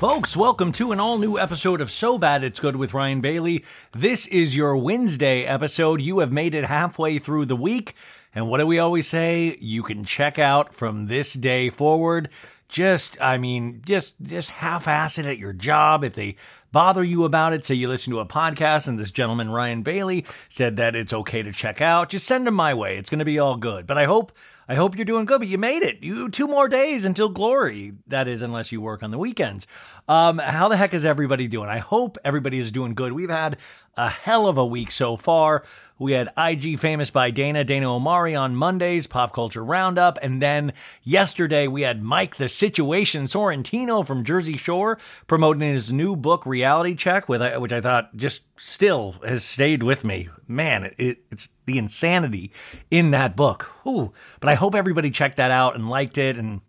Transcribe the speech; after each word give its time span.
Folks, 0.00 0.34
welcome 0.34 0.72
to 0.72 0.92
an 0.92 0.98
all 0.98 1.18
new 1.18 1.38
episode 1.38 1.82
of 1.82 1.90
So 1.90 2.16
Bad 2.16 2.42
It's 2.42 2.58
Good 2.58 2.76
with 2.76 2.94
Ryan 2.94 3.20
Bailey. 3.20 3.66
This 3.92 4.26
is 4.28 4.56
your 4.56 4.74
Wednesday 4.74 5.44
episode. 5.44 6.00
You 6.00 6.20
have 6.20 6.32
made 6.32 6.54
it 6.54 6.64
halfway 6.64 7.18
through 7.18 7.44
the 7.44 7.54
week. 7.54 7.94
And 8.34 8.48
what 8.48 8.60
do 8.60 8.66
we 8.66 8.78
always 8.78 9.06
say? 9.06 9.58
You 9.60 9.82
can 9.82 10.06
check 10.06 10.38
out 10.38 10.74
from 10.74 11.08
this 11.08 11.34
day 11.34 11.68
forward. 11.68 12.30
Just, 12.66 13.20
I 13.20 13.36
mean, 13.36 13.82
just, 13.84 14.14
just 14.22 14.48
half-ass 14.48 15.18
it 15.18 15.26
at 15.26 15.36
your 15.36 15.52
job. 15.52 16.02
If 16.02 16.14
they 16.14 16.36
bother 16.72 17.04
you 17.04 17.24
about 17.24 17.52
it, 17.52 17.66
say 17.66 17.74
you 17.74 17.86
listen 17.86 18.10
to 18.14 18.20
a 18.20 18.26
podcast 18.26 18.88
and 18.88 18.98
this 18.98 19.10
gentleman, 19.10 19.50
Ryan 19.50 19.82
Bailey, 19.82 20.24
said 20.48 20.76
that 20.78 20.96
it's 20.96 21.12
okay 21.12 21.42
to 21.42 21.52
check 21.52 21.82
out, 21.82 22.08
just 22.08 22.26
send 22.26 22.46
them 22.46 22.54
my 22.54 22.72
way. 22.72 22.96
It's 22.96 23.10
going 23.10 23.18
to 23.18 23.26
be 23.26 23.38
all 23.38 23.58
good. 23.58 23.86
But 23.86 23.98
I 23.98 24.06
hope 24.06 24.32
I 24.70 24.76
hope 24.76 24.94
you're 24.94 25.04
doing 25.04 25.24
good, 25.24 25.40
but 25.40 25.48
you 25.48 25.58
made 25.58 25.82
it. 25.82 26.00
You 26.00 26.28
two 26.28 26.46
more 26.46 26.68
days 26.68 27.04
until 27.04 27.28
glory. 27.28 27.94
That 28.06 28.28
is, 28.28 28.40
unless 28.40 28.70
you 28.70 28.80
work 28.80 29.02
on 29.02 29.10
the 29.10 29.18
weekends. 29.18 29.66
Um, 30.08 30.38
how 30.38 30.68
the 30.68 30.76
heck 30.76 30.94
is 30.94 31.04
everybody 31.04 31.48
doing? 31.48 31.68
I 31.68 31.78
hope 31.78 32.18
everybody 32.24 32.60
is 32.60 32.70
doing 32.70 32.94
good. 32.94 33.12
We've 33.12 33.28
had 33.28 33.56
a 33.96 34.08
hell 34.08 34.46
of 34.46 34.56
a 34.56 34.64
week 34.64 34.92
so 34.92 35.16
far. 35.16 35.64
We 36.00 36.12
had 36.12 36.32
IG 36.34 36.78
Famous 36.78 37.10
by 37.10 37.30
Dana, 37.30 37.62
Dana 37.62 37.94
Omari 37.94 38.34
on 38.34 38.56
Mondays, 38.56 39.06
Pop 39.06 39.34
Culture 39.34 39.62
Roundup. 39.62 40.18
And 40.22 40.40
then 40.40 40.72
yesterday 41.02 41.66
we 41.66 41.82
had 41.82 42.02
Mike 42.02 42.36
the 42.36 42.48
Situation 42.48 43.24
Sorrentino 43.24 44.06
from 44.06 44.24
Jersey 44.24 44.56
Shore 44.56 44.98
promoting 45.26 45.60
his 45.60 45.92
new 45.92 46.16
book, 46.16 46.46
Reality 46.46 46.94
Check, 46.94 47.28
with 47.28 47.42
which 47.58 47.72
I 47.72 47.82
thought 47.82 48.16
just 48.16 48.44
still 48.56 49.16
has 49.22 49.44
stayed 49.44 49.82
with 49.82 50.02
me. 50.02 50.30
Man, 50.48 50.90
it, 50.96 51.18
it's 51.30 51.50
the 51.66 51.76
insanity 51.76 52.50
in 52.90 53.10
that 53.10 53.36
book. 53.36 53.70
Ooh. 53.86 54.10
But 54.40 54.48
I 54.48 54.54
hope 54.54 54.74
everybody 54.74 55.10
checked 55.10 55.36
that 55.36 55.50
out 55.50 55.74
and 55.74 55.90
liked 55.90 56.16
it. 56.16 56.38
And 56.38 56.62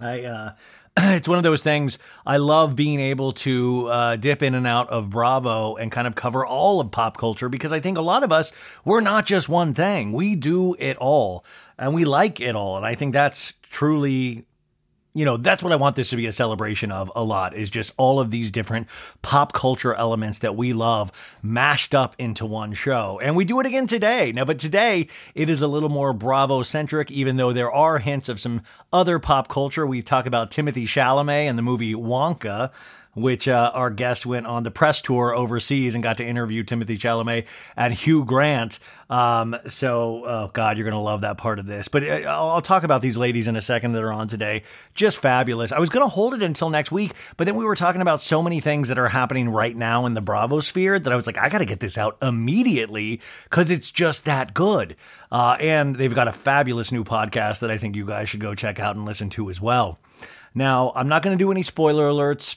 I, 0.00 0.24
uh, 0.24 0.52
it's 0.96 1.28
one 1.28 1.38
of 1.38 1.44
those 1.44 1.62
things. 1.62 1.98
I 2.24 2.36
love 2.36 2.76
being 2.76 3.00
able 3.00 3.32
to 3.32 3.88
uh, 3.88 4.16
dip 4.16 4.42
in 4.42 4.54
and 4.54 4.66
out 4.66 4.88
of 4.90 5.10
Bravo 5.10 5.74
and 5.74 5.90
kind 5.90 6.06
of 6.06 6.14
cover 6.14 6.46
all 6.46 6.80
of 6.80 6.92
pop 6.92 7.16
culture 7.16 7.48
because 7.48 7.72
I 7.72 7.80
think 7.80 7.98
a 7.98 8.02
lot 8.02 8.22
of 8.22 8.30
us, 8.30 8.52
we're 8.84 9.00
not 9.00 9.26
just 9.26 9.48
one 9.48 9.74
thing. 9.74 10.12
We 10.12 10.36
do 10.36 10.74
it 10.78 10.96
all 10.98 11.44
and 11.78 11.94
we 11.94 12.04
like 12.04 12.40
it 12.40 12.54
all. 12.54 12.76
And 12.76 12.86
I 12.86 12.94
think 12.94 13.12
that's 13.12 13.54
truly 13.70 14.44
you 15.14 15.24
know, 15.24 15.36
that's 15.36 15.62
what 15.62 15.72
I 15.72 15.76
want 15.76 15.94
this 15.94 16.10
to 16.10 16.16
be 16.16 16.26
a 16.26 16.32
celebration 16.32 16.90
of 16.90 17.10
a 17.14 17.22
lot 17.22 17.54
is 17.54 17.70
just 17.70 17.92
all 17.96 18.18
of 18.18 18.32
these 18.32 18.50
different 18.50 18.88
pop 19.22 19.52
culture 19.52 19.94
elements 19.94 20.40
that 20.40 20.56
we 20.56 20.72
love 20.72 21.12
mashed 21.40 21.94
up 21.94 22.16
into 22.18 22.44
one 22.44 22.74
show. 22.74 23.20
And 23.22 23.36
we 23.36 23.44
do 23.44 23.60
it 23.60 23.66
again 23.66 23.86
today. 23.86 24.32
Now, 24.32 24.44
but 24.44 24.58
today 24.58 25.06
it 25.36 25.48
is 25.48 25.62
a 25.62 25.68
little 25.68 25.88
more 25.88 26.12
Bravo 26.12 26.62
centric, 26.62 27.12
even 27.12 27.36
though 27.36 27.52
there 27.52 27.70
are 27.70 28.00
hints 28.00 28.28
of 28.28 28.40
some 28.40 28.62
other 28.92 29.20
pop 29.20 29.46
culture. 29.46 29.86
We 29.86 30.02
talk 30.02 30.26
about 30.26 30.50
Timothée 30.50 30.82
Chalamet 30.82 31.48
and 31.48 31.56
the 31.56 31.62
movie 31.62 31.94
Wonka 31.94 32.72
which 33.14 33.48
uh, 33.48 33.70
our 33.74 33.90
guest 33.90 34.26
went 34.26 34.46
on 34.46 34.62
the 34.62 34.70
press 34.70 35.02
tour 35.02 35.34
overseas 35.34 35.94
and 35.94 36.02
got 36.02 36.18
to 36.18 36.24
interview 36.24 36.64
Timothée 36.64 36.98
Chalamet 36.98 37.46
and 37.76 37.94
Hugh 37.94 38.24
Grant. 38.24 38.78
Um, 39.10 39.56
so, 39.66 40.24
oh 40.24 40.50
God, 40.52 40.76
you're 40.76 40.84
going 40.84 40.92
to 40.92 40.98
love 40.98 41.22
that 41.22 41.36
part 41.36 41.58
of 41.58 41.66
this. 41.66 41.88
But 41.88 42.04
uh, 42.04 42.28
I'll, 42.28 42.64
talk 42.64 42.82
about 42.82 43.02
these 43.02 43.16
ladies 43.16 43.46
in 43.46 43.56
a 43.56 43.60
second 43.60 43.92
that 43.92 44.02
are 44.02 44.12
on 44.12 44.26
today. 44.26 44.62
Just 44.94 45.18
fabulous. 45.18 45.70
I 45.70 45.78
was 45.78 45.90
going 45.90 46.04
to 46.04 46.08
hold 46.08 46.34
it 46.34 46.42
until 46.42 46.70
next 46.70 46.90
week, 46.90 47.12
but 47.36 47.44
then 47.44 47.56
we 47.56 47.64
were 47.64 47.76
talking 47.76 48.00
about 48.00 48.22
so 48.22 48.42
many 48.42 48.60
things 48.60 48.88
that 48.88 48.98
are 48.98 49.08
happening 49.08 49.48
right 49.50 49.76
now 49.76 50.06
in 50.06 50.14
the 50.14 50.20
Bravo 50.22 50.60
sphere 50.60 50.98
that 50.98 51.12
I 51.12 51.16
was 51.16 51.26
like, 51.26 51.38
I 51.38 51.48
got 51.48 51.58
to 51.58 51.66
get 51.66 51.80
this 51.80 51.98
out 51.98 52.16
immediately 52.22 53.20
because 53.44 53.70
it's 53.70 53.90
just 53.90 54.24
that 54.24 54.54
good. 54.54 54.96
Uh, 55.30 55.56
and 55.60 55.96
they've 55.96 56.14
got 56.14 56.28
a 56.28 56.32
fabulous 56.32 56.90
new 56.90 57.04
podcast 57.04 57.60
that 57.60 57.70
I 57.70 57.76
think 57.76 57.96
you 57.96 58.06
guys 58.06 58.28
should 58.28 58.40
go 58.40 58.54
check 58.54 58.80
out 58.80 58.96
and 58.96 59.04
listen 59.04 59.30
to 59.30 59.50
as 59.50 59.60
well. 59.60 59.98
Now, 60.54 60.92
I'm 60.94 61.08
not 61.08 61.22
going 61.22 61.36
to 61.36 61.42
do 61.42 61.50
any 61.50 61.62
spoiler 61.62 62.08
alerts 62.08 62.56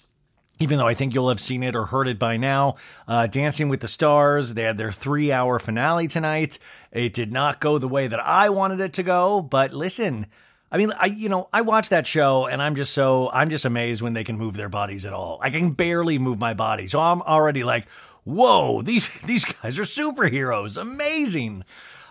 even 0.60 0.78
though 0.78 0.88
I 0.88 0.94
think 0.94 1.14
you'll 1.14 1.30
have 1.30 1.40
seen 1.40 1.64
it 1.64 1.76
or 1.76 1.86
heard 1.86 2.08
it 2.08 2.20
by 2.20 2.38
now. 2.38 2.76
Uh, 3.08 3.28
Dancing 3.28 3.70
with 3.70 3.82
the 3.82 3.88
Stars, 3.88 4.54
they 4.54 4.64
had 4.64 4.78
their 4.78 4.92
three 4.92 5.32
hour 5.32 5.60
finale 5.60 6.08
tonight. 6.08 6.60
It 6.92 7.14
did 7.14 7.32
not 7.32 7.60
go 7.60 7.78
the 7.78 7.88
way 7.88 8.08
that 8.08 8.20
I 8.20 8.50
wanted 8.50 8.80
it 8.80 8.94
to 8.94 9.04
go, 9.04 9.42
but 9.42 9.74
listen, 9.74 10.28
I 10.72 10.78
mean, 10.78 10.92
I 11.00 11.06
you 11.06 11.30
know, 11.30 11.48
I 11.54 11.62
watch 11.62 11.90
that 11.90 12.08
show 12.08 12.46
and 12.46 12.62
I'm 12.62 12.76
just 12.76 12.94
so 12.94 13.30
I'm 13.32 13.50
just 13.50 13.66
amazed 13.66 14.02
when 14.02 14.14
they 14.14 14.24
can 14.24 14.38
move 14.38 14.56
their 14.56 14.70
bodies 14.70 15.06
at 15.06 15.14
all. 15.14 15.40
I 15.42 15.50
can 15.50 15.72
barely 15.72 16.20
move 16.20 16.40
my 16.40 16.54
body. 16.54 16.88
So 16.88 17.00
I'm 17.00 17.22
already 17.22 17.64
like, 17.64 17.90
"Whoa, 18.24 18.82
these 18.82 19.10
these 19.26 19.46
guys 19.46 19.80
are 19.80 19.84
superheroes. 19.84 20.80
Amazing." 20.80 21.64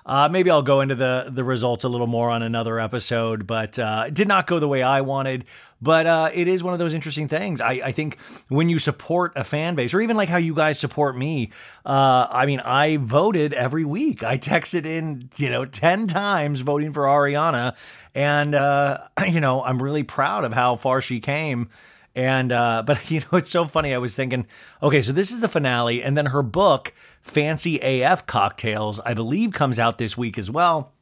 Uh, 0.06 0.28
maybe 0.28 0.50
I'll 0.50 0.62
go 0.62 0.81
into 0.81 0.94
the 0.94 1.27
the 1.28 1.43
results 1.43 1.83
a 1.83 1.89
little 1.89 2.06
more 2.06 2.31
on 2.31 2.43
another 2.43 2.78
episode, 2.78 3.44
but 3.44 3.77
uh, 3.77 4.05
it 4.06 4.15
did 4.15 4.28
not 4.28 4.47
go 4.47 4.61
the 4.61 4.69
way 4.69 4.81
I 4.81 5.00
wanted. 5.00 5.44
But 5.83 6.06
uh, 6.06 6.31
it 6.33 6.49
is 6.49 6.62
one 6.65 6.72
of 6.72 6.78
those 6.78 6.94
interesting 6.94 7.28
things. 7.28 7.61
I, 7.61 7.72
I, 7.72 7.93
think 7.93 8.17
when 8.49 8.71
you 8.71 8.78
support 8.78 9.33
a 9.37 9.44
fan 9.44 9.75
base, 9.75 9.93
or 9.93 10.00
even 10.00 10.17
like 10.17 10.31
how 10.31 10.39
you 10.39 10.55
guys 10.55 10.78
support 10.78 11.19
me, 11.19 11.50
uh, 11.84 12.27
I 12.31 12.47
mean, 12.47 12.61
I 12.61 12.97
voted 12.97 13.53
every 13.53 13.84
week. 13.84 14.25
I 14.25 14.39
texted 14.39 14.87
in, 14.87 15.28
you 15.37 15.50
know, 15.50 15.67
10 15.67 16.06
times 16.06 16.61
voting 16.61 16.94
for 16.94 17.03
Ariana. 17.03 17.77
And, 18.15 18.55
uh, 18.55 19.00
you 19.28 19.41
know, 19.41 19.62
I'm 19.62 19.83
really 19.83 20.03
proud 20.03 20.44
of 20.44 20.55
how 20.55 20.77
far 20.77 21.03
she 21.03 21.21
came. 21.21 21.69
And 22.16 22.50
uh, 22.50 22.82
but 22.87 23.09
you 23.09 23.21
know, 23.21 23.38
it's 23.38 23.50
so 23.50 23.66
funny. 23.66 23.94
I 23.94 23.99
was 23.99 24.16
thinking, 24.16 24.49
okay, 24.82 25.03
so 25.03 25.12
this 25.12 25.31
is 25.31 25.41
the 25.41 25.49
finale, 25.49 26.03
and 26.03 26.16
then 26.16 26.27
her 26.27 26.43
book, 26.43 26.93
Fancy 27.22 27.78
AF 27.78 28.27
Cocktails, 28.27 28.99
I 29.00 29.15
believe, 29.15 29.53
comes 29.53 29.78
out 29.78 29.99
this 29.99 30.16
week 30.16 30.38
as 30.38 30.50
well. 30.50 30.93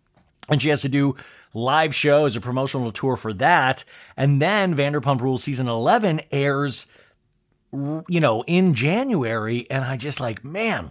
And 0.50 0.60
she 0.60 0.68
has 0.68 0.82
to 0.82 0.90
do 0.90 1.16
live 1.54 1.94
shows, 1.94 2.36
a 2.36 2.40
promotional 2.40 2.92
tour 2.92 3.16
for 3.16 3.32
that. 3.34 3.82
And 4.14 4.42
then 4.42 4.76
Vanderpump 4.76 5.22
Rules 5.22 5.42
season 5.42 5.68
11 5.68 6.20
airs, 6.30 6.86
you 7.72 8.20
know, 8.20 8.44
in 8.46 8.74
January. 8.74 9.66
And 9.70 9.84
I 9.84 9.96
just 9.96 10.20
like, 10.20 10.44
man, 10.44 10.90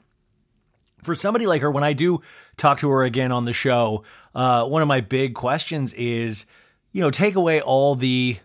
for 1.04 1.14
somebody 1.14 1.46
like 1.46 1.62
her, 1.62 1.70
when 1.70 1.84
I 1.84 1.94
do 1.94 2.22
talk 2.58 2.80
to 2.80 2.90
her 2.90 3.04
again 3.04 3.32
on 3.32 3.46
the 3.46 3.54
show, 3.54 4.04
uh, 4.34 4.66
one 4.66 4.82
of 4.82 4.88
my 4.88 5.02
big 5.02 5.36
questions 5.36 5.94
is, 5.94 6.48
you 6.92 7.02
know, 7.02 7.12
take 7.12 7.36
away 7.36 7.62
all 7.62 7.94
the 7.94 8.38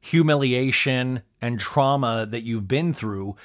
humiliation 0.00 1.22
and 1.40 1.58
trauma 1.58 2.26
that 2.30 2.42
you've 2.42 2.68
been 2.68 2.92
through. 2.92 3.36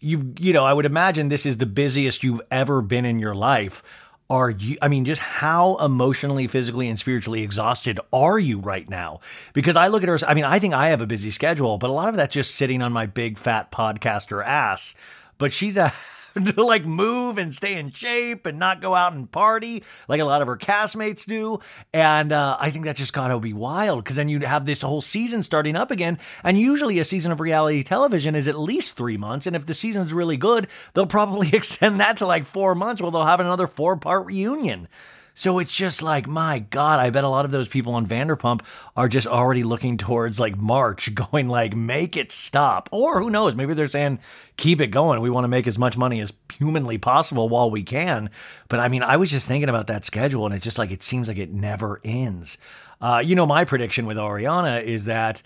You've, 0.00 0.38
you 0.40 0.52
know, 0.52 0.64
I 0.64 0.72
would 0.72 0.86
imagine 0.86 1.28
this 1.28 1.46
is 1.46 1.58
the 1.58 1.66
busiest 1.66 2.22
you've 2.22 2.40
ever 2.50 2.82
been 2.82 3.04
in 3.04 3.18
your 3.18 3.34
life. 3.34 3.82
Are 4.30 4.50
you, 4.50 4.78
I 4.80 4.88
mean, 4.88 5.04
just 5.04 5.20
how 5.20 5.76
emotionally, 5.76 6.46
physically, 6.46 6.88
and 6.88 6.98
spiritually 6.98 7.42
exhausted 7.42 8.00
are 8.12 8.38
you 8.38 8.58
right 8.60 8.88
now? 8.88 9.20
Because 9.52 9.76
I 9.76 9.88
look 9.88 10.02
at 10.02 10.08
her, 10.08 10.18
I 10.26 10.34
mean, 10.34 10.44
I 10.44 10.58
think 10.58 10.72
I 10.72 10.88
have 10.88 11.02
a 11.02 11.06
busy 11.06 11.30
schedule, 11.30 11.76
but 11.76 11.90
a 11.90 11.92
lot 11.92 12.08
of 12.08 12.16
that's 12.16 12.32
just 12.32 12.54
sitting 12.54 12.80
on 12.80 12.92
my 12.92 13.06
big 13.06 13.36
fat 13.36 13.70
podcaster 13.70 14.44
ass. 14.44 14.94
But 15.36 15.52
she's 15.52 15.76
a 15.76 15.92
to 16.54 16.64
like 16.64 16.84
move 16.84 17.38
and 17.38 17.54
stay 17.54 17.74
in 17.74 17.90
shape 17.90 18.46
and 18.46 18.58
not 18.58 18.80
go 18.80 18.94
out 18.94 19.12
and 19.12 19.30
party 19.30 19.82
like 20.08 20.20
a 20.20 20.24
lot 20.24 20.42
of 20.42 20.48
her 20.48 20.56
castmates 20.56 21.24
do. 21.26 21.60
And 21.92 22.32
uh, 22.32 22.56
I 22.58 22.70
think 22.70 22.84
that 22.84 22.96
just 22.96 23.12
got 23.12 23.28
to 23.28 23.38
be 23.38 23.52
wild 23.52 24.04
because 24.04 24.16
then 24.16 24.28
you'd 24.28 24.44
have 24.44 24.64
this 24.64 24.82
whole 24.82 25.02
season 25.02 25.42
starting 25.42 25.76
up 25.76 25.90
again. 25.90 26.18
And 26.42 26.58
usually 26.58 26.98
a 26.98 27.04
season 27.04 27.32
of 27.32 27.40
reality 27.40 27.82
television 27.82 28.34
is 28.34 28.48
at 28.48 28.58
least 28.58 28.96
three 28.96 29.16
months. 29.16 29.46
And 29.46 29.56
if 29.56 29.66
the 29.66 29.74
season's 29.74 30.12
really 30.12 30.36
good, 30.36 30.68
they'll 30.94 31.06
probably 31.06 31.50
extend 31.52 32.00
that 32.00 32.16
to 32.18 32.26
like 32.26 32.44
four 32.44 32.74
months 32.74 33.00
where 33.00 33.10
they'll 33.10 33.24
have 33.24 33.40
another 33.40 33.66
four 33.66 33.96
part 33.96 34.26
reunion. 34.26 34.88
So 35.34 35.58
it's 35.58 35.74
just 35.74 36.02
like, 36.02 36.26
my 36.26 36.58
God, 36.58 37.00
I 37.00 37.10
bet 37.10 37.24
a 37.24 37.28
lot 37.28 37.44
of 37.44 37.50
those 37.50 37.68
people 37.68 37.94
on 37.94 38.06
Vanderpump 38.06 38.62
are 38.96 39.08
just 39.08 39.26
already 39.26 39.62
looking 39.62 39.96
towards 39.96 40.38
like 40.38 40.56
March, 40.56 41.14
going 41.32 41.48
like, 41.48 41.74
make 41.74 42.16
it 42.16 42.32
stop. 42.32 42.88
Or 42.92 43.20
who 43.20 43.30
knows, 43.30 43.54
maybe 43.54 43.74
they're 43.74 43.88
saying, 43.88 44.18
keep 44.56 44.80
it 44.80 44.88
going. 44.88 45.20
We 45.20 45.30
want 45.30 45.44
to 45.44 45.48
make 45.48 45.66
as 45.66 45.78
much 45.78 45.96
money 45.96 46.20
as 46.20 46.32
humanly 46.58 46.98
possible 46.98 47.48
while 47.48 47.70
we 47.70 47.82
can. 47.82 48.30
But 48.68 48.80
I 48.80 48.88
mean, 48.88 49.02
I 49.02 49.16
was 49.16 49.30
just 49.30 49.48
thinking 49.48 49.68
about 49.68 49.86
that 49.86 50.04
schedule 50.04 50.46
and 50.46 50.54
it's 50.54 50.64
just 50.64 50.78
like, 50.78 50.90
it 50.90 51.02
seems 51.02 51.28
like 51.28 51.38
it 51.38 51.52
never 51.52 52.00
ends. 52.04 52.58
Uh, 53.00 53.22
you 53.24 53.34
know, 53.34 53.46
my 53.46 53.64
prediction 53.64 54.06
with 54.06 54.16
Ariana 54.16 54.82
is 54.82 55.06
that 55.06 55.42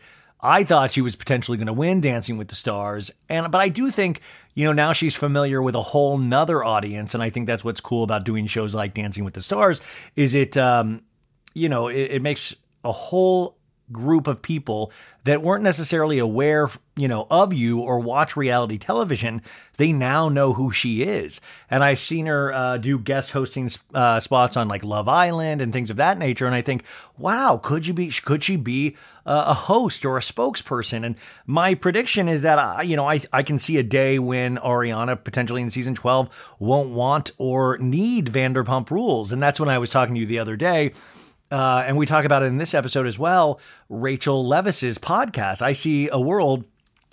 I 0.47 0.63
thought 0.63 0.93
she 0.93 1.01
was 1.01 1.17
potentially 1.17 1.59
going 1.59 1.67
to 1.67 1.73
win 1.73 2.01
Dancing 2.01 2.39
with 2.39 2.47
the 2.47 2.55
Stars, 2.55 3.11
and 3.29 3.51
but 3.51 3.61
I 3.61 3.69
do 3.69 3.91
think 3.91 4.21
you 4.55 4.65
know 4.65 4.73
now 4.73 4.93
she's 4.93 5.17
familiar 5.17 5.61
with 5.61 5.75
a 5.75 5.83
whole 5.83 6.19
nother 6.19 6.63
audience, 6.63 7.15
and 7.15 7.23
I 7.23 7.31
think 7.31 7.49
that's 7.49 7.65
what's 7.65 7.81
cool 7.81 8.05
about 8.05 8.25
doing 8.25 8.47
shows 8.47 8.73
like 8.73 8.95
Dancing 8.95 9.25
with 9.25 9.35
the 9.35 9.43
Stars 9.43 9.81
is 10.15 10.37
it 10.37 10.57
um, 10.57 11.03
you 11.53 11.69
know 11.69 11.89
it, 11.89 12.13
it 12.13 12.23
makes 12.23 12.55
a 12.85 12.93
whole 12.93 13.56
group 13.93 14.27
of 14.27 14.43
people 14.43 14.93
that 15.25 15.43
weren't 15.43 15.63
necessarily 15.63 16.19
aware, 16.19 16.69
you 16.97 17.09
know, 17.09 17.27
of 17.31 17.53
you 17.53 17.81
or 17.81 17.99
watch 17.99 18.37
reality 18.37 18.79
television, 18.79 19.43
they 19.77 19.93
now 19.93 20.29
know 20.29 20.53
who 20.53 20.71
she 20.71 21.03
is. 21.03 21.41
And 21.71 21.85
I've 21.85 21.99
seen 21.99 22.27
her 22.27 22.53
uh, 22.53 22.79
do 22.79 22.99
guest 22.99 23.31
hosting 23.31 23.71
uh, 23.95 24.21
spots 24.21 24.57
on 24.57 24.69
like 24.69 24.85
Love 24.85 25.09
Island 25.09 25.61
and 25.61 25.73
things 25.73 25.91
of 25.91 25.97
that 25.97 26.19
nature. 26.19 26.47
And 26.47 26.55
I 26.55 26.63
think, 26.63 26.85
wow, 27.19 27.61
could 27.63 27.87
you 27.87 27.95
be? 27.95 28.11
Could 28.11 28.43
she 28.45 28.57
be 28.57 28.97
uh, 29.25 29.45
a 29.49 29.55
host 29.55 30.05
or 30.05 30.17
a 30.17 30.21
spokesperson? 30.21 31.05
And 31.05 31.17
my 31.47 31.75
prediction 31.75 32.29
is 32.29 32.43
that 32.43 32.59
I, 32.59 32.83
you 32.83 32.97
know, 32.97 33.09
I 33.09 33.21
I 33.33 33.43
can 33.43 33.59
see 33.59 33.79
a 33.79 33.83
day 33.83 34.19
when 34.19 34.59
Ariana 34.59 35.23
potentially 35.23 35.63
in 35.63 35.71
season 35.71 35.95
twelve 35.95 36.55
won't 36.59 36.91
want 36.91 37.31
or 37.39 37.79
need 37.79 38.27
Vanderpump 38.27 38.91
Rules, 38.91 39.33
and 39.33 39.43
that's 39.43 39.61
when 39.61 39.69
I 39.69 39.79
was 39.79 39.91
talking 39.91 40.15
to 40.15 40.21
you 40.21 40.27
the 40.27 40.39
other 40.39 40.57
day 40.57 40.93
uh, 41.51 41.85
and 41.87 41.97
we 41.97 42.07
talk 42.07 42.25
about 42.25 42.43
it 42.43 42.47
in 42.47 42.59
this 42.59 42.75
episode 42.75 43.07
as 43.07 43.19
well, 43.19 43.61
Rachel 43.89 44.45
Leviss's 44.45 44.99
podcast. 44.99 45.63
I 45.63 45.73
see 45.73 46.09
a 46.09 46.21
world 46.21 46.65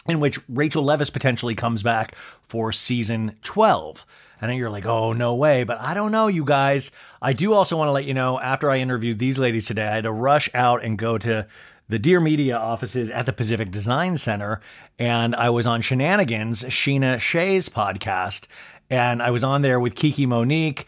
in 0.08 0.20
which 0.20 0.40
Rachel 0.50 0.84
Leviss 0.84 1.12
potentially 1.12 1.56
comes 1.56 1.84
back 1.84 2.16
for 2.16 2.72
season 2.72 3.38
12. 3.44 4.06
And 4.42 4.58
you're 4.58 4.70
like, 4.70 4.86
oh, 4.86 5.14
no 5.14 5.36
way. 5.36 5.64
But 5.64 5.80
I 5.80 5.94
don't 5.94 6.12
know, 6.12 6.28
you 6.28 6.44
guys. 6.44 6.92
I 7.22 7.32
do 7.32 7.54
also 7.54 7.78
want 7.78 7.88
to 7.88 7.94
let 7.94 8.04
you 8.04 8.14
know 8.14 8.40
after 8.40 8.70
I 8.70 8.80
interviewed 8.80 9.20
these 9.20 9.40
ladies 9.40 9.66
today, 9.66 9.88
I 9.88 9.96
had 9.96 10.04
to 10.04 10.12
rush 10.12 10.50
out 10.54 10.84
and 10.84 10.98
go 10.98 11.18
to 11.20 11.48
the 11.88 12.00
Dear 12.00 12.20
Media 12.20 12.58
offices 12.58 13.10
at 13.10 13.26
the 13.26 13.32
Pacific 13.32 13.72
Design 13.72 14.18
Center. 14.18 14.60
And 15.00 15.36
I 15.36 15.50
was 15.50 15.66
on 15.66 15.82
Shenanigans, 15.82 16.64
Scheana 16.64 17.20
Shay's 17.20 17.70
podcast. 17.70 18.48
And 18.94 19.24
I 19.24 19.32
was 19.32 19.44
on 19.44 19.64
there 19.64 19.80
with 19.80 19.96
Kiki 19.96 20.28
Monique, 20.28 20.86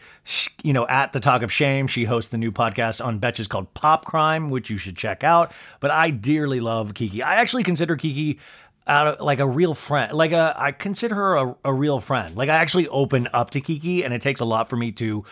you 0.62 0.72
know, 0.72 0.86
at 0.86 1.10
the 1.10 1.18
Talk 1.18 1.42
of 1.42 1.50
Shame. 1.50 1.88
She 1.88 2.04
hosts 2.04 2.30
the 2.30 2.38
new 2.38 2.52
podcast 2.52 3.04
on 3.04 3.18
Betches 3.18 3.48
called 3.48 3.74
Pop 3.74 4.04
Crime, 4.04 4.48
which 4.48 4.70
you 4.70 4.76
should 4.76 4.96
check 4.96 5.24
out. 5.24 5.50
But 5.80 5.90
I 5.90 6.10
dearly 6.10 6.60
love 6.60 6.94
Kiki. 6.94 7.20
I 7.24 7.40
actually 7.40 7.64
consider 7.64 7.96
Kiki 7.96 8.38
out 8.86 9.08
of, 9.08 9.20
like 9.20 9.40
a 9.40 9.48
real 9.48 9.74
friend. 9.74 10.12
Like 10.12 10.30
a, 10.30 10.54
I 10.56 10.70
consider 10.70 11.16
her 11.16 11.34
a, 11.34 11.56
a 11.64 11.74
real 11.74 11.98
friend. 11.98 12.36
Like 12.36 12.48
I 12.48 12.54
actually 12.54 12.86
open 12.86 13.26
up 13.34 13.50
to 13.50 13.60
Kiki, 13.60 14.04
and 14.04 14.14
it 14.14 14.22
takes 14.22 14.38
a 14.38 14.44
lot 14.44 14.68
for 14.68 14.76
me 14.76 14.92
to 14.92 15.24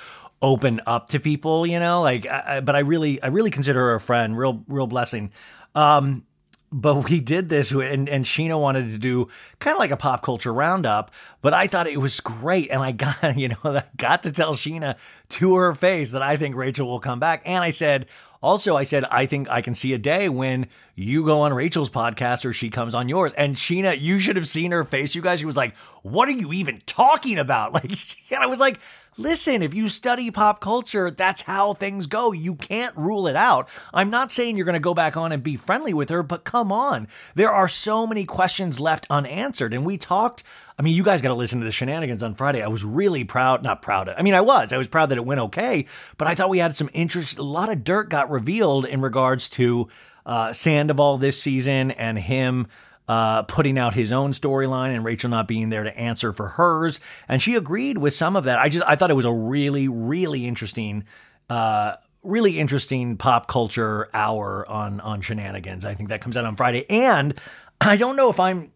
open 0.43 0.81
up 0.85 1.11
to 1.11 1.21
people. 1.21 1.69
You 1.69 1.79
know, 1.79 2.03
like, 2.03 2.27
I, 2.27 2.59
but 2.59 2.75
I 2.75 2.81
really, 2.81 3.23
I 3.23 3.29
really 3.29 3.53
consider 3.53 3.79
her 3.79 3.95
a 3.95 4.01
friend. 4.01 4.37
Real, 4.37 4.65
real 4.67 4.89
blessing. 4.89 5.31
Um, 5.77 6.25
but 6.75 7.09
we 7.09 7.21
did 7.21 7.49
this 7.49 7.71
and, 7.71 8.09
and 8.09 8.25
Scheana 8.25 8.61
wanted 8.61 8.91
to 8.91 8.99
do 8.99 9.29
kind 9.61 9.77
of 9.77 9.79
like 9.79 9.93
a 9.93 9.97
pop 9.97 10.25
culture 10.25 10.53
roundup, 10.53 11.13
but 11.41 11.55
I 11.55 11.69
thought 11.69 11.87
it 11.87 12.01
was 12.01 12.19
great. 12.19 12.69
And 12.69 12.83
I 12.83 12.91
got, 12.91 13.37
you 13.39 13.51
know, 13.51 13.57
I 13.63 13.85
got 13.97 14.25
to 14.25 14.33
tell 14.33 14.55
scheana 14.55 14.99
to 15.31 15.55
her 15.55 15.73
face 15.73 16.11
that 16.11 16.23
I 16.23 16.37
think 16.37 16.57
Rachel 16.57 16.89
will 16.89 16.99
come 16.99 17.21
back. 17.21 17.43
And 17.45 17.63
I 17.63 17.71
said, 17.71 18.07
also, 18.43 18.77
I 18.77 18.83
said, 18.83 19.05
I 19.05 19.25
think 19.27 19.49
I 19.49 19.63
can 19.63 19.77
see 19.77 19.95
a 19.95 19.99
day 19.99 20.29
when 20.29 20.67
you 20.97 21.25
go 21.25 21.43
on 21.43 21.55
Rachel's 21.55 21.91
podcast 21.91 22.45
or 22.45 22.53
she 22.53 22.71
comes 22.71 22.93
on 22.93 23.09
yours. 23.09 23.33
And 23.35 23.55
scheana 23.55 23.99
you 23.99 24.19
should 24.19 24.35
have 24.35 24.49
seen 24.49 24.73
her 24.73 24.83
face, 24.83 25.15
you 25.15 25.23
guys. 25.23 25.39
She 25.39 25.47
was 25.47 25.57
like, 25.57 25.77
What 26.03 26.29
are 26.29 26.33
you 26.33 26.53
even 26.53 26.83
talking 26.87 27.39
about? 27.39 27.73
Like, 27.85 27.93
and 28.31 28.43
I 28.43 28.47
was 28.47 28.59
like, 28.59 28.81
Listen, 29.17 29.63
if 29.63 29.73
you 29.75 29.89
study 29.89 30.29
pop 30.33 30.61
culture, 30.61 31.09
that's 31.09 31.43
how 31.43 31.73
things 31.73 32.09
go. 32.09 32.33
You 32.33 32.57
can't 32.57 32.97
rule 32.97 33.29
it 33.29 33.37
out. 33.37 33.69
I'm 33.93 34.11
not 34.11 34.33
saying 34.33 34.57
you're 34.57 34.65
going 34.65 34.73
to 34.75 34.81
go 34.81 34.93
back 34.93 35.17
on 35.17 35.31
and 35.31 35.41
be 35.41 35.55
friendly 35.55 35.95
with 35.95 36.11
her, 36.11 36.25
but 36.25 36.43
come 36.43 36.73
on. 36.73 37.07
There 37.37 37.51
are 37.51 37.69
so 37.69 38.09
many 38.09 38.25
questions 38.25 38.81
left 38.81 39.07
unanswered. 39.09 39.73
And 39.73 39.85
we 39.85 39.99
talked, 39.99 40.43
I 40.77 40.83
mean, 40.83 40.97
you 40.97 41.05
guys 41.05 41.23
got 41.23 41.29
to 41.29 41.35
listen 41.35 41.61
to 41.61 41.65
the 41.65 41.71
shenanigans 41.71 42.25
on 42.25 42.35
Friday. 42.35 42.61
I 42.61 42.67
was 42.67 42.85
really 42.85 43.23
proud, 43.23 43.63
not 43.63 43.83
proud. 43.83 44.09
Of, 44.09 44.17
I 44.19 44.23
mean, 44.23 44.35
I 44.35 44.41
was. 44.41 44.73
I 44.73 44.79
was 44.79 44.89
proud 44.89 45.11
that 45.11 45.19
it 45.19 45.25
went 45.25 45.41
okay, 45.43 45.87
but 46.19 46.27
I 46.27 46.35
thought 46.35 46.51
we 46.51 46.59
had 46.59 46.75
some 46.75 46.91
interest. 46.93 47.39
A 47.39 47.45
lot 47.45 47.71
of 47.71 47.85
dirt 47.85 48.11
got 48.11 48.31
revealed 48.31 48.85
in 48.85 49.01
regards 49.01 49.49
to 49.51 49.87
uh, 50.27 50.53
Sandoval 50.53 51.19
this 51.19 51.41
season 51.41 51.93
and 51.93 52.19
him 52.19 52.67
uh, 53.09 53.43
putting 53.43 53.79
out 53.79 53.95
his 53.95 54.13
own 54.13 54.33
storyline 54.33 54.95
and 54.95 55.05
Rachel 55.05 55.31
not 55.31 55.47
being 55.47 55.69
there 55.69 55.85
to 55.85 55.97
answer 55.99 56.33
for 56.33 56.49
hers. 56.49 57.01
And 57.29 57.43
she 57.43 57.55
agreed 57.55 57.99
with 57.99 58.15
some 58.15 58.37
of 58.37 58.45
that. 58.45 58.59
I 58.59 58.69
just 58.69 58.87
I 58.87 58.97
thought 58.97 59.11
it 59.11 59.15
was 59.15 59.25
a 59.25 59.33
really 59.33 59.89
really 59.89 60.47
interesting. 60.47 61.05
Uh, 61.49 61.97
really 62.23 62.59
interesting 62.59 63.19
pop 63.19 63.47
culture 63.49 64.09
hour 64.15 64.67
on 64.67 65.01
on 65.01 65.21
shenanigans. 65.21 65.85
I 65.85 65.95
think 65.95 66.09
that 66.09 66.23
comes 66.23 66.37
out 66.37 66.47
on 66.47 66.57
Friday, 66.57 66.87
and 66.89 67.35
I 67.81 67.97
don't 67.97 68.17
know 68.17 68.31
if 68.31 68.41
I'm, 68.41 68.73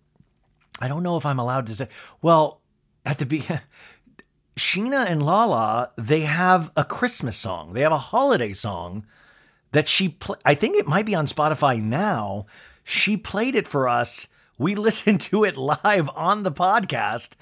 I 0.80 0.88
don't 0.88 1.02
know 1.02 1.16
if 1.16 1.24
I'm 1.24 1.38
allowed 1.38 1.66
to 1.66 1.74
say. 1.74 1.88
Well, 2.20 2.60
at 3.06 3.18
the 3.18 3.24
be, 3.26 3.46
Scheana 4.56 5.06
and 5.08 5.22
Lala 5.22 5.92
they 5.96 6.20
have 6.20 6.70
a 6.76 6.84
Christmas 6.84 7.36
song. 7.38 7.72
They 7.72 7.80
have 7.80 7.92
a 7.92 7.98
holiday 7.98 8.52
song 8.52 9.06
that 9.72 9.88
she. 9.88 10.10
Pl- 10.10 10.36
I 10.44 10.54
think 10.54 10.76
it 10.76 10.86
might 10.86 11.06
be 11.06 11.14
on 11.14 11.26
Spotify 11.26 11.82
now 11.82 12.44
she 12.88 13.18
played 13.18 13.54
it 13.54 13.68
for 13.68 13.86
us. 13.86 14.28
We 14.56 14.74
listened 14.88 15.20
to 15.22 15.44
it 15.44 15.56
live 15.56 16.08
on 16.14 16.42
the 16.42 16.52
podcast. 16.52 17.32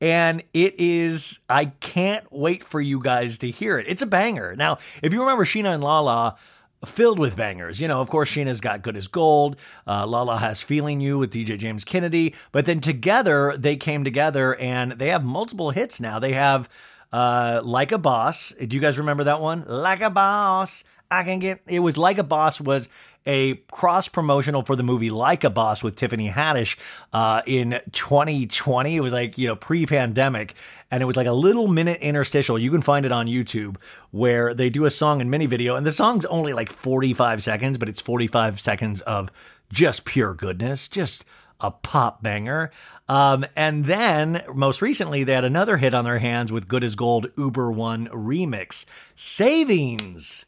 And 0.00 0.42
it 0.52 0.74
is, 0.78 1.40
I 1.48 1.66
can't 1.66 2.26
wait 2.30 2.64
for 2.64 2.80
you 2.80 3.00
guys 3.00 3.38
to 3.38 3.50
hear 3.50 3.78
it. 3.78 3.86
It's 3.88 4.02
a 4.02 4.06
banger. 4.06 4.54
Now, 4.54 4.78
if 5.02 5.12
you 5.12 5.20
remember 5.20 5.44
Scheana 5.44 5.74
and 5.74 5.82
Lala, 5.82 6.36
filled 6.84 7.18
with 7.18 7.34
bangers. 7.34 7.80
You 7.80 7.88
know, 7.88 8.02
of 8.02 8.10
course, 8.10 8.30
Scheana's 8.30 8.60
got 8.60 8.82
Good 8.82 8.96
as 8.96 9.08
Gold. 9.08 9.56
Uh, 9.86 10.06
Lala 10.06 10.36
has 10.36 10.60
Feeling 10.60 11.00
You 11.00 11.18
with 11.18 11.32
DJ 11.32 11.58
James 11.58 11.84
Kennedy. 11.84 12.34
But 12.52 12.66
then 12.66 12.80
together, 12.80 13.56
they 13.56 13.76
came 13.76 14.04
together 14.04 14.54
and 14.56 14.92
they 14.92 15.08
have 15.08 15.24
multiple 15.24 15.70
hits 15.70 15.98
now. 15.98 16.18
They 16.18 16.34
have 16.34 16.68
uh, 17.10 17.62
Like 17.64 17.90
a 17.90 17.98
Boss. 17.98 18.50
Do 18.50 18.76
you 18.76 18.82
guys 18.82 18.98
remember 18.98 19.24
that 19.24 19.40
one? 19.40 19.64
Like 19.66 20.02
a 20.02 20.10
Boss. 20.10 20.84
I 21.14 21.22
can 21.22 21.38
get 21.38 21.60
it 21.66 21.80
was 21.80 21.96
like 21.96 22.18
a 22.18 22.24
boss 22.24 22.60
was 22.60 22.88
a 23.26 23.54
cross 23.70 24.08
promotional 24.08 24.62
for 24.62 24.76
the 24.76 24.82
movie 24.82 25.10
Like 25.10 25.44
a 25.44 25.50
Boss 25.50 25.82
with 25.82 25.96
Tiffany 25.96 26.30
Haddish 26.30 26.76
uh, 27.12 27.42
in 27.46 27.80
2020. 27.92 28.96
It 28.96 29.00
was 29.00 29.12
like 29.12 29.38
you 29.38 29.48
know 29.48 29.56
pre 29.56 29.86
pandemic, 29.86 30.54
and 30.90 31.02
it 31.02 31.06
was 31.06 31.16
like 31.16 31.26
a 31.26 31.32
little 31.32 31.68
minute 31.68 32.00
interstitial. 32.00 32.58
You 32.58 32.70
can 32.70 32.82
find 32.82 33.06
it 33.06 33.12
on 33.12 33.26
YouTube 33.26 33.76
where 34.10 34.54
they 34.54 34.70
do 34.70 34.84
a 34.84 34.90
song 34.90 35.20
and 35.20 35.30
mini 35.30 35.46
video, 35.46 35.76
and 35.76 35.86
the 35.86 35.92
song's 35.92 36.24
only 36.26 36.52
like 36.52 36.70
45 36.70 37.42
seconds, 37.42 37.78
but 37.78 37.88
it's 37.88 38.00
45 38.00 38.60
seconds 38.60 39.00
of 39.02 39.30
just 39.72 40.04
pure 40.04 40.34
goodness, 40.34 40.88
just 40.88 41.24
a 41.60 41.70
pop 41.70 42.22
banger. 42.22 42.70
Um, 43.08 43.44
and 43.56 43.86
then 43.86 44.42
most 44.54 44.82
recently, 44.82 45.24
they 45.24 45.32
had 45.32 45.44
another 45.44 45.76
hit 45.76 45.94
on 45.94 46.04
their 46.04 46.18
hands 46.18 46.52
with 46.52 46.68
Good 46.68 46.84
as 46.84 46.94
Gold 46.94 47.26
Uber 47.36 47.70
One 47.70 48.08
remix, 48.08 48.84
Savings. 49.14 50.46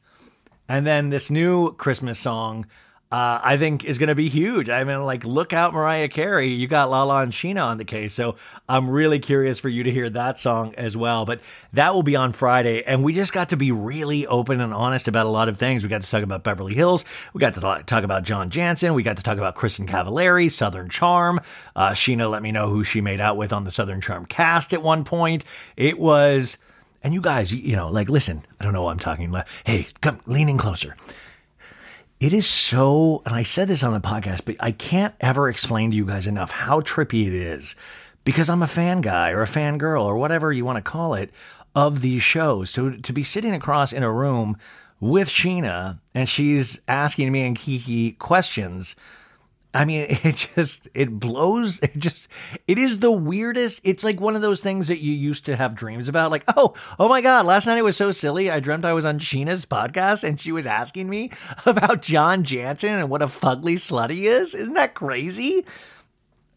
And 0.68 0.86
then 0.86 1.10
this 1.10 1.30
new 1.30 1.72
Christmas 1.72 2.18
song, 2.18 2.66
uh, 3.12 3.38
I 3.40 3.56
think 3.56 3.84
is 3.84 3.98
going 3.98 4.08
to 4.08 4.16
be 4.16 4.28
huge. 4.28 4.68
I 4.68 4.82
mean, 4.82 5.00
like, 5.04 5.24
look 5.24 5.52
out, 5.52 5.72
Mariah 5.72 6.08
Carey. 6.08 6.48
You 6.48 6.66
got 6.66 6.90
Lala 6.90 7.18
and 7.22 7.30
Scheana 7.32 7.64
on 7.64 7.78
the 7.78 7.84
case. 7.84 8.12
So 8.12 8.34
I'm 8.68 8.90
really 8.90 9.20
curious 9.20 9.60
for 9.60 9.68
you 9.68 9.84
to 9.84 9.92
hear 9.92 10.10
that 10.10 10.40
song 10.40 10.74
as 10.74 10.96
well. 10.96 11.24
But 11.24 11.40
that 11.72 11.94
will 11.94 12.02
be 12.02 12.16
on 12.16 12.32
Friday. 12.32 12.82
And 12.82 13.04
we 13.04 13.12
just 13.14 13.32
got 13.32 13.50
to 13.50 13.56
be 13.56 13.70
really 13.70 14.26
open 14.26 14.60
and 14.60 14.74
honest 14.74 15.06
about 15.06 15.26
a 15.26 15.28
lot 15.28 15.48
of 15.48 15.56
things. 15.56 15.84
We 15.84 15.88
got 15.88 16.02
to 16.02 16.10
talk 16.10 16.24
about 16.24 16.42
Beverly 16.42 16.74
Hills. 16.74 17.04
We 17.32 17.38
got 17.38 17.54
to 17.54 17.60
talk 17.86 18.02
about 18.02 18.24
John 18.24 18.50
Jansen. 18.50 18.92
We 18.92 19.04
got 19.04 19.18
to 19.18 19.22
talk 19.22 19.38
about 19.38 19.54
Kristin 19.54 19.86
Cavallari, 19.86 20.50
Southern 20.50 20.88
Charm. 20.88 21.40
Uh, 21.76 21.90
Scheana 21.90 22.28
let 22.28 22.42
me 22.42 22.50
know 22.50 22.68
who 22.70 22.82
she 22.82 23.00
made 23.00 23.20
out 23.20 23.36
with 23.36 23.52
on 23.52 23.62
the 23.62 23.70
Southern 23.70 24.00
Charm 24.00 24.26
cast 24.26 24.72
at 24.72 24.82
one 24.82 25.04
point. 25.04 25.44
It 25.76 26.00
was 26.00 26.58
and 27.06 27.14
you 27.14 27.20
guys, 27.20 27.54
you 27.54 27.76
know, 27.76 27.88
like, 27.88 28.08
listen, 28.08 28.44
I 28.58 28.64
don't 28.64 28.72
know 28.72 28.82
what 28.82 28.90
I'm 28.90 28.98
talking 28.98 29.28
about. 29.28 29.46
Hey, 29.62 29.86
come 30.00 30.18
leaning 30.26 30.58
closer. 30.58 30.96
It 32.18 32.32
is 32.32 32.48
so, 32.48 33.22
and 33.24 33.32
I 33.32 33.44
said 33.44 33.68
this 33.68 33.84
on 33.84 33.92
the 33.92 34.00
podcast, 34.00 34.44
but 34.44 34.56
I 34.58 34.72
can't 34.72 35.14
ever 35.20 35.48
explain 35.48 35.92
to 35.92 35.96
you 35.96 36.04
guys 36.04 36.26
enough 36.26 36.50
how 36.50 36.80
trippy 36.80 37.28
it 37.28 37.32
is 37.32 37.76
because 38.24 38.50
I'm 38.50 38.60
a 38.60 38.66
fan 38.66 39.02
guy 39.02 39.30
or 39.30 39.42
a 39.42 39.46
fan 39.46 39.78
girl 39.78 40.02
or 40.02 40.16
whatever 40.16 40.52
you 40.52 40.64
want 40.64 40.78
to 40.78 40.90
call 40.90 41.14
it 41.14 41.30
of 41.76 42.00
these 42.00 42.24
shows. 42.24 42.70
So 42.70 42.90
to 42.90 43.12
be 43.12 43.22
sitting 43.22 43.54
across 43.54 43.92
in 43.92 44.02
a 44.02 44.10
room 44.10 44.56
with 44.98 45.28
Scheana 45.28 46.00
and 46.12 46.28
she's 46.28 46.80
asking 46.88 47.30
me 47.30 47.46
and 47.46 47.56
Kiki 47.56 48.12
questions 48.14 48.96
I 49.74 49.84
mean, 49.84 50.06
it 50.08 50.50
just 50.54 50.88
it 50.94 51.18
blows. 51.18 51.80
It 51.80 51.98
just 51.98 52.28
it 52.66 52.78
is 52.78 52.98
the 52.98 53.12
weirdest. 53.12 53.80
It's 53.84 54.04
like 54.04 54.20
one 54.20 54.36
of 54.36 54.42
those 54.42 54.60
things 54.60 54.88
that 54.88 55.02
you 55.02 55.12
used 55.12 55.46
to 55.46 55.56
have 55.56 55.74
dreams 55.74 56.08
about. 56.08 56.30
Like, 56.30 56.44
oh, 56.56 56.74
oh 56.98 57.08
my 57.08 57.20
god, 57.20 57.46
last 57.46 57.66
night 57.66 57.78
it 57.78 57.84
was 57.84 57.96
so 57.96 58.10
silly. 58.10 58.50
I 58.50 58.60
dreamt 58.60 58.84
I 58.84 58.92
was 58.92 59.04
on 59.04 59.18
Scheana's 59.18 59.66
podcast 59.66 60.24
and 60.24 60.40
she 60.40 60.52
was 60.52 60.66
asking 60.66 61.08
me 61.08 61.30
about 61.66 62.02
John 62.02 62.42
Jansen 62.44 62.94
and 62.94 63.10
what 63.10 63.22
a 63.22 63.26
fugly 63.26 63.74
slut 63.74 64.10
he 64.10 64.26
is. 64.26 64.54
Isn't 64.54 64.74
that 64.74 64.94
crazy? 64.94 65.64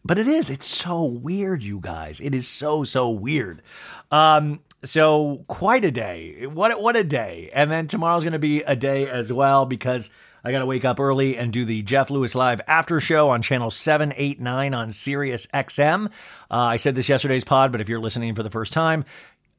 But 0.02 0.18
it 0.18 0.26
is. 0.26 0.48
It's 0.48 0.66
so 0.66 1.04
weird, 1.04 1.62
you 1.62 1.78
guys. 1.78 2.20
It 2.20 2.34
is 2.34 2.48
so 2.48 2.84
so 2.84 3.10
weird. 3.10 3.62
Um, 4.10 4.60
so 4.82 5.44
quite 5.46 5.84
a 5.84 5.90
day. 5.90 6.46
What 6.46 6.80
what 6.80 6.96
a 6.96 7.04
day. 7.04 7.50
And 7.52 7.70
then 7.70 7.86
tomorrow's 7.86 8.24
going 8.24 8.32
to 8.32 8.38
be 8.38 8.62
a 8.62 8.76
day 8.76 9.06
as 9.08 9.32
well 9.32 9.66
because 9.66 10.10
I 10.44 10.52
got 10.52 10.60
to 10.60 10.66
wake 10.66 10.84
up 10.84 11.00
early 11.00 11.36
and 11.36 11.52
do 11.52 11.64
the 11.64 11.82
Jeff 11.82 12.10
Lewis 12.10 12.34
Live 12.34 12.60
after 12.66 13.00
show 13.00 13.30
on 13.30 13.42
channel 13.42 13.70
789 13.70 14.74
on 14.74 14.90
Sirius 14.90 15.46
XM. 15.52 16.06
Uh, 16.06 16.10
I 16.50 16.76
said 16.76 16.94
this 16.94 17.08
yesterday's 17.08 17.44
pod, 17.44 17.72
but 17.72 17.80
if 17.80 17.88
you're 17.88 18.00
listening 18.00 18.34
for 18.34 18.42
the 18.42 18.50
first 18.50 18.72
time, 18.72 19.04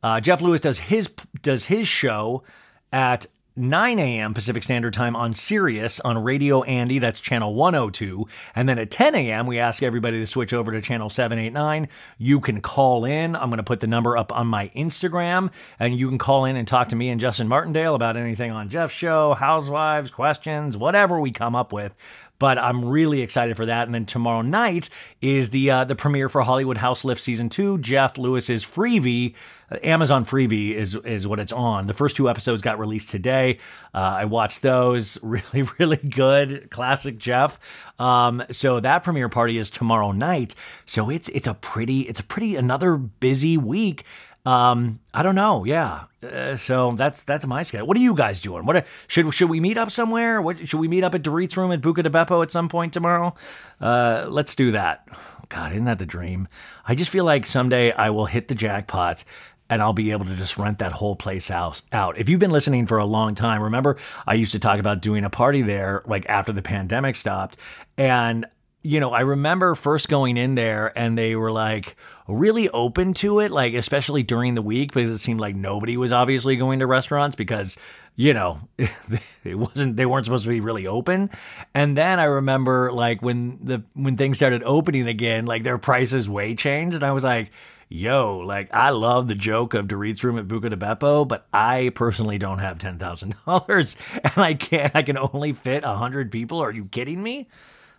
uh, 0.03 0.19
Jeff 0.19 0.41
Lewis 0.41 0.61
does 0.61 0.79
his 0.79 1.09
does 1.41 1.65
his 1.65 1.87
show 1.87 2.43
at 2.91 3.27
9 3.57 3.99
a.m. 3.99 4.33
Pacific 4.33 4.63
Standard 4.63 4.93
Time 4.93 5.13
on 5.13 5.33
Sirius 5.33 5.99
on 5.99 6.23
Radio 6.23 6.63
Andy, 6.63 6.99
that's 6.99 7.19
channel 7.19 7.53
102. 7.53 8.25
And 8.55 8.69
then 8.69 8.79
at 8.79 8.89
10 8.89 9.13
a.m., 9.13 9.45
we 9.45 9.59
ask 9.59 9.83
everybody 9.83 10.19
to 10.19 10.25
switch 10.25 10.53
over 10.53 10.71
to 10.71 10.81
channel 10.81 11.09
789. 11.09 11.89
You 12.17 12.39
can 12.39 12.61
call 12.61 13.03
in. 13.03 13.35
I'm 13.35 13.49
going 13.49 13.57
to 13.57 13.63
put 13.63 13.81
the 13.81 13.87
number 13.87 14.15
up 14.15 14.31
on 14.31 14.47
my 14.47 14.69
Instagram, 14.69 15.51
and 15.77 15.99
you 15.99 16.07
can 16.07 16.17
call 16.17 16.45
in 16.45 16.55
and 16.55 16.65
talk 16.65 16.87
to 16.89 16.95
me 16.95 17.09
and 17.09 17.19
Justin 17.19 17.49
Martindale 17.49 17.93
about 17.93 18.15
anything 18.15 18.51
on 18.51 18.69
Jeff's 18.69 18.93
show, 18.93 19.33
housewives, 19.33 20.11
questions, 20.11 20.77
whatever 20.77 21.19
we 21.19 21.31
come 21.31 21.55
up 21.55 21.73
with 21.73 21.93
but 22.41 22.57
I'm 22.57 22.83
really 22.83 23.21
excited 23.21 23.55
for 23.55 23.67
that. 23.67 23.87
And 23.87 23.93
then 23.93 24.07
tomorrow 24.07 24.41
night 24.41 24.89
is 25.21 25.51
the 25.51 25.69
uh, 25.69 25.83
the 25.83 25.93
premiere 25.93 26.27
for 26.27 26.41
Hollywood 26.41 26.77
Houselift 26.77 27.19
season 27.19 27.49
two. 27.49 27.77
Jeff 27.77 28.17
Lewis's 28.17 28.65
Freevee, 28.65 29.35
Amazon 29.83 30.25
Freevee 30.25 30.73
is 30.73 30.95
is 30.95 31.27
what 31.27 31.39
it's 31.39 31.53
on. 31.53 31.85
The 31.85 31.93
first 31.93 32.15
two 32.15 32.27
episodes 32.27 32.63
got 32.63 32.79
released 32.79 33.11
today. 33.11 33.59
Uh, 33.93 33.99
I 33.99 34.25
watched 34.25 34.63
those. 34.63 35.19
Really, 35.31 35.69
really 35.79 35.97
good. 35.97 36.69
Classic 36.71 37.17
Jeff. 37.17 37.57
Um, 37.99 38.43
so 38.51 38.81
that 38.81 39.03
premiere 39.03 39.29
party 39.29 39.57
is 39.57 39.69
tomorrow 39.69 40.11
night. 40.11 40.55
So 40.85 41.09
it's 41.09 41.29
it's 41.29 41.47
a 41.47 41.53
pretty 41.53 42.01
it's 42.01 42.19
a 42.19 42.23
pretty 42.23 42.57
another 42.57 42.97
busy 42.97 43.55
week. 43.55 44.03
Um, 44.45 44.99
I 45.13 45.23
don't 45.23 45.35
know. 45.35 45.65
Yeah. 45.65 46.05
Uh, 46.23 46.55
so 46.55 46.93
that's 46.95 47.23
that's 47.23 47.45
my 47.45 47.63
schedule. 47.63 47.87
What 47.87 47.97
are 47.97 48.01
you 48.01 48.13
guys 48.13 48.41
doing? 48.41 48.65
What 48.65 48.85
should 49.07 49.31
should 49.33 49.49
we 49.49 49.59
meet 49.59 49.77
up 49.77 49.91
somewhere? 49.91 50.41
What 50.41 50.67
should 50.67 50.79
we 50.79 50.87
meet 50.87 51.03
up 51.03 51.15
at 51.15 51.23
Dorit's 51.23 51.57
room 51.57 51.71
at 51.71 51.81
Buca 51.81 52.03
di 52.03 52.09
Beppo 52.09 52.43
at 52.43 52.51
some 52.51 52.69
point 52.69 52.93
tomorrow? 52.93 53.33
Uh, 53.79 54.27
let's 54.29 54.55
do 54.55 54.71
that. 54.71 55.07
God, 55.49 55.73
isn't 55.73 55.85
that 55.85 55.99
the 55.99 56.05
dream? 56.05 56.47
I 56.87 56.95
just 56.95 57.09
feel 57.09 57.25
like 57.25 57.45
someday 57.45 57.91
I 57.91 58.09
will 58.11 58.25
hit 58.25 58.47
the 58.47 58.55
jackpot 58.55 59.23
and 59.69 59.81
I'll 59.81 59.93
be 59.93 60.11
able 60.11 60.25
to 60.25 60.35
just 60.35 60.57
rent 60.57 60.79
that 60.79 60.91
whole 60.91 61.15
place 61.15 61.49
out. 61.49 61.81
Out. 61.91 62.17
If 62.17 62.29
you've 62.29 62.39
been 62.39 62.51
listening 62.51 62.87
for 62.87 62.97
a 62.97 63.05
long 63.05 63.35
time, 63.35 63.61
remember 63.61 63.97
I 64.27 64.35
used 64.35 64.51
to 64.53 64.59
talk 64.59 64.79
about 64.79 65.01
doing 65.01 65.23
a 65.23 65.29
party 65.29 65.61
there 65.61 66.03
like 66.05 66.25
after 66.29 66.51
the 66.51 66.61
pandemic 66.61 67.15
stopped 67.15 67.57
and 67.97 68.45
you 68.83 68.99
know, 68.99 69.11
I 69.11 69.21
remember 69.21 69.75
first 69.75 70.09
going 70.09 70.37
in 70.37 70.55
there 70.55 70.97
and 70.97 71.17
they 71.17 71.35
were 71.35 71.51
like 71.51 71.95
really 72.27 72.69
open 72.69 73.13
to 73.15 73.39
it, 73.39 73.51
like 73.51 73.73
especially 73.73 74.23
during 74.23 74.55
the 74.55 74.61
week 74.61 74.91
because 74.91 75.09
it 75.09 75.19
seemed 75.19 75.39
like 75.39 75.55
nobody 75.55 75.97
was 75.97 76.11
obviously 76.11 76.55
going 76.55 76.79
to 76.79 76.87
restaurants 76.87 77.35
because, 77.35 77.77
you 78.15 78.33
know, 78.33 78.59
it 79.43 79.55
wasn't 79.55 79.97
they 79.97 80.05
weren't 80.07 80.25
supposed 80.25 80.45
to 80.45 80.49
be 80.49 80.61
really 80.61 80.87
open. 80.87 81.29
And 81.75 81.95
then 81.95 82.19
I 82.19 82.23
remember 82.23 82.91
like 82.91 83.21
when 83.21 83.59
the 83.61 83.83
when 83.93 84.17
things 84.17 84.37
started 84.37 84.63
opening 84.63 85.07
again, 85.07 85.45
like 85.45 85.63
their 85.63 85.77
prices 85.77 86.27
way 86.27 86.55
changed 86.55 86.95
and 86.95 87.03
I 87.03 87.11
was 87.11 87.23
like, 87.23 87.51
yo, 87.87 88.39
like 88.39 88.73
I 88.73 88.89
love 88.89 89.27
the 89.27 89.35
joke 89.35 89.75
of 89.75 89.87
Dorit's 89.87 90.23
room 90.23 90.39
at 90.39 90.47
Buca 90.47 90.71
di 90.71 90.75
Beppo, 90.75 91.27
but 91.27 91.45
I 91.53 91.91
personally 91.93 92.39
don't 92.39 92.59
have 92.59 92.79
ten 92.79 92.97
thousand 92.97 93.35
dollars 93.45 93.95
and 94.23 94.37
I 94.37 94.55
can't 94.55 94.95
I 94.95 95.03
can 95.03 95.19
only 95.19 95.53
fit 95.53 95.83
a 95.83 95.97
hundred 95.97 96.31
people. 96.31 96.63
Are 96.63 96.71
you 96.71 96.85
kidding 96.85 97.21
me? 97.21 97.47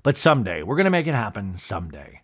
But 0.03 0.17
someday, 0.17 0.63
we're 0.63 0.77
going 0.77 0.85
to 0.85 0.91
make 0.91 1.07
it 1.07 1.15
happen 1.15 1.57
someday. 1.57 2.23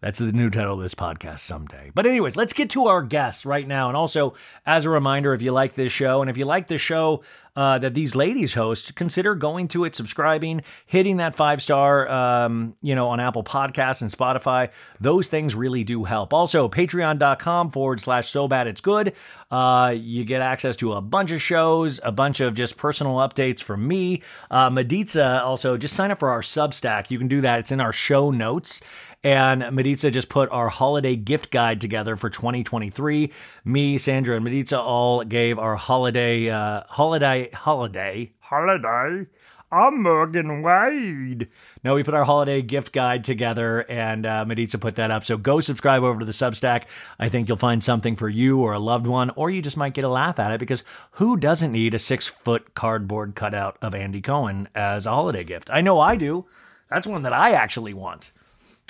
That's 0.00 0.18
the 0.18 0.30
new 0.32 0.50
title 0.50 0.74
of 0.74 0.80
this 0.80 0.94
podcast, 0.94 1.40
Someday. 1.40 1.90
But, 1.94 2.04
anyways, 2.04 2.36
let's 2.36 2.52
get 2.52 2.68
to 2.70 2.86
our 2.86 3.02
guests 3.02 3.46
right 3.46 3.66
now. 3.66 3.88
And 3.88 3.96
also, 3.96 4.34
as 4.66 4.84
a 4.84 4.90
reminder, 4.90 5.32
if 5.32 5.40
you 5.40 5.52
like 5.52 5.74
this 5.74 5.90
show, 5.90 6.20
and 6.20 6.28
if 6.28 6.36
you 6.36 6.44
like 6.44 6.66
the 6.66 6.78
show 6.78 7.22
uh, 7.56 7.78
that 7.78 7.94
these 7.94 8.14
ladies 8.14 8.54
host, 8.54 8.94
consider 8.94 9.34
going 9.34 9.66
to 9.68 9.84
it, 9.84 9.94
subscribing, 9.94 10.62
hitting 10.84 11.16
that 11.16 11.34
five 11.34 11.62
star, 11.62 12.08
um, 12.08 12.74
you 12.82 12.94
know, 12.94 13.08
on 13.08 13.18
Apple 13.18 13.42
Podcasts 13.42 14.02
and 14.02 14.10
Spotify. 14.10 14.70
Those 15.00 15.28
things 15.28 15.54
really 15.54 15.82
do 15.82 16.04
help. 16.04 16.32
Also, 16.32 16.68
patreon.com 16.68 17.70
forward 17.70 18.00
slash 18.00 18.28
so 18.28 18.46
bad 18.46 18.66
it's 18.66 18.80
good. 18.80 19.14
Uh, 19.50 19.94
you 19.96 20.24
get 20.24 20.42
access 20.42 20.76
to 20.76 20.92
a 20.92 21.00
bunch 21.00 21.30
of 21.30 21.40
shows, 21.40 22.00
a 22.02 22.12
bunch 22.12 22.40
of 22.40 22.54
just 22.54 22.76
personal 22.76 23.16
updates 23.16 23.62
from 23.62 23.86
me. 23.86 24.22
Uh, 24.50 24.68
Maritza 24.70 25.42
also 25.42 25.76
just 25.76 25.94
sign 25.94 26.10
up 26.10 26.18
for 26.18 26.28
our 26.30 26.42
Substack. 26.42 27.10
You 27.10 27.18
can 27.18 27.28
do 27.28 27.40
that. 27.40 27.60
It's 27.60 27.72
in 27.72 27.80
our 27.80 27.92
show 27.92 28.30
notes. 28.30 28.80
And 29.26 29.74
Maritza 29.74 30.12
just 30.12 30.28
put 30.28 30.48
our 30.50 30.68
holiday 30.68 31.16
gift 31.16 31.50
guide 31.50 31.80
together 31.80 32.14
for 32.14 32.30
2023. 32.30 33.32
Me, 33.64 33.98
Sandra, 33.98 34.36
and 34.36 34.44
Maritza 34.44 34.80
all 34.80 35.24
gave 35.24 35.58
our 35.58 35.74
holiday, 35.74 36.48
uh, 36.48 36.82
holiday, 36.86 37.45
holiday, 37.54 38.32
holiday. 38.40 39.26
I'm 39.70 40.02
Morgan 40.02 40.62
Wade. 40.62 41.48
No, 41.82 41.96
we 41.96 42.04
put 42.04 42.14
our 42.14 42.24
holiday 42.24 42.62
gift 42.62 42.92
guide 42.92 43.24
together, 43.24 43.80
and 43.90 44.24
uh, 44.24 44.44
Maritza 44.44 44.78
put 44.78 44.94
that 44.94 45.10
up. 45.10 45.24
So 45.24 45.36
go 45.36 45.60
subscribe 45.60 46.04
over 46.04 46.20
to 46.20 46.24
the 46.24 46.32
Substack. 46.32 46.84
I 47.18 47.28
think 47.28 47.48
you'll 47.48 47.56
find 47.56 47.82
something 47.82 48.14
for 48.14 48.28
you 48.28 48.60
or 48.60 48.74
a 48.74 48.78
loved 48.78 49.08
one, 49.08 49.30
or 49.30 49.50
you 49.50 49.60
just 49.60 49.76
might 49.76 49.94
get 49.94 50.04
a 50.04 50.08
laugh 50.08 50.38
at 50.38 50.52
it 50.52 50.60
because 50.60 50.84
who 51.12 51.36
doesn't 51.36 51.72
need 51.72 51.94
a 51.94 51.98
six 51.98 52.28
foot 52.28 52.74
cardboard 52.74 53.34
cutout 53.34 53.76
of 53.82 53.94
Andy 53.94 54.20
Cohen 54.20 54.68
as 54.74 55.04
a 55.04 55.10
holiday 55.10 55.42
gift? 55.42 55.68
I 55.72 55.80
know 55.80 55.98
I 55.98 56.14
do. 56.14 56.46
That's 56.88 57.06
one 57.06 57.22
that 57.22 57.32
I 57.32 57.50
actually 57.50 57.92
want. 57.92 58.30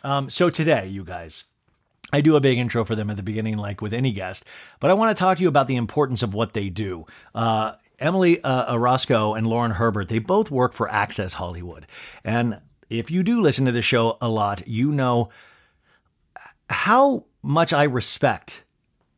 Um, 0.04 0.28
so 0.28 0.50
today, 0.50 0.86
you 0.86 1.04
guys, 1.04 1.44
I 2.12 2.20
do 2.20 2.36
a 2.36 2.40
big 2.40 2.58
intro 2.58 2.84
for 2.84 2.94
them 2.94 3.08
at 3.08 3.16
the 3.16 3.22
beginning, 3.22 3.56
like 3.56 3.80
with 3.80 3.94
any 3.94 4.12
guest, 4.12 4.44
but 4.78 4.90
I 4.90 4.94
want 4.94 5.16
to 5.16 5.18
talk 5.18 5.38
to 5.38 5.42
you 5.42 5.48
about 5.48 5.68
the 5.68 5.76
importance 5.76 6.22
of 6.22 6.34
what 6.34 6.52
they 6.52 6.68
do. 6.68 7.06
Uh, 7.34 7.72
Emily 7.98 8.42
uh, 8.42 8.74
Orozco 8.74 9.34
and 9.34 9.46
Lauren 9.46 9.72
Herbert, 9.72 10.08
they 10.08 10.18
both 10.18 10.50
work 10.50 10.72
for 10.72 10.90
Access 10.90 11.34
Hollywood. 11.34 11.86
And 12.24 12.60
if 12.90 13.10
you 13.10 13.22
do 13.22 13.40
listen 13.40 13.64
to 13.64 13.72
the 13.72 13.82
show 13.82 14.18
a 14.20 14.28
lot, 14.28 14.66
you 14.68 14.92
know 14.92 15.30
how 16.68 17.24
much 17.42 17.72
I 17.72 17.84
respect 17.84 18.64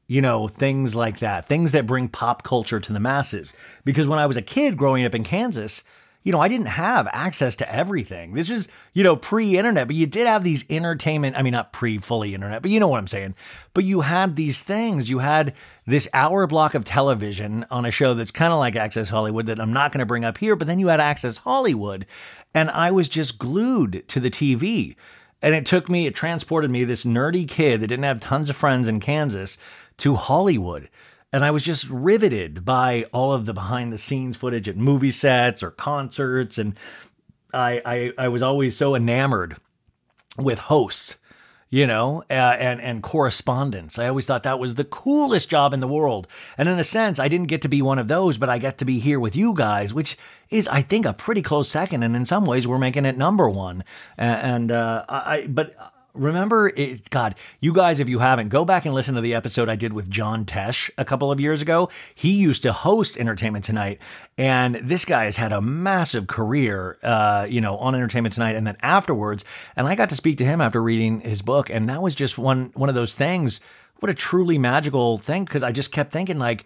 you 0.08 0.22
know, 0.22 0.48
things 0.48 0.94
like 0.94 1.18
that, 1.18 1.46
things 1.46 1.72
that 1.72 1.86
bring 1.86 2.08
pop 2.08 2.42
culture 2.42 2.80
to 2.80 2.92
the 2.92 2.98
masses. 2.98 3.54
Because 3.84 4.08
when 4.08 4.18
I 4.18 4.26
was 4.26 4.38
a 4.38 4.42
kid 4.42 4.76
growing 4.76 5.04
up 5.04 5.14
in 5.14 5.22
Kansas, 5.22 5.84
you 6.24 6.32
know, 6.32 6.40
I 6.40 6.48
didn't 6.48 6.66
have 6.66 7.08
access 7.12 7.56
to 7.56 7.72
everything. 7.72 8.34
This 8.34 8.50
is, 8.50 8.68
you 8.92 9.04
know, 9.04 9.16
pre 9.16 9.56
internet, 9.56 9.86
but 9.86 9.96
you 9.96 10.06
did 10.06 10.26
have 10.26 10.44
these 10.44 10.64
entertainment. 10.68 11.36
I 11.36 11.42
mean, 11.42 11.52
not 11.52 11.72
pre 11.72 11.98
fully 11.98 12.34
internet, 12.34 12.60
but 12.60 12.70
you 12.70 12.80
know 12.80 12.88
what 12.88 12.98
I'm 12.98 13.06
saying. 13.06 13.34
But 13.72 13.84
you 13.84 14.02
had 14.02 14.36
these 14.36 14.62
things. 14.62 15.08
You 15.08 15.20
had 15.20 15.54
this 15.86 16.08
hour 16.12 16.46
block 16.46 16.74
of 16.74 16.84
television 16.84 17.64
on 17.70 17.84
a 17.84 17.90
show 17.90 18.14
that's 18.14 18.32
kind 18.32 18.52
of 18.52 18.58
like 18.58 18.76
Access 18.76 19.08
Hollywood 19.08 19.46
that 19.46 19.60
I'm 19.60 19.72
not 19.72 19.92
going 19.92 20.00
to 20.00 20.06
bring 20.06 20.24
up 20.24 20.38
here, 20.38 20.56
but 20.56 20.66
then 20.66 20.78
you 20.78 20.88
had 20.88 21.00
Access 21.00 21.38
Hollywood. 21.38 22.04
And 22.52 22.70
I 22.70 22.90
was 22.90 23.08
just 23.08 23.38
glued 23.38 24.04
to 24.08 24.20
the 24.20 24.30
TV. 24.30 24.96
And 25.40 25.54
it 25.54 25.66
took 25.66 25.88
me, 25.88 26.06
it 26.06 26.16
transported 26.16 26.70
me, 26.70 26.84
this 26.84 27.04
nerdy 27.04 27.48
kid 27.48 27.80
that 27.80 27.86
didn't 27.86 28.04
have 28.04 28.20
tons 28.20 28.50
of 28.50 28.56
friends 28.56 28.88
in 28.88 28.98
Kansas, 28.98 29.56
to 29.98 30.14
Hollywood. 30.14 30.88
And 31.32 31.44
I 31.44 31.50
was 31.50 31.62
just 31.62 31.88
riveted 31.90 32.64
by 32.64 33.04
all 33.12 33.32
of 33.32 33.44
the 33.44 33.52
behind 33.52 33.92
the 33.92 33.98
scenes 33.98 34.36
footage 34.36 34.68
at 34.68 34.76
movie 34.76 35.10
sets 35.10 35.62
or 35.62 35.70
concerts. 35.70 36.56
And 36.56 36.74
I, 37.52 37.82
I, 37.84 38.12
I 38.24 38.28
was 38.28 38.42
always 38.42 38.76
so 38.76 38.94
enamored 38.94 39.56
with 40.38 40.58
hosts, 40.58 41.16
you 41.68 41.86
know, 41.86 42.22
uh, 42.30 42.32
and, 42.32 42.80
and 42.80 43.02
correspondence. 43.02 43.98
I 43.98 44.08
always 44.08 44.24
thought 44.24 44.44
that 44.44 44.58
was 44.58 44.76
the 44.76 44.84
coolest 44.84 45.50
job 45.50 45.74
in 45.74 45.80
the 45.80 45.88
world. 45.88 46.28
And 46.56 46.66
in 46.66 46.78
a 46.78 46.84
sense, 46.84 47.18
I 47.18 47.28
didn't 47.28 47.48
get 47.48 47.60
to 47.60 47.68
be 47.68 47.82
one 47.82 47.98
of 47.98 48.08
those, 48.08 48.38
but 48.38 48.48
I 48.48 48.56
get 48.56 48.78
to 48.78 48.86
be 48.86 48.98
here 48.98 49.20
with 49.20 49.36
you 49.36 49.52
guys, 49.52 49.92
which 49.92 50.16
is, 50.48 50.66
I 50.68 50.80
think, 50.80 51.04
a 51.04 51.12
pretty 51.12 51.42
close 51.42 51.68
second. 51.68 52.04
And 52.04 52.16
in 52.16 52.24
some 52.24 52.46
ways, 52.46 52.66
we're 52.66 52.78
making 52.78 53.04
it 53.04 53.18
number 53.18 53.50
one. 53.50 53.84
And, 54.16 54.72
uh, 54.72 55.04
I, 55.10 55.46
but 55.46 55.76
remember 56.18 56.68
it 56.68 57.08
god 57.10 57.34
you 57.60 57.72
guys 57.72 58.00
if 58.00 58.08
you 58.08 58.18
haven't 58.18 58.48
go 58.48 58.64
back 58.64 58.84
and 58.84 58.94
listen 58.94 59.14
to 59.14 59.20
the 59.20 59.34
episode 59.34 59.68
i 59.68 59.76
did 59.76 59.92
with 59.92 60.10
john 60.10 60.44
tesh 60.44 60.90
a 60.98 61.04
couple 61.04 61.30
of 61.30 61.40
years 61.40 61.62
ago. 61.62 61.88
He 62.14 62.32
used 62.32 62.62
to 62.62 62.72
host 62.72 63.16
entertainment 63.16 63.64
tonight 63.64 64.00
and 64.36 64.76
this 64.82 65.04
guy 65.04 65.24
has 65.24 65.36
had 65.36 65.52
a 65.52 65.60
massive 65.60 66.26
career 66.26 66.98
uh, 67.02 67.46
you 67.48 67.60
know 67.60 67.76
on 67.78 67.94
entertainment 67.94 68.34
tonight 68.34 68.56
and 68.56 68.66
then 68.66 68.76
afterwards. 68.82 69.44
And 69.76 69.86
i 69.86 69.94
got 69.94 70.08
to 70.10 70.14
speak 70.14 70.38
to 70.38 70.44
him 70.44 70.60
after 70.60 70.82
reading 70.82 71.20
his 71.20 71.42
book 71.42 71.70
and 71.70 71.88
that 71.88 72.02
was 72.02 72.14
just 72.14 72.38
one 72.38 72.70
one 72.74 72.88
of 72.88 72.94
those 72.94 73.14
things. 73.14 73.60
What 74.00 74.10
a 74.10 74.14
truly 74.14 74.58
magical 74.58 75.18
thing 75.18 75.44
because 75.44 75.62
i 75.62 75.72
just 75.72 75.92
kept 75.92 76.12
thinking 76.12 76.38
like 76.38 76.64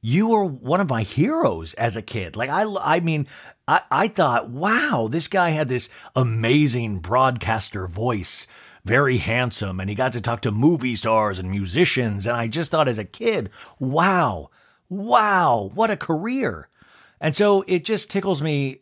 you 0.00 0.28
were 0.28 0.44
one 0.44 0.82
of 0.82 0.90
my 0.90 1.02
heroes 1.02 1.72
as 1.74 1.96
a 1.96 2.02
kid. 2.02 2.36
Like 2.36 2.50
I, 2.50 2.66
I 2.78 3.00
mean, 3.00 3.26
I, 3.66 3.80
I 3.90 4.08
thought, 4.08 4.50
wow, 4.50 5.08
this 5.10 5.28
guy 5.28 5.48
had 5.48 5.68
this 5.68 5.88
amazing 6.14 6.98
broadcaster 6.98 7.86
voice, 7.86 8.46
very 8.84 9.16
handsome, 9.16 9.80
and 9.80 9.88
he 9.88 9.96
got 9.96 10.12
to 10.12 10.20
talk 10.20 10.42
to 10.42 10.50
movie 10.50 10.96
stars 10.96 11.38
and 11.38 11.50
musicians. 11.50 12.26
And 12.26 12.36
I 12.36 12.48
just 12.48 12.70
thought 12.70 12.88
as 12.88 12.98
a 12.98 13.04
kid, 13.04 13.50
wow, 13.78 14.50
wow, 14.88 15.70
what 15.74 15.90
a 15.90 15.96
career. 15.96 16.68
And 17.20 17.34
so 17.34 17.64
it 17.66 17.84
just 17.84 18.10
tickles 18.10 18.42
me, 18.42 18.80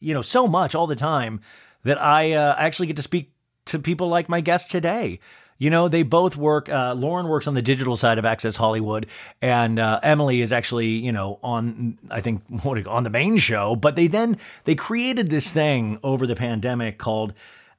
you 0.00 0.12
know, 0.12 0.22
so 0.22 0.46
much 0.46 0.74
all 0.74 0.86
the 0.86 0.96
time 0.96 1.40
that 1.84 2.00
I 2.02 2.32
uh, 2.32 2.54
actually 2.58 2.88
get 2.88 2.96
to 2.96 3.02
speak 3.02 3.32
to 3.66 3.78
people 3.78 4.08
like 4.08 4.28
my 4.28 4.40
guest 4.40 4.70
today. 4.70 5.20
You 5.58 5.70
know, 5.70 5.88
they 5.88 6.02
both 6.02 6.36
work. 6.36 6.68
Uh, 6.68 6.92
Lauren 6.92 7.28
works 7.28 7.46
on 7.46 7.54
the 7.54 7.62
digital 7.62 7.96
side 7.96 8.18
of 8.18 8.26
Access 8.26 8.56
Hollywood, 8.56 9.06
and 9.40 9.78
uh, 9.78 10.00
Emily 10.02 10.42
is 10.42 10.52
actually, 10.52 10.88
you 10.88 11.12
know, 11.12 11.38
on 11.42 11.98
I 12.10 12.20
think 12.20 12.42
what, 12.62 12.86
on 12.86 13.04
the 13.04 13.10
main 13.10 13.38
show. 13.38 13.74
But 13.74 13.96
they 13.96 14.06
then 14.06 14.36
they 14.64 14.74
created 14.74 15.30
this 15.30 15.50
thing 15.50 15.98
over 16.02 16.26
the 16.26 16.36
pandemic 16.36 16.98
called 16.98 17.32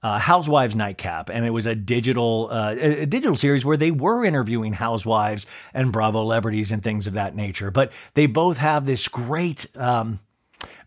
uh, 0.03 0.19
Housewives 0.19 0.75
Nightcap, 0.75 1.29
and 1.29 1.45
it 1.45 1.49
was 1.49 1.65
a 1.65 1.75
digital 1.75 2.49
uh, 2.51 2.75
a 2.77 3.05
digital 3.05 3.35
series 3.35 3.65
where 3.65 3.77
they 3.77 3.91
were 3.91 4.23
interviewing 4.23 4.73
housewives 4.73 5.45
and 5.73 5.91
Bravo 5.91 6.21
celebrities 6.21 6.71
and 6.71 6.83
things 6.83 7.07
of 7.07 7.13
that 7.13 7.35
nature. 7.35 7.71
But 7.71 7.91
they 8.13 8.27
both 8.27 8.57
have 8.57 8.85
this 8.85 9.07
great. 9.07 9.65
Um, 9.75 10.19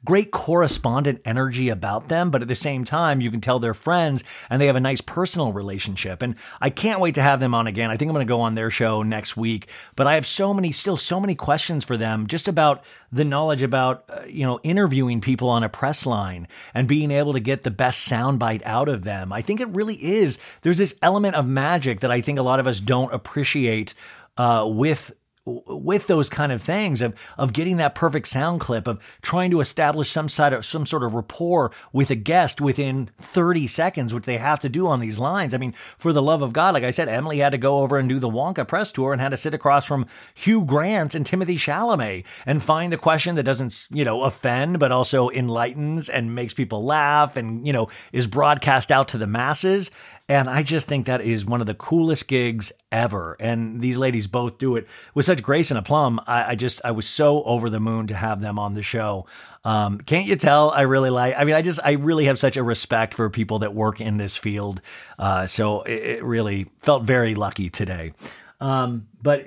great 0.05 0.31
correspondent 0.31 1.21
energy 1.25 1.69
about 1.69 2.09
them, 2.09 2.31
but 2.31 2.43
at 2.43 2.49
the 2.49 2.55
same 2.55 2.85
time, 2.85 3.21
you 3.21 3.31
can 3.31 3.41
tell 3.41 3.59
they're 3.59 3.75
friends 3.75 4.25
and 4.49 4.61
they 4.61 4.67
have 4.67 4.77
a 4.77 4.81
nice 4.81 5.01
personal 5.01 5.53
relationship. 5.53 6.23
And 6.23 6.37
I 6.61 6.71
can't 6.71 7.01
wait 7.01 7.15
to 7.17 7.23
have 7.23 7.41
them 7.41 7.55
on 7.55 7.67
again. 7.67 7.91
I 7.91 7.97
think 7.97 8.09
I'm 8.09 8.15
going 8.15 8.27
to 8.27 8.31
go 8.31 8.41
on 8.41 8.55
their 8.55 8.71
show 8.71 9.03
next 9.03 9.37
week, 9.37 9.69
but 9.97 10.07
I 10.07 10.15
have 10.15 10.27
so 10.27 10.55
many, 10.55 10.73
still 10.73 10.97
so 10.97 11.21
many 11.21 11.35
questions 11.35 11.85
for 11.85 11.97
them 11.97 12.27
just 12.27 12.49
about 12.49 12.83
the 13.13 13.25
knowledge 13.25 13.63
about, 13.63 14.05
uh, 14.09 14.23
you 14.27 14.47
know, 14.47 14.59
interviewing 14.63 15.21
people 15.21 15.49
on 15.49 15.63
a 15.63 15.69
press 15.69 16.07
line 16.07 16.49
and 16.73 16.89
being 16.89 17.11
able 17.11 17.33
to 17.35 17.41
get 17.41 17.63
the 17.63 17.71
best 17.71 18.09
soundbite 18.09 18.63
out 18.65 18.89
of 18.89 19.05
them. 19.05 19.33
I 19.33 19.43
think 19.43 19.61
it 19.61 19.69
really 19.69 19.97
is. 19.97 20.39
There's 20.63 20.79
this 20.79 20.95
element 21.03 21.35
of 21.35 21.47
magic 21.47 22.01
that 22.01 22.11
I 22.11 22.21
think 22.21 22.39
a 22.39 22.43
lot 22.43 22.61
of 22.61 22.67
us 22.67 22.81
don't 22.81 23.13
appreciate 23.13 23.95
uh, 24.37 24.65
with 24.67 25.13
with 25.47 26.07
those 26.07 26.29
kind 26.29 26.53
of 26.53 26.63
things 26.63 27.01
of 27.01 27.15
of 27.39 27.53
getting 27.53 27.79
that 27.79 27.95
perfect 27.95 28.29
sound 28.29 28.61
clip 28.61 28.87
of 28.87 29.03
trying 29.23 29.51
to 29.51 29.61
establish 29.61 30.11
some 30.11 30.29
side 30.29 30.53
of 30.53 30.67
some 30.67 30.85
sort 30.85 31.03
of 31.03 31.15
rapport 31.15 31.73
with 31.93 32.11
a 32.11 32.15
guest 32.15 32.61
within 32.61 33.09
30 33.19 33.67
seconds 33.67 34.13
which 34.13 34.25
they 34.25 34.37
have 34.37 34.61
to 34.61 34.69
do 34.69 34.87
on 34.87 35.01
these 35.01 35.19
lines. 35.19 35.55
I 35.55 35.59
mean 35.59 35.73
for 35.97 36.13
the 36.13 36.23
love 36.23 36.43
of 36.43 36.53
god 36.53 36.75
like 36.75 36.85
i 36.85 36.91
said 36.91 37.09
emily 37.09 37.39
had 37.39 37.53
to 37.53 37.59
go 37.59 37.79
over 37.79 37.99
and 37.99 38.09
do 38.09 38.19
the 38.19 38.29
wonka 38.29 38.67
press 38.69 38.93
tour 38.93 39.13
and 39.13 39.21
had 39.21 39.31
to 39.31 39.37
sit 39.37 39.55
across 39.55 39.87
from 39.87 40.07
hugh 40.35 40.65
grant 40.65 41.15
and 41.15 41.25
timothée 41.25 41.57
chalamet 41.57 42.25
and 42.45 42.63
find 42.63 42.93
the 42.93 42.99
question 42.99 43.35
that 43.35 43.43
doesn't 43.43 43.89
you 43.91 44.05
know 44.05 44.25
offend 44.25 44.79
but 44.79 44.93
also 44.93 45.31
enlightens 45.31 46.09
and 46.09 46.35
makes 46.35 46.53
people 46.53 46.85
laugh 46.85 47.37
and 47.37 47.67
you 47.67 47.73
know 47.73 47.89
is 48.13 48.27
broadcast 48.27 48.93
out 48.93 49.09
to 49.09 49.19
the 49.19 49.27
masses 49.27 49.91
and 50.31 50.49
I 50.49 50.63
just 50.63 50.87
think 50.87 51.07
that 51.07 51.23
is 51.23 51.45
one 51.45 51.61
of 51.61 51.67
the 51.67 51.75
coolest 51.75 52.29
gigs 52.29 52.71
ever. 52.93 53.37
And 53.41 53.81
these 53.81 53.99
ladies 53.99 54.29
both 54.29 54.59
do 54.59 54.77
it 54.77 54.87
with 55.13 55.27
such 55.27 55.43
grace 55.43 55.73
and 55.73 55.79
aplomb. 55.79 56.21
I, 56.25 56.53
I 56.53 56.55
just, 56.55 56.81
I 56.85 56.93
was 56.93 57.09
so 57.09 57.43
over 57.43 57.69
the 57.69 57.81
moon 57.81 58.07
to 58.07 58.15
have 58.15 58.41
them 58.41 58.57
on 58.57 58.75
the 58.75 58.83
show. 58.83 59.27
Um, 59.65 59.99
can't 59.99 60.29
you 60.29 60.37
tell? 60.37 60.71
I 60.71 60.83
really 60.83 61.11
like, 61.11 61.35
I 61.37 61.43
mean, 61.43 61.57
I 61.57 61.63
just, 61.63 61.81
I 61.83 61.93
really 61.95 62.27
have 62.27 62.39
such 62.39 62.57
a 62.57 62.63
respect 62.63 63.15
for 63.15 63.29
people 63.29 63.59
that 63.59 63.75
work 63.75 64.01
in 64.01 64.19
this 64.19 64.37
field. 64.37 64.81
Uh, 65.19 65.49
so 65.49 65.83
it, 65.83 66.03
it 66.03 66.25
really 66.25 66.69
felt 66.79 67.03
very 67.03 67.35
lucky 67.35 67.69
today. 67.69 68.13
Um, 68.61 69.09
but 69.23 69.47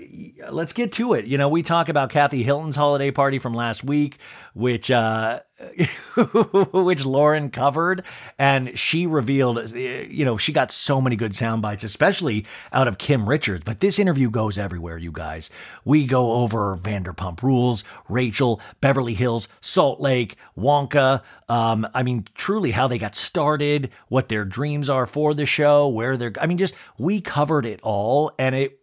let's 0.50 0.74
get 0.74 0.92
to 0.94 1.14
it. 1.14 1.26
You 1.26 1.38
know, 1.38 1.50
we 1.50 1.64
talk 1.64 1.90
about 1.90 2.10
Kathy 2.10 2.44
Hilton's 2.44 2.76
holiday 2.76 3.12
party 3.12 3.40
from 3.40 3.54
last 3.54 3.84
week, 3.84 4.18
which 4.54 4.90
uh, 4.92 5.40
which 6.72 7.06
Lauren 7.06 7.50
covered, 7.50 8.04
and 8.38 8.78
she 8.78 9.08
revealed. 9.08 9.72
You 9.72 10.26
know, 10.26 10.38
she 10.38 10.52
got 10.52 10.72
so 10.72 11.02
many 11.02 11.16
good 11.16 11.36
sound 11.36 11.62
bites, 11.62 11.84
especially 11.84 12.46
out 12.72 12.88
of 12.88 12.98
Kim 12.98 13.28
Richards. 13.28 13.64
But 13.66 13.80
this 13.80 14.00
interview 14.00 14.30
goes 14.30 14.58
everywhere, 14.58 14.98
you 14.98 15.12
guys. 15.12 15.50
We 15.86 16.06
go 16.06 16.34
over 16.34 16.78
Vanderpump 16.78 17.42
Rules, 17.42 17.84
Rachel, 18.10 18.62
Beverly 18.82 19.14
Hills, 19.16 19.48
Salt 19.62 20.00
Lake, 20.00 20.38
Wonka. 20.58 21.22
Um, 21.50 21.88
I 21.94 22.04
mean, 22.04 22.26
truly, 22.36 22.72
how 22.72 22.88
they 22.88 22.98
got 22.98 23.16
started, 23.16 23.92
what 24.08 24.30
their 24.30 24.46
dreams 24.46 24.90
are 24.90 25.06
for 25.06 25.34
the 25.34 25.46
show, 25.46 25.88
where 25.88 26.18
they're. 26.18 26.34
I 26.40 26.46
mean, 26.46 26.58
just 26.58 26.76
we 26.98 27.22
covered 27.22 27.66
it 27.66 27.80
all, 27.82 28.32
and 28.38 28.54
it 28.54 28.80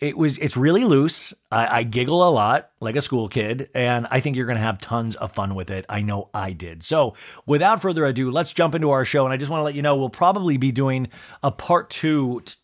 it 0.00 0.16
was 0.16 0.38
it's 0.38 0.56
really 0.56 0.84
loose. 0.84 1.34
I, 1.52 1.78
I, 1.78 1.82
giggle 1.82 2.26
a 2.26 2.30
lot 2.30 2.70
like 2.80 2.96
a 2.96 3.02
school 3.02 3.28
kid, 3.28 3.68
and 3.74 4.06
I 4.10 4.20
think 4.20 4.34
you're 4.34 4.46
going 4.46 4.56
to 4.56 4.62
have 4.62 4.78
tons 4.78 5.14
of 5.16 5.32
fun 5.32 5.54
with 5.54 5.70
it. 5.70 5.84
I 5.88 6.00
know 6.02 6.30
I 6.32 6.52
did. 6.52 6.82
So, 6.82 7.14
without 7.46 7.82
further 7.82 8.06
ado, 8.06 8.30
let's 8.30 8.52
jump 8.52 8.74
into 8.74 8.90
our 8.90 9.04
show. 9.04 9.24
And 9.24 9.32
I 9.32 9.36
just 9.36 9.50
want 9.50 9.60
to 9.60 9.64
let 9.64 9.74
you 9.74 9.82
know 9.82 9.96
we'll 9.96 10.08
probably 10.08 10.56
be 10.56 10.72
doing 10.72 11.08
a 11.42 11.50
part 11.50 11.90
two. 11.90 12.42
T- 12.44 12.54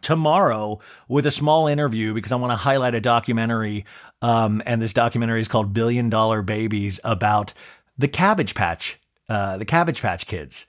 tomorrow 0.00 0.78
with 1.08 1.26
a 1.26 1.30
small 1.32 1.66
interview 1.66 2.14
because 2.14 2.30
I 2.30 2.36
want 2.36 2.52
to 2.52 2.56
highlight 2.56 2.94
a 2.94 3.00
documentary. 3.00 3.84
Um, 4.22 4.62
and 4.64 4.80
this 4.80 4.92
documentary 4.92 5.40
is 5.40 5.48
called 5.48 5.74
Billion 5.74 6.08
Dollar 6.08 6.40
Babies 6.42 7.00
about 7.02 7.52
the 7.98 8.06
Cabbage 8.06 8.54
Patch, 8.54 8.96
uh, 9.28 9.58
the 9.58 9.64
Cabbage 9.64 10.00
Patch 10.00 10.28
Kids. 10.28 10.66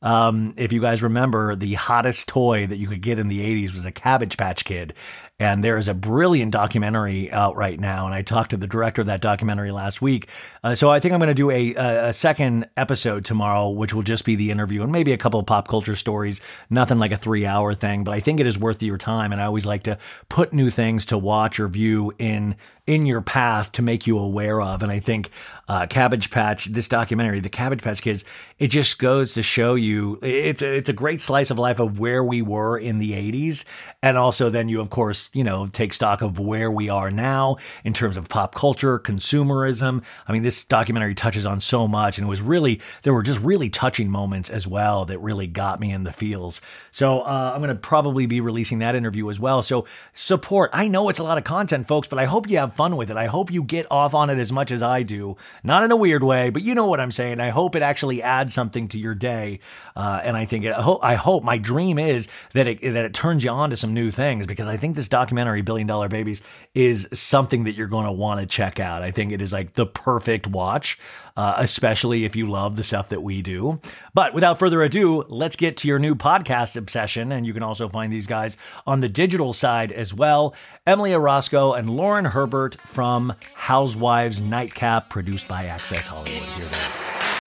Um, 0.00 0.54
if 0.56 0.72
you 0.72 0.80
guys 0.80 1.02
remember, 1.02 1.56
the 1.56 1.74
hottest 1.74 2.28
toy 2.28 2.66
that 2.66 2.76
you 2.76 2.86
could 2.86 3.02
get 3.02 3.18
in 3.18 3.28
the 3.28 3.40
80s 3.40 3.72
was 3.72 3.84
a 3.84 3.90
Cabbage 3.90 4.36
Patch 4.36 4.64
Kid. 4.64 4.94
And 5.40 5.62
there 5.62 5.78
is 5.78 5.86
a 5.86 5.94
brilliant 5.94 6.50
documentary 6.50 7.30
out 7.30 7.54
right 7.54 7.78
now. 7.78 8.06
And 8.06 8.14
I 8.14 8.22
talked 8.22 8.50
to 8.50 8.56
the 8.56 8.66
director 8.66 9.02
of 9.02 9.06
that 9.06 9.20
documentary 9.20 9.70
last 9.70 10.02
week. 10.02 10.28
Uh, 10.64 10.74
so 10.74 10.90
I 10.90 10.98
think 10.98 11.14
I'm 11.14 11.20
going 11.20 11.28
to 11.28 11.34
do 11.34 11.50
a, 11.50 11.74
a, 12.08 12.12
second 12.12 12.68
episode 12.76 13.24
tomorrow, 13.24 13.68
which 13.68 13.94
will 13.94 14.02
just 14.02 14.24
be 14.24 14.34
the 14.34 14.50
interview 14.50 14.82
and 14.82 14.90
maybe 14.90 15.12
a 15.12 15.16
couple 15.16 15.38
of 15.38 15.46
pop 15.46 15.68
culture 15.68 15.94
stories. 15.94 16.40
Nothing 16.70 16.98
like 16.98 17.12
a 17.12 17.16
three 17.16 17.46
hour 17.46 17.72
thing, 17.72 18.02
but 18.02 18.14
I 18.14 18.20
think 18.20 18.40
it 18.40 18.48
is 18.48 18.58
worth 18.58 18.82
your 18.82 18.98
time. 18.98 19.30
And 19.30 19.40
I 19.40 19.44
always 19.44 19.64
like 19.64 19.84
to 19.84 19.96
put 20.28 20.52
new 20.52 20.70
things 20.70 21.04
to 21.06 21.16
watch 21.16 21.60
or 21.60 21.68
view 21.68 22.12
in 22.18 22.56
in 22.88 23.04
your 23.04 23.20
path 23.20 23.70
to 23.70 23.82
make 23.82 24.06
you 24.06 24.18
aware 24.18 24.62
of. 24.62 24.82
And 24.82 24.90
I 24.90 24.98
think 24.98 25.28
uh, 25.68 25.86
Cabbage 25.86 26.30
Patch, 26.30 26.64
this 26.64 26.88
documentary, 26.88 27.38
the 27.40 27.50
Cabbage 27.50 27.82
Patch 27.82 28.00
Kids, 28.00 28.24
it 28.58 28.68
just 28.68 28.98
goes 28.98 29.34
to 29.34 29.42
show 29.42 29.74
you 29.74 30.18
it's 30.22 30.62
a, 30.62 30.76
it's 30.76 30.88
a 30.88 30.94
great 30.94 31.20
slice 31.20 31.50
of 31.50 31.58
life 31.58 31.80
of 31.80 32.00
where 32.00 32.24
we 32.24 32.40
were 32.40 32.78
in 32.78 32.98
the 32.98 33.12
80s. 33.12 33.66
And 34.02 34.16
also 34.16 34.48
then 34.48 34.70
you, 34.70 34.80
of 34.80 34.88
course, 34.88 35.28
you 35.34 35.44
know, 35.44 35.66
take 35.66 35.92
stock 35.92 36.22
of 36.22 36.38
where 36.38 36.70
we 36.70 36.88
are 36.88 37.10
now 37.10 37.58
in 37.84 37.92
terms 37.92 38.16
of 38.16 38.26
pop 38.30 38.54
culture, 38.54 38.98
consumerism. 38.98 40.02
I 40.26 40.32
mean, 40.32 40.42
this 40.42 40.64
documentary 40.64 41.14
touches 41.14 41.44
on 41.44 41.60
so 41.60 41.86
much 41.86 42.16
and 42.16 42.26
it 42.26 42.30
was 42.30 42.40
really, 42.40 42.80
there 43.02 43.12
were 43.12 43.22
just 43.22 43.40
really 43.40 43.68
touching 43.68 44.08
moments 44.08 44.48
as 44.48 44.66
well 44.66 45.04
that 45.04 45.18
really 45.18 45.46
got 45.46 45.78
me 45.78 45.92
in 45.92 46.04
the 46.04 46.12
feels. 46.12 46.62
So 46.90 47.20
uh, 47.20 47.52
I'm 47.54 47.60
going 47.60 47.68
to 47.68 47.74
probably 47.74 48.24
be 48.24 48.40
releasing 48.40 48.78
that 48.78 48.94
interview 48.94 49.28
as 49.28 49.38
well. 49.38 49.62
So 49.62 49.84
support. 50.14 50.70
I 50.72 50.88
know 50.88 51.10
it's 51.10 51.18
a 51.18 51.24
lot 51.24 51.36
of 51.36 51.44
content, 51.44 51.86
folks, 51.86 52.08
but 52.08 52.18
I 52.18 52.24
hope 52.24 52.48
you 52.48 52.56
have 52.56 52.77
fun 52.78 52.96
with 52.96 53.10
it. 53.10 53.16
I 53.16 53.26
hope 53.26 53.50
you 53.50 53.64
get 53.64 53.86
off 53.90 54.14
on 54.14 54.30
it 54.30 54.38
as 54.38 54.52
much 54.52 54.70
as 54.70 54.84
I 54.84 55.02
do. 55.02 55.36
Not 55.64 55.82
in 55.82 55.90
a 55.90 55.96
weird 55.96 56.22
way, 56.22 56.48
but 56.50 56.62
you 56.62 56.76
know 56.76 56.86
what 56.86 57.00
I'm 57.00 57.10
saying. 57.10 57.40
I 57.40 57.48
hope 57.48 57.74
it 57.74 57.82
actually 57.82 58.22
adds 58.22 58.54
something 58.54 58.86
to 58.88 58.98
your 58.98 59.16
day. 59.16 59.58
Uh, 59.96 60.20
and 60.22 60.36
I 60.36 60.44
think 60.44 60.64
it, 60.64 60.72
I 60.72 60.80
hope, 60.80 61.00
I 61.02 61.16
hope 61.16 61.42
my 61.42 61.58
dream 61.58 61.98
is 61.98 62.28
that 62.52 62.68
it, 62.68 62.80
that 62.80 63.04
it 63.04 63.14
turns 63.14 63.42
you 63.42 63.50
on 63.50 63.70
to 63.70 63.76
some 63.76 63.94
new 63.94 64.12
things 64.12 64.46
because 64.46 64.68
I 64.68 64.76
think 64.76 64.94
this 64.94 65.08
documentary, 65.08 65.60
Billion 65.62 65.88
Dollar 65.88 66.08
Babies, 66.08 66.40
is 66.72 67.08
something 67.12 67.64
that 67.64 67.74
you're 67.74 67.88
going 67.88 68.06
to 68.06 68.12
want 68.12 68.40
to 68.40 68.46
check 68.46 68.78
out. 68.78 69.02
I 69.02 69.10
think 69.10 69.32
it 69.32 69.42
is 69.42 69.52
like 69.52 69.74
the 69.74 69.84
perfect 69.84 70.46
watch 70.46 71.00
uh, 71.38 71.54
especially 71.58 72.24
if 72.24 72.34
you 72.34 72.50
love 72.50 72.74
the 72.74 72.82
stuff 72.82 73.10
that 73.10 73.22
we 73.22 73.42
do. 73.42 73.80
But 74.12 74.34
without 74.34 74.58
further 74.58 74.82
ado, 74.82 75.24
let's 75.28 75.54
get 75.54 75.76
to 75.78 75.88
your 75.88 76.00
new 76.00 76.16
podcast 76.16 76.76
obsession. 76.76 77.30
And 77.30 77.46
you 77.46 77.54
can 77.54 77.62
also 77.62 77.88
find 77.88 78.12
these 78.12 78.26
guys 78.26 78.56
on 78.88 78.98
the 78.98 79.08
digital 79.08 79.52
side 79.52 79.92
as 79.92 80.12
well. 80.12 80.52
Emily 80.84 81.14
Orozco 81.14 81.74
and 81.74 81.90
Lauren 81.90 82.24
Herbert 82.24 82.76
from 82.80 83.34
Housewives 83.54 84.40
Nightcap, 84.40 85.10
produced 85.10 85.46
by 85.46 85.66
Access 85.66 86.08
Hollywood. 86.08 86.42
Here 86.42 86.66
they 86.66 86.76
are. 86.76 87.17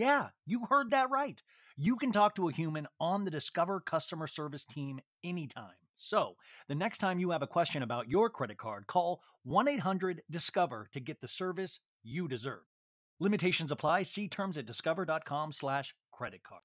Yeah, 0.00 0.28
you 0.46 0.64
heard 0.70 0.92
that 0.92 1.10
right. 1.10 1.42
You 1.76 1.96
can 1.96 2.10
talk 2.10 2.34
to 2.36 2.48
a 2.48 2.52
human 2.52 2.88
on 2.98 3.26
the 3.26 3.30
Discover 3.30 3.80
customer 3.80 4.26
service 4.26 4.64
team 4.64 4.98
anytime. 5.22 5.76
So, 5.94 6.36
the 6.68 6.74
next 6.74 6.98
time 6.98 7.18
you 7.18 7.32
have 7.32 7.42
a 7.42 7.46
question 7.46 7.82
about 7.82 8.08
your 8.08 8.30
credit 8.30 8.56
card, 8.56 8.86
call 8.86 9.20
1 9.42 9.68
800 9.68 10.22
Discover 10.30 10.88
to 10.92 11.00
get 11.00 11.20
the 11.20 11.28
service 11.28 11.80
you 12.02 12.28
deserve. 12.28 12.62
Limitations 13.18 13.70
apply. 13.70 14.04
See 14.04 14.26
terms 14.26 14.56
at 14.56 14.64
discover.com/slash 14.64 15.94
credit 16.10 16.40
card. 16.44 16.62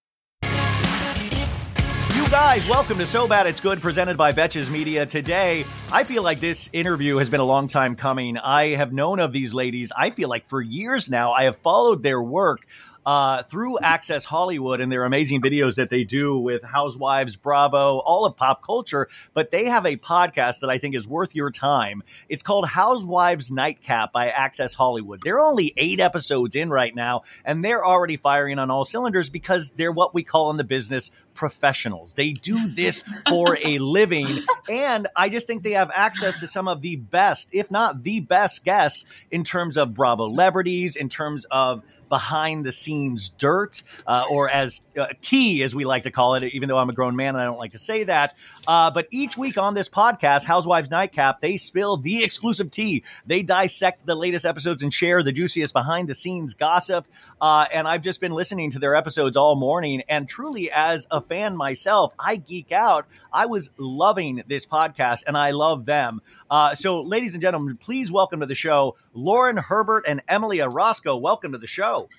You 2.16 2.32
guys, 2.32 2.68
welcome 2.70 2.98
to 2.98 3.06
So 3.06 3.28
Bad 3.28 3.46
It's 3.46 3.60
Good, 3.60 3.82
presented 3.82 4.16
by 4.16 4.32
Betches 4.32 4.72
Media. 4.72 5.06
Today, 5.06 5.66
I 5.92 6.06
feel 6.06 6.24
like 6.24 6.40
this 6.40 6.70
interview 6.72 7.18
has 7.18 7.30
been 7.30 7.42
a 7.42 7.46
long 7.46 7.68
time 7.68 7.96
coming. 7.96 8.38
I 8.38 8.70
have 8.70 8.94
known 8.94 9.20
of 9.20 9.34
these 9.34 9.54
ladies, 9.54 9.92
I 9.96 10.10
feel 10.12 10.30
like 10.30 10.46
for 10.46 10.62
years 10.62 11.10
now. 11.10 11.34
I 11.34 11.44
have 11.44 11.58
followed 11.58 12.02
their 12.02 12.22
work 12.22 12.66
uh, 13.06 13.44
through 13.44 13.80
Access 13.80 14.26
Hollywood 14.26 14.80
and 14.80 14.92
their 14.92 15.04
amazing 15.04 15.42
videos 15.42 15.76
that 15.76 15.90
they 15.90 16.04
do 16.04 16.38
with 16.38 16.64
Housewives, 16.64 17.36
Bravo, 17.36 18.00
all 18.00 18.26
of 18.26 18.36
pop 18.36 18.64
culture. 18.64 19.08
But 19.34 19.52
they 19.52 19.66
have 19.66 19.86
a 19.86 19.98
podcast 19.98 20.60
that 20.60 20.70
I 20.70 20.78
think 20.78 20.96
is 20.96 21.08
worth 21.08 21.36
your 21.36 21.52
time. 21.52 22.04
It's 22.30 22.44
called 22.44 22.68
Housewives 22.68 23.52
Nightcap 23.52 24.14
by 24.14 24.30
Access 24.30 24.76
Hollywood. 24.76 25.22
They're 25.24 25.40
only 25.42 25.74
eight 25.78 26.00
episodes 26.00 26.56
in 26.56 26.70
right 26.70 26.94
now, 26.94 27.24
and 27.44 27.64
they're 27.64 27.86
already 27.86 28.18
firing 28.18 28.60
on 28.60 28.72
all 28.72 28.86
cylinders 28.86 29.30
because 29.30 29.72
they're 29.72 29.92
what 29.92 30.14
we 30.14 30.24
call 30.24 30.52
in 30.52 30.58
the 30.58 30.64
business 30.64 31.12
professionals. 31.34 32.14
They 32.14 32.32
do 32.32 32.68
this 32.68 33.02
for 33.28 33.58
a 33.64 33.80
living. 33.80 34.28
And 34.70 35.08
I 35.16 35.30
just 35.30 35.48
think 35.48 35.64
they 35.64 35.72
have 35.72 35.92
access 35.94 36.40
to 36.40 36.48
some 36.48 36.68
of 36.68 36.82
the 36.82 36.96
best, 36.96 37.50
if 37.52 37.70
not 37.70 38.04
the 38.04 38.20
best 38.20 38.64
guests 38.64 39.06
in 39.32 39.44
terms 39.44 39.78
of 39.78 39.94
Bravo 39.94 40.28
celebrities, 40.28 40.96
in 40.96 41.10
terms 41.10 41.46
of 41.50 41.82
behind 42.10 42.66
the 42.66 42.72
scenes 42.72 43.30
dirt, 43.30 43.84
uh, 44.08 44.26
or 44.30 44.52
as 44.52 44.82
uh, 45.00 45.08
tea, 45.22 45.64
as 45.64 45.76
we 45.76 45.86
like 45.86 46.04
to 46.04 46.12
call 46.12 46.36
it, 46.36 46.44
even 46.54 46.70
though 46.70 46.78
I'm 46.78 46.90
a 46.90 46.94
grown 46.94 47.16
man 47.16 47.30
and 47.30 47.38
I 47.38 47.46
don't 47.46 47.60
like 47.60 47.72
to 47.72 47.78
say 47.78 48.04
that. 48.06 48.34
Uh, 48.68 48.90
but 48.92 49.08
each 49.12 49.38
week 49.38 49.58
on 49.58 49.74
this 49.74 49.90
podcast, 49.90 50.44
Housewives 50.44 50.90
Nightcap, 50.90 51.42
they 51.42 51.58
spill 51.58 51.98
the 51.98 52.24
exclusive 52.24 52.72
tea. 52.72 53.04
They 53.26 53.44
dissect 53.44 54.06
the 54.06 54.16
latest 54.16 54.46
episodes 54.46 54.84
and 54.84 54.94
share 54.94 55.24
the 55.24 55.32
juiciest 55.32 55.74
behind 55.74 56.10
the 56.10 56.14
scenes 56.14 56.54
gossip. 56.54 57.08
Uh, 57.40 57.66
and 57.72 57.88
I've 57.88 58.02
just 58.02 58.22
been 58.22 58.32
listening 58.32 58.72
to 58.72 58.80
their 58.80 58.96
episodes 58.96 59.38
all 59.38 59.56
morning. 59.56 60.04
And 60.10 60.28
truly, 60.28 60.72
as 60.72 61.08
a 61.12 61.22
fan 61.22 61.56
myself, 61.56 62.14
I 62.18 62.38
geek 62.38 62.72
out. 62.72 63.08
I 63.32 63.46
was 63.46 63.70
loving 63.78 64.44
this 64.48 64.66
podcast 64.66 65.24
and 65.28 65.38
I 65.38 65.52
love 65.52 65.86
them. 65.86 66.22
Uh, 66.50 66.76
so, 66.76 67.02
ladies 67.02 67.34
and 67.34 67.42
gentlemen, 67.42 67.78
please 67.78 68.12
welcome 68.12 68.40
to 68.40 68.46
the 68.46 68.56
show 68.56 68.96
Lauren 69.14 69.58
Herbert 69.58 70.06
and 70.08 70.22
Emily 70.28 70.62
Orozco. 70.62 71.18
Welcome 71.18 71.52
to 71.52 71.58
the 71.58 71.68
show. 71.68 72.10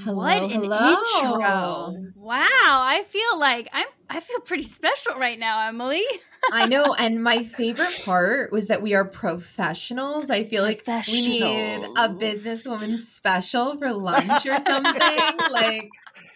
Hello, 0.00 0.16
what 0.16 0.42
an 0.42 0.50
hello. 0.50 0.90
intro! 0.90 2.12
Wow, 2.14 2.44
I 2.44 3.02
feel 3.08 3.38
like 3.38 3.68
I'm. 3.72 3.86
I 4.10 4.20
feel 4.20 4.40
pretty 4.40 4.62
special 4.62 5.14
right 5.16 5.38
now, 5.38 5.66
Emily. 5.68 6.04
I 6.52 6.66
know, 6.66 6.94
and 6.94 7.22
my 7.22 7.42
favorite 7.42 8.02
part 8.04 8.52
was 8.52 8.68
that 8.68 8.80
we 8.80 8.94
are 8.94 9.04
professionals. 9.04 10.30
I 10.30 10.44
feel 10.44 10.62
like 10.62 10.82
we 10.86 11.28
need 11.28 11.82
a 11.82 12.08
businesswoman 12.08 12.78
special 12.78 13.76
for 13.76 13.92
lunch 13.92 14.46
or 14.46 14.58
something. 14.60 14.94
like 15.50 15.90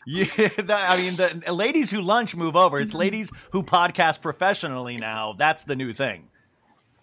yeah, 0.07 0.25
that, 0.59 0.91
I 0.91 0.97
mean, 0.99 1.43
the 1.45 1.53
ladies 1.53 1.91
who 1.91 2.01
lunch 2.01 2.35
move 2.35 2.57
over. 2.57 2.81
It's 2.81 2.93
mm-hmm. 2.93 2.99
ladies 2.99 3.31
who 3.53 3.63
podcast 3.63 4.21
professionally 4.21 4.97
now. 4.97 5.35
That's 5.39 5.65
the 5.65 5.77
new 5.77 5.93
thing. 5.93 6.29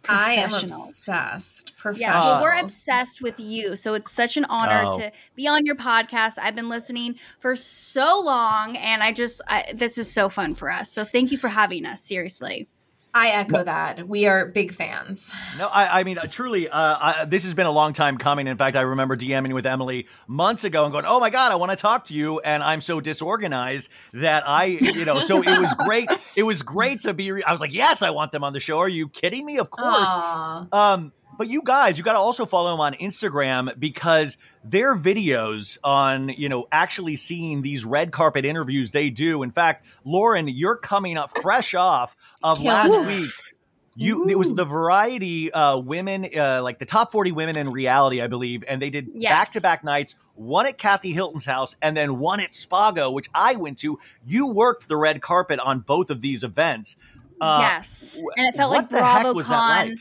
I 0.10 0.34
am 0.34 0.50
obsessed. 0.50 1.74
Yeah, 1.95 2.13
well, 2.13 2.41
we're 2.41 2.58
obsessed 2.58 3.22
with 3.22 3.39
you. 3.39 3.76
So 3.76 3.93
it's 3.93 4.12
such 4.12 4.38
an 4.38 4.45
honor 4.45 4.89
oh. 4.91 4.98
to 5.00 5.12
be 5.36 5.48
on 5.48 5.65
your 5.65 5.76
podcast. 5.76 6.38
I've 6.41 6.56
been 6.56 6.69
listening 6.69 7.15
for 7.39 7.56
so 7.56 8.22
long, 8.22 8.78
and 8.78 9.04
I 9.04 9.13
just 9.13 9.41
I, 9.48 9.72
this 9.74 9.98
is 9.98 10.12
so 10.12 10.30
fun 10.30 10.56
for 10.56 10.69
us. 10.69 10.91
So 10.91 11.04
thank 11.04 11.32
you 11.32 11.38
for 11.38 11.48
having 11.48 11.86
us. 11.86 12.04
Seriously. 12.04 12.67
I 13.13 13.30
echo 13.30 13.63
that. 13.63 14.08
We 14.08 14.28
are 14.28 14.45
big 14.45 14.74
fans. 14.74 15.32
No, 15.58 15.67
I, 15.67 16.02
I 16.02 16.04
mean, 16.04 16.19
uh, 16.19 16.28
truly, 16.28 16.69
uh, 16.69 16.74
I, 16.78 17.26
this 17.26 17.43
has 17.43 17.54
been 17.54 17.65
a 17.65 17.72
long 17.72 17.93
time 17.93 18.17
coming. 18.17 18.48
In 18.48 18.56
fact, 18.58 18.76
I 18.76 18.82
remember 18.82 19.17
DMing 19.17 19.54
with 19.54 19.65
Emily 19.65 20.08
months 20.28 20.63
ago 20.63 20.84
and 20.84 20.91
going, 20.91 21.06
"Oh 21.06 21.19
my 21.19 21.30
god, 21.30 21.52
I 21.52 21.56
want 21.56 21.72
to 21.72 21.76
talk 21.76 22.06
to 22.06 22.13
you," 22.13 22.39
and 22.39 22.62
I'm 22.62 22.82
so 22.82 23.02
disorganized 23.02 23.89
that 24.13 24.48
I, 24.48 24.65
you 24.65 25.06
know, 25.06 25.22
so 25.22 25.41
it 25.41 25.60
was 25.60 25.74
great. 25.74 26.10
It 26.36 26.43
was 26.43 26.62
great 26.62 27.02
to 27.02 27.13
be. 27.13 27.32
Re- 27.32 27.43
I 27.43 27.52
was 27.52 27.62
like, 27.62 27.74
"Yes, 27.74 28.02
I 28.02 28.12
want 28.12 28.32
them 28.32 28.43
on 28.43 28.54
the 28.54 28.60
show." 28.60 28.80
Are 28.80 28.89
you 28.89 29.10
kidding 29.10 29.45
me? 29.45 29.58
Of 29.58 29.72
course. 29.72 30.08
Aww. 30.08 30.74
Um, 30.74 31.12
but 31.39 31.47
you 31.47 31.62
guys, 31.63 31.97
you 31.97 32.04
got 32.04 32.13
to 32.13 32.19
also 32.19 32.45
follow 32.45 32.69
them 32.71 32.82
on 32.82 32.93
Instagram 32.95 33.80
because 33.80 34.38
their 34.62 34.93
videos 34.93 35.78
on, 35.86 36.28
you 36.28 36.49
know, 36.49 36.67
actually 36.69 37.15
seeing 37.15 37.62
these 37.62 37.86
red 37.86 38.12
carpet 38.12 38.43
interviews 38.43 38.91
they 38.91 39.10
do. 39.10 39.41
In 39.41 39.49
fact, 39.49 39.86
Lauren, 40.04 40.49
you're 40.49 40.75
coming 40.75 41.15
up 41.17 41.30
fresh 41.41 41.73
off 41.75 42.17
of 42.43 42.62
last 42.62 43.08
week. 43.08 43.30
You, 43.95 44.28
it 44.28 44.38
was 44.38 44.54
the 44.54 44.65
variety 44.65 45.49
uh, 45.49 45.78
women, 45.78 46.28
uh, 46.38 46.60
like 46.62 46.78
the 46.78 46.86
top 46.86 47.13
40 47.13 47.32
women 47.32 47.58
in 47.58 47.71
reality, 47.71 48.21
I 48.21 48.28
believe, 48.28 48.65
and 48.67 48.82
they 48.82 48.89
did 48.89 49.17
back 49.21 49.52
to 49.54 49.62
back 49.62 49.82
nights. 49.84 50.15
One 50.36 50.67
at 50.67 50.78
Kathy 50.78 51.13
Hilton's 51.13 51.45
house, 51.45 51.75
and 51.82 51.95
then 51.95 52.19
one 52.19 52.41
at 52.41 52.52
Spago, 52.52 53.13
which 53.13 53.30
I 53.34 53.56
went 53.56 53.78
to. 53.80 53.97
You 54.25 54.47
worked 54.47 54.89
the 54.89 54.97
red 54.97 55.21
carpet 55.21 55.60
on 55.60 55.80
both 55.80 56.10
of 56.10 56.19
these 56.19 56.43
events. 56.43 56.97
Uh, 57.39 57.60
yes, 57.62 58.21
and 58.36 58.47
it 58.47 58.56
felt 58.56 58.71
like 58.71 58.89
BravoCon. 58.89 59.49
Like? 59.49 59.99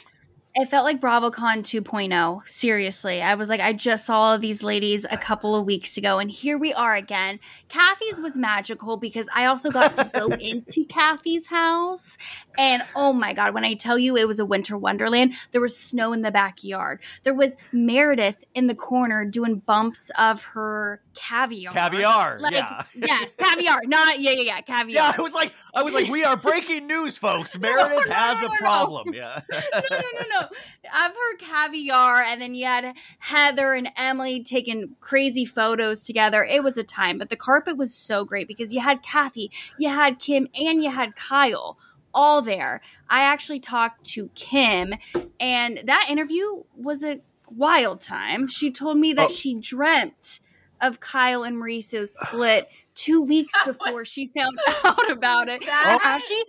It 0.60 0.68
felt 0.68 0.84
like 0.84 1.00
BravoCon 1.00 1.58
2.0. 1.58 2.48
Seriously. 2.48 3.22
I 3.22 3.36
was 3.36 3.48
like, 3.48 3.60
I 3.60 3.72
just 3.72 4.04
saw 4.04 4.36
these 4.36 4.64
ladies 4.64 5.06
a 5.08 5.16
couple 5.16 5.54
of 5.54 5.64
weeks 5.64 5.96
ago, 5.96 6.18
and 6.18 6.28
here 6.28 6.58
we 6.58 6.74
are 6.74 6.96
again. 6.96 7.38
Kathy's 7.68 8.20
was 8.20 8.36
magical 8.36 8.96
because 8.96 9.28
I 9.32 9.44
also 9.44 9.70
got 9.70 9.94
to 9.94 10.10
go 10.12 10.26
into 10.40 10.84
Kathy's 10.84 11.46
house. 11.46 12.18
And 12.58 12.82
oh 12.96 13.12
my 13.12 13.34
God, 13.34 13.54
when 13.54 13.64
I 13.64 13.74
tell 13.74 14.00
you 14.00 14.16
it 14.16 14.26
was 14.26 14.40
a 14.40 14.44
winter 14.44 14.76
wonderland, 14.76 15.34
there 15.52 15.60
was 15.60 15.78
snow 15.78 16.12
in 16.12 16.22
the 16.22 16.32
backyard. 16.32 17.02
There 17.22 17.34
was 17.34 17.56
Meredith 17.70 18.42
in 18.52 18.66
the 18.66 18.74
corner 18.74 19.24
doing 19.24 19.60
bumps 19.60 20.10
of 20.18 20.42
her 20.42 21.00
caviar. 21.18 21.72
Caviar. 21.72 22.38
Like, 22.40 22.52
yeah. 22.52 22.84
yes, 22.94 23.36
caviar. 23.36 23.80
Not, 23.84 24.20
yeah, 24.20 24.32
yeah, 24.32 24.42
yeah, 24.42 24.60
caviar. 24.60 24.88
Yeah, 24.88 25.14
I 25.16 25.20
was 25.20 25.32
like, 25.32 25.52
I 25.74 25.82
was 25.82 25.92
like, 25.92 26.08
we 26.08 26.24
are 26.24 26.36
breaking 26.36 26.86
news, 26.86 27.18
folks. 27.18 27.58
Meredith 27.60 27.90
no, 27.90 28.00
no, 28.00 28.12
has 28.12 28.42
no, 28.42 28.48
a 28.48 28.56
problem. 28.56 29.12
Yeah. 29.12 29.42
no, 29.52 29.80
no, 29.90 29.98
no, 29.98 30.40
no. 30.40 30.48
I've 30.92 31.12
heard 31.12 31.38
caviar, 31.40 32.22
and 32.22 32.40
then 32.40 32.54
you 32.54 32.66
had 32.66 32.94
Heather 33.18 33.74
and 33.74 33.90
Emily 33.96 34.42
taking 34.42 34.96
crazy 35.00 35.44
photos 35.44 36.04
together. 36.04 36.44
It 36.44 36.62
was 36.62 36.76
a 36.78 36.84
time, 36.84 37.18
but 37.18 37.28
the 37.28 37.36
carpet 37.36 37.76
was 37.76 37.94
so 37.94 38.24
great 38.24 38.46
because 38.46 38.72
you 38.72 38.80
had 38.80 39.02
Kathy, 39.02 39.50
you 39.78 39.88
had 39.88 40.18
Kim, 40.18 40.46
and 40.58 40.82
you 40.82 40.90
had 40.90 41.16
Kyle 41.16 41.78
all 42.14 42.42
there. 42.42 42.80
I 43.08 43.22
actually 43.22 43.60
talked 43.60 44.04
to 44.12 44.30
Kim, 44.34 44.94
and 45.40 45.82
that 45.84 46.06
interview 46.08 46.62
was 46.76 47.02
a 47.02 47.20
wild 47.50 48.00
time. 48.00 48.46
She 48.46 48.70
told 48.70 48.98
me 48.98 49.12
that 49.14 49.30
oh. 49.30 49.32
she 49.32 49.54
dreamt 49.54 50.40
of 50.80 51.00
Kyle 51.00 51.42
and 51.42 51.58
Mauricio's 51.58 52.18
split 52.18 52.68
two 52.94 53.22
weeks 53.22 53.54
before 53.66 54.04
she 54.04 54.28
found 54.28 54.58
out 54.84 55.10
about 55.10 55.48
it. 55.48 55.64
That, 55.64 56.00
as 56.04 56.24
she 56.24 56.42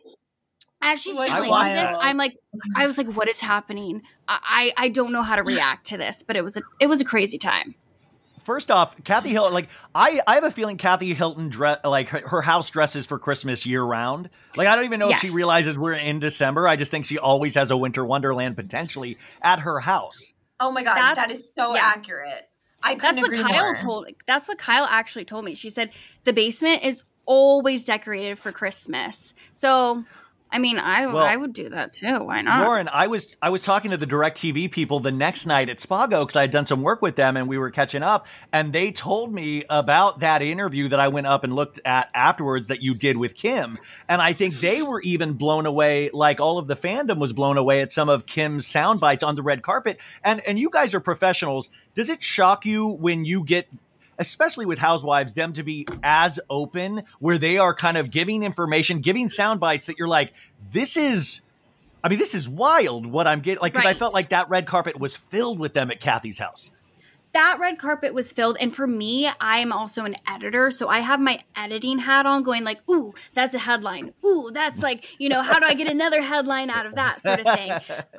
as 0.81 1.01
she's 1.01 1.15
telling 1.15 1.51
me 1.51 1.73
this, 1.73 1.95
I'm 1.99 2.17
like, 2.17 2.33
I 2.75 2.87
was 2.87 2.97
like, 2.97 3.11
what 3.11 3.27
is 3.27 3.39
happening? 3.39 4.01
I, 4.27 4.71
I 4.77 4.89
don't 4.89 5.11
know 5.11 5.21
how 5.21 5.35
to 5.35 5.43
react 5.43 5.87
to 5.87 5.97
this, 5.97 6.23
but 6.23 6.37
it 6.37 6.43
was 6.43 6.55
a 6.57 6.61
it 6.79 6.87
was 6.87 7.01
a 7.01 7.05
crazy 7.05 7.37
time. 7.37 7.75
first 8.43 8.71
off, 8.71 8.95
Kathy 9.03 9.29
Hilton, 9.29 9.53
like 9.53 9.67
I, 9.93 10.21
I 10.25 10.35
have 10.35 10.45
a 10.45 10.51
feeling 10.51 10.77
Kathy 10.77 11.13
Hilton 11.13 11.49
dress 11.49 11.79
like 11.83 12.09
her, 12.09 12.19
her, 12.27 12.41
house 12.41 12.69
dresses 12.69 13.05
for 13.05 13.19
Christmas 13.19 13.65
year 13.65 13.83
round. 13.83 14.29
Like 14.55 14.67
I 14.67 14.75
don't 14.75 14.85
even 14.85 14.99
know 14.99 15.09
yes. 15.09 15.23
if 15.23 15.29
she 15.29 15.35
realizes 15.35 15.77
we're 15.77 15.93
in 15.93 16.19
December. 16.19 16.67
I 16.67 16.77
just 16.77 16.91
think 16.91 17.05
she 17.05 17.19
always 17.19 17.55
has 17.55 17.71
a 17.71 17.77
winter 17.77 18.05
wonderland 18.05 18.55
potentially 18.55 19.17
at 19.41 19.59
her 19.59 19.79
house. 19.79 20.33
Oh 20.61 20.71
my 20.71 20.83
god, 20.83 20.95
that's, 20.95 21.19
that 21.19 21.31
is 21.31 21.51
so 21.57 21.75
yeah. 21.75 21.81
accurate. 21.83 22.49
I 22.83 22.95
that's 22.95 23.19
what 23.19 23.33
Kyle 23.33 23.63
more. 23.65 23.75
told. 23.75 24.07
That's 24.25 24.47
what 24.47 24.57
Kyle 24.57 24.85
actually 24.85 25.25
told 25.25 25.45
me. 25.45 25.55
She 25.55 25.69
said 25.69 25.91
the 26.23 26.33
basement 26.33 26.83
is 26.83 27.03
always 27.25 27.83
decorated 27.83 28.39
for 28.39 28.51
Christmas. 28.51 29.33
So 29.53 30.05
I 30.51 30.57
mean, 30.57 30.79
I 30.79 31.05
well, 31.05 31.23
I 31.23 31.35
would 31.35 31.53
do 31.53 31.69
that 31.69 31.93
too. 31.93 32.23
Why 32.23 32.41
not? 32.41 32.65
Lauren, 32.65 32.89
I 32.91 33.07
was 33.07 33.27
I 33.41 33.49
was 33.49 33.61
talking 33.61 33.91
to 33.91 33.97
the 33.97 34.07
DirecTV 34.07 34.71
people 34.71 34.99
the 34.99 35.11
next 35.11 35.45
night 35.45 35.69
at 35.69 35.77
Spago 35.77 36.21
because 36.21 36.35
I 36.35 36.41
had 36.41 36.49
done 36.49 36.65
some 36.65 36.81
work 36.81 37.01
with 37.01 37.15
them 37.15 37.37
and 37.37 37.47
we 37.47 37.57
were 37.57 37.69
catching 37.69 38.01
up, 38.01 38.25
and 38.51 38.73
they 38.73 38.91
told 38.91 39.31
me 39.31 39.63
about 39.69 40.21
that 40.21 40.41
interview 40.41 40.89
that 40.89 40.99
I 40.99 41.09
went 41.09 41.27
up 41.27 41.43
and 41.43 41.53
looked 41.53 41.79
at 41.85 42.09
afterwards 42.15 42.69
that 42.69 42.81
you 42.81 42.95
did 42.95 43.17
with 43.17 43.35
Kim, 43.35 43.77
and 44.07 44.21
I 44.21 44.33
think 44.33 44.55
they 44.55 44.81
were 44.81 45.01
even 45.01 45.33
blown 45.33 45.67
away, 45.67 46.09
like 46.11 46.39
all 46.41 46.57
of 46.57 46.67
the 46.67 46.75
fandom 46.75 47.19
was 47.19 47.31
blown 47.31 47.57
away 47.57 47.81
at 47.81 47.91
some 47.91 48.09
of 48.09 48.25
Kim's 48.25 48.65
sound 48.65 48.99
bites 48.99 49.23
on 49.23 49.35
the 49.35 49.43
red 49.43 49.61
carpet. 49.61 49.99
And 50.23 50.41
and 50.47 50.57
you 50.57 50.69
guys 50.71 50.95
are 50.95 50.99
professionals. 50.99 51.69
Does 51.93 52.09
it 52.09 52.23
shock 52.23 52.65
you 52.65 52.87
when 52.87 53.23
you 53.23 53.43
get 53.43 53.67
especially 54.19 54.65
with 54.65 54.77
housewives, 54.77 55.33
them 55.33 55.53
to 55.53 55.63
be 55.63 55.87
as 56.03 56.39
open 56.49 57.03
where 57.19 57.37
they 57.37 57.57
are 57.57 57.73
kind 57.73 57.97
of 57.97 58.11
giving 58.11 58.43
information, 58.43 58.99
giving 58.99 59.29
sound 59.29 59.59
bites 59.59 59.87
that 59.87 59.97
you're 59.97 60.07
like, 60.07 60.35
this 60.71 60.97
is. 60.97 61.41
I 62.01 62.07
mean, 62.07 62.19
this 62.19 62.33
is 62.33 62.47
wild 62.47 63.05
what 63.05 63.27
I'm 63.27 63.41
getting. 63.41 63.61
Like, 63.61 63.73
because 63.73 63.85
right. 63.85 63.95
I 63.95 63.99
felt 63.99 64.13
like 64.13 64.29
that 64.29 64.49
red 64.49 64.65
carpet 64.65 64.97
was 64.97 65.17
filled 65.17 65.59
with 65.59 65.73
them 65.73 65.91
at 65.91 65.99
Kathy's 65.99 66.39
house 66.39 66.71
that 67.33 67.57
red 67.59 67.77
carpet 67.77 68.13
was 68.13 68.31
filled 68.31 68.57
and 68.59 68.73
for 68.73 68.87
me 68.87 69.29
i'm 69.39 69.71
also 69.71 70.05
an 70.05 70.15
editor 70.27 70.71
so 70.71 70.87
i 70.87 70.99
have 70.99 71.19
my 71.19 71.39
editing 71.55 71.99
hat 71.99 72.25
on 72.25 72.43
going 72.43 72.63
like 72.63 72.79
ooh 72.89 73.13
that's 73.33 73.53
a 73.53 73.59
headline. 73.59 74.13
Ooh 74.25 74.49
that's 74.53 74.81
like 74.81 75.05
you 75.19 75.29
know 75.29 75.41
how 75.41 75.59
do 75.59 75.65
i 75.67 75.73
get 75.73 75.87
another 75.87 76.21
headline 76.21 76.69
out 76.69 76.85
of 76.85 76.95
that 76.95 77.21
sort 77.21 77.39
of 77.39 77.45
thing? 77.55 77.71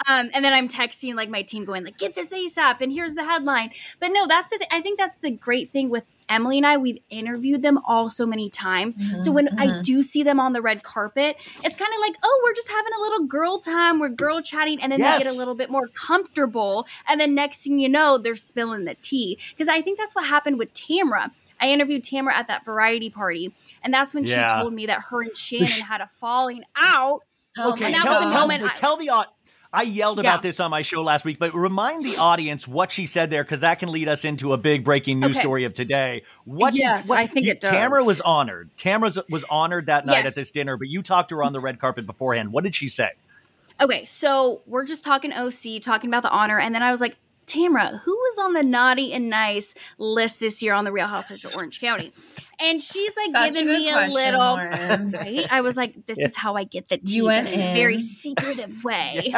Um, 0.08 0.30
and 0.32 0.44
then 0.44 0.52
i'm 0.52 0.68
texting 0.68 1.14
like 1.14 1.28
my 1.28 1.42
team 1.42 1.64
going 1.64 1.84
like 1.84 1.98
get 1.98 2.14
this 2.14 2.32
asap 2.32 2.80
and 2.80 2.92
here's 2.92 3.14
the 3.14 3.24
headline. 3.24 3.70
But 3.98 4.08
no 4.08 4.26
that's 4.26 4.50
the 4.50 4.58
th- 4.58 4.70
i 4.72 4.80
think 4.80 4.98
that's 4.98 5.18
the 5.18 5.30
great 5.30 5.70
thing 5.70 5.90
with 5.90 6.06
Emily 6.30 6.58
and 6.58 6.66
I, 6.66 6.76
we've 6.76 6.98
interviewed 7.10 7.62
them 7.62 7.78
all 7.84 8.08
so 8.08 8.24
many 8.24 8.48
times. 8.48 8.96
Mm-hmm, 8.96 9.20
so 9.20 9.32
when 9.32 9.48
mm-hmm. 9.48 9.78
I 9.78 9.82
do 9.82 10.02
see 10.02 10.22
them 10.22 10.40
on 10.40 10.52
the 10.52 10.62
red 10.62 10.82
carpet, 10.82 11.36
it's 11.64 11.76
kind 11.76 11.92
of 11.92 12.00
like, 12.00 12.16
oh, 12.22 12.40
we're 12.44 12.54
just 12.54 12.70
having 12.70 12.92
a 12.96 13.00
little 13.00 13.26
girl 13.26 13.58
time. 13.58 13.98
We're 13.98 14.08
girl 14.08 14.40
chatting. 14.40 14.80
And 14.80 14.92
then 14.92 15.00
yes. 15.00 15.18
they 15.18 15.24
get 15.24 15.34
a 15.34 15.36
little 15.36 15.54
bit 15.54 15.70
more 15.70 15.88
comfortable. 15.88 16.86
And 17.08 17.20
then 17.20 17.34
next 17.34 17.64
thing 17.64 17.78
you 17.78 17.88
know, 17.88 18.16
they're 18.16 18.36
spilling 18.36 18.84
the 18.84 18.94
tea. 18.94 19.38
Because 19.50 19.68
I 19.68 19.82
think 19.82 19.98
that's 19.98 20.14
what 20.14 20.26
happened 20.26 20.58
with 20.58 20.72
Tamra. 20.72 21.30
I 21.60 21.70
interviewed 21.70 22.04
Tamra 22.04 22.32
at 22.32 22.46
that 22.46 22.64
variety 22.64 23.10
party. 23.10 23.52
And 23.82 23.92
that's 23.92 24.14
when 24.14 24.24
yeah. 24.24 24.48
she 24.48 24.54
told 24.54 24.72
me 24.72 24.86
that 24.86 25.02
her 25.10 25.22
and 25.22 25.36
Shannon 25.36 25.66
had 25.68 26.00
a 26.00 26.06
falling 26.06 26.64
out. 26.76 27.22
Okay, 27.58 27.86
and 27.86 27.94
that 27.94 28.04
tell, 28.04 28.22
was 28.22 28.30
a 28.30 28.34
moment. 28.34 28.62
Tell, 28.62 28.70
I, 28.70 28.74
tell 28.74 28.96
the 28.96 29.08
audience 29.10 29.34
I 29.72 29.82
yelled 29.82 30.18
about 30.18 30.38
yeah. 30.38 30.40
this 30.48 30.58
on 30.58 30.70
my 30.70 30.82
show 30.82 31.02
last 31.02 31.24
week, 31.24 31.38
but 31.38 31.54
remind 31.54 32.02
the 32.02 32.16
audience 32.18 32.66
what 32.66 32.90
she 32.90 33.06
said 33.06 33.30
there 33.30 33.44
because 33.44 33.60
that 33.60 33.78
can 33.78 33.92
lead 33.92 34.08
us 34.08 34.24
into 34.24 34.52
a 34.52 34.56
big 34.56 34.84
breaking 34.84 35.20
news 35.20 35.36
okay. 35.36 35.40
story 35.40 35.64
of 35.64 35.74
today. 35.74 36.22
What? 36.44 36.74
Yes, 36.74 37.04
did, 37.04 37.10
what, 37.10 37.18
I 37.20 37.26
think 37.28 37.46
you, 37.46 37.52
it 37.52 37.60
does. 37.60 37.70
Tamra 37.70 38.04
was 38.04 38.20
honored. 38.20 38.70
Tamra 38.76 39.22
was 39.28 39.44
honored 39.44 39.86
that 39.86 40.06
night 40.06 40.18
yes. 40.18 40.26
at 40.26 40.34
this 40.34 40.50
dinner, 40.50 40.76
but 40.76 40.88
you 40.88 41.02
talked 41.02 41.28
to 41.28 41.36
her 41.36 41.44
on 41.44 41.52
the 41.52 41.60
red 41.60 41.78
carpet 41.78 42.04
beforehand. 42.04 42.52
What 42.52 42.64
did 42.64 42.74
she 42.74 42.88
say? 42.88 43.10
Okay, 43.80 44.04
so 44.06 44.60
we're 44.66 44.84
just 44.84 45.04
talking 45.04 45.32
OC, 45.32 45.80
talking 45.80 46.10
about 46.10 46.22
the 46.22 46.30
honor, 46.30 46.58
and 46.58 46.74
then 46.74 46.82
I 46.82 46.90
was 46.90 47.00
like, 47.00 47.16
Tamra, 47.50 48.00
who 48.00 48.12
was 48.12 48.38
on 48.38 48.52
the 48.52 48.62
naughty 48.62 49.12
and 49.12 49.28
nice 49.28 49.74
list 49.98 50.40
this 50.40 50.62
year 50.62 50.72
on 50.72 50.84
the 50.84 50.92
Real 50.92 51.08
Housewives 51.08 51.44
of 51.44 51.56
Orange 51.56 51.80
County? 51.80 52.12
And 52.62 52.80
she's 52.80 53.16
like 53.16 53.30
Such 53.30 53.54
giving 53.54 53.68
a 53.68 53.78
me 53.78 53.92
question, 53.92 54.34
a 54.34 54.54
little 54.54 54.56
right. 55.18 55.46
I 55.50 55.60
was 55.62 55.76
like, 55.76 56.06
this 56.06 56.18
yeah. 56.18 56.26
is 56.26 56.36
how 56.36 56.56
I 56.56 56.64
get 56.64 56.88
the 56.88 56.98
tea 56.98 57.18
in 57.18 57.46
a 57.46 57.74
very 57.74 57.98
secretive 57.98 58.84
way. 58.84 59.34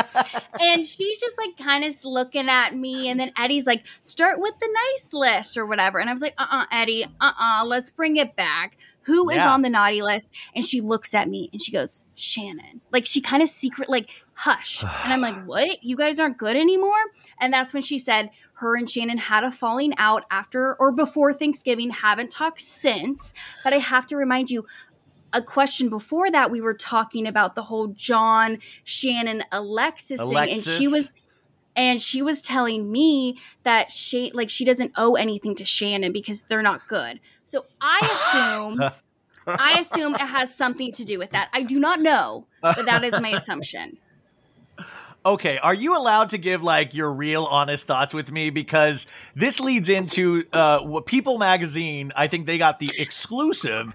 and 0.61 0.87
she's 0.87 1.20
just 1.20 1.38
like 1.38 1.57
kind 1.57 1.85
of 1.85 1.94
looking 2.05 2.48
at 2.48 2.77
me, 2.77 3.09
and 3.09 3.18
then 3.18 3.33
Eddie's 3.38 3.66
like, 3.66 3.87
start 4.03 4.40
with 4.40 4.55
the 4.61 4.68
nice 4.92 5.12
list 5.12 5.57
or 5.57 5.64
whatever. 5.66 5.98
And 5.98 6.11
I 6.11 6.12
was 6.12 6.22
like, 6.22 6.35
uh 6.38 6.46
uh-uh, 6.51 6.62
uh 6.62 6.66
Eddie, 6.70 7.05
uh 7.05 7.09
uh-uh, 7.20 7.62
uh, 7.62 7.64
let's 7.64 7.90
bring 7.90 8.16
it 8.16 8.37
back. 8.37 8.77
Who 9.07 9.31
is 9.31 9.37
yeah. 9.37 9.53
on 9.53 9.62
the 9.62 9.70
naughty 9.70 10.01
list? 10.01 10.33
And 10.55 10.64
she 10.64 10.81
looks 10.81 11.12
at 11.12 11.29
me 11.29 11.48
and 11.53 11.61
she 11.61 11.72
goes, 11.72 12.05
Shannon. 12.14 12.81
Like 12.92 13.05
she 13.05 13.20
kind 13.20 13.42
of 13.42 13.48
secret, 13.48 13.88
like 13.88 14.09
hush. 14.43 14.85
And 15.05 15.13
I'm 15.13 15.21
like, 15.21 15.45
what? 15.45 15.83
You 15.83 15.97
guys 15.97 16.19
aren't 16.19 16.39
good 16.39 16.57
anymore? 16.57 16.91
And 17.41 17.53
that's 17.53 17.73
when 17.73 17.83
she 17.83 17.99
said 17.99 18.31
her 18.55 18.77
and 18.77 18.89
Shannon 18.89 19.19
had 19.19 19.45
a 19.45 19.51
falling 19.51 19.95
out 19.99 20.25
after 20.31 20.75
or 20.77 20.93
before 20.93 21.33
Thanksgiving, 21.33 21.91
haven't 21.91 22.31
talked 22.31 22.61
since. 22.61 23.35
But 23.65 23.73
I 23.73 23.79
have 23.79 24.07
to 24.07 24.17
remind 24.17 24.51
you, 24.51 24.67
a 25.33 25.43
question 25.43 25.89
before 25.89 26.31
that, 26.31 26.51
we 26.51 26.61
were 26.61 26.75
talking 26.75 27.27
about 27.27 27.55
the 27.55 27.63
whole 27.63 27.89
John, 27.89 28.59
Shannon, 28.85 29.43
Alexis, 29.51 30.21
Alexis. 30.21 30.65
thing. 30.65 30.75
And 30.75 30.83
she 30.83 30.89
was 30.89 31.15
and 31.75 32.01
she 32.03 32.21
was 32.21 32.43
telling 32.43 32.93
me 32.93 33.39
that 33.63 33.91
she 33.91 34.31
like 34.35 34.51
she 34.51 34.65
doesn't 34.65 34.93
owe 34.97 35.15
anything 35.15 35.55
to 35.55 35.65
Shannon 35.65 36.13
because 36.13 36.43
they're 36.45 36.63
not 36.63 36.87
good. 36.87 37.21
So 37.45 37.65
I 37.81 38.01
assume 38.03 38.91
I 39.47 39.79
assume 39.81 40.15
it 40.15 40.21
has 40.21 40.55
something 40.55 40.93
to 40.93 41.05
do 41.05 41.19
with 41.19 41.31
that. 41.31 41.49
I 41.53 41.63
do 41.63 41.81
not 41.81 42.01
know, 42.01 42.47
but 42.61 42.85
that 42.85 43.03
is 43.03 43.19
my 43.21 43.31
assumption. 43.31 43.99
Okay, 45.25 45.57
are 45.59 45.75
you 45.75 45.97
allowed 45.97 46.31
to 46.31 46.39
give 46.39 46.65
like 46.65 46.95
your 46.95 47.13
real 47.13 47.45
honest 47.45 47.87
thoughts 47.87 48.13
with 48.13 48.33
me 48.33 48.51
because 48.51 49.07
this 49.37 49.61
leads 49.61 49.89
into 49.89 50.43
uh 50.53 51.01
People 51.07 51.39
magazine, 51.39 52.11
I 52.17 52.27
think 52.27 52.47
they 52.47 52.59
got 52.59 52.81
the 52.81 52.91
exclusive 52.99 53.93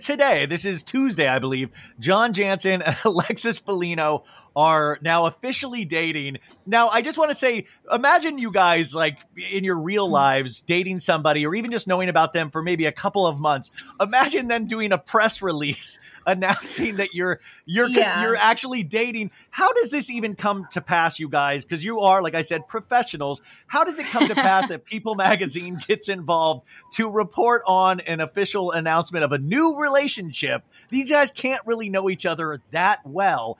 today. 0.00 0.46
This 0.46 0.64
is 0.64 0.82
Tuesday, 0.82 1.28
I 1.28 1.38
believe. 1.38 1.70
John 2.00 2.32
Jansen 2.32 2.82
and 2.82 2.96
Alexis 3.04 3.60
Bellino 3.60 4.24
are 4.56 4.98
now 5.02 5.26
officially 5.26 5.84
dating. 5.84 6.38
Now, 6.66 6.88
I 6.88 7.02
just 7.02 7.18
want 7.18 7.30
to 7.30 7.36
say, 7.36 7.66
imagine 7.90 8.38
you 8.38 8.52
guys 8.52 8.94
like 8.94 9.18
in 9.50 9.64
your 9.64 9.78
real 9.78 10.08
mm. 10.08 10.12
lives 10.12 10.60
dating 10.60 11.00
somebody 11.00 11.46
or 11.46 11.54
even 11.54 11.70
just 11.70 11.88
knowing 11.88 12.08
about 12.08 12.32
them 12.32 12.50
for 12.50 12.62
maybe 12.62 12.86
a 12.86 12.92
couple 12.92 13.26
of 13.26 13.38
months. 13.38 13.70
Imagine 14.00 14.48
them 14.48 14.66
doing 14.66 14.92
a 14.92 14.98
press 14.98 15.42
release 15.42 15.98
announcing 16.26 16.96
that 16.96 17.14
you're 17.14 17.40
you're 17.66 17.88
yeah. 17.88 18.22
you're 18.22 18.36
actually 18.36 18.82
dating. 18.82 19.30
How 19.50 19.72
does 19.72 19.90
this 19.90 20.10
even 20.10 20.34
come 20.36 20.66
to 20.72 20.80
pass, 20.80 21.18
you 21.18 21.28
guys? 21.28 21.64
Because 21.64 21.84
you 21.84 22.00
are, 22.00 22.22
like 22.22 22.34
I 22.34 22.42
said, 22.42 22.68
professionals. 22.68 23.42
How 23.66 23.84
does 23.84 23.98
it 23.98 24.06
come 24.06 24.28
to 24.28 24.34
pass 24.34 24.68
that 24.68 24.84
People 24.94 25.14
Magazine 25.14 25.78
gets 25.86 26.08
involved 26.08 26.66
to 26.92 27.10
report 27.10 27.62
on 27.66 28.00
an 28.00 28.20
official 28.20 28.70
announcement 28.70 29.24
of 29.24 29.32
a 29.32 29.38
new 29.38 29.76
relationship? 29.76 30.62
These 30.90 31.10
guys 31.10 31.30
can't 31.32 31.62
really 31.66 31.90
know 31.90 32.08
each 32.08 32.26
other 32.26 32.60
that 32.70 33.00
well. 33.04 33.58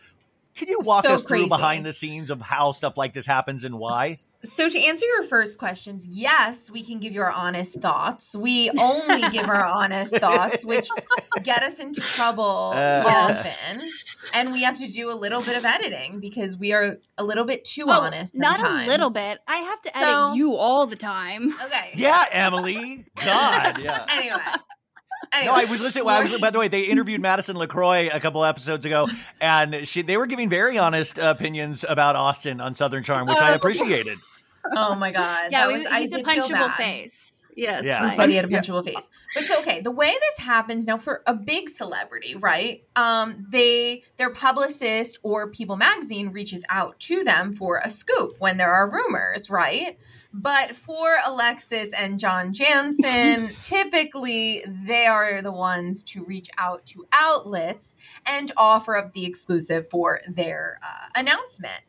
Can 0.55 0.69
you 0.69 0.79
walk 0.83 1.05
so 1.05 1.15
us 1.15 1.25
through 1.25 1.49
behind 1.49 1.85
the 1.85 1.93
scenes 1.93 2.31
of 2.31 2.41
how 2.41 2.71
stuff 2.73 2.97
like 2.97 3.13
this 3.13 3.27
happens 3.27 3.65
and 3.65 3.77
why? 3.77 4.15
So, 4.39 4.69
to 4.69 4.81
answer 4.81 5.05
your 5.05 5.25
first 5.25 5.59
questions, 5.59 6.07
yes, 6.07 6.71
we 6.71 6.85
can 6.85 7.01
give 7.01 7.13
you 7.13 7.23
our 7.23 7.33
honest 7.33 7.81
thoughts. 7.81 8.37
We 8.37 8.71
only 8.79 9.29
give 9.31 9.49
our 9.49 9.67
honest 9.67 10.17
thoughts, 10.17 10.65
which 10.65 10.89
get 11.43 11.65
us 11.65 11.81
into 11.81 12.01
trouble 12.03 12.73
uh, 12.75 13.05
often. 13.05 13.89
And 14.35 14.53
we 14.53 14.63
have 14.63 14.79
to 14.79 14.91
do 14.91 15.11
a 15.11 15.17
little 15.17 15.43
bit 15.43 15.57
of 15.57 15.65
editing 15.65 16.21
because 16.21 16.57
we 16.57 16.73
are 16.73 16.99
a 17.19 17.25
little 17.25 17.45
bit 17.45 17.65
too 17.65 17.87
well, 17.87 18.03
honest. 18.03 18.37
Not 18.37 18.61
a 18.61 18.87
little 18.87 19.11
bit. 19.11 19.39
I 19.49 19.57
have 19.57 19.81
to 19.81 19.89
so, 19.89 20.27
edit 20.27 20.37
you 20.37 20.55
all 20.55 20.87
the 20.87 20.97
time. 20.97 21.53
Okay. 21.65 21.91
Yeah, 21.95 22.25
Emily. 22.31 23.07
God. 23.17 23.81
Yeah. 23.81 24.07
anyway. 24.11 24.39
No, 25.45 25.53
I 25.53 25.65
was 25.65 25.81
listening. 25.81 26.09
I 26.09 26.23
was, 26.23 26.39
by 26.41 26.51
the 26.51 26.59
way, 26.59 26.69
they 26.69 26.83
interviewed 26.83 27.21
Madison 27.21 27.57
LeCroy 27.57 28.15
a 28.15 28.21
couple 28.21 28.45
episodes 28.45 28.85
ago, 28.87 29.09
and 29.41 29.87
she, 29.87 30.03
they 30.03 30.17
were 30.17 30.27
giving 30.27 30.49
very 30.49 30.79
honest 30.79 31.19
opinions 31.19 31.85
about 31.89 32.17
Austin 32.17 32.61
on 32.61 32.75
Southern 32.75 33.03
Charm, 33.03 33.27
which 33.27 33.39
I 33.39 33.53
oh. 33.53 33.57
appreciated. 33.57 34.19
Oh 34.73 34.95
my 34.95 35.11
god! 35.11 35.53
Yeah, 35.53 35.67
that 35.67 35.73
was, 35.73 35.87
he's 35.87 36.15
I 36.15 36.19
a 36.19 36.23
punchable 36.23 36.73
face. 36.75 37.45
Yeah, 37.57 37.79
it's 37.79 37.89
yeah. 37.89 38.05
He 38.05 38.11
said 38.11 38.31
he 38.31 38.37
had 38.37 38.45
a 38.45 38.49
punchable 38.49 38.85
yeah. 38.85 38.95
face. 38.95 39.11
But 39.35 39.43
it's 39.43 39.59
okay. 39.61 39.81
The 39.81 39.91
way 39.91 40.09
this 40.09 40.45
happens 40.45 40.87
now 40.87 40.99
for 40.99 41.23
a 41.27 41.35
big 41.35 41.69
celebrity, 41.69 42.35
right? 42.35 42.83
Um, 42.97 43.47
they 43.49 44.03
their 44.17 44.31
publicist 44.31 45.19
or 45.23 45.51
People 45.51 45.77
Magazine 45.77 46.31
reaches 46.31 46.65
out 46.69 46.99
to 47.01 47.23
them 47.25 47.53
for 47.53 47.81
a 47.85 47.89
scoop 47.89 48.37
when 48.39 48.57
there 48.57 48.73
are 48.73 48.91
rumors, 48.91 49.51
right? 49.51 49.99
But 50.37 50.75
for 50.75 51.17
Alexis 51.25 51.95
and 51.95 52.19
John 52.19 52.53
Jansen, 52.53 53.49
typically 53.61 54.65
they 54.67 55.07
are 55.07 55.41
the 55.41 55.53
ones 55.53 56.03
to 56.05 56.25
reach 56.25 56.49
out 56.59 56.85
to 56.87 57.07
outlets 57.13 57.95
and 58.27 58.51
offer 58.57 58.97
up 58.97 59.13
the 59.13 59.27
exclusive 59.27 59.89
for 59.89 60.21
their 60.29 60.81
uh, 60.83 61.07
announcement. 61.15 61.81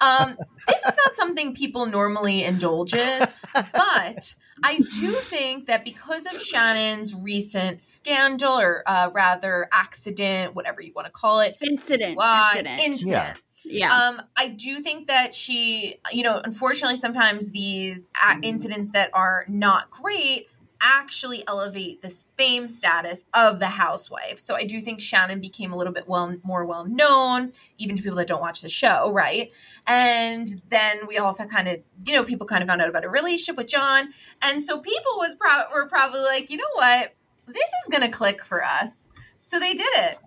Um, 0.00 0.38
this 0.68 0.78
is 0.84 0.96
not 1.04 1.14
something 1.14 1.54
people 1.54 1.86
normally 1.86 2.44
indulges, 2.44 3.32
but 3.52 4.34
I 4.62 4.76
do 4.76 5.10
think 5.10 5.66
that 5.66 5.84
because 5.84 6.26
of 6.26 6.40
Shannon's 6.40 7.16
recent 7.16 7.82
scandal, 7.82 8.60
or 8.60 8.84
uh, 8.86 9.10
rather 9.12 9.68
accident, 9.72 10.54
whatever 10.54 10.80
you 10.80 10.92
want 10.94 11.06
to 11.06 11.12
call 11.12 11.40
it, 11.40 11.58
incident, 11.60 12.16
uh, 12.20 12.50
incident, 12.52 12.80
incident. 12.80 13.10
Yeah 13.10 13.34
Yeah. 13.64 13.92
Um, 13.92 14.22
I 14.36 14.48
do 14.48 14.80
think 14.80 15.08
that 15.08 15.34
she, 15.34 15.96
you 16.12 16.22
know, 16.22 16.40
unfortunately, 16.44 16.96
sometimes 16.96 17.50
these 17.50 18.10
a- 18.24 18.40
incidents 18.42 18.90
that 18.90 19.10
are 19.12 19.44
not 19.48 19.90
great 19.90 20.48
actually 20.80 21.46
elevate 21.48 22.00
this 22.02 22.28
fame 22.36 22.68
status 22.68 23.24
of 23.34 23.58
the 23.58 23.66
housewife. 23.66 24.38
So 24.38 24.54
I 24.54 24.64
do 24.64 24.80
think 24.80 25.00
Shannon 25.00 25.40
became 25.40 25.72
a 25.72 25.76
little 25.76 25.92
bit 25.92 26.08
well 26.08 26.36
more 26.44 26.64
well 26.64 26.84
known, 26.84 27.52
even 27.78 27.96
to 27.96 28.02
people 28.02 28.18
that 28.18 28.28
don't 28.28 28.40
watch 28.40 28.62
the 28.62 28.68
show, 28.68 29.12
right? 29.12 29.50
And 29.86 30.62
then 30.70 31.00
we 31.08 31.18
all 31.18 31.34
kind 31.34 31.68
of, 31.68 31.80
you 32.06 32.14
know, 32.14 32.24
people 32.24 32.46
kind 32.46 32.62
of 32.62 32.68
found 32.68 32.80
out 32.80 32.88
about 32.88 33.04
a 33.04 33.08
relationship 33.08 33.56
with 33.56 33.66
John, 33.66 34.10
and 34.42 34.62
so 34.62 34.78
people 34.78 35.12
was 35.16 35.34
pro- 35.34 35.70
were 35.72 35.88
probably 35.88 36.20
like, 36.20 36.50
you 36.50 36.56
know 36.56 36.64
what, 36.74 37.14
this 37.46 37.56
is 37.56 37.88
gonna 37.90 38.10
click 38.10 38.44
for 38.44 38.62
us. 38.64 39.08
So 39.36 39.58
they 39.58 39.74
did 39.74 39.90
it. 39.94 40.18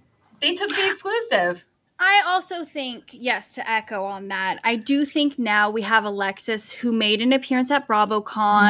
They 0.42 0.54
took 0.54 0.70
the 0.70 0.88
exclusive. 0.88 1.66
I 2.04 2.24
also 2.26 2.66
think, 2.66 3.10
yes, 3.12 3.54
to 3.54 3.70
echo 3.70 4.04
on 4.06 4.30
that, 4.30 4.58
I 4.64 4.76
do 4.76 5.06
think 5.06 5.38
now 5.38 5.70
we 5.70 5.84
have 5.84 6.04
Alexis 6.04 6.72
who 6.72 6.92
made 6.92 7.22
an 7.22 7.32
appearance 7.32 7.70
at 7.70 7.88
BravoCon, 7.88 8.26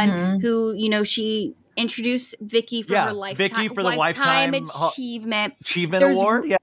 Mhm. 0.10 0.42
who, 0.42 0.74
you 0.76 0.90
know, 0.90 1.04
she 1.06 1.56
introduced 1.78 2.36
Vicki 2.42 2.82
for 2.82 2.92
Yeah, 2.92 3.06
her 3.06 3.14
lifetime, 3.14 3.48
Vicki 3.50 3.68
for 3.70 3.84
the 3.84 3.90
lifetime 3.96 4.52
lifetime 4.52 4.70
achievement. 4.90 5.54
Achievement 5.62 6.02
There's- 6.02 6.18
award. 6.18 6.46
Yeah. 6.48 6.58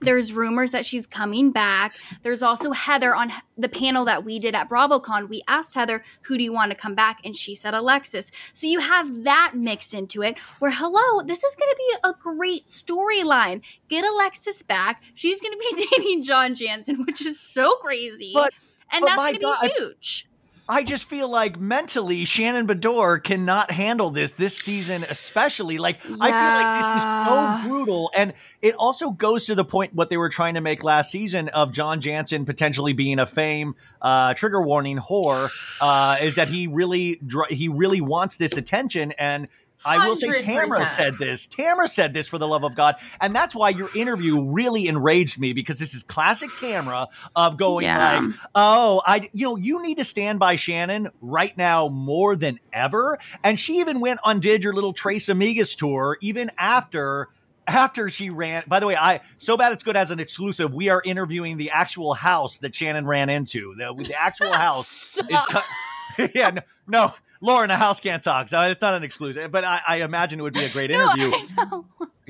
There's 0.00 0.32
rumors 0.32 0.72
that 0.72 0.86
she's 0.86 1.06
coming 1.06 1.50
back. 1.50 1.96
There's 2.22 2.42
also 2.42 2.72
Heather 2.72 3.14
on 3.14 3.30
the 3.56 3.68
panel 3.68 4.04
that 4.04 4.24
we 4.24 4.38
did 4.38 4.54
at 4.54 4.68
BravoCon. 4.68 5.28
We 5.28 5.42
asked 5.48 5.74
Heather, 5.74 6.04
who 6.22 6.38
do 6.38 6.44
you 6.44 6.52
want 6.52 6.70
to 6.70 6.76
come 6.76 6.94
back? 6.94 7.20
And 7.24 7.36
she 7.36 7.54
said 7.54 7.74
Alexis. 7.74 8.30
So 8.52 8.66
you 8.66 8.78
have 8.80 9.24
that 9.24 9.52
mixed 9.54 9.94
into 9.94 10.22
it 10.22 10.38
where, 10.60 10.70
hello, 10.70 11.22
this 11.22 11.42
is 11.42 11.56
going 11.56 11.70
to 11.70 11.76
be 11.76 12.08
a 12.08 12.12
great 12.20 12.64
storyline. 12.64 13.62
Get 13.88 14.04
Alexis 14.04 14.62
back. 14.62 15.02
She's 15.14 15.40
going 15.40 15.52
to 15.52 15.58
be 15.58 15.86
dating 15.96 16.22
John 16.22 16.54
Jansen, 16.54 17.04
which 17.04 17.24
is 17.24 17.40
so 17.40 17.76
crazy. 17.76 18.32
But- 18.34 18.52
and 18.90 19.02
but 19.02 19.08
that's 19.08 19.22
going 19.22 19.34
to 19.34 19.40
God, 19.40 19.60
be 19.62 19.68
huge. 19.76 20.27
I 20.68 20.82
just 20.82 21.04
feel 21.04 21.28
like 21.28 21.58
mentally 21.58 22.26
Shannon 22.26 22.66
Beador 22.66 23.22
cannot 23.22 23.70
handle 23.70 24.10
this 24.10 24.32
this 24.32 24.56
season, 24.56 25.02
especially. 25.08 25.78
Like 25.78 26.00
I 26.04 26.06
feel 26.06 26.18
like 26.18 26.78
this 26.78 26.96
is 26.96 27.62
so 27.62 27.68
brutal, 27.68 28.10
and 28.14 28.34
it 28.60 28.74
also 28.74 29.10
goes 29.10 29.46
to 29.46 29.54
the 29.54 29.64
point 29.64 29.94
what 29.94 30.10
they 30.10 30.18
were 30.18 30.28
trying 30.28 30.54
to 30.54 30.60
make 30.60 30.84
last 30.84 31.10
season 31.10 31.48
of 31.48 31.72
John 31.72 32.00
Jansen 32.00 32.44
potentially 32.44 32.92
being 32.92 33.18
a 33.18 33.26
fame 33.26 33.76
uh, 34.02 34.34
trigger 34.34 34.60
warning 34.60 34.98
whore. 34.98 35.48
Uh, 35.80 36.18
is 36.20 36.34
that 36.34 36.48
he 36.48 36.66
really 36.66 37.18
dr- 37.26 37.50
he 37.50 37.68
really 37.68 38.00
wants 38.00 38.36
this 38.36 38.56
attention 38.56 39.12
and. 39.12 39.48
I 39.84 40.08
will 40.08 40.16
say 40.16 40.42
Tamara 40.42 40.86
said 40.86 41.18
this. 41.18 41.46
Tamara 41.46 41.88
said 41.88 42.14
this 42.14 42.28
for 42.28 42.38
the 42.38 42.48
love 42.48 42.64
of 42.64 42.74
God. 42.74 42.96
And 43.20 43.34
that's 43.34 43.54
why 43.54 43.70
your 43.70 43.90
interview 43.94 44.44
really 44.50 44.86
enraged 44.88 45.38
me 45.38 45.52
because 45.52 45.78
this 45.78 45.94
is 45.94 46.02
classic 46.02 46.54
Tamara 46.56 47.08
of 47.36 47.56
going 47.56 47.84
Yeah. 47.84 48.20
like, 48.20 48.34
Oh, 48.54 49.02
I 49.06 49.28
you 49.32 49.46
know, 49.46 49.56
you 49.56 49.82
need 49.82 49.98
to 49.98 50.04
stand 50.04 50.38
by 50.38 50.56
Shannon 50.56 51.10
right 51.20 51.56
now 51.56 51.88
more 51.88 52.36
than 52.36 52.58
ever. 52.72 53.18
And 53.42 53.58
she 53.58 53.80
even 53.80 54.00
went 54.00 54.20
on 54.24 54.40
did 54.40 54.64
your 54.64 54.72
little 54.74 54.92
Tres 54.92 55.26
Amigas 55.26 55.76
tour 55.76 56.18
even 56.20 56.50
after 56.58 57.28
after 57.66 58.08
she 58.08 58.30
ran. 58.30 58.64
By 58.66 58.80
the 58.80 58.86
way, 58.86 58.96
I 58.96 59.20
so 59.36 59.56
bad 59.56 59.72
it's 59.72 59.84
good 59.84 59.96
as 59.96 60.10
an 60.10 60.18
exclusive. 60.20 60.72
We 60.72 60.88
are 60.88 61.02
interviewing 61.04 61.58
the 61.58 61.70
actual 61.70 62.14
house 62.14 62.58
that 62.58 62.74
Shannon 62.74 63.06
ran 63.06 63.28
into. 63.28 63.74
The, 63.76 63.94
the 63.94 64.18
actual 64.18 64.52
house 64.54 65.18
is 65.28 65.44
t- 65.44 66.30
yeah, 66.34 66.50
no, 66.50 66.62
no, 66.86 67.12
Lauren, 67.40 67.70
a 67.70 67.76
house 67.76 68.00
can't 68.00 68.22
talk, 68.22 68.48
so 68.48 68.60
it's 68.62 68.80
not 68.82 68.94
an 68.94 69.04
exclusive. 69.04 69.50
But 69.50 69.64
I, 69.64 69.80
I 69.86 69.96
imagine 70.02 70.40
it 70.40 70.42
would 70.42 70.54
be 70.54 70.64
a 70.64 70.68
great 70.70 70.90
interview. 70.90 71.32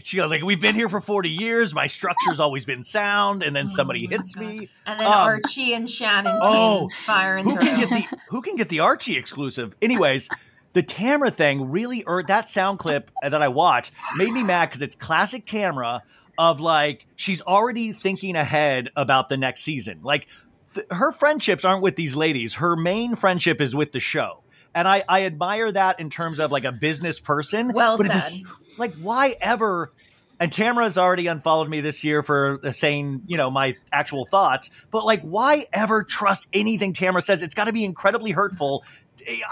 She 0.01 0.16
goes 0.16 0.31
like, 0.31 0.42
"We've 0.42 0.61
been 0.61 0.75
here 0.77 0.88
for 0.88 1.01
forty 1.01 1.31
years. 1.31 1.75
My 1.75 1.87
structure's 1.88 2.38
always 2.38 2.64
been 2.64 2.85
sound." 2.85 3.42
And 3.42 3.57
then 3.57 3.68
somebody 3.68 4.07
Oh 4.07 4.11
my 4.11 4.16
hits 4.16 4.35
God. 4.35 4.44
me. 4.44 4.68
And 4.87 5.01
then 5.01 5.07
Um, 5.07 5.12
Archie 5.12 5.75
and 5.75 5.88
Shannon 5.90 6.38
oh, 6.42 6.88
firing 7.05 7.44
who 7.44 7.55
through. 7.55 7.62
can 7.64 7.81
get 7.81 7.88
the 7.90 8.18
who 8.29 8.42
can 8.42 8.57
get 8.57 8.68
the 8.68 8.81
Archie 8.81 9.16
exclusive? 9.16 9.75
Anyways, 9.83 10.29
the 10.75 10.83
Tamra 10.85 11.33
thing 11.35 11.71
really 11.71 12.05
or 12.05 12.23
that 12.23 12.49
sound 12.49 12.79
clip 12.79 13.11
that 13.23 13.35
I 13.42 13.49
watched 13.49 13.92
made 14.16 14.31
me 14.31 14.44
mad 14.44 14.66
because 14.68 14.83
it's 14.83 14.94
classic 14.94 15.44
Tamra 15.47 16.03
of 16.37 16.61
like 16.61 17.07
she's 17.16 17.40
already 17.40 17.92
thinking 17.92 18.37
ahead 18.37 18.90
about 18.94 19.29
the 19.29 19.37
next 19.37 19.62
season. 19.62 20.01
Like 20.05 20.29
th- 20.75 20.87
her 20.92 21.11
friendships 21.11 21.64
aren't 21.64 21.83
with 21.83 21.97
these 21.97 22.14
ladies. 22.14 22.55
Her 22.55 22.77
main 22.77 23.16
friendship 23.16 23.61
is 23.61 23.75
with 23.75 23.90
the 23.90 24.01
show. 24.01 24.42
And 24.74 24.87
I, 24.87 25.04
I 25.09 25.24
admire 25.24 25.72
that 25.72 26.00
in 26.00 26.11
terms 26.11 26.38
of 26.38 26.52
like 26.52 26.64
a 26.64 26.72
business 26.72 27.20
person. 27.20 27.72
Well 27.72 27.96
but 27.96 28.07
said. 28.07 28.16
s- 28.16 28.44
like, 28.76 28.94
why 28.96 29.37
ever? 29.40 29.92
And 30.40 30.52
Tamara's 30.52 30.96
already 30.98 31.26
unfollowed 31.26 31.68
me 31.68 31.81
this 31.81 32.04
year 32.04 32.22
for 32.22 32.61
saying, 32.70 33.22
you 33.26 33.37
know, 33.37 33.50
my 33.50 33.74
actual 33.92 34.24
thoughts. 34.24 34.70
But 34.90 35.04
like, 35.04 35.22
why 35.22 35.66
ever 35.72 36.04
trust 36.04 36.46
anything 36.52 36.92
Tamara 36.92 37.22
says? 37.22 37.42
It's 37.42 37.57
got 37.57 37.64
to 37.64 37.72
be 37.72 37.85
incredibly 37.85 38.31
hurtful. 38.31 38.85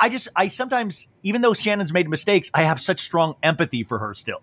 I 0.01 0.09
just, 0.09 0.29
I 0.37 0.47
sometimes, 0.47 1.09
even 1.25 1.43
though 1.43 1.55
Shannon's 1.55 1.93
made 1.93 2.09
mistakes, 2.09 2.53
I 2.55 2.63
have 2.63 2.81
such 2.81 3.01
strong 3.01 3.35
empathy 3.43 3.83
for 3.83 3.99
her 3.99 4.15
still. 4.15 4.43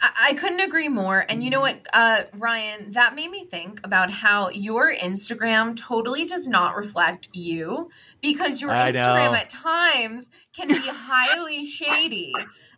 I, 0.00 0.32
couldn't 0.34 0.60
agree 0.60 0.88
more. 0.88 1.24
And 1.28 1.42
you 1.42 1.50
know 1.50 1.60
what, 1.60 1.86
uh, 1.92 2.22
Ryan, 2.36 2.92
that 2.92 3.14
made 3.14 3.30
me 3.30 3.44
think 3.44 3.80
about 3.84 4.10
how 4.10 4.50
your 4.50 4.94
Instagram 4.94 5.76
totally 5.76 6.24
does 6.24 6.46
not 6.48 6.76
reflect 6.76 7.28
you 7.32 7.90
because 8.20 8.60
your 8.60 8.70
I 8.70 8.92
Instagram 8.92 9.32
know. 9.32 9.34
at 9.34 9.48
times 9.48 10.30
can 10.54 10.68
be 10.68 10.80
highly 10.80 11.64
shady. 11.64 12.32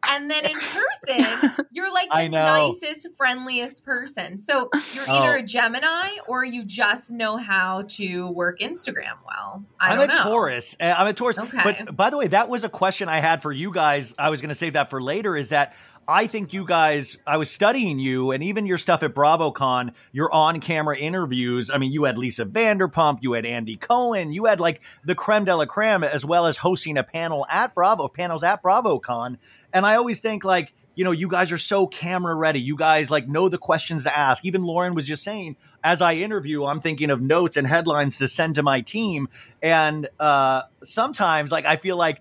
And 0.09 0.31
then 0.31 0.47
in 0.47 0.57
person, 0.57 1.67
you're 1.73 1.93
like 1.93 2.09
the 2.11 2.29
nicest, 2.29 3.09
friendliest 3.19 3.85
person. 3.85 4.39
So 4.39 4.71
you're 4.95 5.05
Oh. 5.07 5.23
either 5.23 5.37
a 5.37 5.43
Gemini 5.43 6.09
or 6.27 6.43
you 6.43 6.65
just 6.65 7.13
know 7.13 7.37
how 7.37 7.83
to 7.89 8.31
work 8.31 8.61
Instagram 8.61 9.19
well. 9.27 9.63
I 9.79 9.93
am 9.93 10.01
a 10.01 10.07
know. 10.07 10.15
Taurus. 10.23 10.75
Uh, 10.81 10.95
I'm 10.97 11.07
a 11.07 11.13
Taurus. 11.13 11.39
Okay. 11.39 11.61
But 11.63 11.95
by 11.97 12.09
the 12.09 12.17
way, 12.17 12.29
that 12.29 12.49
was 12.49 12.65
a 12.65 12.71
question 12.71 13.11
I 13.11 13.21
had 13.21 13.43
for 13.43 13.53
you 13.53 13.73
guys. 13.73 14.15
I 14.19 14.31
was 14.31 14.41
going 14.41 14.49
to 14.49 14.55
save 14.55 14.73
that 14.73 14.89
for 14.89 15.03
later. 15.03 15.37
Is 15.37 15.51
that 15.51 15.75
I 16.11 16.27
think 16.27 16.53
you 16.53 16.67
guys, 16.67 17.19
I 17.25 17.37
was 17.37 17.49
studying 17.49 18.01
you 18.01 18.33
and 18.33 18.43
even 18.43 18.67
your 18.67 18.79
stuff 18.79 19.05
at 19.05 19.15
BravoCon, 19.15 19.93
your 20.11 20.35
on 20.35 20.61
camera 20.61 20.99
interviews. 20.99 21.71
I 21.71 21.79
mean, 21.79 21.93
you 21.93 22.03
had 22.03 22.19
Lisa 22.19 22.45
Vanderpump, 22.45 23.19
you 23.23 23.35
had 23.35 23.47
Andy 23.47 23.77
Cohen, 23.77 24.33
you 24.33 24.47
had 24.47 24.59
like 24.59 24.83
the 25.05 25.15
creme 25.15 25.45
de 25.45 25.55
la 25.55 25.67
creme, 25.67 26.03
as 26.03 26.25
well 26.25 26.47
as 26.47 26.57
hosting 26.57 26.99
a 26.99 27.05
panel 27.05 27.47
at 27.49 27.77
Bravo, 27.77 28.09
panels 28.09 28.43
at 28.43 28.61
BravoCon. 28.61 29.39
And 29.73 29.87
I 29.87 29.95
always 29.95 30.19
think 30.19 30.43
like, 30.43 30.73
you 30.97 31.05
know, 31.05 31.13
you 31.13 31.29
guys 31.29 31.53
are 31.53 31.59
so 31.59 31.87
camera 31.87 32.35
ready. 32.35 32.61
You 32.61 32.77
guys 32.77 33.11
like 33.11 33.29
know 33.29 33.49
the 33.49 33.57
questions 33.57 34.03
to 34.03 34.15
ask. 34.15 34.45
Even 34.45 34.65
Lauren 34.65 34.95
was 34.95 35.07
just 35.07 35.23
saying, 35.23 35.57
as 35.85 36.03
I 36.03 36.15
interview, 36.15 36.65
I'm 36.65 36.81
thinking 36.81 37.11
of 37.11 37.23
notes 37.23 37.57
and 37.57 37.67
headlines 37.67 38.19
to 38.19 38.27
send 38.27 38.57
to 38.57 38.65
my 38.65 38.81
team. 38.81 39.29
And 39.63 40.09
uh, 40.19 40.63
sometimes, 40.83 41.53
like, 41.53 41.65
I 41.65 41.77
feel 41.77 41.97
like 41.97 42.21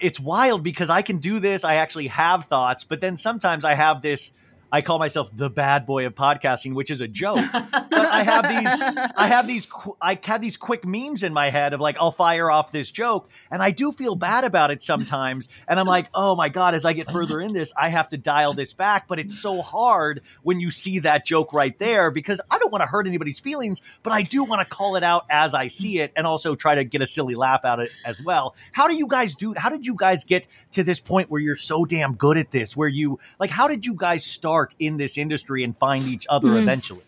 it's 0.00 0.18
wild 0.18 0.62
because 0.62 0.90
I 0.90 1.02
can 1.02 1.18
do 1.18 1.40
this. 1.40 1.64
I 1.64 1.76
actually 1.76 2.08
have 2.08 2.46
thoughts, 2.46 2.84
but 2.84 3.00
then 3.00 3.16
sometimes 3.16 3.64
I 3.64 3.74
have 3.74 4.02
this. 4.02 4.32
I 4.74 4.82
call 4.82 4.98
myself 4.98 5.30
the 5.32 5.48
bad 5.48 5.86
boy 5.86 6.04
of 6.04 6.16
podcasting, 6.16 6.74
which 6.74 6.90
is 6.90 7.00
a 7.00 7.06
joke. 7.06 7.38
but 7.52 7.94
I 7.94 8.24
have 8.24 8.48
these, 8.48 9.12
I 9.16 9.28
have 9.28 9.46
these, 9.46 9.68
I 10.02 10.18
have 10.24 10.40
these 10.40 10.56
quick 10.56 10.84
memes 10.84 11.22
in 11.22 11.32
my 11.32 11.50
head 11.50 11.74
of 11.74 11.80
like, 11.80 11.96
I'll 12.00 12.10
fire 12.10 12.50
off 12.50 12.72
this 12.72 12.90
joke, 12.90 13.30
and 13.52 13.62
I 13.62 13.70
do 13.70 13.92
feel 13.92 14.16
bad 14.16 14.42
about 14.42 14.72
it 14.72 14.82
sometimes. 14.82 15.48
And 15.68 15.78
I'm 15.78 15.86
like, 15.86 16.08
oh 16.12 16.34
my 16.34 16.48
god, 16.48 16.74
as 16.74 16.84
I 16.84 16.92
get 16.92 17.08
further 17.12 17.40
in 17.40 17.52
this, 17.52 17.72
I 17.76 17.88
have 17.88 18.08
to 18.08 18.16
dial 18.16 18.52
this 18.52 18.72
back. 18.72 19.06
But 19.06 19.20
it's 19.20 19.38
so 19.38 19.62
hard 19.62 20.22
when 20.42 20.58
you 20.58 20.72
see 20.72 20.98
that 20.98 21.24
joke 21.24 21.52
right 21.52 21.78
there 21.78 22.10
because 22.10 22.40
I 22.50 22.58
don't 22.58 22.72
want 22.72 22.82
to 22.82 22.88
hurt 22.88 23.06
anybody's 23.06 23.38
feelings, 23.38 23.80
but 24.02 24.12
I 24.12 24.22
do 24.22 24.42
want 24.42 24.60
to 24.60 24.74
call 24.74 24.96
it 24.96 25.04
out 25.04 25.24
as 25.30 25.54
I 25.54 25.68
see 25.68 26.00
it, 26.00 26.12
and 26.16 26.26
also 26.26 26.56
try 26.56 26.74
to 26.74 26.82
get 26.82 27.00
a 27.00 27.06
silly 27.06 27.36
laugh 27.36 27.64
out 27.64 27.78
of 27.78 27.86
it 27.86 27.92
as 28.04 28.20
well. 28.20 28.56
How 28.72 28.88
do 28.88 28.96
you 28.96 29.06
guys 29.06 29.36
do? 29.36 29.54
How 29.54 29.68
did 29.68 29.86
you 29.86 29.94
guys 29.94 30.24
get 30.24 30.48
to 30.72 30.82
this 30.82 30.98
point 30.98 31.30
where 31.30 31.40
you're 31.40 31.54
so 31.54 31.84
damn 31.84 32.16
good 32.16 32.38
at 32.38 32.50
this? 32.50 32.76
Where 32.76 32.88
you 32.88 33.20
like, 33.38 33.50
how 33.50 33.68
did 33.68 33.86
you 33.86 33.94
guys 33.94 34.24
start 34.24 34.63
in 34.78 34.96
this 34.96 35.18
industry 35.18 35.64
and 35.64 35.76
find 35.76 36.04
each 36.04 36.26
other 36.30 36.48
Mm. 36.48 36.62
eventually? 36.62 37.02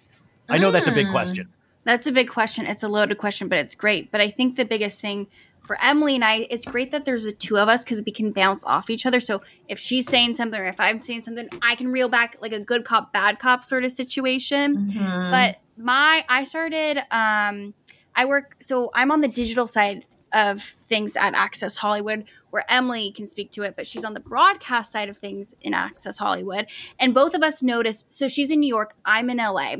I 0.48 0.58
know 0.58 0.70
that's 0.70 0.86
a 0.86 0.92
big 0.92 1.06
Mm. 1.06 1.12
question. 1.12 1.48
That's 1.84 2.06
a 2.06 2.12
big 2.12 2.28
question. 2.28 2.66
It's 2.66 2.82
a 2.82 2.88
loaded 2.88 3.18
question, 3.18 3.48
but 3.48 3.58
it's 3.58 3.74
great. 3.74 4.10
But 4.10 4.20
I 4.20 4.28
think 4.30 4.56
the 4.56 4.64
biggest 4.64 5.00
thing 5.00 5.28
for 5.66 5.76
Emily 5.82 6.14
and 6.14 6.24
I, 6.24 6.46
it's 6.50 6.64
great 6.64 6.92
that 6.92 7.04
there's 7.04 7.24
the 7.24 7.32
two 7.32 7.58
of 7.58 7.68
us 7.68 7.82
because 7.84 8.02
we 8.04 8.12
can 8.12 8.30
bounce 8.32 8.64
off 8.64 8.88
each 8.90 9.04
other. 9.06 9.18
So 9.18 9.42
if 9.68 9.78
she's 9.80 10.06
saying 10.08 10.34
something 10.34 10.60
or 10.60 10.66
if 10.66 10.78
I'm 10.78 11.00
saying 11.02 11.22
something, 11.22 11.48
I 11.62 11.74
can 11.74 11.88
reel 11.90 12.08
back 12.08 12.36
like 12.40 12.52
a 12.52 12.60
good 12.60 12.84
cop, 12.84 13.12
bad 13.12 13.38
cop 13.40 13.64
sort 13.64 13.84
of 13.84 13.90
situation. 13.92 14.88
Mhm. 14.92 15.30
But 15.30 15.60
my, 15.76 16.24
I 16.28 16.44
started, 16.44 16.98
um, 17.10 17.74
I 18.14 18.24
work, 18.26 18.56
so 18.60 18.90
I'm 18.94 19.10
on 19.10 19.20
the 19.20 19.28
digital 19.28 19.66
side 19.66 20.04
of 20.32 20.62
things 20.62 21.16
at 21.16 21.34
Access 21.34 21.76
Hollywood, 21.76 22.24
where 22.50 22.64
Emily 22.68 23.12
can 23.12 23.26
speak 23.26 23.50
to 23.52 23.62
it, 23.62 23.74
but 23.76 23.86
she's 23.86 24.04
on 24.04 24.14
the 24.14 24.20
broadcast 24.20 24.92
side 24.92 25.08
of 25.08 25.16
things 25.16 25.54
in 25.60 25.74
Access 25.74 26.18
Hollywood. 26.18 26.66
And 26.98 27.14
both 27.14 27.34
of 27.34 27.42
us 27.42 27.62
noticed, 27.62 28.12
so 28.12 28.28
she's 28.28 28.50
in 28.50 28.60
New 28.60 28.68
York, 28.68 28.94
I'm 29.04 29.30
in 29.30 29.38
LA 29.38 29.76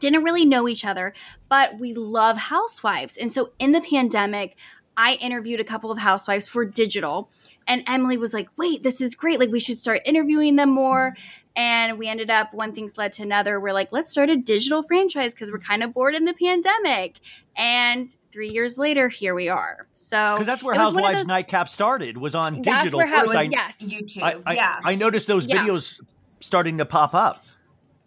didn't 0.00 0.22
really 0.22 0.44
know 0.44 0.68
each 0.68 0.84
other, 0.84 1.12
but 1.48 1.78
we 1.78 1.92
love 1.92 2.36
housewives. 2.36 3.16
And 3.16 3.32
so 3.32 3.52
in 3.58 3.72
the 3.72 3.80
pandemic, 3.80 4.56
I 4.96 5.14
interviewed 5.14 5.60
a 5.60 5.64
couple 5.64 5.90
of 5.90 5.98
housewives 5.98 6.48
for 6.48 6.64
digital. 6.64 7.30
And 7.68 7.84
Emily 7.86 8.16
was 8.16 8.32
like, 8.32 8.48
wait, 8.56 8.82
this 8.82 9.00
is 9.00 9.14
great. 9.14 9.38
Like, 9.38 9.50
we 9.50 9.60
should 9.60 9.76
start 9.76 10.00
interviewing 10.06 10.56
them 10.56 10.70
more. 10.70 11.14
And 11.54 11.98
we 11.98 12.08
ended 12.08 12.30
up, 12.30 12.54
one 12.54 12.72
thing's 12.72 12.96
led 12.96 13.12
to 13.12 13.22
another. 13.22 13.60
We're 13.60 13.72
like, 13.72 13.92
let's 13.92 14.10
start 14.10 14.30
a 14.30 14.36
digital 14.36 14.82
franchise 14.82 15.34
because 15.34 15.50
we're 15.50 15.58
kind 15.58 15.82
of 15.82 15.92
bored 15.92 16.14
in 16.14 16.24
the 16.24 16.32
pandemic. 16.32 17.16
And 17.56 18.16
three 18.32 18.48
years 18.48 18.78
later, 18.78 19.08
here 19.08 19.34
we 19.34 19.48
are. 19.48 19.86
So, 19.94 20.16
Because 20.34 20.46
that's 20.46 20.64
where 20.64 20.74
it 20.74 20.78
was 20.78 20.94
one 20.94 21.02
of 21.02 21.08
Housewives 21.08 21.18
those- 21.20 21.26
Nightcap 21.28 21.68
started, 21.68 22.16
was 22.16 22.34
on 22.34 22.62
That's 22.62 22.84
digital. 22.84 22.98
where 22.98 23.08
first. 23.08 23.18
Housewives- 23.34 23.48
I, 23.48 23.50
yes. 23.50 23.94
YouTube. 23.94 24.22
I, 24.22 24.36
I, 24.46 24.54
yeah. 24.54 24.80
I 24.84 24.94
noticed 24.94 25.26
those 25.26 25.46
Yeah. 25.46 25.56
videos 25.66 26.00
starting 26.40 26.78
to 26.78 26.86
pop 26.86 27.12
up. 27.14 27.38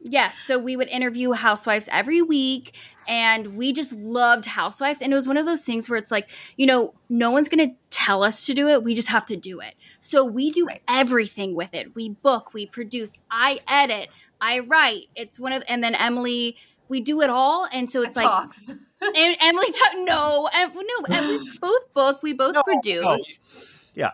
Yes, 0.03 0.37
so 0.39 0.57
we 0.57 0.75
would 0.75 0.87
interview 0.89 1.31
housewives 1.33 1.87
every 1.91 2.21
week 2.21 2.75
and 3.07 3.55
we 3.55 3.71
just 3.71 3.91
loved 3.93 4.45
housewives 4.45 5.01
and 5.01 5.11
it 5.11 5.15
was 5.15 5.27
one 5.27 5.37
of 5.37 5.45
those 5.45 5.63
things 5.63 5.87
where 5.89 5.97
it's 5.97 6.09
like, 6.11 6.29
you 6.57 6.65
know, 6.65 6.93
no 7.09 7.29
one's 7.29 7.49
going 7.49 7.69
to 7.69 7.75
tell 7.91 8.23
us 8.23 8.45
to 8.47 8.53
do 8.55 8.67
it, 8.67 8.83
we 8.83 8.95
just 8.95 9.09
have 9.09 9.25
to 9.27 9.35
do 9.37 9.59
it. 9.59 9.75
So 9.99 10.25
we 10.25 10.51
do 10.51 10.65
Right. 10.65 10.81
everything 10.87 11.55
with 11.55 11.73
it. 11.75 11.93
We 11.95 12.09
book, 12.09 12.51
we 12.53 12.65
produce, 12.65 13.19
I 13.29 13.59
edit, 13.67 14.09
I 14.39 14.59
write. 14.59 15.05
It's 15.15 15.39
one 15.39 15.53
of 15.53 15.63
and 15.67 15.83
then 15.83 15.93
Emily 15.93 16.57
we 16.89 16.99
do 16.99 17.21
it 17.21 17.29
all 17.29 17.67
and 17.71 17.89
so 17.89 18.01
it's 18.01 18.15
like 18.17 18.25
talks. 18.27 18.69
and 19.01 19.37
Emily 19.39 19.71
ta- 19.71 20.03
no, 20.03 20.49
em- 20.51 20.73
no, 20.73 21.15
and 21.15 21.27
we 21.27 21.49
both 21.61 21.93
book, 21.93 22.23
we 22.23 22.33
both 22.33 22.55
No, 22.55 22.63
produce. 22.63 23.91
Yeah. 23.95 24.11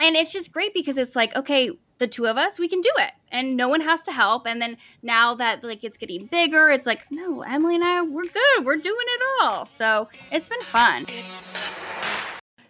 And 0.00 0.16
it's 0.16 0.32
just 0.32 0.52
great 0.52 0.74
because 0.74 0.98
it's 0.98 1.16
like, 1.16 1.34
okay, 1.36 1.70
the 1.98 2.06
two 2.06 2.26
of 2.26 2.36
us, 2.36 2.58
we 2.58 2.68
can 2.68 2.80
do 2.80 2.90
it. 2.98 3.12
And 3.30 3.56
no 3.56 3.68
one 3.68 3.80
has 3.80 4.02
to 4.04 4.12
help. 4.12 4.46
And 4.46 4.60
then 4.60 4.76
now 5.02 5.34
that 5.34 5.62
like 5.64 5.84
it's 5.84 5.96
getting 5.96 6.26
bigger, 6.26 6.70
it's 6.70 6.86
like, 6.86 7.10
no, 7.10 7.42
Emily 7.42 7.74
and 7.76 7.84
I, 7.84 8.02
we're 8.02 8.22
good. 8.22 8.64
We're 8.64 8.76
doing 8.76 8.96
it 9.06 9.22
all. 9.42 9.66
So 9.66 10.08
it's 10.30 10.48
been 10.48 10.60
fun. 10.60 11.06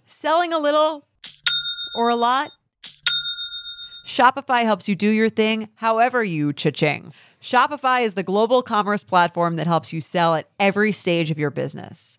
Selling 0.06 0.52
a 0.52 0.58
little 0.58 1.06
or 1.96 2.08
a 2.08 2.16
lot? 2.16 2.50
Shopify 4.06 4.64
helps 4.64 4.88
you 4.88 4.94
do 4.94 5.08
your 5.08 5.30
thing 5.30 5.68
however 5.76 6.22
you 6.22 6.52
cha-ching. 6.52 7.12
Shopify 7.40 8.02
is 8.02 8.14
the 8.14 8.22
global 8.22 8.62
commerce 8.62 9.04
platform 9.04 9.56
that 9.56 9.66
helps 9.66 9.92
you 9.92 10.00
sell 10.00 10.34
at 10.34 10.48
every 10.60 10.92
stage 10.92 11.30
of 11.30 11.38
your 11.38 11.50
business. 11.50 12.18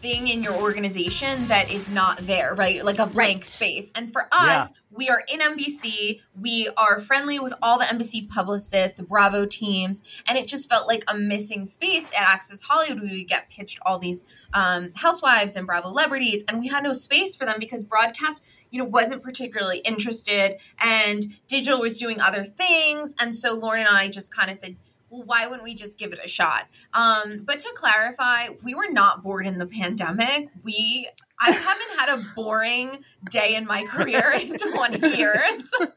thing 0.00 0.28
in 0.28 0.42
your 0.42 0.54
organization 0.54 1.46
that 1.48 1.70
is 1.70 1.88
not 1.88 2.18
there, 2.26 2.54
right? 2.54 2.84
Like 2.84 2.98
a 2.98 3.06
blank 3.06 3.20
Right. 3.20 3.44
space. 3.44 3.92
And 3.94 4.12
for 4.12 4.22
us, 4.32 4.70
Yeah. 4.70 4.76
we 4.90 5.08
are 5.08 5.22
in 5.32 5.40
NBC. 5.40 6.20
We 6.40 6.68
are 6.76 6.98
friendly 6.98 7.38
with 7.38 7.54
all 7.62 7.78
the 7.78 7.84
NBC 7.84 8.22
publicists, 8.22 8.96
the 8.96 9.02
Bravo 9.02 9.44
teams, 9.44 10.02
and 10.26 10.38
it 10.38 10.46
just 10.48 10.68
felt 10.68 10.88
like 10.88 11.04
a 11.08 11.14
missing 11.14 11.64
space 11.66 12.06
at 12.08 12.22
Access 12.28 12.62
Hollywood. 12.62 13.02
We 13.02 13.18
would 13.18 13.28
get 13.28 13.50
pitched 13.50 13.78
all 13.84 13.98
these 13.98 14.24
um, 14.54 14.90
housewives 14.94 15.54
and 15.56 15.66
Bravo 15.66 15.88
celebrities, 15.88 16.44
and 16.48 16.58
we 16.60 16.68
had 16.68 16.82
no 16.82 16.92
space 16.92 17.36
for 17.36 17.44
them 17.44 17.56
because 17.60 17.84
broadcast, 17.84 18.42
you 18.70 18.78
know, 18.78 18.86
wasn't 18.86 19.22
particularly 19.22 19.78
interested, 19.78 20.58
and 20.80 21.26
digital 21.46 21.80
was 21.80 21.98
doing 21.98 22.20
other 22.20 22.44
things. 22.44 23.14
And 23.20 23.34
so 23.34 23.54
Lauren 23.54 23.86
and 23.86 23.96
I 23.96 24.08
just 24.08 24.34
kind 24.34 24.50
of 24.50 24.56
said, 24.56 24.76
well, 25.10 25.22
why 25.24 25.46
wouldn't 25.46 25.64
we 25.64 25.74
just 25.74 25.98
give 25.98 26.12
it 26.12 26.20
a 26.24 26.28
shot? 26.28 26.66
Um, 26.94 27.42
but 27.44 27.60
to 27.60 27.72
clarify, 27.74 28.48
we 28.62 28.74
were 28.74 28.90
not 28.90 29.22
bored 29.22 29.46
in 29.46 29.58
the 29.58 29.66
pandemic. 29.66 30.48
We 30.62 31.08
I 31.40 31.50
haven't 31.52 31.98
had 31.98 32.18
a 32.18 32.34
boring 32.34 32.98
day 33.30 33.54
in 33.56 33.66
my 33.66 33.84
career 33.84 34.32
in 34.40 34.56
20 34.58 35.16
years. 35.16 35.70
Okay, 35.80 35.90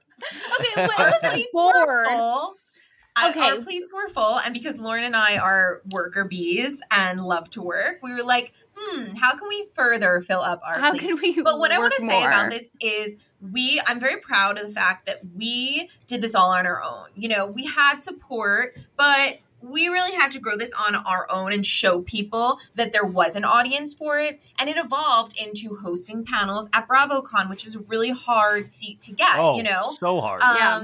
but 0.76 1.00
Our 1.00 1.08
it 1.10 1.14
wasn't 1.22 1.46
were 1.54 2.06
bored. 2.08 2.56
Full. 3.16 3.26
I- 3.26 3.30
Okay. 3.30 3.40
Our 3.52 3.62
plates 3.62 3.92
were 3.94 4.08
full, 4.10 4.40
and 4.40 4.54
because 4.54 4.80
Lauren 4.80 5.04
and 5.04 5.16
I 5.16 5.38
are 5.38 5.82
worker 5.90 6.24
bees 6.26 6.82
and 6.92 7.22
love 7.22 7.50
to 7.52 7.62
work, 7.62 8.00
we 8.04 8.12
were 8.14 8.24
like, 8.24 8.54
"Hmm, 8.76 9.16
how 9.16 9.32
can 9.36 9.48
we 9.48 9.68
further 9.74 10.22
fill 10.26 10.42
up 10.42 10.62
our 10.66 10.80
How 10.80 10.92
plates?" 10.92 11.06
can 11.06 11.18
we 11.22 11.42
But 11.42 11.60
what 11.60 11.72
I 11.72 11.80
want 11.80 11.94
to 11.96 12.02
say 12.02 12.24
about 12.24 12.50
this 12.50 12.70
is 12.80 13.16
we 13.52 13.82
I'm 13.88 14.00
very 14.00 14.18
proud 14.20 14.60
of 14.60 14.68
the 14.68 14.74
fact 14.74 15.06
that 15.08 15.22
we 15.36 15.90
did 16.08 16.22
this 16.22 16.36
all 16.36 16.52
on 16.52 16.66
our 16.66 16.82
own. 16.84 17.08
You 17.16 17.30
know, 17.30 17.46
we 17.46 17.66
had 17.66 18.00
support, 18.02 18.78
but 18.98 19.40
we 19.62 19.88
really 19.88 20.14
had 20.14 20.30
to 20.32 20.40
grow 20.40 20.58
this 20.58 20.74
on 20.74 20.94
our 20.94 21.26
own 21.32 21.54
and 21.54 21.66
show 21.66 22.02
people 22.02 22.60
that 22.76 22.92
there 22.92 23.06
was 23.06 23.38
an 23.38 23.46
audience 23.46 23.94
for 23.94 24.20
it. 24.20 24.42
And 24.60 24.70
it 24.70 24.76
evolved 24.76 25.38
into 25.38 25.78
hosting 25.78 26.26
panels 26.26 26.68
at 26.74 26.86
BravoCon, 26.86 27.50
which 27.50 27.66
is 27.66 27.78
a 27.78 27.80
really 27.84 28.10
hard 28.10 28.68
seat 28.68 29.00
to 29.02 29.14
get, 29.14 29.38
Oh, 29.40 29.56
you 29.56 29.64
know? 29.64 29.96
so 29.98 30.20
hard. 30.20 30.42
Um, 30.42 30.56
Yeah. 30.58 30.84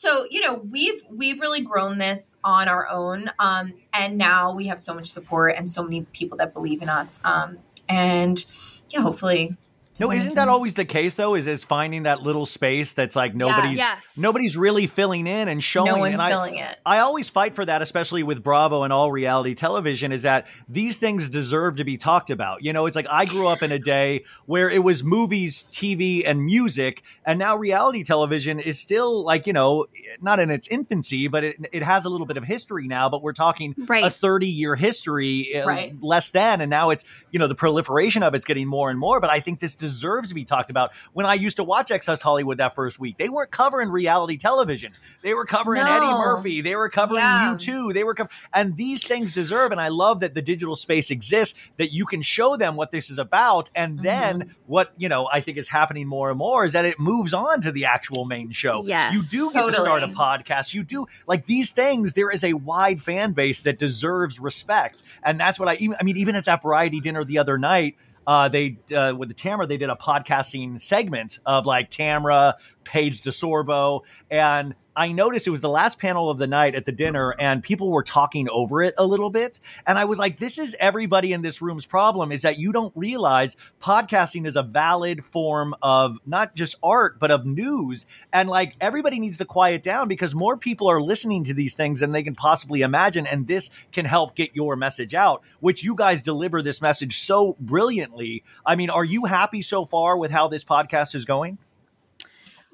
So 0.00 0.26
you 0.30 0.40
know 0.40 0.54
we've 0.54 1.02
we've 1.10 1.40
really 1.40 1.60
grown 1.60 1.98
this 1.98 2.34
on 2.42 2.68
our 2.68 2.88
own, 2.88 3.28
um, 3.38 3.74
and 3.92 4.16
now 4.16 4.54
we 4.54 4.68
have 4.68 4.80
so 4.80 4.94
much 4.94 5.04
support 5.04 5.56
and 5.58 5.68
so 5.68 5.82
many 5.82 6.06
people 6.14 6.38
that 6.38 6.54
believe 6.54 6.80
in 6.80 6.88
us. 6.88 7.20
Um, 7.22 7.58
and 7.86 8.42
yeah, 8.88 9.02
hopefully. 9.02 9.58
No, 10.00 10.10
isn't 10.10 10.34
that 10.34 10.48
always 10.48 10.74
the 10.74 10.84
case 10.84 11.14
though? 11.14 11.34
Is 11.34 11.46
is 11.46 11.62
finding 11.62 12.04
that 12.04 12.22
little 12.22 12.46
space 12.46 12.92
that's 12.92 13.14
like 13.14 13.34
nobody's 13.34 13.78
Yes. 13.78 14.14
nobody's 14.16 14.56
really 14.56 14.86
filling 14.86 15.26
in 15.26 15.48
and 15.48 15.62
showing. 15.62 15.92
no 15.92 15.98
one's 15.98 16.14
and 16.14 16.22
I, 16.22 16.28
filling 16.30 16.56
it? 16.56 16.76
I 16.86 16.98
always 17.00 17.28
fight 17.28 17.54
for 17.54 17.64
that, 17.64 17.82
especially 17.82 18.22
with 18.22 18.42
Bravo 18.42 18.82
and 18.82 18.92
all 18.92 19.12
reality 19.12 19.54
television, 19.54 20.12
is 20.12 20.22
that 20.22 20.46
these 20.68 20.96
things 20.96 21.28
deserve 21.28 21.76
to 21.76 21.84
be 21.84 21.96
talked 21.96 22.30
about. 22.30 22.62
You 22.62 22.72
know, 22.72 22.86
it's 22.86 22.96
like 22.96 23.06
I 23.10 23.26
grew 23.26 23.46
up 23.46 23.62
in 23.62 23.72
a 23.72 23.78
day 23.78 24.24
where 24.46 24.70
it 24.70 24.82
was 24.82 25.04
movies, 25.04 25.66
TV, 25.70 26.22
and 26.26 26.44
music, 26.44 27.02
and 27.26 27.38
now 27.38 27.56
reality 27.56 28.02
television 28.02 28.58
is 28.58 28.78
still 28.78 29.22
like, 29.24 29.46
you 29.46 29.52
know, 29.52 29.86
not 30.20 30.40
in 30.40 30.50
its 30.50 30.66
infancy, 30.68 31.28
but 31.28 31.44
it, 31.44 31.56
it 31.72 31.82
has 31.82 32.04
a 32.04 32.08
little 32.08 32.26
bit 32.26 32.36
of 32.36 32.44
history 32.44 32.88
now, 32.88 33.08
but 33.08 33.22
we're 33.22 33.32
talking 33.32 33.74
Right. 33.86 34.04
a 34.04 34.10
30 34.10 34.46
year 34.46 34.76
history, 34.76 35.54
uh, 35.54 35.66
Right. 35.66 35.94
less 36.00 36.30
than, 36.30 36.60
and 36.60 36.70
now 36.70 36.90
it's, 36.90 37.04
you 37.30 37.38
know, 37.38 37.46
the 37.46 37.54
proliferation 37.54 38.22
of 38.22 38.34
it's 38.34 38.46
getting 38.46 38.66
more 38.66 38.90
and 38.90 38.98
more, 38.98 39.20
but 39.20 39.30
I 39.30 39.40
think 39.40 39.60
this 39.60 39.74
deserves 39.90 40.28
to 40.30 40.34
be 40.34 40.44
talked 40.44 40.70
about. 40.70 40.92
When 41.12 41.26
I 41.26 41.34
used 41.34 41.56
to 41.56 41.64
watch 41.64 41.90
Access 41.90 42.22
Hollywood 42.22 42.58
that 42.58 42.74
first 42.74 42.98
week, 42.98 43.18
they 43.18 43.28
weren't 43.28 43.50
covering 43.50 43.88
reality 43.90 44.36
television. 44.36 44.92
They 45.22 45.34
were 45.34 45.44
covering 45.44 45.82
Eddie 45.82 46.06
Murphy. 46.06 46.60
They 46.60 46.76
were 46.76 46.88
covering 46.88 47.18
Yeah. 47.20 47.54
U2. 47.56 47.92
They 47.94 48.04
were 48.04 48.14
and 48.52 48.76
these 48.76 49.04
things 49.04 49.32
deserve. 49.32 49.72
And 49.72 49.80
I 49.80 49.88
love 49.88 50.20
that 50.20 50.34
the 50.34 50.42
digital 50.42 50.76
space 50.76 51.10
exists 51.10 51.58
that 51.78 51.92
you 51.92 52.06
can 52.06 52.22
show 52.22 52.56
them 52.56 52.76
what 52.76 52.90
this 52.92 53.10
is 53.10 53.18
about, 53.18 53.70
and 53.74 53.90
Mm-hmm. 53.96 54.04
then 54.04 54.54
what 54.66 54.92
you 54.96 55.08
know 55.08 55.28
I 55.32 55.40
think 55.40 55.58
is 55.58 55.68
happening 55.68 56.06
more 56.06 56.30
and 56.30 56.38
more 56.38 56.64
is 56.64 56.72
that 56.74 56.84
it 56.84 56.98
moves 57.00 57.34
on 57.34 57.60
to 57.62 57.72
the 57.72 57.86
actual 57.86 58.24
main 58.24 58.52
show. 58.52 58.82
Yes. 58.84 59.12
you 59.12 59.22
do 59.40 59.50
get 59.52 59.66
to 59.66 59.72
start 59.74 60.02
a 60.02 60.08
podcast. 60.08 60.72
You 60.74 60.84
do 60.84 61.06
like 61.26 61.46
these 61.46 61.72
things. 61.72 62.12
There 62.12 62.30
is 62.30 62.44
a 62.44 62.52
wide 62.54 63.02
fan 63.02 63.32
base 63.32 63.62
that 63.62 63.78
deserves 63.78 64.38
respect, 64.38 65.02
and 65.22 65.40
that's 65.40 65.58
what 65.58 65.68
I. 65.68 65.74
even- 65.76 65.96
I 66.00 66.02
mean, 66.04 66.16
even 66.16 66.36
at 66.36 66.44
that 66.44 66.62
variety 66.62 67.00
dinner 67.00 67.24
the 67.24 67.38
other 67.38 67.58
night. 67.58 67.96
Uh, 68.26 68.48
they 68.48 68.78
uh, 68.94 69.14
with 69.16 69.28
the 69.28 69.34
Tamara, 69.34 69.66
they 69.66 69.76
did 69.76 69.90
a 69.90 69.96
podcasting 69.96 70.80
segment 70.80 71.38
of 71.46 71.66
like 71.66 71.90
Tamara, 71.90 72.56
Paige 72.84 73.22
DeSorbo, 73.22 74.02
and 74.30 74.74
I 75.00 75.12
noticed 75.12 75.46
it 75.46 75.50
was 75.50 75.62
the 75.62 75.70
last 75.70 75.98
panel 75.98 76.28
of 76.28 76.36
the 76.36 76.46
night 76.46 76.74
at 76.74 76.84
the 76.84 76.92
dinner, 76.92 77.34
and 77.38 77.62
people 77.62 77.90
were 77.90 78.02
talking 78.02 78.50
over 78.50 78.82
it 78.82 78.92
a 78.98 79.06
little 79.06 79.30
bit. 79.30 79.58
And 79.86 79.98
I 79.98 80.04
was 80.04 80.18
like, 80.18 80.38
this 80.38 80.58
is 80.58 80.76
everybody 80.78 81.32
in 81.32 81.40
this 81.40 81.62
room's 81.62 81.86
problem 81.86 82.30
is 82.30 82.42
that 82.42 82.58
you 82.58 82.70
don't 82.70 82.92
realize 82.94 83.56
podcasting 83.80 84.46
is 84.46 84.56
a 84.56 84.62
valid 84.62 85.24
form 85.24 85.74
of 85.80 86.18
not 86.26 86.54
just 86.54 86.76
art, 86.82 87.18
but 87.18 87.30
of 87.30 87.46
news. 87.46 88.04
And 88.30 88.50
like 88.50 88.74
everybody 88.78 89.20
needs 89.20 89.38
to 89.38 89.46
quiet 89.46 89.82
down 89.82 90.06
because 90.06 90.34
more 90.34 90.58
people 90.58 90.90
are 90.90 91.00
listening 91.00 91.44
to 91.44 91.54
these 91.54 91.72
things 91.72 92.00
than 92.00 92.12
they 92.12 92.22
can 92.22 92.34
possibly 92.34 92.82
imagine. 92.82 93.26
And 93.26 93.48
this 93.48 93.70
can 93.92 94.04
help 94.04 94.34
get 94.34 94.54
your 94.54 94.76
message 94.76 95.14
out, 95.14 95.40
which 95.60 95.82
you 95.82 95.94
guys 95.94 96.20
deliver 96.20 96.60
this 96.60 96.82
message 96.82 97.16
so 97.20 97.56
brilliantly. 97.58 98.44
I 98.66 98.76
mean, 98.76 98.90
are 98.90 99.06
you 99.06 99.24
happy 99.24 99.62
so 99.62 99.86
far 99.86 100.18
with 100.18 100.30
how 100.30 100.48
this 100.48 100.62
podcast 100.62 101.14
is 101.14 101.24
going? 101.24 101.56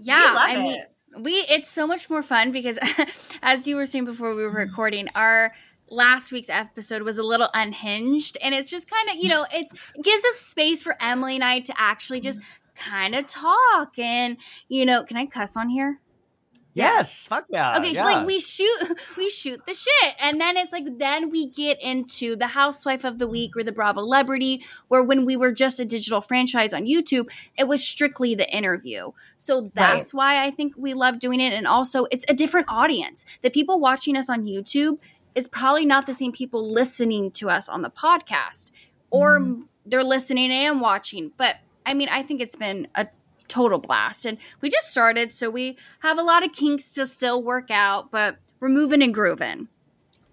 Yeah, 0.00 0.30
We 0.30 0.34
love 0.34 0.48
I 0.48 0.54
mean, 0.54 0.80
it. 0.80 0.92
We 1.18 1.32
it's 1.48 1.68
so 1.68 1.86
much 1.86 2.08
more 2.10 2.22
fun 2.22 2.52
because, 2.52 2.78
as 3.42 3.66
you 3.66 3.76
were 3.76 3.86
saying 3.86 4.04
before 4.04 4.34
we 4.34 4.42
were 4.42 4.48
mm-hmm. 4.48 4.58
recording, 4.58 5.08
our 5.14 5.54
last 5.88 6.32
week's 6.32 6.50
episode 6.50 7.02
was 7.02 7.18
a 7.18 7.22
little 7.22 7.48
unhinged, 7.54 8.36
and 8.42 8.54
it's 8.54 8.70
just 8.70 8.90
kind 8.90 9.08
of 9.10 9.16
you 9.16 9.28
know 9.28 9.46
it's 9.52 9.72
it 9.72 10.04
gives 10.04 10.24
us 10.24 10.36
space 10.36 10.82
for 10.82 10.96
Emily 11.00 11.36
and 11.36 11.44
I 11.44 11.60
to 11.60 11.74
actually 11.76 12.20
just 12.20 12.40
mm-hmm. 12.40 12.90
kind 12.90 13.14
of 13.14 13.26
talk 13.26 13.98
and 13.98 14.36
you 14.68 14.84
know 14.84 15.04
can 15.04 15.16
I 15.16 15.26
cuss 15.26 15.56
on 15.56 15.68
here? 15.68 16.00
Yes. 16.76 17.26
Fuck 17.26 17.46
yeah. 17.48 17.78
Okay, 17.78 17.94
so 17.94 18.06
yeah. 18.06 18.16
like 18.16 18.26
we 18.26 18.38
shoot 18.38 18.98
we 19.16 19.30
shoot 19.30 19.60
the 19.66 19.74
shit. 19.74 20.14
And 20.20 20.40
then 20.40 20.56
it's 20.56 20.72
like 20.72 20.98
then 20.98 21.30
we 21.30 21.48
get 21.50 21.80
into 21.82 22.36
the 22.36 22.48
housewife 22.48 23.04
of 23.04 23.18
the 23.18 23.26
week 23.26 23.56
or 23.56 23.62
the 23.62 23.72
Bravo 23.72 24.00
celebrity, 24.00 24.64
where 24.88 25.02
when 25.02 25.24
we 25.24 25.36
were 25.36 25.52
just 25.52 25.80
a 25.80 25.84
digital 25.84 26.20
franchise 26.20 26.72
on 26.72 26.86
YouTube, 26.86 27.28
it 27.58 27.66
was 27.66 27.82
strictly 27.86 28.34
the 28.34 28.48
interview. 28.54 29.10
So 29.38 29.70
that's 29.74 30.12
why 30.12 30.44
I 30.44 30.50
think 30.50 30.74
we 30.76 30.94
love 30.94 31.18
doing 31.18 31.40
it. 31.40 31.52
And 31.52 31.66
also 31.66 32.06
it's 32.10 32.24
a 32.28 32.34
different 32.34 32.66
audience. 32.68 33.24
The 33.42 33.50
people 33.50 33.80
watching 33.80 34.16
us 34.16 34.28
on 34.28 34.44
YouTube 34.44 34.98
is 35.34 35.46
probably 35.48 35.86
not 35.86 36.06
the 36.06 36.14
same 36.14 36.32
people 36.32 36.70
listening 36.72 37.30
to 37.32 37.50
us 37.50 37.68
on 37.68 37.82
the 37.82 37.90
podcast. 37.90 38.70
Or 39.10 39.38
Mm-hmm. 39.40 39.62
they're 39.86 40.04
listening 40.04 40.50
and 40.50 40.80
watching. 40.80 41.32
But 41.36 41.56
I 41.86 41.94
mean, 41.94 42.08
I 42.10 42.22
think 42.22 42.40
it's 42.40 42.56
been 42.56 42.88
a 42.96 43.06
total 43.48 43.78
blast. 43.78 44.24
And 44.26 44.38
we 44.60 44.68
just 44.70 44.90
started, 44.90 45.32
so 45.32 45.50
we 45.50 45.76
have 46.00 46.18
a 46.18 46.22
lot 46.22 46.44
of 46.44 46.52
kinks 46.52 46.94
to 46.94 47.06
still 47.06 47.42
work 47.42 47.70
out, 47.70 48.10
but 48.10 48.36
we're 48.60 48.68
moving 48.68 49.02
and 49.02 49.12
grooving. 49.14 49.68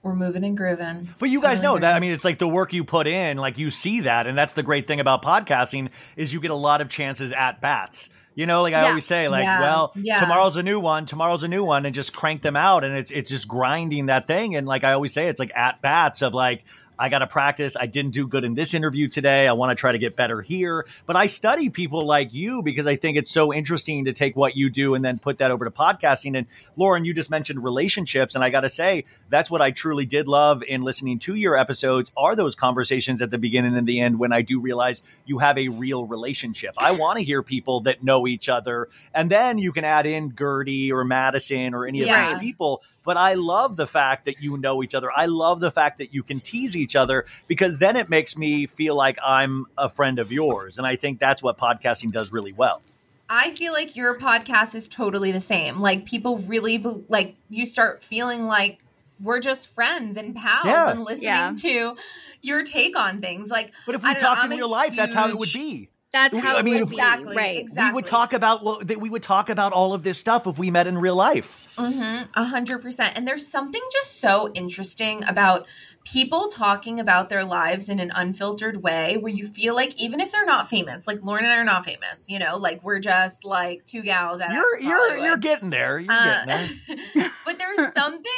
We're 0.01 0.16
moving 0.16 0.43
and 0.43 0.57
grooving. 0.57 1.09
But 1.18 1.30
you 1.30 1.39
guys 1.39 1.59
Totally 1.59 1.64
know 1.64 1.76
agree. 1.76 1.82
that. 1.82 1.95
I 1.95 1.99
mean, 2.01 2.11
it's 2.11 2.26
like 2.26 2.38
the 2.38 2.47
work 2.47 2.74
you 2.74 2.84
put 2.84 3.07
in, 3.07 3.38
like 3.38 3.57
you 3.57 3.72
see 3.72 4.01
that. 4.01 4.28
And 4.28 4.38
that's 4.38 4.53
the 4.53 4.64
great 4.64 4.86
thing 4.86 4.99
about 4.99 5.24
podcasting 5.24 5.88
is 6.18 6.34
you 6.34 6.41
get 6.41 6.51
a 6.51 6.55
lot 6.55 6.82
of 6.82 6.89
chances 6.89 7.32
at 7.32 7.61
bats. 7.61 8.09
You 8.36 8.45
know, 8.47 8.64
like 8.64 8.74
I 8.74 8.82
Yeah. 8.82 8.89
always 8.89 9.05
say, 9.05 9.30
like, 9.30 9.43
Yeah. 9.43 9.61
well, 9.61 9.93
Yeah. 9.95 10.20
tomorrow's 10.20 10.57
a 10.57 10.64
new 10.64 10.80
one, 10.80 11.05
tomorrow's 11.05 11.43
a 11.43 11.47
new 11.47 11.64
one, 11.64 11.86
and 11.86 11.93
just 11.93 12.14
crank 12.16 12.41
them 12.41 12.55
out. 12.55 12.84
And 12.84 12.97
it's 12.97 13.11
it's 13.11 13.30
just 13.30 13.47
grinding 13.47 14.07
that 14.07 14.26
thing. 14.28 14.55
And 14.55 14.66
like 14.68 14.84
I 14.84 14.93
always 14.93 15.14
say, 15.14 15.28
it's 15.28 15.39
like 15.39 15.51
at 15.55 15.82
bats 15.82 16.22
of 16.24 16.34
like, 16.34 16.66
I 16.98 17.10
got 17.10 17.20
to 17.20 17.28
practice. 17.28 17.76
I 17.80 17.86
didn't 17.88 18.12
do 18.12 18.28
good 18.28 18.44
in 18.44 18.54
this 18.54 18.74
interview 18.74 19.08
today. 19.08 19.48
I 19.48 19.54
want 19.54 19.72
to 19.72 19.76
try 19.80 19.91
to 19.91 19.98
get 19.98 20.16
better 20.16 20.41
here. 20.41 20.86
But 21.06 21.16
I 21.16 21.26
study 21.26 21.70
people 21.70 22.06
like 22.06 22.34
you 22.34 22.62
because 22.62 22.88
I 22.88 22.96
think 22.96 23.18
it's 23.18 23.32
so 23.32 23.54
interesting 23.54 24.06
to 24.06 24.14
take 24.14 24.36
what 24.36 24.56
you 24.56 24.70
do 24.70 24.94
and 24.96 25.04
then 25.04 25.20
put 25.20 25.39
that 25.39 25.52
over 25.52 25.66
to 25.66 25.72
podcasting. 25.72 26.38
And 26.38 26.48
Lauren, 26.78 27.04
you 27.06 27.14
just 27.14 27.30
mentioned 27.30 27.64
relationships. 27.64 28.36
And 28.36 28.44
I 28.44 28.50
got 28.50 28.62
to 28.62 28.70
say, 28.70 29.06
that's 29.30 29.50
what 29.50 29.62
I 29.62 29.72
truly 29.72 30.06
did 30.06 30.28
love 30.28 30.64
in 30.64 30.84
listening 30.84 31.20
to 31.20 31.36
your 31.36 31.58
episodes 31.58 32.12
are 32.16 32.36
those 32.36 32.56
conversations 32.56 33.22
at 33.22 33.32
the 33.32 33.38
beginning 33.38 33.76
and 33.76 33.88
the 33.88 34.00
end 34.00 34.20
when 34.20 34.32
I 34.32 34.41
do 34.41 34.60
realize 34.60 35.02
you 35.26 35.39
have 35.39 35.58
a 35.58 35.70
real 35.70 36.06
relationship. 36.06 36.76
I 36.78 36.91
want 36.91 37.18
to 37.18 37.24
hear 37.24 37.41
people 37.44 37.82
that 37.82 38.04
know 38.04 38.28
each 38.28 38.50
other. 38.50 38.89
And 39.14 39.30
then 39.30 39.58
you 39.58 39.72
can 39.72 39.84
add 39.84 40.06
in 40.06 40.32
Guerdy 40.32 40.91
or 40.91 41.04
Madison 41.04 41.74
or 41.74 41.88
any 41.88 42.02
of 42.02 42.08
Yeah. 42.08 42.34
those 42.34 42.39
people. 42.41 42.84
But 43.06 43.18
I 43.18 43.34
love 43.34 43.76
the 43.76 43.88
fact 43.88 44.26
that 44.26 44.41
you 44.41 44.58
know 44.58 44.82
each 44.84 44.95
other. 44.95 45.12
I 45.12 45.26
love 45.26 45.60
the 45.60 45.72
fact 45.72 45.97
that 45.97 46.14
you 46.14 46.24
can 46.24 46.39
tease 46.39 46.76
each 46.76 46.95
other 46.95 47.26
because 47.47 47.78
then 47.78 47.95
it 47.95 48.10
makes 48.10 48.38
me 48.38 48.66
feel 48.66 48.95
like 48.95 49.18
I'm 49.24 49.66
a 49.78 49.89
friend 49.89 50.20
of 50.20 50.32
yours. 50.32 50.78
And 50.78 50.88
I 50.88 50.95
think 50.95 51.20
that's 51.20 51.43
what 51.43 51.58
podcasting 51.58 52.12
does 52.12 52.32
really 52.32 52.54
well. 52.54 52.82
I 53.30 53.51
feel 53.51 53.74
like 53.74 53.95
your 53.95 54.18
podcast 54.20 54.76
is 54.76 54.88
totally 54.88 55.32
the 55.32 55.41
same. 55.41 55.80
Like 55.80 56.06
people 56.06 56.38
really 56.39 56.78
be- 56.78 57.04
like 57.10 57.36
you 57.49 57.66
start 57.66 58.04
feeling 58.04 58.45
like 58.45 58.80
we're 59.22 59.39
just 59.39 59.70
friends 59.74 60.18
and 60.18 60.36
pals 60.36 60.66
Yeah. 60.66 60.91
and 60.91 61.01
listening 61.04 61.28
Yeah. 61.28 61.54
to 61.58 61.97
your 62.41 62.64
take 62.64 62.97
on 62.97 63.22
things. 63.22 63.49
Like 63.49 63.74
But 63.86 63.95
if 63.95 64.04
we 64.04 64.10
don't 64.14 64.22
know, 64.22 64.28
talked 64.28 64.43
in 64.45 64.49
real 64.51 64.70
life, 64.70 64.95
that's 64.95 65.14
how 65.14 65.30
it 65.30 65.38
would 65.38 65.49
be. 65.54 65.89
That's 66.14 66.36
We- 66.36 66.39
how 66.41 66.57
I 66.57 66.61
mean, 66.61 66.76
would 66.76 66.84
if- 66.84 66.91
Exactly, 66.91 67.36
Right. 67.36 67.57
exactly. 67.57 67.91
We 67.91 67.95
would 67.95 68.05
talk 68.05 68.34
about 68.34 68.64
well, 68.64 68.80
that 68.84 69.01
we 69.01 69.09
would 69.09 69.24
talk 69.24 69.49
about 69.49 69.74
all 69.74 69.93
of 69.93 70.03
this 70.03 70.20
stuff 70.20 70.45
if 70.45 70.59
we 70.59 70.70
met 70.70 70.86
in 70.86 70.97
real 70.99 71.16
life. 71.16 71.74
Mm-hmm, 71.76 72.26
a 72.36 72.43
hundred 72.43 72.84
percent. 72.84 73.18
And 73.18 73.28
there's 73.28 73.47
something 73.47 73.82
just 73.91 74.20
so 74.20 74.51
interesting 74.53 75.24
about 75.28 75.66
people 76.05 76.49
talking 76.49 76.99
about 76.99 77.30
their 77.30 77.43
lives 77.43 77.89
in 77.89 77.99
an 77.99 78.11
unfiltered 78.14 78.84
way 78.84 79.18
where 79.18 79.34
you 79.34 79.47
feel 79.47 79.74
like 79.74 79.99
even 79.99 80.20
if 80.20 80.32
they're 80.32 80.45
not 80.45 80.70
famous, 80.70 81.07
like 81.07 81.24
Lauren 81.24 81.45
and 81.45 81.53
I 81.53 81.57
are 81.57 81.64
not 81.64 81.84
famous, 81.84 82.30
you 82.30 82.38
know, 82.38 82.57
like 82.57 82.84
we're 82.84 82.99
just 82.99 83.43
like 83.43 83.84
two 83.86 84.03
gals 84.03 84.39
at 84.39 84.51
You're 84.51 84.80
you're 84.80 85.18
you're 85.18 85.38
getting 85.38 85.72
there. 85.72 85.97
You're 85.97 86.11
Uh, 86.14 86.45
getting 86.45 86.99
there. 87.16 87.32
but 87.45 87.57
there's 87.57 87.91
something 87.93 88.30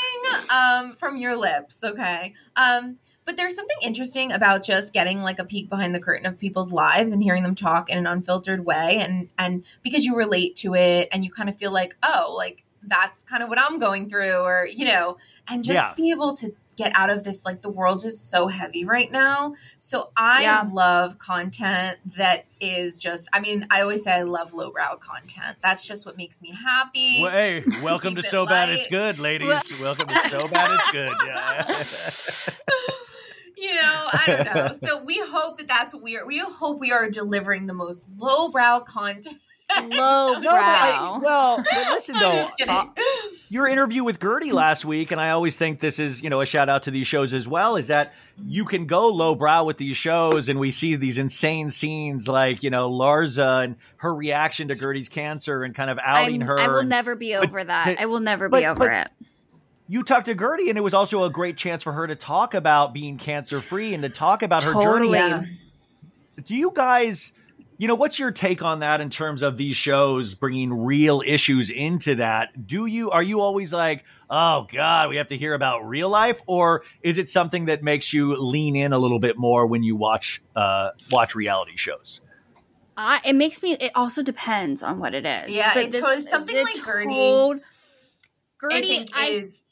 um, 0.56 0.96
from 0.96 1.18
your 1.18 1.36
lips, 1.36 1.84
okay? 1.84 2.34
Um, 2.56 3.00
but 3.26 3.38
there's 3.38 3.56
something 3.56 3.78
interesting 3.84 4.32
about 4.32 4.64
just 4.64 4.94
getting 4.94 5.22
like 5.22 5.40
a 5.40 5.46
peek 5.46 5.70
behind 5.70 5.94
the 5.96 6.00
curtain 6.00 6.26
of 6.26 6.38
people's 6.40 6.72
lives 6.72 7.12
and 7.12 7.22
hearing 7.24 7.44
them 7.44 7.56
talk 7.56 7.90
in 7.90 7.98
an 7.98 8.08
unfiltered 8.08 8.66
way, 8.66 9.00
and 9.00 9.32
and 9.38 9.66
because 9.84 10.06
you 10.06 10.16
relate 10.16 10.56
to 10.58 10.76
it 10.76 11.10
and 11.12 11.26
you 11.26 11.32
kind 11.32 11.50
of 11.50 11.58
feel 11.58 11.72
like, 11.72 11.96
oh, 12.04 12.34
like 12.38 12.64
that's 12.88 13.24
kind 13.24 13.42
of 13.42 13.50
what 13.50 13.60
I'm 13.60 13.80
going 13.80 14.10
through, 14.10 14.36
or 14.44 14.68
you 14.72 14.86
know, 14.86 15.18
and 15.48 15.64
just 15.64 15.76
Yeah. 15.76 15.94
be 15.96 16.12
able 16.12 16.34
to 16.36 16.52
get 16.76 16.92
out 16.96 17.10
of 17.10 17.24
this 17.24 17.46
like 17.46 17.62
the 17.62 17.70
world 17.70 18.04
is 18.06 18.20
so 18.20 18.48
heavy 18.48 18.84
right 18.86 19.12
now 19.12 19.54
so 19.80 20.12
i 20.18 20.44
Yeah. 20.44 20.70
love 20.72 21.18
content 21.20 21.98
that 22.18 22.46
is 22.60 22.98
just 22.98 23.30
i 23.34 23.40
mean 23.40 23.66
i 23.72 23.82
always 23.82 24.04
say 24.04 24.12
i 24.14 24.24
love 24.24 24.54
lowbrow 24.54 24.96
content 24.98 25.58
that's 25.62 25.86
just 25.88 26.06
what 26.06 26.18
makes 26.18 26.42
me 26.42 26.52
happy 26.52 27.22
Well, 27.22 27.32
hey, 27.32 27.64
welcome 27.82 28.16
to 28.16 28.22
Keep 28.22 28.28
it 28.28 28.32
So 28.32 28.46
Bad 28.46 28.70
It's. 28.70 28.88
Good, 28.88 29.20
ladies. 29.20 29.74
welcome 29.82 30.08
to 30.08 30.16
So 30.30 30.48
Bad 30.48 30.70
It's 30.72 30.92
Good. 30.92 31.14
Yeah. 31.26 31.84
you 33.58 33.74
know, 33.74 34.06
I 34.14 34.24
don't 34.28 34.56
know. 34.56 34.74
So 34.74 35.04
we 35.04 35.20
hope 35.20 35.58
that 35.58 35.68
that's 35.68 35.94
what 35.94 36.04
we 36.04 36.18
are. 36.18 36.26
We 36.26 36.40
hope 36.40 36.80
we 36.80 36.92
are 36.92 37.10
delivering 37.10 37.68
the 37.68 37.74
most 37.74 38.10
lowbrow 38.18 38.82
content. 38.82 39.38
Low 39.70 40.34
No, 40.40 40.42
brow. 40.42 41.20
well, 41.24 41.58
but 41.58 41.88
listen 41.92 42.16
though, 42.20 42.48
uh, 42.68 42.86
your 43.50 43.68
interview 43.68 44.04
with 44.04 44.20
Guerdy 44.20 44.54
last 44.54 44.86
week, 44.86 45.12
and 45.12 45.20
I 45.20 45.32
always 45.32 45.58
think 45.58 45.80
this 45.80 46.00
is, 46.00 46.22
you 46.22 46.30
know, 46.30 46.42
a 46.42 46.46
shout 46.46 46.70
out 46.70 46.84
to 46.84 46.92
these 46.92 47.08
shows 47.08 47.34
as 47.34 47.48
well, 47.48 47.76
is 47.76 47.88
that 47.88 48.14
you 48.46 48.66
can 48.66 48.86
go 48.86 49.08
lowbrow 49.10 49.64
with 49.64 49.78
these 49.78 49.98
shows, 49.98 50.50
and 50.50 50.60
we 50.60 50.72
see 50.72 50.96
these 50.96 51.18
insane 51.18 51.70
scenes 51.72 52.28
like, 52.28 52.64
you 52.64 52.70
know, 52.70 52.90
Larsa 52.90 53.64
and 53.66 53.76
her 53.98 54.14
reaction 54.14 54.68
to 54.70 54.76
Guerdy's 54.76 55.10
cancer 55.10 55.64
and 55.64 55.74
kind 55.76 55.90
of 55.90 56.00
outing 56.04 56.42
I'm- 56.42 56.48
her. 56.48 56.60
I 56.60 56.68
will 56.68 56.80
and 56.80 56.90
never 56.90 57.16
be 57.16 57.36
over 57.36 57.64
that. 57.64 57.84
to- 57.86 58.02
I 58.02 58.06
will 58.06 58.20
never 58.20 58.50
but- 58.50 58.60
be 58.60 58.66
over 58.66 58.88
but- 58.88 58.92
it. 59.08 59.28
You 59.88 60.02
talked 60.02 60.26
to 60.26 60.34
Guerdy, 60.36 60.70
and 60.70 60.80
it 60.80 60.82
was 60.82 60.96
also 60.96 61.26
a 61.26 61.30
great 61.30 61.58
chance 61.58 61.84
for 61.84 61.92
her 61.92 62.08
to 62.08 62.16
talk 62.16 62.56
about 62.56 62.92
being 62.92 63.20
cancer 63.20 63.62
free 63.62 63.94
and 63.94 64.02
to 64.02 64.10
talk 64.10 64.42
about 64.42 64.64
her 64.64 64.74
Totally. 64.74 65.18
journey. 65.20 65.48
Do 66.44 66.56
you 66.56 66.72
guys, 66.74 67.34
you 67.78 67.88
know, 67.88 67.96
what's 67.96 68.18
your 68.20 68.32
take 68.32 68.62
on 68.62 68.80
that 68.80 69.02
in 69.02 69.10
terms 69.10 69.42
of 69.44 69.58
these 69.58 69.76
shows 69.76 70.34
bringing 70.34 70.74
real 70.86 71.22
issues 71.26 71.70
into 71.70 72.16
that? 72.16 72.68
Do 72.68 72.86
you, 72.86 73.12
are 73.12 73.24
you 73.24 73.42
always 73.42 73.74
like, 73.74 74.04
oh 74.30 74.68
God, 74.72 75.10
we 75.10 75.18
have 75.18 75.28
to 75.28 75.38
hear 75.38 75.54
about 75.54 75.88
real 75.88 76.10
life? 76.10 76.42
Or 76.48 76.84
is 77.02 77.18
it 77.18 77.28
something 77.30 77.66
that 77.66 77.84
makes 77.84 78.14
you 78.14 78.36
lean 78.38 78.76
in 78.76 78.94
a 78.94 78.98
little 79.00 79.20
bit 79.20 79.38
more 79.38 79.68
when 79.68 79.84
you 79.84 79.96
watch, 79.96 80.42
uh, 80.56 80.92
watch 81.12 81.36
reality 81.36 81.76
shows? 81.76 82.22
I, 82.98 83.20
it 83.26 83.34
makes 83.34 83.62
me. 83.62 83.74
It 83.74 83.92
also 83.94 84.24
depends 84.24 84.82
on 84.82 85.00
what 85.00 85.14
it 85.14 85.26
is. 85.26 85.54
Yeah, 85.54 85.78
it 85.78 85.92
totally- 85.92 86.24
something 86.24 86.56
like 86.64 86.78
Guerdy, 86.78 87.14
told- 87.14 87.58
I 87.58 87.62
Guerdy, 88.82 88.88
think 88.88 89.10
I, 89.14 89.26
is 89.26 89.65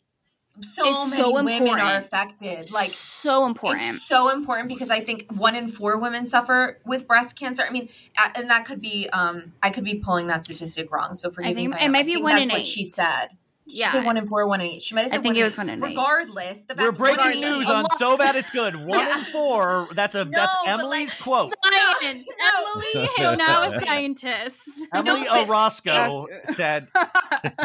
so 0.62 0.88
is 0.88 1.12
many 1.12 1.24
so 1.24 1.34
women 1.34 1.68
are 1.80 1.96
affected. 1.96 2.72
Like 2.72 2.90
so 2.90 3.46
important. 3.46 3.84
It's 3.84 4.08
so 4.08 4.32
important 4.32 4.70
because 4.70 4.92
I 4.92 5.00
think 5.00 5.32
one 5.32 5.56
in 5.56 5.68
four 5.68 5.98
women 5.98 6.28
suffer 6.28 6.80
with 6.86 7.08
breast 7.08 7.38
cancer. 7.38 7.64
I 7.68 7.72
mean, 7.72 7.90
and 8.36 8.50
that 8.50 8.66
could 8.66 8.82
be, 8.82 9.10
um, 9.10 9.54
I 9.64 9.70
could 9.72 9.84
be 9.84 9.96
pulling 9.96 10.28
that 10.28 10.44
statistic 10.44 10.92
wrong. 10.92 11.16
So 11.16 11.32
forgive 11.32 11.56
me. 11.56 11.72
it 11.82 11.90
might 11.90 12.06
be 12.06 12.22
one 12.22 12.34
that's 12.34 12.46
in 12.46 12.52
what 12.52 12.62
eight. 12.62 12.68
she 12.68 12.84
said. 12.84 13.30
She 13.70 13.80
Yeah. 13.80 13.92
said 13.94 14.06
one 14.06 14.18
in 14.18 14.28
four, 14.28 14.46
one 14.48 14.60
in 14.60 14.68
eight. 14.68 14.82
She 14.82 14.94
might 14.94 15.04
have 15.04 15.12
I 15.14 15.16
said 15.16 15.24
think 15.24 15.36
one 15.36 15.36
it 15.38 15.40
in 15.40 15.44
was 15.46 15.54
eight. 15.54 15.58
one 15.58 15.70
in 15.70 15.84
eight. 15.84 15.88
Regardless, 15.88 16.60
the 16.64 16.76
fact 16.76 16.80
We're 16.82 16.92
breaking 16.92 17.18
regardless, 17.26 17.58
news 17.60 17.70
on 17.70 17.86
So 17.98 18.18
Bad 18.18 18.36
It's 18.36 18.50
Good. 18.50 18.76
One 18.86 19.00
Yeah. 19.00 19.18
in 19.20 19.24
four. 19.26 19.88
That's 19.94 20.16
a, 20.16 20.26
that's 20.26 20.34
No, 20.36 20.60
but, 20.66 20.70
Emily's 20.82 21.10
like, 21.10 21.20
quote. 21.22 21.54
Science. 22.02 22.28
No. 22.28 22.72
Emily 22.76 23.08
is 23.08 23.38
now 23.48 23.64
a 23.64 23.72
scientist. 23.80 24.70
Emily 24.94 25.26
but- 25.30 25.48
Orozco 25.48 26.28
said, 26.46 26.88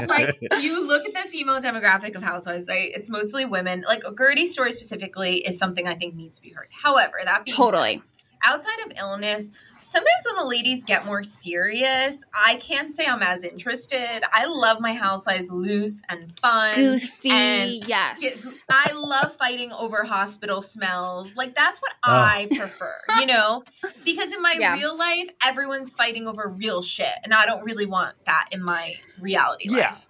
like 0.07 0.39
you 0.61 0.87
look 0.87 1.05
at 1.07 1.25
the 1.25 1.29
female 1.31 1.61
demographic 1.61 2.15
of 2.15 2.23
housewives, 2.23 2.69
right? 2.69 2.91
It's 2.95 3.11
mostly 3.11 3.45
women. 3.45 3.85
Like 3.87 4.03
Guerdy's 4.15 4.53
story 4.53 4.73
specifically 4.73 5.39
is 5.39 5.59
something 5.59 5.89
I 5.89 5.95
think 5.95 6.15
needs 6.15 6.37
to 6.37 6.43
be 6.43 6.51
heard. 6.51 6.69
However, 6.71 7.15
that 7.25 7.45
being 7.45 7.57
Totally. 7.57 8.03
outside 8.45 8.79
of 8.87 8.93
illness, 8.99 9.51
sometimes 9.89 10.27
when 10.27 10.37
the 10.45 10.49
ladies 10.49 10.85
get 10.85 11.07
more 11.07 11.23
serious, 11.23 12.23
I 12.35 12.57
can't 12.57 12.91
say 12.91 13.07
I'm 13.07 13.23
as 13.23 13.43
interested. 13.43 14.21
I 14.31 14.47
love 14.47 14.81
my 14.81 14.93
housewives 14.93 15.51
loose 15.51 16.03
and 16.09 16.39
fun. 16.41 16.75
Goofy, 16.75 17.31
and 17.31 17.89
yes. 17.89 18.63
I 18.71 18.93
love 18.95 19.35
fighting 19.37 19.73
over 19.73 20.05
hospital 20.05 20.61
smells. 20.63 21.35
Like 21.37 21.55
that's 21.55 21.79
what 21.81 21.95
ah. 22.05 22.35
I 22.37 22.47
prefer, 22.47 22.93
you 23.21 23.27
know? 23.27 23.63
Because 24.05 24.35
in 24.35 24.43
my 24.43 24.57
Yeah. 24.59 24.75
real 24.75 24.97
life, 24.97 25.31
everyone's 25.45 25.95
fighting 25.95 26.27
over 26.29 26.49
real 26.49 26.83
shit, 26.83 27.07
and 27.25 27.33
I 27.33 27.47
don't 27.47 27.65
really 27.65 27.87
want 27.87 28.15
that 28.27 28.49
in 28.53 28.63
my 28.63 28.95
reality 29.21 29.69
Yeah. 29.71 29.91
life. 29.91 30.08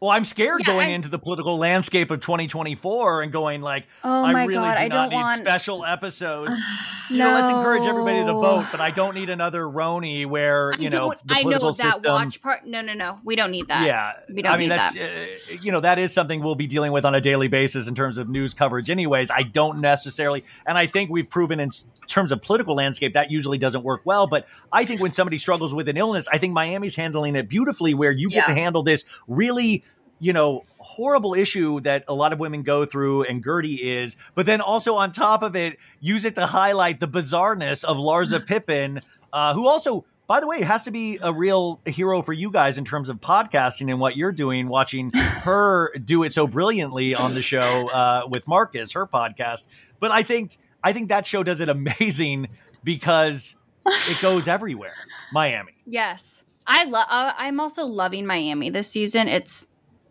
Well, 0.00 0.10
I'm 0.10 0.24
scared 0.24 0.60
Yeah, 0.60 0.66
going 0.72 0.88
I- 0.88 0.92
into 0.92 1.08
the 1.10 1.18
political 1.18 1.58
landscape 1.58 2.10
of 2.10 2.20
2024 2.20 3.22
and 3.22 3.30
going 3.30 3.60
like, 3.60 3.86
Oh 4.02 4.24
I 4.24 4.30
really 4.44 4.54
God, 4.54 4.76
do 4.76 4.82
I 4.84 4.88
not 4.88 4.94
don't 4.94 5.08
need 5.10 5.16
want- 5.16 5.40
special 5.42 5.84
episodes. 5.84 6.54
You 7.10 7.18
know, 7.18 7.32
let's 7.32 7.48
encourage 7.48 7.82
everybody 7.82 8.18
to 8.24 8.32
vote, 8.32 8.66
but 8.70 8.80
I 8.80 8.92
don't 8.92 9.16
need 9.16 9.30
another 9.30 9.62
Roni 9.64 10.26
where 10.26 10.70
I 10.72 10.76
you 10.78 10.90
know 10.90 10.98
don't. 11.10 11.26
the 11.26 11.34
I 11.34 11.42
political 11.42 11.70
know 11.70 11.72
that 11.72 11.92
system. 11.94 12.12
watch 12.12 12.40
part. 12.40 12.64
No, 12.64 12.82
no, 12.82 12.94
no. 12.94 13.18
We 13.24 13.34
don't 13.34 13.50
need 13.50 13.66
that. 13.66 13.84
Yeah, 13.84 14.12
we 14.32 14.42
don't 14.42 14.52
I 14.52 14.56
mean 14.56 14.68
need 14.68 14.78
that's 14.78 14.96
uh, 14.96 15.56
you 15.60 15.72
know 15.72 15.80
that 15.80 15.98
is 15.98 16.12
something 16.14 16.40
we'll 16.40 16.54
be 16.54 16.68
dealing 16.68 16.92
with 16.92 17.04
on 17.04 17.16
a 17.16 17.20
daily 17.20 17.48
basis 17.48 17.88
in 17.88 17.96
terms 17.96 18.16
of 18.16 18.28
news 18.28 18.54
coverage. 18.54 18.90
Anyways, 18.90 19.28
I 19.28 19.42
don't 19.42 19.80
necessarily, 19.80 20.44
and 20.68 20.78
I 20.78 20.86
think 20.86 21.10
we've 21.10 21.28
proven 21.28 21.58
in 21.58 21.70
terms 22.06 22.30
of 22.30 22.42
political 22.42 22.76
landscape 22.76 23.14
that 23.14 23.28
usually 23.28 23.58
doesn't 23.58 23.82
work 23.82 24.02
well. 24.04 24.28
But 24.28 24.46
I 24.72 24.84
think 24.84 25.00
when 25.00 25.10
somebody 25.10 25.38
struggles 25.38 25.74
with 25.74 25.88
an 25.88 25.96
illness, 25.96 26.28
I 26.32 26.38
think 26.38 26.52
Miami's 26.52 26.94
handling 26.94 27.34
it 27.34 27.48
beautifully. 27.48 27.92
Where 27.92 28.12
you 28.12 28.28
get 28.28 28.36
Yeah. 28.46 28.54
to 28.54 28.54
handle 28.54 28.84
this 28.84 29.04
really, 29.26 29.82
you 30.20 30.32
know, 30.32 30.64
horrible 30.78 31.34
issue 31.34 31.80
that 31.80 32.04
a 32.06 32.14
lot 32.14 32.32
of 32.32 32.38
women 32.38 32.62
go 32.62 32.84
through, 32.84 33.24
and 33.24 33.44
Guerdy 33.44 33.78
is, 33.80 34.16
but 34.34 34.46
then 34.46 34.60
also 34.60 34.94
on 34.94 35.12
top 35.12 35.42
of 35.42 35.56
it, 35.56 35.78
use 36.00 36.24
it 36.24 36.36
to 36.36 36.46
highlight 36.46 37.00
the 37.00 37.08
bizarreness 37.08 37.84
of 37.84 37.96
Larsa 37.96 38.46
Pippen, 38.46 39.00
uh, 39.32 39.54
who 39.54 39.66
also 39.66 40.04
by 40.30 40.38
the 40.38 40.46
way, 40.46 40.62
has 40.62 40.84
to 40.84 40.92
be 40.92 41.18
a 41.20 41.32
real 41.32 41.80
hero 41.84 42.22
for 42.22 42.32
you 42.32 42.52
guys 42.52 42.78
in 42.78 42.84
terms 42.84 43.08
of 43.08 43.20
podcasting 43.20 43.90
and 43.90 43.98
what 43.98 44.16
you're 44.16 44.30
doing, 44.30 44.68
watching 44.68 45.10
her 45.14 45.92
do 46.04 46.22
it 46.22 46.32
so 46.32 46.46
brilliantly 46.46 47.16
on 47.16 47.34
the 47.34 47.42
show 47.42 47.88
uh, 47.88 48.28
with 48.30 48.46
Marcus, 48.46 48.92
her 48.92 49.08
podcast. 49.08 49.66
But 49.98 50.12
I 50.12 50.22
think 50.22 50.56
I 50.84 50.92
think 50.92 51.08
that 51.08 51.26
show 51.26 51.42
does 51.42 51.60
it 51.60 51.68
amazing 51.68 52.46
because 52.84 53.56
it 53.84 54.22
goes 54.22 54.46
everywhere. 54.46 54.94
Miami. 55.32 55.72
Yes, 55.84 56.44
I 56.64 56.84
love. 56.84 57.08
Uh, 57.10 57.32
I'm 57.36 57.58
also 57.58 57.84
loving 57.84 58.24
Miami 58.24 58.70
this 58.70 58.86
season. 58.86 59.26
It's 59.26 59.66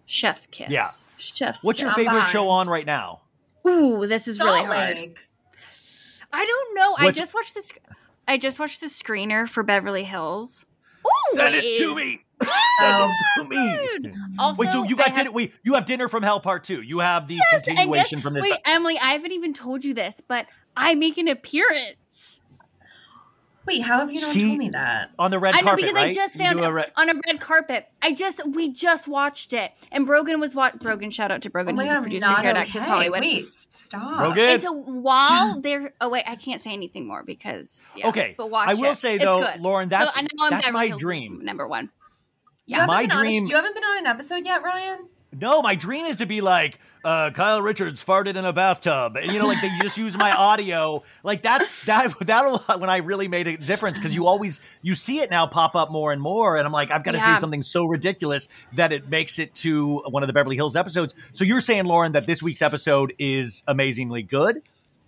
Chef's 0.10 0.48
Kiss. 0.48 0.70
Yeah. 0.72 0.88
Chef's. 1.18 1.64
What's 1.64 1.82
your 1.82 1.92
Kiss. 1.92 2.06
favorite 2.06 2.18
Outside. 2.22 2.32
show 2.32 2.50
on 2.50 2.68
right 2.68 2.86
now? 2.86 3.22
Ooh, 3.68 4.08
this 4.08 4.28
is 4.28 4.38
Salt 4.38 4.50
really 4.50 4.66
hard. 4.66 4.96
Lake. 4.98 5.20
I 6.34 6.46
don't 6.46 6.76
know. 6.76 6.96
I 6.98 7.06
What's- 7.06 7.18
just 7.18 7.34
watched 7.34 7.54
this. 7.56 7.72
I 8.28 8.38
just 8.38 8.60
watched 8.60 8.80
the 8.82 8.88
screener 8.88 9.48
for 9.48 9.64
Beverly 9.64 10.04
Hills. 10.04 10.66
Ooh, 11.06 11.36
Send 11.36 11.56
it 11.56 11.78
to 11.80 11.96
me. 11.96 12.22
Send 12.80 13.12
it 13.12 13.38
to 13.38 13.44
me. 14.10 14.14
Also, 14.40 14.60
Wait, 14.62 14.72
so 14.72 14.84
you 14.84 14.96
I 14.96 14.98
got 14.98 15.08
have- 15.10 15.16
dinner? 15.18 15.32
Wait, 15.32 15.54
you 15.64 15.74
have 15.74 15.86
dinner 15.86 16.08
from 16.08 16.24
Hell 16.24 16.40
Part 16.40 16.64
Two. 16.64 16.82
You 16.82 17.00
have 17.00 17.28
the 17.28 17.36
Yes, 17.36 17.68
and 17.68 17.78
continuation 17.78 18.18
guess- 18.20 18.24
from 18.24 18.34
this. 18.34 18.44
Wait, 18.44 18.56
Emily, 18.66 18.98
I 18.98 19.12
haven't 19.14 19.32
even 19.32 19.54
told 19.54 19.84
you 19.86 19.94
this, 19.94 20.22
but 20.28 20.46
I 20.78 20.96
make 20.96 21.18
an 21.18 21.28
appearance. 21.28 22.42
Wait, 23.70 23.82
how 23.84 24.00
have 24.00 24.12
you 24.12 24.20
not 24.20 24.32
See- 24.32 24.42
told 24.48 24.58
me 24.58 24.70
that? 24.70 25.12
on 25.20 25.30
the 25.32 25.38
red 25.40 25.54
carpet, 25.54 25.68
I 25.68 25.72
know 25.72 25.76
because 25.76 25.94
right? 25.94 26.10
I 26.10 26.14
just 26.14 26.38
found 26.38 26.58
do 26.58 26.64
a 26.66 26.74
re- 26.74 26.86
on 26.98 27.10
a 27.10 27.14
red 27.28 27.40
carpet. 27.40 27.88
I 28.02 28.14
just 28.14 28.46
we 28.48 28.70
just 28.72 29.08
watched 29.08 29.54
it, 29.54 29.72
and 29.92 30.06
Brogan 30.06 30.40
was 30.40 30.56
what 30.56 30.80
Brogan. 30.80 31.12
Shout 31.12 31.30
out 31.32 31.42
to 31.44 31.50
Oh 31.50 31.52
Brogan. 31.52 31.76
my 31.76 31.84
He's 31.84 31.92
god, 31.94 31.96
a 31.96 31.98
I'm 32.00 32.04
producer 32.04 32.28
here 32.28 32.38
at 32.38 32.46
okay. 32.56 32.60
Access 32.62 32.86
Hollywood. 32.88 33.22
Wait, 33.22 33.46
stop. 33.46 34.20
Rogan? 34.22 34.44
And 34.50 34.62
so 34.62 34.72
while 34.74 35.62
they're 35.62 35.94
oh 36.02 36.10
wait, 36.10 36.24
I 36.28 36.36
can't 36.36 36.60
say 36.60 36.74
anything 36.74 37.08
more 37.08 37.24
because 37.24 37.94
yeah, 37.96 38.08
Okay, 38.10 38.34
But 38.38 38.50
watch 38.50 38.70
I 38.70 38.74
will 38.74 38.92
it. 38.92 38.96
say, 38.98 39.16
It's 39.16 39.24
though, 39.24 39.42
good. 39.42 39.62
Lauren, 39.62 39.90
that's- 39.90 40.18
I 40.18 40.22
that's 40.50 40.66
Beverly 40.66 40.72
my 40.74 40.88
Hills 40.88 41.00
dream. 41.02 41.46
number 41.46 41.68
one. 41.68 41.90
Yeah. 42.66 42.78
haven't 42.82 42.88
My 42.96 43.02
been 43.04 43.12
on 43.12 43.18
a- 43.20 43.30
dream- 43.30 43.46
you 43.46 43.56
haven't 43.56 43.76
been 43.76 43.84
on 43.84 43.98
an 44.00 44.06
episode 44.08 44.46
yet, 44.46 44.64
Ryan? 44.64 45.08
No, 45.32 45.62
my 45.62 45.76
dream 45.76 46.06
is 46.08 46.16
to 46.18 46.26
be 46.26 46.42
like 46.42 46.80
uh, 47.04 47.30
Kyle 47.32 47.62
Richards 47.62 48.04
farted 48.04 48.36
in 48.36 48.46
a 48.46 48.52
bathtub, 48.52 49.16
and 49.16 49.32
you 49.32 49.38
know, 49.40 49.46
like 49.48 49.62
they 49.62 49.70
just 49.70 49.96
use 49.98 50.18
my 50.18 50.32
audio. 50.36 51.04
Like 51.24 51.44
that's 51.44 51.82
that 51.82 52.14
that'll 52.22 52.58
when 52.80 52.90
I 52.90 52.98
really 52.98 53.28
made 53.28 53.48
a 53.48 53.56
difference 53.56 54.00
because 54.00 54.16
you 54.16 54.26
always 54.26 54.60
you 54.82 54.96
see 54.96 55.20
it 55.20 55.30
now 55.30 55.46
pop 55.46 55.76
up 55.76 55.92
more 55.92 56.12
and 56.12 56.20
more, 56.22 56.58
and 56.58 56.66
I'm 56.66 56.74
like, 56.74 56.90
I've 56.90 57.04
got 57.04 57.12
to 57.12 57.20
Yeah. 57.20 57.36
say 57.36 57.40
something 57.40 57.62
so 57.62 57.86
ridiculous 57.86 58.50
that 58.74 58.92
it 58.92 59.08
makes 59.08 59.38
it 59.38 59.54
to 59.56 60.00
one 60.10 60.24
of 60.24 60.28
the 60.28 60.34
Beverly 60.34 60.56
Hills 60.56 60.76
episodes. 60.76 61.14
So 61.32 61.44
you're 61.44 61.62
saying, 61.62 61.86
Lauren, 61.86 62.14
that 62.14 62.26
this 62.26 62.42
week's 62.42 62.64
episode 62.64 63.14
is 63.20 63.64
amazingly 63.68 64.24
good? 64.24 64.64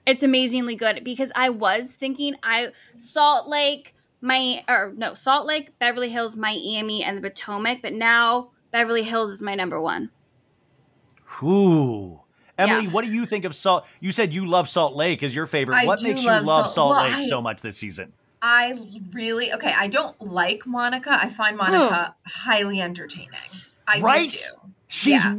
It's 0.06 0.24
amazingly 0.24 0.76
good 0.76 1.04
because 1.04 1.32
I 1.36 1.50
was 1.50 1.96
thinking 1.96 2.36
I 2.44 2.70
Salt 2.96 3.48
Lake, 3.50 3.96
my 4.22 4.64
or 4.70 4.94
no 4.96 5.16
Salt 5.16 5.48
Lake, 5.48 5.78
Beverly 5.80 6.10
Hills, 6.10 6.36
Miami, 6.36 7.04
and 7.04 7.18
the 7.18 7.22
Potomac, 7.28 7.80
but 7.82 7.94
now 7.94 8.51
Beverly 8.72 9.04
Hills 9.04 9.32
is 9.32 9.42
my 9.42 9.56
number 9.56 9.80
one. 9.82 10.10
Ooh. 11.44 12.20
Emily, 12.58 12.86
Yeah. 12.86 12.92
what 12.92 13.06
do 13.06 13.12
you 13.12 13.26
think 13.26 13.46
of 13.46 13.56
Salt? 13.56 13.86
You 14.00 14.12
said 14.12 14.36
you 14.36 14.46
love 14.46 14.70
Salt 14.70 14.96
Lake 14.96 15.24
as 15.24 15.34
your 15.34 15.48
favorite. 15.48 15.76
I 15.76 15.86
what 15.86 16.00
do 16.00 16.08
makes 16.10 16.24
you 16.24 16.30
love 16.30 16.46
love 16.46 16.64
Salt- 16.66 16.74
Salt 16.74 16.90
well, 16.92 17.04
Lake 17.06 17.14
I- 17.16 17.28
so 17.30 17.42
much 17.42 17.62
this 17.62 17.78
season? 17.78 18.14
I 18.42 18.78
really 19.14 19.54
okay. 19.54 19.74
I 19.78 19.88
don't 19.88 20.20
like 20.22 20.66
Monica. 20.66 21.12
I 21.12 21.30
find 21.30 21.58
Monica 21.58 22.16
highly 22.26 22.82
entertaining. 22.82 23.30
I 23.88 24.00
Right? 24.02 24.30
just 24.30 24.46
do. 24.64 24.72
She's 24.88 25.24
Yeah. 25.24 25.34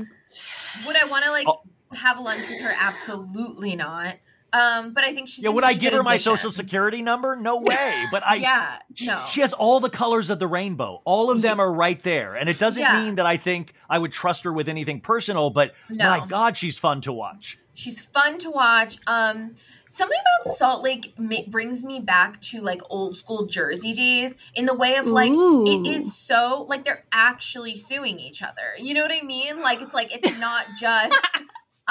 Would 0.86 0.96
I 0.96 1.04
want 1.06 1.24
to 1.24 1.30
like 1.30 1.46
Oh. 1.48 1.62
have 1.96 2.18
lunch 2.20 2.48
with 2.48 2.60
her? 2.60 2.72
Absolutely 2.78 3.74
not. 3.76 4.16
Um, 4.52 4.92
but 4.92 5.02
I 5.04 5.14
think 5.14 5.28
she's 5.28 5.44
yeah. 5.44 5.50
Would 5.50 5.64
I 5.64 5.72
give 5.72 5.90
good 5.92 5.96
her 5.98 6.02
my 6.02 6.16
social 6.18 6.50
security 6.50 7.00
number? 7.02 7.36
No 7.36 7.56
way. 7.60 8.04
But 8.10 8.22
I 8.26 8.34
yeah, 8.36 8.78
no. 9.02 9.18
She 9.30 9.40
has 9.40 9.52
all 9.52 9.80
the 9.80 9.88
colors 9.90 10.28
of 10.30 10.38
the 10.38 10.46
rainbow. 10.46 11.00
All 11.04 11.30
of 11.30 11.40
them 11.42 11.58
are 11.60 11.72
right 11.72 12.00
there. 12.02 12.34
And 12.34 12.48
it 12.48 12.58
doesn't 12.58 12.80
Yeah. 12.82 13.02
mean 13.02 13.14
that 13.16 13.26
I 13.26 13.36
think 13.38 13.72
I 13.88 13.98
would 13.98 14.12
trust 14.12 14.44
her 14.44 14.52
with 14.52 14.68
anything 14.68 15.00
personal, 15.00 15.50
but 15.50 15.74
No. 15.88 16.04
my 16.20 16.26
God, 16.26 16.56
she's 16.56 16.78
fun 16.78 17.00
to 17.02 17.12
watch. 17.12 17.58
She's 17.74 18.02
fun 18.02 18.36
to 18.40 18.50
watch. 18.50 18.98
Um, 19.06 19.54
something 19.88 20.18
about 20.20 20.52
Salt 20.56 20.84
Lake 20.84 21.14
ma- 21.16 21.36
brings 21.48 21.82
me 21.82 22.00
back 22.00 22.38
to 22.42 22.60
like 22.60 22.82
old 22.90 23.16
school 23.16 23.46
Jersey 23.46 23.94
days 23.94 24.36
in 24.54 24.66
the 24.66 24.74
way 24.74 24.96
of 24.96 25.06
like 25.06 25.30
Ooh. 25.30 25.66
it 25.66 25.86
is 25.88 26.14
so 26.14 26.66
like 26.68 26.84
they're 26.84 27.04
actually 27.14 27.76
suing 27.76 28.18
each 28.18 28.42
other. 28.42 28.74
You 28.78 28.92
know 28.92 29.00
what 29.00 29.12
I 29.18 29.24
mean? 29.24 29.62
Like 29.62 29.80
it's 29.80 29.94
like 29.94 30.14
it's 30.14 30.38
not 30.38 30.66
just 30.78 31.16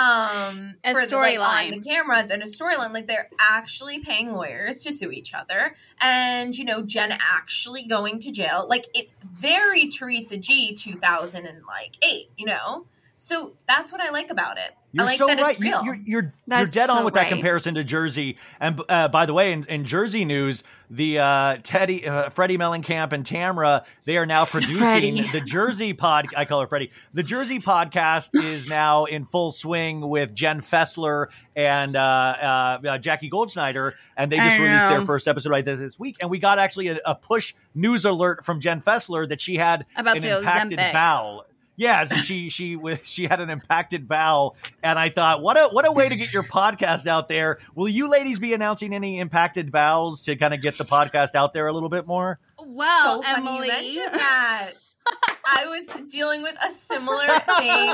um 0.01 0.75
A 0.83 0.93
for 0.93 1.05
the, 1.05 1.15
like, 1.15 1.37
storyline. 1.37 1.71
the 1.71 1.89
cameras 1.89 2.31
and 2.31 2.41
a 2.41 2.45
storyline 2.45 2.93
like 2.93 3.07
they're 3.07 3.29
actually 3.39 3.99
paying 3.99 4.33
lawyers 4.33 4.83
to 4.83 4.91
sue 4.91 5.11
each 5.11 5.33
other. 5.33 5.75
And 6.01 6.57
you 6.57 6.65
know 6.65 6.81
jen 6.81 7.11
actually 7.11 7.83
going 7.83 8.19
to 8.19 8.31
jail. 8.31 8.65
Like 8.67 8.87
it's 8.95 9.15
very 9.37 9.87
teresa 9.87 10.37
g 10.37 10.73
2008 10.73 12.29
you 12.37 12.45
know 12.45 12.85
so 13.23 13.53
that's 13.67 13.91
what 13.91 14.01
i 14.01 14.09
like 14.09 14.29
about 14.29 14.57
it 14.57 14.71
You're 14.91 15.03
i 15.03 15.07
like 15.07 15.17
so 15.17 15.27
that 15.27 15.39
right. 15.39 15.51
it's 15.51 15.59
real 15.61 15.83
You, 15.83 15.91
are 15.91 15.95
you're, 15.95 16.03
you're 16.05 16.33
That's 16.47 16.73
dead 16.73 16.89
on 16.89 16.97
so 16.99 17.05
with 17.05 17.13
that 17.13 17.29
comparison 17.29 17.75
to 17.75 17.83
Jersey. 17.83 18.37
And 18.59 18.81
uh, 18.89 19.07
by 19.07 19.25
the 19.25 19.33
way, 19.33 19.53
in, 19.53 19.63
in 19.65 19.85
Jersey 19.85 20.25
news, 20.25 20.63
the 20.89 21.19
uh, 21.19 21.23
Teddi, 21.57 22.05
uh, 22.05 22.29
Freddie 22.29 22.57
Mellencamp, 22.57 23.13
and 23.13 23.23
Tamra, 23.25 23.85
they 24.03 24.17
are 24.17 24.25
now 24.25 24.43
producing 24.55 24.75
Freddie. 24.83 25.21
the 25.31 25.39
Jersey 25.39 25.93
pod. 25.93 26.27
I 26.35 26.43
call 26.43 26.59
her 26.59 26.67
Freddie. 26.67 26.91
The 27.13 27.23
Jersey 27.23 27.59
podcast 27.59 28.35
is 28.35 28.67
now 28.67 29.05
in 29.05 29.23
full 29.25 29.51
swing 29.51 30.01
with 30.01 30.35
Jen 30.35 30.59
Fessler 30.59 31.27
and 31.55 31.95
uh, 31.95 31.99
uh, 32.01 32.79
uh, 32.85 32.97
Jackie 32.97 33.29
Goldschneider, 33.29 33.93
and 34.17 34.29
they 34.29 34.37
just 34.37 34.59
I 34.59 34.63
released 34.63 34.89
their 34.89 35.05
first 35.05 35.27
episode 35.27 35.51
right 35.51 35.63
this 35.63 35.97
week. 35.97 36.17
And 36.19 36.29
we 36.29 36.39
got 36.39 36.59
actually 36.59 36.89
a, 36.89 36.99
a 37.05 37.15
push 37.15 37.53
news 37.73 38.03
alert 38.03 38.43
from 38.43 38.59
Jen 38.59 38.81
Fessler 38.81 39.29
that 39.29 39.39
she 39.39 39.55
had 39.55 39.85
About 39.95 40.17
an 40.17 40.23
the 40.23 40.39
impacted 40.39 40.79
Ozempic. 40.79 40.93
bowel. 40.93 41.45
Yeah, 41.77 42.05
she 42.07 42.49
she 42.49 42.75
was 42.77 43.07
she 43.07 43.23
had 43.23 43.39
an 43.41 43.49
impacted 43.49 44.07
bowel, 44.07 44.55
and 44.83 44.99
I 44.99 45.09
thought, 45.09 45.41
what 45.41 45.57
a 45.57 45.69
what 45.69 45.87
a 45.87 45.91
way 45.91 46.09
to 46.09 46.15
get 46.15 46.31
your 46.33 46.43
podcast 46.43 47.07
out 47.07 47.27
there. 47.29 47.59
Will 47.75 47.87
you 47.89 48.09
ladies 48.09 48.39
be 48.39 48.53
announcing 48.53 48.93
any 48.93 49.19
impacted 49.19 49.71
bowels 49.71 50.21
to 50.23 50.35
kind 50.35 50.53
of 50.53 50.61
get 50.61 50.77
the 50.77 50.85
podcast 50.85 51.33
out 51.35 51.53
there 51.53 51.67
a 51.67 51.73
little 51.73 51.89
bit 51.89 52.05
more? 52.05 52.39
Well, 52.63 53.23
so 53.23 53.29
funny 53.33 53.47
Emily, 53.47 53.67
you 53.89 53.99
mentioned 54.05 54.19
that. 54.19 54.71
I 55.43 55.65
was 55.65 56.01
dealing 56.11 56.43
with 56.43 56.55
a 56.63 56.69
similar 56.69 57.25
thing 57.57 57.93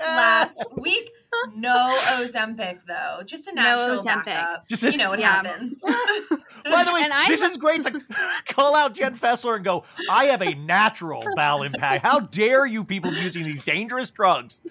last 0.00 0.64
week. 0.76 1.08
No 1.54 1.94
Ozempic 2.20 2.80
though, 2.88 3.20
just 3.24 3.46
a 3.46 3.54
No 3.54 3.62
natural 3.62 4.02
Ozempic. 4.04 4.24
backup. 4.24 4.68
Just- 4.68 4.82
you 4.82 4.96
know 4.96 5.10
what 5.10 5.20
Yeah. 5.20 5.34
happens. 5.42 5.82
By 6.64 6.84
the 6.84 6.92
way, 6.92 7.02
And 7.02 7.12
this 7.28 7.42
is 7.42 7.56
great 7.56 7.82
to 7.84 8.00
call 8.48 8.74
out 8.74 8.94
Jen 8.94 9.16
Fessler 9.16 9.56
and 9.56 9.64
go, 9.64 9.84
I 10.10 10.26
have 10.26 10.42
a 10.42 10.54
natural 10.54 11.24
bowel 11.36 11.62
impact. 11.62 12.04
How 12.04 12.20
dare 12.20 12.66
you 12.66 12.84
people 12.84 13.12
using 13.12 13.44
these 13.44 13.62
dangerous 13.62 14.10
drugs? 14.10 14.62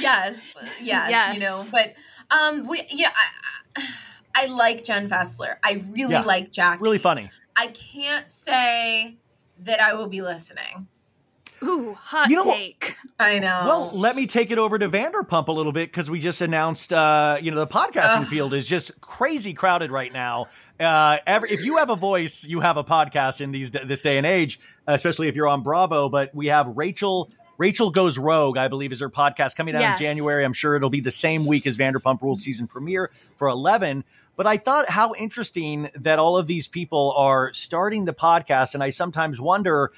yes, 0.00 1.10
Yes. 1.10 1.34
you 1.34 1.40
know, 1.40 1.64
but 1.72 1.94
um, 2.36 2.66
we 2.68 2.82
yeah, 2.90 3.10
I, 3.76 3.82
I, 4.36 4.44
I 4.44 4.46
like 4.46 4.84
Jen 4.84 5.08
Fessler. 5.08 5.56
I 5.64 5.82
really 5.92 6.12
Yeah. 6.12 6.22
like 6.22 6.50
Jack. 6.52 6.80
Really 6.80 6.98
funny. 6.98 7.30
I 7.56 7.68
can't 7.68 8.30
say 8.30 9.16
that 9.60 9.80
I 9.80 9.94
will 9.94 10.08
be 10.08 10.22
listening. 10.22 10.88
Ooh, 11.64 11.94
hot 11.94 12.28
You 12.28 12.36
know 12.36 12.44
take. 12.44 12.96
I 13.18 13.38
know. 13.38 13.62
Well, 13.66 13.90
let 13.94 14.16
me 14.16 14.26
take 14.26 14.50
it 14.50 14.58
over 14.58 14.78
to 14.78 14.88
Vanderpump 14.88 15.48
a 15.48 15.52
little 15.52 15.72
bit 15.72 15.90
because 15.90 16.10
we 16.10 16.20
just 16.20 16.40
announced, 16.40 16.92
uh, 16.92 17.38
you 17.40 17.50
know, 17.50 17.58
the 17.58 17.66
podcasting 17.66 18.22
Ugh. 18.22 18.26
field 18.26 18.54
is 18.54 18.68
just 18.68 19.00
crazy 19.00 19.54
crowded 19.54 19.90
right 19.90 20.12
now. 20.12 20.46
Uh, 20.78 21.18
every, 21.26 21.50
if 21.50 21.64
you 21.64 21.76
have 21.78 21.90
a 21.90 21.96
voice, 21.96 22.44
you 22.44 22.60
have 22.60 22.76
a 22.76 22.84
podcast 22.84 23.40
in 23.40 23.52
these 23.52 23.70
this 23.70 24.02
day 24.02 24.18
and 24.18 24.26
age, 24.26 24.60
especially 24.86 25.28
if 25.28 25.36
you're 25.36 25.48
on 25.48 25.62
Bravo. 25.62 26.08
But 26.08 26.34
we 26.34 26.46
have 26.46 26.66
Rachel. 26.76 27.30
Rachel 27.56 27.90
Goes 27.90 28.18
Rogue, 28.18 28.56
I 28.58 28.66
believe, 28.66 28.90
is 28.90 28.98
her 28.98 29.08
podcast 29.08 29.54
coming 29.54 29.76
out 29.76 29.80
Yes. 29.80 30.00
in 30.00 30.04
January. 30.06 30.44
I'm 30.44 30.52
sure 30.52 30.74
it'll 30.74 30.90
be 30.90 31.00
the 31.00 31.12
same 31.12 31.46
week 31.46 31.68
as 31.68 31.76
Vanderpump 31.76 32.20
Rules 32.20 32.42
season 32.42 32.66
premiere 32.66 33.12
for 33.36 33.46
11. 33.48 34.02
But 34.36 34.48
I 34.48 34.56
thought 34.56 34.88
how 34.90 35.14
interesting 35.14 35.88
that 35.94 36.18
all 36.18 36.36
of 36.36 36.48
these 36.48 36.66
people 36.66 37.14
are 37.16 37.52
starting 37.52 38.06
the 38.06 38.12
podcast. 38.12 38.74
And 38.74 38.82
I 38.82 38.90
sometimes 38.90 39.40
wonder, 39.40 39.92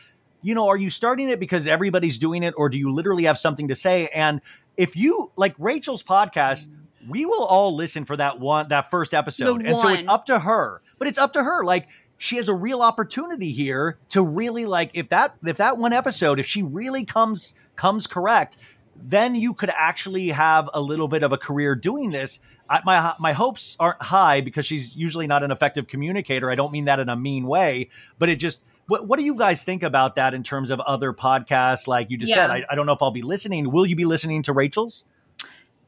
you 0.46 0.54
know, 0.54 0.68
are 0.68 0.76
you 0.76 0.90
starting 0.90 1.28
it 1.28 1.40
because 1.40 1.66
everybody's 1.66 2.18
doing 2.18 2.44
it, 2.44 2.54
or 2.56 2.68
do 2.68 2.78
you 2.78 2.92
literally 2.92 3.24
have 3.24 3.36
something 3.36 3.66
to 3.66 3.74
say? 3.74 4.06
And 4.14 4.40
if 4.76 4.94
you 4.94 5.32
like 5.34 5.56
Rachel's 5.58 6.04
podcast, 6.04 6.68
we 7.08 7.26
will 7.26 7.42
all 7.42 7.74
listen 7.74 8.04
for 8.04 8.16
that 8.16 8.38
one, 8.38 8.68
that 8.68 8.88
first 8.88 9.12
episode. 9.12 9.64
The 9.64 9.70
and 9.70 9.78
so 9.78 9.88
it's 9.88 10.04
up 10.06 10.26
to 10.26 10.38
her. 10.38 10.80
But 11.00 11.08
it's 11.08 11.18
up 11.18 11.32
to 11.32 11.42
her. 11.42 11.64
Like 11.64 11.88
she 12.16 12.36
has 12.36 12.48
a 12.48 12.54
real 12.54 12.80
opportunity 12.80 13.50
here 13.50 13.98
to 14.10 14.22
really 14.22 14.66
like 14.66 14.92
if 14.94 15.08
that 15.08 15.34
if 15.44 15.56
that 15.56 15.78
one 15.78 15.92
episode, 15.92 16.38
if 16.38 16.46
she 16.46 16.62
really 16.62 17.04
comes 17.04 17.56
comes 17.74 18.06
correct, 18.06 18.56
then 18.94 19.34
you 19.34 19.52
could 19.52 19.70
actually 19.76 20.28
have 20.28 20.70
a 20.72 20.80
little 20.80 21.08
bit 21.08 21.24
of 21.24 21.32
a 21.32 21.38
career 21.38 21.74
doing 21.74 22.10
this. 22.10 22.38
I, 22.70 22.82
my 22.84 23.14
my 23.18 23.32
hopes 23.32 23.76
aren't 23.80 24.00
high 24.00 24.42
because 24.42 24.64
she's 24.64 24.94
usually 24.94 25.26
not 25.26 25.42
an 25.42 25.50
effective 25.50 25.88
communicator. 25.88 26.52
I 26.52 26.54
don't 26.54 26.70
mean 26.70 26.84
that 26.84 27.00
in 27.00 27.08
a 27.08 27.16
mean 27.16 27.48
way, 27.48 27.90
but 28.20 28.28
it 28.28 28.36
just. 28.36 28.62
What, 28.88 29.06
what 29.08 29.18
do 29.18 29.24
you 29.24 29.34
guys 29.34 29.62
think 29.62 29.82
about 29.82 30.14
that 30.16 30.32
in 30.34 30.42
terms 30.42 30.70
of 30.70 30.80
other 30.80 31.12
podcasts? 31.12 31.86
Like 31.86 32.10
you 32.10 32.16
just 32.18 32.32
said, 32.32 32.50
I, 32.50 32.64
I 32.70 32.74
don't 32.74 32.86
know 32.86 32.92
if 32.92 33.02
I'll 33.02 33.10
be 33.10 33.22
listening. 33.22 33.70
Will 33.72 33.86
you 33.86 33.96
be 33.96 34.04
listening 34.04 34.42
to 34.44 34.52
Rachel's? 34.52 35.04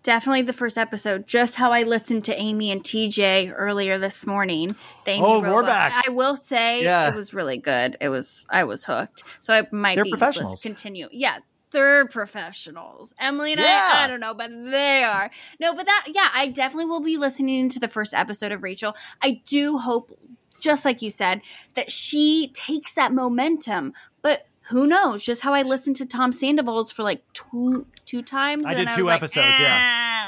Definitely 0.05 0.43
the 0.43 0.53
first 0.53 0.79
episode. 0.79 1.27
Just 1.27 1.57
how 1.57 1.73
I 1.73 1.83
listened 1.83 2.25
to 2.25 2.35
Amy 2.41 2.71
and 2.71 2.83
TJ 2.83 3.53
earlier 3.55 3.99
this 3.99 4.27
morning. 4.27 4.75
Thank 5.05 5.23
Oh, 5.23 5.45
you, 5.45 5.53
we're 5.53 5.63
back. 5.65 6.05
I 6.07 6.11
will 6.11 6.37
say 6.37 6.83
Yeah. 6.85 7.09
it 7.09 7.15
was 7.15 7.35
really 7.35 7.59
good. 7.59 7.97
It 8.01 8.09
was 8.09 8.45
I 8.49 8.65
was 8.65 8.85
hooked. 8.85 9.25
So 9.41 9.53
I 9.53 9.67
might 9.71 9.97
They're 9.97 10.05
be 10.05 10.11
professionals. 10.11 10.63
continue. 10.63 11.09
Yeah. 11.13 11.39
They're 11.73 12.07
professionals. 12.07 13.13
Emily 13.19 13.53
and 13.53 13.61
Yeah. 13.61 13.93
I, 13.97 14.05
I 14.05 14.07
don't 14.07 14.21
know, 14.21 14.33
but 14.35 14.51
they 14.51 15.03
are. 15.05 15.31
No, 15.61 15.75
but 15.75 15.85
that, 15.87 16.07
yeah, 16.15 16.29
I 16.33 16.47
definitely 16.49 16.87
will 16.87 17.01
be 17.01 17.17
listening 17.19 17.69
to 17.69 17.79
the 17.81 17.89
first 17.89 18.15
episode 18.15 18.53
of 18.53 18.63
Rachel. 18.63 18.97
I 19.21 19.43
do 19.47 19.77
hope, 19.77 20.19
just 20.61 20.85
like 20.85 21.03
you 21.03 21.11
said, 21.11 21.41
that 21.75 21.91
she 21.91 22.51
takes 22.55 22.95
that 22.95 23.13
momentum. 23.13 23.93
But 24.23 24.47
who 24.69 24.87
knows? 24.87 25.23
Just 25.23 25.43
how 25.43 25.55
I 25.55 25.63
listened 25.63 25.97
to 25.97 26.07
Tom 26.07 26.33
Sandoval's 26.33 26.93
for 26.93 27.03
like 27.03 27.23
two 27.33 27.87
two 28.05 28.23
times. 28.23 28.65
I 28.67 28.71
and 28.71 28.79
did 28.79 28.87
was 28.87 28.97
two 28.97 29.05
like, 29.05 29.17
episodes, 29.17 29.61
Yeah, 29.61 29.79
ah. 29.81 30.19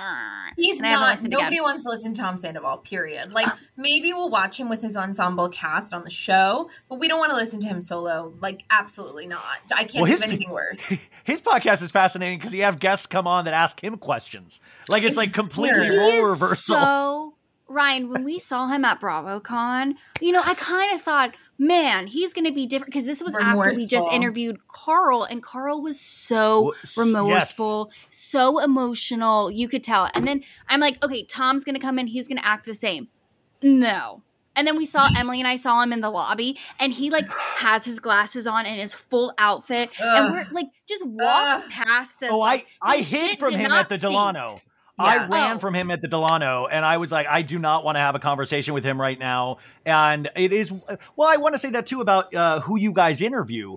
He's 0.56 0.78
And 0.78 0.86
I 0.86 0.90
haven't 0.90 1.30
Nobody 1.30 1.56
again. 1.56 1.62
wants 1.62 1.84
to 1.84 1.88
listen 1.90 2.12
to 2.14 2.20
Tom 2.20 2.36
Sandoval. 2.36 2.78
Period. 2.78 3.32
Like 3.32 3.46
ah. 3.48 3.56
maybe 3.76 4.12
we'll 4.12 4.30
watch 4.30 4.58
him 4.58 4.68
with 4.68 4.82
his 4.82 4.96
ensemble 4.96 5.48
cast 5.48 5.94
on 5.94 6.04
the 6.04 6.10
show, 6.10 6.68
but 6.88 6.98
we 6.98 7.08
don't 7.08 7.18
want 7.18 7.30
to 7.30 7.36
listen 7.36 7.60
to 7.60 7.66
him 7.66 7.80
solo. 7.80 8.34
Like 8.40 8.64
absolutely 8.70 9.26
not. 9.26 9.42
I 9.74 9.84
can't 9.84 10.02
Well, 10.02 10.04
his- 10.10 10.20
of 10.20 10.28
anything 10.28 10.50
worse. 10.50 10.94
His 11.24 11.40
podcast 11.40 11.82
is 11.82 11.90
fascinating 11.92 12.38
because 12.38 12.52
you 12.54 12.62
have 12.64 12.80
guests 12.80 13.06
come 13.06 13.26
on 13.26 13.44
that 13.44 13.54
ask 13.54 13.82
him 13.82 13.96
questions. 13.98 14.60
Like 14.88 15.02
it's, 15.02 15.10
It's 15.10 15.16
like 15.16 15.32
completely 15.32 15.78
weird. 15.88 15.98
Role 15.98 16.10
is 16.10 16.40
reversal. 16.40 16.76
So 16.76 17.34
Ryan, 17.70 18.08
when 18.08 18.24
we 18.24 18.40
saw 18.40 18.66
him 18.66 18.84
at 18.84 19.00
BravoCon, 19.00 19.94
you 20.20 20.32
know, 20.32 20.42
I 20.44 20.54
kind 20.54 20.92
of 20.92 21.00
thought, 21.00 21.36
man, 21.56 22.08
he's 22.08 22.34
going 22.34 22.44
to 22.44 22.52
be 22.52 22.66
different 22.66 22.92
because 22.92 23.06
this 23.06 23.22
was 23.22 23.34
after 23.36 23.72
we 23.74 23.86
just 23.86 24.10
interviewed 24.10 24.66
Carl, 24.66 25.22
and 25.22 25.40
Carl 25.40 25.80
was 25.80 25.98
so 26.00 26.62
Well, 26.62 26.74
s- 26.82 26.96
remorseful, 26.98 27.92
so 28.10 28.58
emotional. 28.58 29.52
You 29.52 29.68
could 29.68 29.84
tell. 29.84 30.10
And 30.14 30.26
then 30.26 30.42
I'm 30.68 30.80
like, 30.80 31.02
okay, 31.04 31.22
Tom's 31.24 31.64
going 31.64 31.76
to 31.76 31.80
come 31.80 31.98
in, 32.00 32.08
he's 32.08 32.26
going 32.26 32.38
to 32.38 32.46
act 32.46 32.66
the 32.66 32.74
same. 32.74 33.06
No. 33.62 34.22
And 34.56 34.66
then 34.66 34.76
we 34.76 34.84
saw 34.84 35.06
Emily 35.16 35.38
and 35.38 35.46
I 35.46 35.54
saw 35.54 35.80
him 35.80 35.92
in 35.92 36.00
the 36.00 36.10
lobby, 36.10 36.58
and 36.80 36.92
he 36.92 37.08
like 37.08 37.30
has 37.30 37.84
his 37.84 38.00
glasses 38.00 38.48
on 38.48 38.66
and 38.66 38.80
his 38.80 38.92
full 38.92 39.32
outfit, 39.38 39.90
and 40.02 40.32
we're 40.32 40.44
like 40.50 40.66
just 40.88 41.06
walks 41.06 41.62
Ugh. 41.64 41.70
past 41.70 42.24
us. 42.24 42.30
Oh, 42.32 42.40
like, 42.40 42.66
I 42.82 42.96
I 42.96 43.00
hid 43.00 43.38
from 43.38 43.54
him 43.54 43.70
at 43.70 43.88
the 43.88 43.96
stink. 43.98 44.12
Delano. 45.00 45.24
I 45.24 45.28
ran 45.28 45.56
Oh. 45.56 45.58
from 45.58 45.74
him 45.74 45.90
at 45.90 46.00
the 46.02 46.08
Delano, 46.08 46.66
and 46.66 46.84
I 46.84 46.96
was 46.98 47.10
like, 47.10 47.26
I 47.26 47.42
do 47.42 47.58
not 47.58 47.84
want 47.84 47.96
to 47.96 48.00
have 48.00 48.14
a 48.14 48.18
conversation 48.18 48.74
with 48.74 48.84
him 48.84 49.00
right 49.00 49.18
now. 49.18 49.58
And 49.84 50.30
it 50.36 50.52
is 50.52 50.70
well, 51.16 51.28
I 51.28 51.36
want 51.36 51.54
to 51.54 51.58
say 51.58 51.70
that 51.70 51.86
too 51.86 52.00
about 52.00 52.34
uh, 52.34 52.60
who 52.60 52.78
you 52.78 52.92
guys 52.92 53.20
interview. 53.20 53.76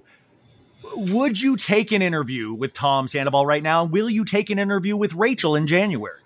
Would 0.96 1.40
you 1.40 1.56
take 1.56 1.92
an 1.94 2.02
interview 2.02 2.54
with 2.54 2.74
Tom 2.74 3.08
Sandoval 3.08 3.46
right 3.46 3.64
now? 3.64 3.86
Will 3.86 4.10
you 4.10 4.26
take 4.26 4.50
an 4.50 4.60
interview 4.60 4.98
with 4.98 5.14
Rachel 5.14 5.56
in 5.56 5.66
January? 5.66 6.20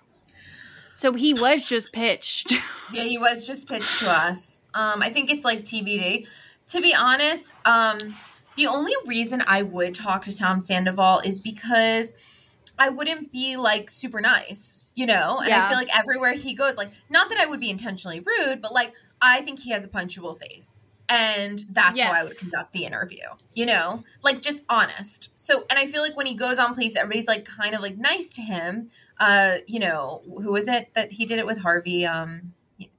So 0.94 1.12
he 1.12 1.32
was 1.32 1.68
just 1.68 1.92
pitched. 1.92 2.54
Yeah, 2.90 3.04
he 3.04 3.18
was 3.18 3.46
just 3.46 3.68
pitched 3.68 3.98
to 3.98 4.10
us. 4.10 4.62
Um, 4.72 5.02
I 5.02 5.10
think 5.10 5.30
it's 5.30 5.44
like 5.44 5.60
TBD. 5.60 6.26
To 6.68 6.80
be 6.80 6.94
honest, 6.94 7.52
um, 7.66 7.98
the 8.56 8.66
only 8.66 8.94
reason 9.06 9.44
I 9.46 9.60
would 9.62 9.92
talk 9.92 10.22
to 10.22 10.34
Tom 10.34 10.62
Sandoval 10.62 11.20
is 11.20 11.38
because 11.38 12.14
I 12.78 12.90
wouldn't 12.90 13.32
be 13.32 13.56
like 13.56 13.90
super 13.90 14.20
nice, 14.20 14.92
you 14.94 15.06
know? 15.06 15.38
And 15.38 15.52
I 15.52 15.68
feel 15.68 15.78
like 15.78 15.96
everywhere 15.96 16.34
he 16.34 16.54
goes, 16.54 16.76
like, 16.76 16.90
not 17.10 17.28
that 17.30 17.38
I 17.38 17.46
would 17.46 17.60
be 17.60 17.70
intentionally 17.70 18.20
rude, 18.20 18.62
but 18.62 18.72
like, 18.72 18.92
I 19.20 19.42
think 19.42 19.58
he 19.58 19.70
has 19.70 19.84
a 19.84 19.88
punchable 19.88 20.38
face. 20.38 20.82
And 21.10 21.64
that's 21.70 21.98
how 21.98 22.12
I 22.12 22.22
would 22.22 22.36
conduct 22.36 22.72
the 22.72 22.84
interview, 22.84 23.24
you 23.54 23.64
know? 23.64 24.04
Like, 24.22 24.42
just 24.42 24.62
honest. 24.68 25.30
So, 25.34 25.64
and 25.70 25.78
I 25.78 25.86
feel 25.86 26.02
like 26.02 26.16
when 26.16 26.26
he 26.26 26.34
goes 26.34 26.58
on 26.58 26.74
police, 26.74 26.96
everybody's 26.96 27.26
like 27.26 27.46
kind 27.46 27.74
of 27.74 27.80
like 27.80 27.96
nice 27.96 28.32
to 28.34 28.42
him. 28.42 28.90
Uh, 29.18 29.56
you 29.66 29.80
know, 29.80 30.22
who 30.26 30.52
was 30.52 30.68
it 30.68 30.90
that 30.94 31.12
he 31.12 31.24
did 31.24 31.38
it 31.38 31.46
with 31.46 31.60
Harvey? 31.60 32.04
Um, 32.04 32.52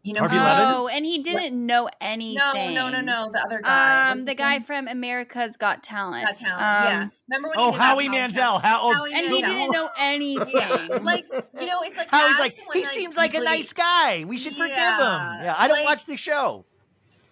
you 0.03 0.13
know, 0.13 0.19
Harvey 0.21 0.35
who- 0.35 0.41
Levin? 0.43 0.73
Oh, 0.75 0.87
and 0.87 1.05
he 1.05 1.19
didn't 1.23 1.65
know 1.65 1.89
anything. 2.01 2.35
no, 2.35 2.73
no, 2.73 2.89
no, 2.89 3.01
no. 3.01 3.29
The 3.31 3.41
other 3.43 3.61
guy. 3.61 4.11
Um, 4.11 4.19
the 4.19 4.35
guy 4.35 4.53
name? 4.53 4.63
from 4.63 4.87
America's 4.87 5.55
Got 5.57 5.83
Talent. 5.83 6.25
Got 6.25 6.35
talent. 6.35 6.61
Um, 6.61 6.83
yeah. 6.85 7.07
Remember 7.29 7.49
when 7.49 7.59
he 7.59 7.65
Oh, 7.65 7.71
did 7.71 7.79
Howie 7.79 8.07
podcast? 8.07 8.11
Mandel. 8.11 8.59
How, 8.59 8.79
oh, 8.81 8.93
Howie 8.93 9.13
And 9.13 9.27
he 9.33 9.41
didn't 9.41 9.71
know 9.71 9.89
anything. 9.99 10.47
Yeah, 10.53 10.99
like 11.01 11.25
you 11.31 11.65
know, 11.65 11.81
it's 11.83 11.97
like 11.97 12.09
Howie's 12.11 12.39
like, 12.39 12.57
when, 12.67 12.77
he 12.77 12.83
seems 12.83 13.15
like 13.15 13.35
a 13.35 13.39
nice 13.39 13.71
guy. 13.73 14.25
We 14.27 14.37
should 14.37 14.53
forgive 14.53 14.75
him. 14.75 14.79
Yeah, 14.79 15.55
I 15.57 15.67
don't 15.67 15.77
like- 15.77 15.85
watch 15.85 16.05
the 16.05 16.17
show. 16.17 16.65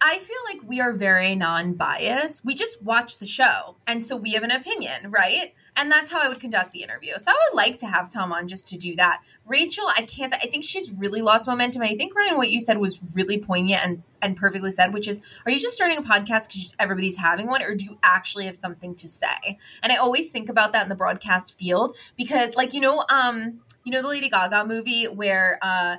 I 0.08 0.20
feel 0.20 0.38
like 0.46 0.62
we 0.66 0.80
are 0.80 0.94
very 0.94 1.36
non-biased. 1.36 2.46
We 2.46 2.54
just 2.54 2.82
watch 2.82 3.18
the 3.18 3.26
show, 3.26 3.76
and 3.86 4.02
so 4.02 4.16
we 4.16 4.32
have 4.36 4.44
an 4.44 4.52
opinion, 4.52 5.12
right? 5.12 5.54
And 5.76 5.92
that's 5.92 6.10
how 6.10 6.24
I 6.24 6.30
would 6.30 6.40
conduct 6.40 6.72
the 6.72 6.82
interview. 6.82 7.16
So 7.18 7.30
I 7.30 7.38
would 7.50 7.58
like 7.58 7.76
to 7.80 7.88
have 7.88 8.08
Tom 8.08 8.32
on 8.32 8.48
just 8.48 8.70
to 8.70 8.78
do 8.78 8.96
that. 8.96 9.22
Rachel, 9.46 9.84
I 9.98 10.04
can't. 10.04 10.34
I 10.34 10.48
think 10.48 10.64
she's 10.64 10.98
really 10.98 11.22
lost 11.22 11.46
momentum. 11.46 11.82
I 11.82 11.94
think 11.98 12.16
Ryan, 12.16 12.38
what 12.38 12.50
you 12.52 12.62
said 12.62 12.78
was 12.78 13.02
really 13.16 13.38
poignant 13.38 13.86
and 13.86 14.04
and 14.22 14.38
perfectly 14.38 14.72
said, 14.72 14.94
which 14.94 15.10
is, 15.10 15.22
are 15.46 15.52
you 15.52 15.60
just 15.60 15.76
starting 15.76 15.98
a 15.98 16.02
podcast 16.02 16.48
because 16.48 16.74
everybody's 16.80 17.18
having 17.18 17.48
one, 17.48 17.62
or 17.62 17.76
do 17.76 17.84
you 17.84 17.98
actually 18.02 18.46
have 18.46 18.56
something 18.56 18.96
to 18.96 19.10
say? 19.10 19.60
And 19.84 19.92
I 19.92 19.98
always 19.98 20.30
think 20.30 20.48
about 20.48 20.72
that 20.72 20.84
in 20.84 20.90
the 20.90 20.96
broadcast 20.96 21.60
field 21.60 21.98
because, 22.16 22.56
like, 22.56 22.74
you 22.74 22.80
know, 22.80 23.04
um, 23.12 23.60
you 23.84 23.92
know, 23.92 24.02
the 24.02 24.08
Lady 24.08 24.30
Gaga 24.30 24.64
movie 24.64 25.04
where. 25.04 25.60
uh 25.62 25.98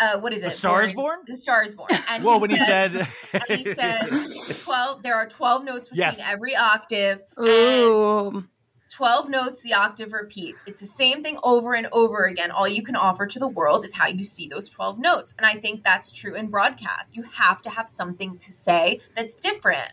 uh, 0.00 0.18
what 0.20 0.32
is 0.32 0.42
it? 0.42 0.48
A 0.48 0.50
Star 0.50 0.82
is 0.82 0.92
Born? 0.92 1.18
The 1.26 1.36
Star 1.36 1.64
is 1.64 1.74
Born. 1.74 1.88
And 2.10 2.22
Well, 2.24 2.40
when 2.40 2.50
he 2.50 2.58
said, 2.58 2.94
and 3.32 3.44
he 3.48 3.64
says 3.74 4.62
12 4.64 5.02
there 5.02 5.16
are 5.16 5.26
12 5.26 5.64
notes 5.64 5.88
between 5.88 6.06
Yes. 6.06 6.20
every 6.24 6.54
octave 6.56 7.20
and 7.36 7.98
Ooh. 7.98 8.44
12 8.90 9.28
notes 9.28 9.60
the 9.60 9.74
octave 9.74 10.12
repeats 10.14 10.64
it's 10.66 10.80
the 10.80 10.86
same 10.86 11.22
thing 11.22 11.38
over 11.42 11.74
and 11.74 11.86
over 11.92 12.24
again 12.24 12.50
all 12.50 12.66
you 12.66 12.82
can 12.82 12.96
offer 12.96 13.26
to 13.26 13.38
the 13.38 13.46
world 13.46 13.84
is 13.84 13.94
how 13.94 14.06
you 14.06 14.24
see 14.24 14.48
those 14.48 14.68
12 14.70 14.98
notes 14.98 15.34
and 15.36 15.46
i 15.46 15.52
think 15.52 15.84
that's 15.84 16.10
true 16.10 16.34
in 16.34 16.46
broadcast 16.48 17.14
you 17.14 17.22
have 17.22 17.60
to 17.60 17.68
have 17.68 17.86
something 17.88 18.38
to 18.38 18.50
say 18.50 18.98
that's 19.14 19.34
different 19.34 19.92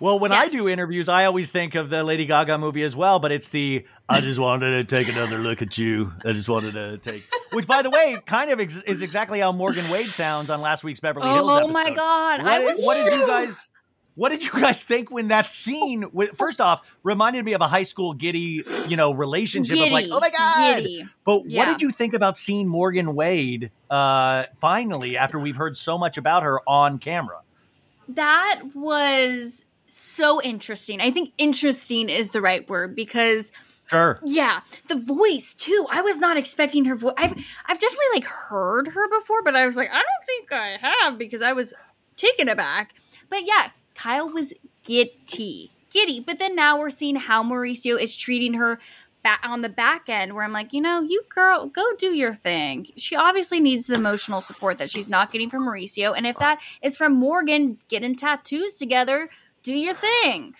Well, 0.00 0.18
when 0.18 0.32
I 0.32 0.48
do 0.48 0.66
interviews, 0.66 1.10
I 1.10 1.26
always 1.26 1.50
think 1.50 1.74
of 1.74 1.90
the 1.90 2.02
Lady 2.02 2.24
Gaga 2.24 2.56
movie 2.56 2.82
as 2.82 2.96
well, 2.96 3.18
but 3.18 3.32
it's 3.32 3.48
the 3.48 3.84
I 4.08 4.22
just 4.22 4.38
wanted 4.38 4.88
to 4.88 4.96
take 4.96 5.08
another 5.08 5.38
look 5.38 5.60
at 5.60 5.76
you. 5.76 6.12
I 6.24 6.32
just 6.32 6.48
wanted 6.48 6.72
to 6.72 6.96
take, 6.98 7.22
which, 7.52 7.66
by 7.66 7.82
the 7.82 7.90
way, 7.90 8.16
kind 8.24 8.50
of 8.50 8.60
ex- 8.60 8.82
is 8.82 9.02
exactly 9.02 9.40
how 9.40 9.52
Morgan 9.52 9.88
Wade 9.90 10.06
sounds 10.06 10.48
on 10.48 10.62
last 10.62 10.84
week's 10.84 11.00
Beverly 11.00 11.28
Hills. 11.28 11.50
Oh 11.52 11.68
my 11.68 11.90
god! 11.90 12.42
What, 12.42 12.50
I 12.50 12.58
did- 12.58 12.64
was 12.64 12.84
what 12.84 12.94
did 13.04 13.20
you 13.20 13.26
guys? 13.26 13.68
What 14.16 14.30
did 14.30 14.42
you 14.44 14.50
guys 14.60 14.82
think 14.82 15.10
when 15.10 15.28
that 15.28 15.50
scene? 15.50 16.06
With, 16.12 16.36
first 16.36 16.60
off, 16.60 16.80
reminded 17.02 17.44
me 17.44 17.52
of 17.52 17.60
a 17.60 17.68
high 17.68 17.84
school 17.84 18.12
giddy, 18.12 18.62
you 18.88 18.96
know, 18.96 19.12
relationship 19.12 19.78
of 19.78 19.92
like, 19.92 20.06
oh 20.10 20.18
my 20.18 20.30
god. 20.30 20.76
giddy. 20.76 21.04
But 21.24 21.46
what 21.46 21.66
did 21.66 21.80
you 21.80 21.90
think 21.90 22.12
about 22.14 22.36
seeing 22.36 22.66
Morgan 22.66 23.14
Wade 23.14 23.70
uh, 23.88 24.44
finally 24.60 25.16
after 25.16 25.38
we've 25.38 25.56
heard 25.56 25.76
so 25.78 25.96
much 25.96 26.16
about 26.18 26.42
her 26.42 26.60
on 26.68 26.98
camera? 26.98 27.40
That 28.08 28.62
was 28.74 29.64
so 29.92 30.40
interesting. 30.42 31.00
I 31.00 31.10
think 31.10 31.32
interesting 31.38 32.08
is 32.08 32.30
the 32.30 32.40
right 32.40 32.68
word 32.68 32.94
because 32.96 33.52
Sure. 33.88 34.20
yeah, 34.24 34.60
the 34.88 34.94
voice 34.94 35.52
too. 35.54 35.86
I 35.90 36.00
was 36.00 36.20
not 36.20 36.36
expecting 36.36 36.84
her 36.84 36.94
voice. 36.94 37.14
I've 37.16 37.32
I've 37.32 37.80
definitely 37.80 38.06
like 38.14 38.24
heard 38.24 38.88
her 38.88 39.08
before, 39.18 39.42
but 39.42 39.56
I 39.56 39.66
was 39.66 39.76
like, 39.76 39.90
I 39.90 39.94
don't 39.98 40.26
think 40.26 40.52
I 40.52 40.78
have 40.80 41.18
because 41.18 41.42
I 41.42 41.52
was 41.52 41.74
taken 42.16 42.48
aback. 42.48 42.94
But 43.28 43.46
yeah, 43.46 43.70
Kyle 43.96 44.28
was 44.28 44.52
giddy. 44.84 45.72
giddy. 45.90 46.20
But 46.20 46.38
then 46.38 46.54
now 46.54 46.78
we're 46.78 46.90
seeing 46.90 47.16
how 47.16 47.42
Mauricio 47.42 48.00
is 48.00 48.14
treating 48.14 48.54
her 48.54 48.78
back 49.22 49.40
on 49.46 49.60
the 49.60 49.68
back 49.68 50.08
end 50.08 50.34
where 50.34 50.44
I'm 50.44 50.52
like, 50.52 50.72
you 50.72 50.80
know, 50.80 51.02
you 51.02 51.22
girl, 51.28 51.66
go 51.66 51.84
do 51.98 52.14
your 52.14 52.32
thing. 52.34 52.86
She 52.96 53.16
obviously 53.16 53.60
needs 53.60 53.86
the 53.86 53.94
emotional 53.94 54.40
support 54.40 54.78
that 54.78 54.88
she's 54.88 55.10
not 55.10 55.30
getting 55.30 55.50
from 55.50 55.66
Mauricio. 55.66 56.16
And 56.16 56.26
if 56.26 56.38
that 56.38 56.60
is 56.80 56.96
from 56.96 57.14
Morgan 57.14 57.78
getting 57.88 58.16
tattoos 58.16 58.74
together, 58.74 59.28
do 59.62 59.72
your 59.72 59.94
thing. 59.94 60.54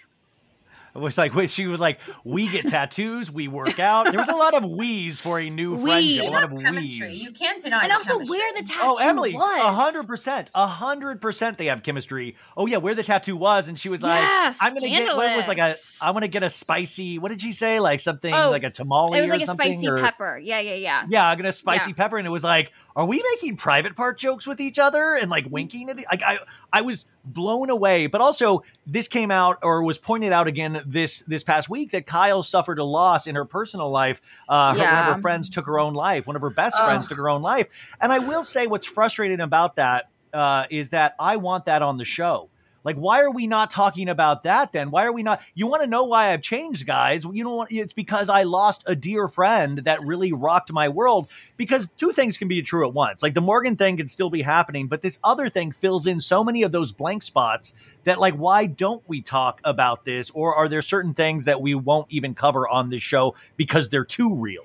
It 0.93 0.99
was 0.99 1.17
like 1.17 1.37
wait, 1.37 1.51
she 1.51 1.69
was 1.69 1.79
like, 1.79 2.01
"We 2.25 2.49
get 2.49 2.67
tattoos, 2.67 3.31
we 3.31 3.47
work 3.47 3.79
out." 3.79 4.07
There 4.11 4.19
was 4.19 4.29
a 4.29 4.35
lot 4.35 4.55
of 4.55 4.69
wheeze 4.69 5.21
for 5.21 5.39
a 5.39 5.49
new 5.49 5.77
We. 5.77 5.83
friendship. 6.19 6.25
A 6.27 6.31
lot 6.33 6.43
of 6.43 6.59
chemistry. 6.61 7.07
wheeze. 7.07 7.23
You 7.23 7.31
can't 7.31 7.63
deny 7.63 7.83
And 7.85 7.93
the 7.93 7.95
also 7.95 8.15
chemistry. 8.15 8.39
where 8.39 8.53
the 8.55 8.59
oh, 8.63 8.65
tattoo 8.67 8.81
Oh, 8.83 8.97
Emily, 9.09 9.35
was. 9.35 9.61
a 9.61 9.73
hundred 9.73 10.09
percent, 10.09 10.51
a 10.53 10.67
hundred 10.67 11.23
percent. 11.23 11.59
They 11.59 11.67
have 11.67 11.85
chemistry. 11.85 12.35
Oh 12.57 12.67
yeah, 12.67 12.79
where 12.79 12.97
the 12.97 13.05
tattoo 13.05 13.37
was, 13.37 13.69
and 13.69 13.79
she 13.79 13.89
was 13.89 14.03
like, 14.03 14.21
Yeah, 14.21 14.53
"I'm 14.61 14.75
gonna 14.75 14.89
get 14.89 15.17
what 15.17 15.37
was 15.37 15.47
like 15.47 15.59
a, 15.59 15.75
scandalous. 15.75 15.99
I'm 16.03 16.13
gonna 16.15 16.27
get 16.27 16.43
a 16.43 16.51
spicy. 16.51 17.21
What 17.21 17.29
did 17.29 17.41
she 17.41 17.53
say? 17.53 17.79
Like 17.79 18.01
something 18.01 18.35
Oh, 18.35 18.51
like 18.51 18.65
a 18.65 18.71
tamale 18.71 19.17
It 19.17 19.21
was 19.21 19.31
or 19.31 19.35
like 19.35 19.43
a 19.43 19.47
spicy 19.47 19.87
or- 19.89 19.97
pepper. 19.97 20.41
Yeah, 20.43 20.59
yeah, 20.59 20.75
yeah. 20.75 21.07
Yeah, 21.09 21.29
I'm 21.29 21.39
gonna 21.39 21.53
spicy 21.53 21.91
Yeah. 21.91 21.95
pepper, 21.97 22.19
and 22.19 22.27
it 22.27 22.31
was 22.31 22.43
like, 22.43 22.73
are 22.97 23.07
we 23.07 23.23
making 23.33 23.57
private 23.57 23.97
part 23.97 24.19
jokes 24.19 24.47
with 24.47 24.61
each 24.61 24.79
other 24.79 25.15
and 25.15 25.31
like 25.31 25.47
winking 25.49 25.89
at? 25.91 25.97
Like 25.97 26.23
I, 26.23 26.39
I 26.73 26.83
was 26.83 27.07
blown 27.25 27.71
away. 27.71 28.07
But 28.07 28.21
also, 28.21 28.63
this 28.87 29.09
came 29.09 29.31
out 29.31 29.59
or 29.63 29.83
was 29.83 29.99
pointed 29.99 30.33
out 30.33 30.47
again 30.49 30.83
this 30.87 31.23
this 31.27 31.43
past 31.43 31.69
week 31.69 31.93
that 31.93 32.07
Kyle 32.07 32.43
suffered 32.43 32.79
a 32.79 32.85
loss 32.85 33.27
in 33.27 33.35
her 33.35 33.45
personal 33.45 33.91
life. 33.91 34.21
Uh, 34.49 34.75
her, 34.75 34.79
one 34.79 35.09
of 35.09 35.15
her 35.17 35.21
friends 35.21 35.49
took 35.49 35.67
her 35.67 35.79
own 35.79 35.95
life. 35.95 36.27
One 36.27 36.37
of 36.37 36.43
her 36.43 36.51
best 36.51 36.77
Ugh. 36.79 36.87
friends 36.87 37.07
took 37.07 37.19
her 37.19 37.29
own 37.29 37.43
life. 37.43 37.69
And 38.01 38.13
I 38.13 38.19
will 38.19 38.45
say, 38.45 38.67
what's 38.67 38.87
frustrating 38.87 39.41
about 39.41 39.77
that 39.77 40.11
uh, 40.33 40.67
is 40.71 40.91
that 40.91 41.15
I 41.19 41.37
want 41.37 41.67
that 41.67 41.83
on 41.83 41.97
the 41.97 42.05
show. 42.05 42.50
Like, 42.83 42.97
why 42.97 43.21
are 43.21 43.31
we 43.31 43.47
not 43.47 43.71
talking 43.71 44.09
about 44.09 44.45
that 44.45 44.73
then? 44.73 44.91
Why 44.91 45.05
are 45.05 45.13
we 45.13 45.23
not? 45.23 45.43
You 45.55 45.67
want 45.67 45.83
to 45.83 45.89
know 45.89 46.05
why 46.05 46.33
I've 46.33 46.43
changed, 46.43 46.87
guys? 46.87 47.25
You 47.31 47.45
know 47.45 47.57
what? 47.57 47.73
It's 47.73 47.93
because 47.93 48.29
I 48.29 48.45
lost 48.45 48.83
a 48.87 48.97
dear 48.97 49.29
friend 49.29 49.79
that 49.79 50.01
really 50.01 50.33
rocked 50.33 50.73
my 50.73 50.89
world. 50.89 51.29
Because 51.57 51.89
two 51.97 52.13
things 52.13 52.39
can 52.39 52.49
be 52.49 52.63
true 52.63 52.87
at 52.87 52.95
once. 52.95 53.23
Like, 53.23 53.35
the 53.35 53.41
Morgan 53.41 53.77
thing 53.77 53.97
can 53.99 54.09
still 54.09 54.31
be 54.31 54.43
happening, 54.43 54.87
but 54.87 55.03
this 55.03 55.19
other 55.23 55.49
thing 55.49 55.73
fills 55.73 56.07
in 56.07 56.21
so 56.21 56.43
many 56.43 56.63
of 56.63 56.73
those 56.73 56.93
blank 56.93 57.23
spots 57.23 57.75
that, 58.05 58.19
like, 58.19 58.35
why 58.35 58.67
don't 58.67 59.03
we 59.07 59.21
talk 59.21 59.61
about 59.65 60.05
this? 60.05 60.31
Or 60.31 60.55
are 60.55 60.69
there 60.69 60.83
certain 60.83 61.15
things 61.15 61.45
that 61.45 61.61
we 61.61 61.75
won't 61.75 62.07
even 62.11 62.35
cover 62.35 62.69
on 62.69 62.91
this 62.91 63.03
show 63.03 63.35
because 63.57 63.89
they're 63.89 64.05
too 64.05 64.35
real? 64.35 64.65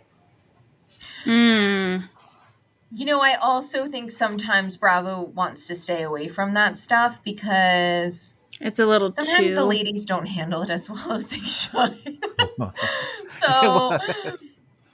Mm. 1.26 2.10
You 2.92 3.06
know, 3.06 3.20
I 3.20 3.36
also 3.36 3.88
think 3.88 4.12
sometimes 4.12 4.78
Bravo 4.78 5.24
wants 5.24 5.68
to 5.68 5.76
stay 5.76 6.04
away 6.04 6.28
from 6.28 6.54
that 6.54 6.78
stuff 6.78 7.22
because 7.24 8.36
It's 8.62 8.80
a 8.80 8.86
little 8.86 9.10
sometimes 9.10 9.52
too. 9.52 9.56
the 9.56 9.66
ladies 9.66 10.06
don't 10.06 10.28
handle 10.28 10.62
it 10.62 10.70
as 10.70 10.90
well 10.90 11.12
as 11.14 11.28
they 11.28 11.40
should. 11.40 11.98
so 13.28 13.98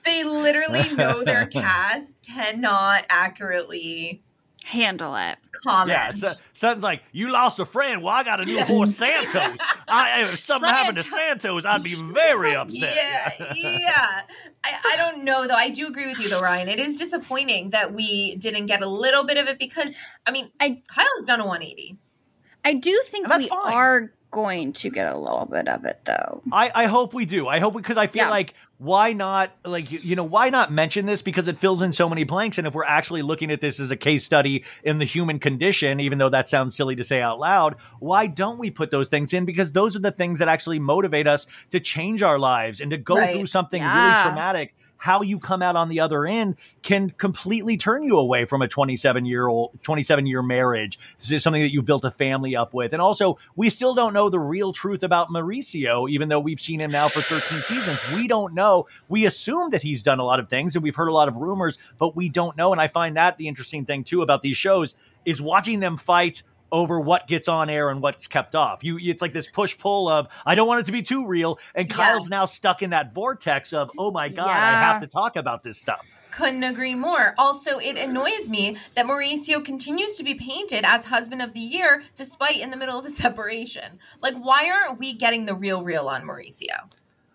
they 0.04 0.24
literally 0.24 0.90
know 0.96 1.24
their 1.24 1.46
cast 1.48 2.24
cannot 2.26 3.06
accurately 3.10 4.24
handle 4.64 5.16
it. 5.16 5.38
comment. 5.64 5.90
Yeah, 5.90 6.12
so, 6.12 6.42
Sutton's 6.54 6.84
like, 6.84 7.02
you 7.12 7.30
lost 7.30 7.60
a 7.60 7.66
friend. 7.66 8.02
Well, 8.04 8.14
I 8.14 8.24
got 8.24 8.42
a 8.42 8.46
new 8.46 8.64
horse, 8.64 8.96
Santos. 8.96 9.58
I, 9.88 10.24
if 10.24 10.40
something 10.44 10.70
happened 10.70 10.98
to 10.98 11.04
Santos, 11.04 11.66
I'd 11.66 11.84
be 11.84 11.96
very 11.96 12.56
upset. 12.56 12.96
Yeah, 12.96 13.54
yeah. 13.56 14.22
I, 14.64 14.80
I 14.94 14.96
don't 14.98 15.24
know 15.24 15.48
though. 15.48 15.56
I 15.56 15.70
do 15.70 15.88
agree 15.88 16.08
with 16.08 16.20
you 16.22 16.30
though, 16.30 16.42
Ryan. 16.42 16.68
It 16.70 16.80
is 16.80 16.96
disappointing 16.96 17.72
that 17.72 17.94
we 17.94 18.36
didn't 18.36 18.68
get 18.68 18.82
a 18.82 18.88
little 18.88 19.26
bit 19.26 19.38
of 19.38 19.48
it 19.48 19.58
because 19.60 19.98
I 20.26 20.32
mean, 20.32 20.52
I- 20.60 20.82
Kyle's 20.88 21.26
done 21.26 21.40
a 21.40 21.46
180. 21.46 21.98
I 22.64 22.74
do 22.76 23.02
think 23.06 23.28
we 23.28 23.48
fine. 23.48 23.74
are 23.74 24.14
going 24.32 24.74
to 24.74 24.90
get 24.90 25.12
a 25.14 25.18
little 25.18 25.46
bit 25.46 25.68
of 25.68 25.86
it 25.86 26.00
though. 26.06 26.42
I, 26.52 26.72
I 26.74 26.86
hope 26.88 27.14
we 27.14 27.26
do. 27.26 27.48
I 27.48 27.60
hope 27.60 27.76
because 27.76 27.98
I 27.98 28.08
feel 28.08 28.24
Yeah. 28.24 28.30
like 28.30 28.54
why 28.78 29.14
not 29.14 29.52
like 29.64 29.92
you, 29.92 30.16
know 30.16 30.24
why 30.24 30.50
not 30.50 30.72
mention 30.72 31.06
this 31.06 31.22
because 31.22 31.48
it 31.48 31.60
fills 31.60 31.84
in 31.84 31.94
so 31.94 32.10
many 32.10 32.24
blanks 32.24 32.58
and 32.58 32.66
if 32.66 32.74
we're 32.74 32.84
actually 32.84 33.22
looking 33.22 33.52
at 33.52 33.62
this 33.62 33.80
as 33.80 33.92
a 33.92 33.96
case 33.96 34.26
study 34.26 34.64
in 34.84 34.98
the 34.98 35.06
human 35.06 35.38
condition 35.38 36.00
even 36.00 36.18
though 36.18 36.30
that 36.30 36.50
sounds 36.50 36.76
silly 36.76 36.96
to 36.96 37.04
say 37.04 37.22
out 37.22 37.40
loud 37.40 37.76
why 38.00 38.26
don't 38.26 38.58
we 38.58 38.72
put 38.72 38.90
those 38.90 39.08
things 39.08 39.34
in 39.34 39.46
because 39.46 39.72
those 39.74 39.96
are 39.96 40.00
the 40.00 40.12
things 40.12 40.40
that 40.40 40.48
actually 40.48 40.80
motivate 40.80 41.28
us 41.28 41.46
to 41.70 41.80
change 41.80 42.24
our 42.24 42.40
lives 42.40 42.82
and 42.82 42.90
to 42.90 42.98
go 42.98 43.18
Right. 43.18 43.36
through 43.36 43.46
something 43.46 43.84
really 43.84 44.16
traumatic 44.16 44.74
how 45.02 45.24
you 45.24 45.40
come 45.40 45.64
out 45.64 45.76
on 45.76 45.90
the 45.90 46.00
other 46.00 46.28
end 46.28 46.56
can 46.84 47.10
completely 47.10 47.76
turn 47.76 48.04
you 48.04 48.20
away 48.20 48.46
from 48.46 48.62
a 48.62 48.68
27 48.68 49.26
year 49.26 49.48
old 49.48 49.72
27 49.82 50.28
year 50.28 50.44
marriage. 50.44 51.00
This 51.18 51.32
is 51.32 51.42
something 51.42 51.64
that 51.64 51.74
you 51.74 51.82
built 51.82 52.06
a 52.06 52.12
family 52.12 52.56
up 52.56 52.72
with. 52.72 52.94
And 52.94 53.02
also 53.02 53.40
we 53.56 53.72
still 53.72 53.96
don't 53.96 54.14
know 54.14 54.30
the 54.30 54.40
real 54.40 54.72
truth 54.72 55.02
about 55.02 55.30
mauricio 55.30 56.08
even 56.08 56.30
though 56.30 56.40
we've 56.40 56.62
seen 56.62 56.80
him 56.80 56.92
now 56.92 57.08
for 57.08 57.20
13 57.20 57.40
seasons. 57.40 58.16
We 58.16 58.28
don't 58.28 58.54
know. 58.54 58.86
We 59.10 59.26
assume 59.26 59.72
that 59.72 59.82
he's 59.82 60.04
done 60.04 60.20
a 60.20 60.24
lot 60.24 60.40
of 60.40 60.50
things 60.50 60.76
and 60.76 60.84
we've 60.84 60.96
heard 60.96 61.10
a 61.10 61.14
lot 61.14 61.28
of 61.28 61.36
rumors 61.36 61.80
but 61.98 62.16
we 62.16 62.30
don't 62.30 62.56
know. 62.56 62.72
And 62.72 62.80
i 62.80 62.88
find 62.88 63.18
that 63.18 63.40
the 63.40 63.48
interesting 63.48 63.86
thing 63.86 64.04
too 64.04 64.22
about 64.22 64.44
these 64.44 64.58
shows 64.58 64.94
is 65.26 65.42
watching 65.42 65.80
them 65.80 65.98
fight 65.98 66.44
over 66.72 67.00
what 67.00 67.28
gets 67.28 67.48
on 67.48 67.70
air 67.70 67.90
and 67.90 68.02
what's 68.02 68.28
kept 68.28 68.56
off. 68.56 68.84
You 68.84 68.98
it's 69.02 69.22
like 69.22 69.34
this 69.34 69.50
push 69.50 69.78
pull 69.78 70.08
of 70.08 70.28
I 70.46 70.56
don't 70.56 70.68
want 70.68 70.80
it 70.82 70.86
to 70.88 70.92
be 70.92 71.02
too 71.02 71.26
real 71.26 71.60
and 71.76 71.90
Kyle's 71.90 72.26
Yes. 72.26 72.30
now 72.30 72.46
stuck 72.46 72.82
in 72.82 72.92
that 72.92 73.14
vortex 73.14 73.74
of 73.74 73.92
oh 73.98 74.12
my 74.12 74.30
god, 74.30 74.48
I 74.48 74.72
have 74.82 75.02
to 75.02 75.08
talk 75.08 75.36
about 75.36 75.64
this 75.64 75.80
stuff. 75.80 76.06
Couldn't 76.32 76.64
agree 76.64 76.96
more. 76.96 77.36
Also, 77.38 77.78
it 77.80 77.98
annoys 77.98 78.48
me 78.48 78.78
that 78.96 79.06
Mauricio 79.06 79.64
continues 79.64 80.16
to 80.16 80.24
be 80.24 80.34
painted 80.34 80.86
as 80.86 81.04
husband 81.04 81.42
of 81.42 81.54
the 81.54 81.60
year 81.60 82.04
despite 82.16 82.58
in 82.62 82.70
the 82.70 82.78
middle 82.78 82.98
of 82.98 83.04
a 83.04 83.10
separation. 83.26 84.00
Like, 84.22 84.36
why 84.36 84.70
aren't 84.72 84.98
we 84.98 85.14
getting 85.14 85.46
the 85.46 85.56
real 85.56 85.84
real 85.84 86.08
on 86.08 86.22
Mauricio? 86.24 86.90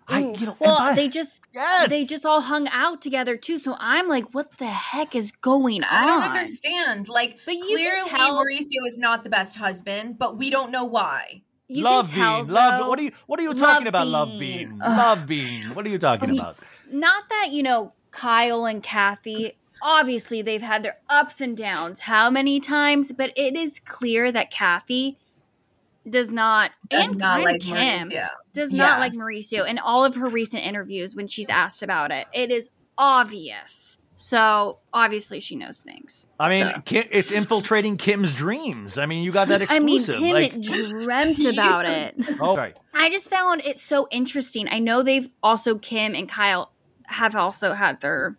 I 0.08 0.20
you 0.20 0.46
know 0.46 0.56
well, 0.60 0.78
by- 0.78 0.94
they 0.94 1.08
just 1.08 1.40
yes. 1.54 1.88
they 1.88 2.04
just 2.04 2.24
all 2.24 2.40
hung 2.40 2.66
out 2.72 3.00
together 3.02 3.36
too. 3.36 3.58
So 3.58 3.74
I'm 3.78 4.08
like, 4.08 4.32
what 4.34 4.56
the 4.58 4.66
heck 4.66 5.14
is 5.14 5.32
going 5.32 5.82
on? 5.84 5.88
I 5.90 6.06
don't 6.06 6.22
understand. 6.22 7.08
Like, 7.08 7.38
But 7.44 7.54
you 7.54 7.62
clearly 7.76 8.08
tell- 8.10 8.36
Mauricio 8.38 8.86
is 8.86 8.98
not 8.98 9.24
the 9.24 9.30
best 9.30 9.56
husband, 9.56 10.18
but 10.18 10.38
we 10.38 10.50
don't 10.50 10.70
know 10.70 10.84
why. 10.84 11.42
You 11.68 11.82
love 11.82 12.10
can 12.12 12.18
tell, 12.20 12.44
bean, 12.44 12.54
love. 12.54 12.88
What 12.88 12.98
are 13.00 13.02
you? 13.02 13.10
What 13.26 13.40
are 13.40 13.42
you 13.42 13.54
talking 13.54 13.88
about? 13.88 14.06
Love 14.06 14.28
Bean. 14.38 14.68
bean, 14.68 14.78
Ugh. 14.82 14.96
love 14.98 15.26
bean. 15.26 15.62
What 15.74 15.84
are 15.84 15.88
you 15.88 15.98
talking 15.98 16.30
Okay. 16.30 16.38
about? 16.38 16.56
not 16.90 17.28
that 17.28 17.48
you 17.50 17.62
know 17.64 17.92
Kyle 18.12 18.64
and 18.66 18.82
Kathy. 18.82 19.52
Obviously, 19.82 20.40
they've 20.40 20.62
had 20.62 20.82
their 20.84 20.98
ups 21.10 21.40
and 21.40 21.56
downs. 21.56 22.00
How 22.00 22.30
many 22.30 22.60
times? 22.60 23.12
But 23.12 23.32
it 23.36 23.56
is 23.56 23.80
clear 23.84 24.30
that 24.32 24.50
Kathy 24.50 25.18
does 26.08 26.32
not 26.32 26.70
Does 26.88 27.10
and 27.10 27.18
not 27.18 27.42
like 27.42 27.60
Kim 27.60 27.74
Mauricio. 27.76 28.28
does 28.52 28.72
Yeah. 28.72 28.86
not 28.86 29.00
like 29.00 29.12
Mauricio. 29.12 29.66
In 29.68 29.78
all 29.78 30.04
of 30.04 30.14
her 30.16 30.28
recent 30.28 30.64
interviews, 30.66 31.14
when 31.16 31.28
she's 31.28 31.48
asked 31.48 31.82
about 31.82 32.10
it, 32.10 32.26
it 32.32 32.50
is 32.50 32.70
obvious. 32.98 33.98
So 34.18 34.78
obviously, 34.94 35.40
she 35.40 35.56
knows 35.56 35.82
things. 35.82 36.28
I 36.40 36.48
mean, 36.48 36.66
Duh. 36.66 36.80
Kim, 36.86 37.04
it's 37.10 37.30
infiltrating 37.32 37.98
Kim's 37.98 38.34
dreams. 38.34 38.96
I 38.96 39.04
mean, 39.04 39.22
you 39.22 39.30
got 39.30 39.48
that 39.48 39.60
exclusive. 39.60 40.14
I 40.14 40.18
mean. 40.20 40.62
Kim 40.62 40.62
like, 40.62 41.04
dreamt 41.04 41.44
about 41.52 41.84
it. 41.84 42.14
oh, 42.40 42.54
sorry. 42.54 42.72
I 42.94 43.10
just 43.10 43.28
found 43.28 43.62
it 43.66 43.78
so 43.78 44.08
interesting. 44.10 44.68
I 44.70 44.78
know 44.78 45.02
they've 45.02 45.28
also 45.42 45.76
Kim 45.76 46.14
and 46.14 46.26
Kyle 46.28 46.72
have 47.04 47.36
also 47.36 47.74
had 47.74 48.00
their 48.00 48.38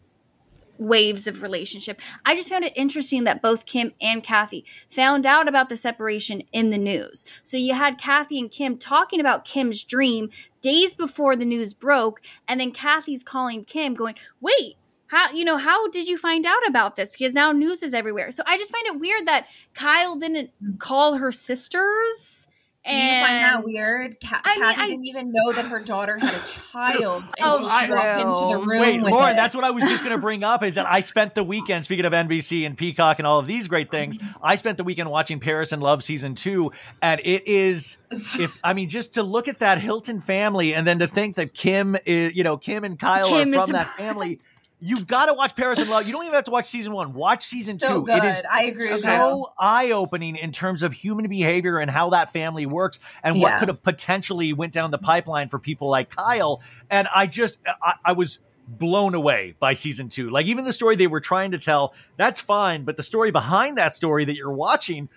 waves 0.78 1.28
of 1.28 1.41
relationship. 1.41 2.01
I 2.25 2.36
just 2.36 2.49
found 2.49 2.63
it 2.63 2.73
interesting 2.75 3.23
that 3.25 3.41
both 3.41 3.65
Kim 3.65 3.93
and 4.01 4.23
Kathy 4.23 4.65
found 4.89 5.25
out 5.25 5.47
about 5.47 5.69
the 5.69 5.78
separation 5.78 6.43
in 6.51 6.69
the 6.69 6.78
news. 6.78 7.25
So 7.43 7.57
you 7.57 7.73
had 7.73 7.97
Kathy 7.97 8.39
and 8.39 8.51
Kim 8.51 8.78
talking 8.78 9.19
about 9.19 9.45
Kim's 9.45 9.84
dream 9.84 10.30
days 10.61 10.93
before 10.93 11.36
the 11.36 11.45
news 11.45 11.73
broke, 11.73 12.21
and 12.47 12.59
then 12.59 12.71
Kathy's 12.71 13.23
calling 13.23 13.65
Kim 13.65 13.93
going, 13.93 14.15
"Wait, 14.41 14.78
how 15.07 15.32
you 15.32 15.45
know 15.45 15.57
how 15.57 15.88
did 15.89 16.07
you 16.07 16.17
find 16.17 16.45
out 16.45 16.67
about 16.67 16.95
this 16.95 17.15
because 17.15 17.34
now 17.34 17.51
news 17.51 17.82
is 17.82 17.93
everywhere 17.93 18.30
so 18.30 18.43
i 18.45 18.57
just 18.57 18.71
find 18.71 18.86
it 18.88 18.99
weird 18.99 19.25
that 19.25 19.47
kyle 19.73 20.15
didn't 20.15 20.51
call 20.80 21.15
her 21.15 21.32
sisters 21.32 22.47
Do 22.89 22.95
you 22.95 23.19
find 23.21 23.43
that 23.43 23.63
weird? 23.63 24.17
Ka- 24.21 24.41
I 24.43 24.53
mean, 24.55 24.63
Kathy 24.63 24.81
I- 24.81 24.88
didn't 24.88 25.05
even 25.07 25.31
know 25.31 25.53
that 25.53 25.65
her 25.65 25.79
daughter 25.79 26.17
had 26.17 26.33
a 26.33 26.47
child 26.71 27.23
Oh, 27.41 27.55
until 27.65 27.69
she 27.69 27.91
walked 27.91 28.17
into 28.19 28.53
the 28.53 28.65
room 28.67 28.81
Wait, 28.81 29.01
with 29.01 29.11
Lauren, 29.11 29.33
it. 29.33 29.35
that's 29.35 29.55
what 29.55 29.63
I 29.63 29.71
was 29.71 29.83
just 29.83 30.03
going 30.03 30.15
to 30.15 30.21
bring 30.21 30.43
up 30.43 30.63
is 30.63 30.75
that 30.75 30.85
I 30.85 30.99
spent 31.01 31.35
the 31.35 31.43
weekend, 31.43 31.85
speaking 31.85 32.05
of 32.05 32.13
NBC 32.13 32.65
and 32.65 32.77
Peacock 32.77 33.19
and 33.19 33.27
all 33.27 33.39
of 33.39 33.47
these 33.47 33.67
great 33.67 33.91
things, 33.91 34.17
I 34.41 34.55
spent 34.55 34.77
the 34.77 34.83
weekend 34.83 35.09
watching 35.09 35.39
Paris 35.39 35.71
in 35.73 35.79
Love 35.79 36.03
season 36.03 36.35
two. 36.35 36.71
And 37.01 37.19
it 37.23 37.47
is, 37.47 37.97
if 38.11 38.57
I 38.63 38.73
mean, 38.73 38.89
just 38.89 39.15
to 39.15 39.23
look 39.23 39.47
at 39.47 39.59
that 39.59 39.79
Hilton 39.79 40.21
family 40.21 40.73
and 40.73 40.88
then 40.88 40.99
to 40.99 41.07
think 41.07 41.35
that 41.35 41.53
Kim 41.53 41.97
is, 42.05 42.35
you 42.35 42.43
know, 42.43 42.57
Kim 42.57 42.83
and 42.83 42.97
Kyle 42.99 43.27
Kim 43.29 43.53
are 43.53 43.61
from 43.61 43.69
a- 43.71 43.73
that 43.73 43.88
family. 43.97 44.39
You've 44.80 45.07
got 45.07 45.25
to 45.25 45.34
watch 45.34 45.55
Paris 45.55 45.80
in 45.80 45.89
Love. 45.89 46.05
You 46.05 46.13
don't 46.13 46.23
even 46.23 46.36
have 46.36 46.43
to 46.43 46.51
watch 46.51 46.65
season 46.67 46.93
one. 46.93 47.13
Watch 47.15 47.43
season 47.43 47.80
so 47.80 47.95
two. 47.95 48.03
good. 48.03 48.23
It 48.23 48.25
is 48.25 48.43
I 48.51 48.65
agree 48.65 48.88
so 48.89 49.51
eye 49.57 49.89
opening 49.91 50.36
in 50.36 50.51
terms 50.51 50.84
of 50.84 50.93
human 50.93 51.28
behavior 51.28 51.80
and 51.80 51.89
how 51.89 52.11
that 52.11 52.32
family 52.32 52.67
works 52.67 52.99
and 53.23 53.41
what 53.41 53.49
Yeah. 53.49 53.59
could 53.59 53.67
have 53.69 53.82
potentially 53.82 54.53
went 54.53 54.73
down 54.73 54.91
the 54.91 54.99
pipeline 54.99 55.49
for 55.49 55.57
people 55.57 55.89
like 55.89 56.11
Kyle. 56.11 56.61
And 56.91 57.07
I 57.13 57.25
just 57.25 57.59
I, 57.82 57.93
I 58.05 58.11
was 58.11 58.38
blown 58.67 59.15
away 59.15 59.55
by 59.59 59.73
season 59.73 60.09
two. 60.09 60.30
Like 60.30 60.45
even 60.45 60.65
the 60.65 60.73
story 60.73 60.95
they 60.95 61.07
were 61.07 61.21
trying 61.21 61.51
to 61.51 61.57
tell, 61.57 61.95
that's 62.17 62.39
fine, 62.39 62.84
but 62.84 62.97
the 62.97 63.03
story 63.03 63.32
behind 63.32 63.78
that 63.78 63.93
story 63.93 64.25
that 64.25 64.36
you're 64.36 64.51
watching 64.51 65.09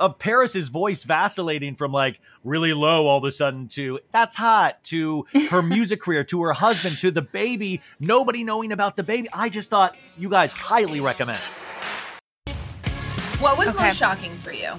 of 0.00 0.18
Paris's 0.18 0.68
voice 0.68 1.04
vacillating 1.04 1.76
from 1.76 1.92
like 1.92 2.20
really 2.42 2.72
low 2.74 3.06
all 3.06 3.18
of 3.18 3.24
a 3.24 3.32
sudden 3.32 3.68
to 3.68 4.00
that's 4.12 4.34
hot 4.36 4.82
to 4.84 5.24
her 5.50 5.62
music 5.62 6.00
career 6.00 6.24
to 6.24 6.42
her 6.42 6.52
husband 6.52 6.98
to 6.98 7.10
the 7.10 7.22
baby, 7.22 7.80
nobody 8.00 8.42
knowing 8.44 8.72
about 8.72 8.96
the 8.96 9.02
baby. 9.02 9.28
I 9.32 9.48
just 9.48 9.70
thought 9.70 9.96
you 10.18 10.28
guys 10.28 10.52
highly 10.52 11.00
recommend. 11.00 11.40
What 13.38 13.58
was 13.58 13.68
Okay. 13.68 13.84
most 13.84 13.96
shocking 13.98 14.32
for 14.38 14.52
you? 14.52 14.72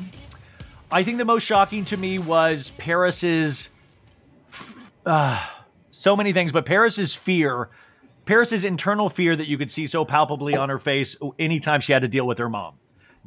I 0.91 1.03
think 1.03 1.17
the 1.17 1.25
most 1.25 1.43
shocking 1.43 1.85
to 1.85 1.97
me 1.97 2.19
was 2.19 2.71
Paris's 2.77 3.69
uh, 5.05 5.45
so 5.91 6.15
many 6.15 6.33
things, 6.33 6.51
but 6.51 6.65
Paris's 6.65 7.13
fear, 7.13 7.69
Paris's 8.25 8.65
internal 8.65 9.09
fear 9.09 9.35
that 9.35 9.47
you 9.47 9.57
could 9.57 9.69
see 9.71 9.85
so 9.85 10.03
palpably 10.05 10.55
on 10.55 10.69
her 10.69 10.79
face 10.79 11.15
anytime 11.37 11.81
she 11.81 11.93
had 11.93 12.01
to 12.01 12.07
deal 12.07 12.25
with 12.25 12.37
her 12.37 12.49
mom. 12.49 12.75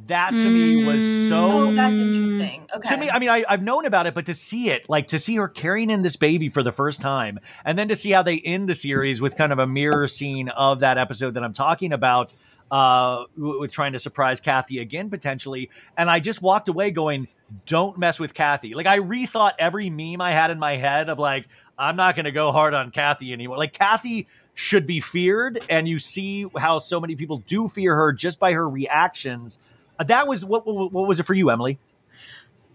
That 0.07 0.31
to 0.31 0.49
me 0.49 0.85
was 0.85 1.29
so 1.29 1.69
Oh, 1.69 1.73
that's 1.75 1.99
interesting. 1.99 2.67
Okay. 2.75 2.89
to 2.89 2.97
me, 2.97 3.11
I 3.11 3.19
mean, 3.19 3.29
I, 3.29 3.45
I've 3.49 3.63
known 3.63 3.85
about 3.85 4.07
it, 4.07 4.15
but 4.15 4.25
to 4.27 4.35
see 4.35 4.71
it, 4.71 4.89
like 4.89 5.09
to 5.09 5.19
see 5.19 5.37
her 5.37 5.49
carrying 5.49 5.91
in 5.91 6.01
this 6.03 6.17
baby 6.17 6.49
for 6.49 6.63
the 6.63 6.73
first 6.73 7.01
time, 7.01 7.39
and 7.65 7.79
then 7.79 7.89
to 7.89 7.97
see 7.97 8.11
how 8.11 8.23
they 8.23 8.39
end 8.39 8.69
the 8.69 8.75
series 8.75 9.21
with 9.21 9.37
kind 9.37 9.53
of 9.53 9.59
a 9.59 9.67
mirror 9.67 10.07
scene 10.07 10.49
of 10.49 10.81
that 10.81 10.97
episode 10.97 11.35
that 11.35 11.45
I'm 11.45 11.53
talking 11.53 11.93
about, 11.93 12.33
uh, 12.71 13.25
with 13.37 13.73
trying 13.73 13.93
to 13.93 13.99
surprise 13.99 14.41
Kathy 14.41 14.79
again 14.79 15.11
potentially, 15.11 15.69
and 15.97 16.09
I 16.09 16.21
just 16.21 16.41
walked 16.41 16.69
away 16.69 16.91
going, 16.91 17.29
"Don't 17.67 17.99
mess 17.99 18.19
with 18.19 18.33
Kathy." 18.33 18.75
Like 18.75 18.87
I 18.87 19.01
rethought 19.01 19.53
every 19.59 19.91
meme 19.91 20.21
I 20.23 20.33
had 20.33 20.51
in 20.51 20.59
my 20.59 20.77
head 20.77 21.09
of 21.11 21.19
like, 21.19 21.47
I'm 21.79 21.97
not 21.97 22.15
going 22.15 22.25
to 22.25 22.33
go 22.33 22.51
hard 22.53 22.73
on 22.75 22.91
Kathy 22.91 23.33
anymore. 23.33 23.59
Like 23.59 23.73
Kathy 23.73 24.27
should 24.55 24.87
be 24.87 25.01
feared, 25.01 25.61
and 25.69 25.87
you 25.89 25.99
see 25.99 26.47
how 26.57 26.79
so 26.79 26.99
many 27.01 27.15
people 27.15 27.39
do 27.47 27.69
fear 27.69 27.95
her 27.95 28.13
just 28.13 28.39
by 28.41 28.53
her 28.53 28.69
reactions. 28.69 29.59
Uh, 29.99 30.05
That 30.05 30.29
was 30.29 30.45
what, 30.45 30.67
what 30.67 30.93
what 30.93 31.07
was 31.09 31.21
it 31.21 31.27
for 31.27 31.35
you, 31.35 31.51
Emily? 31.51 31.79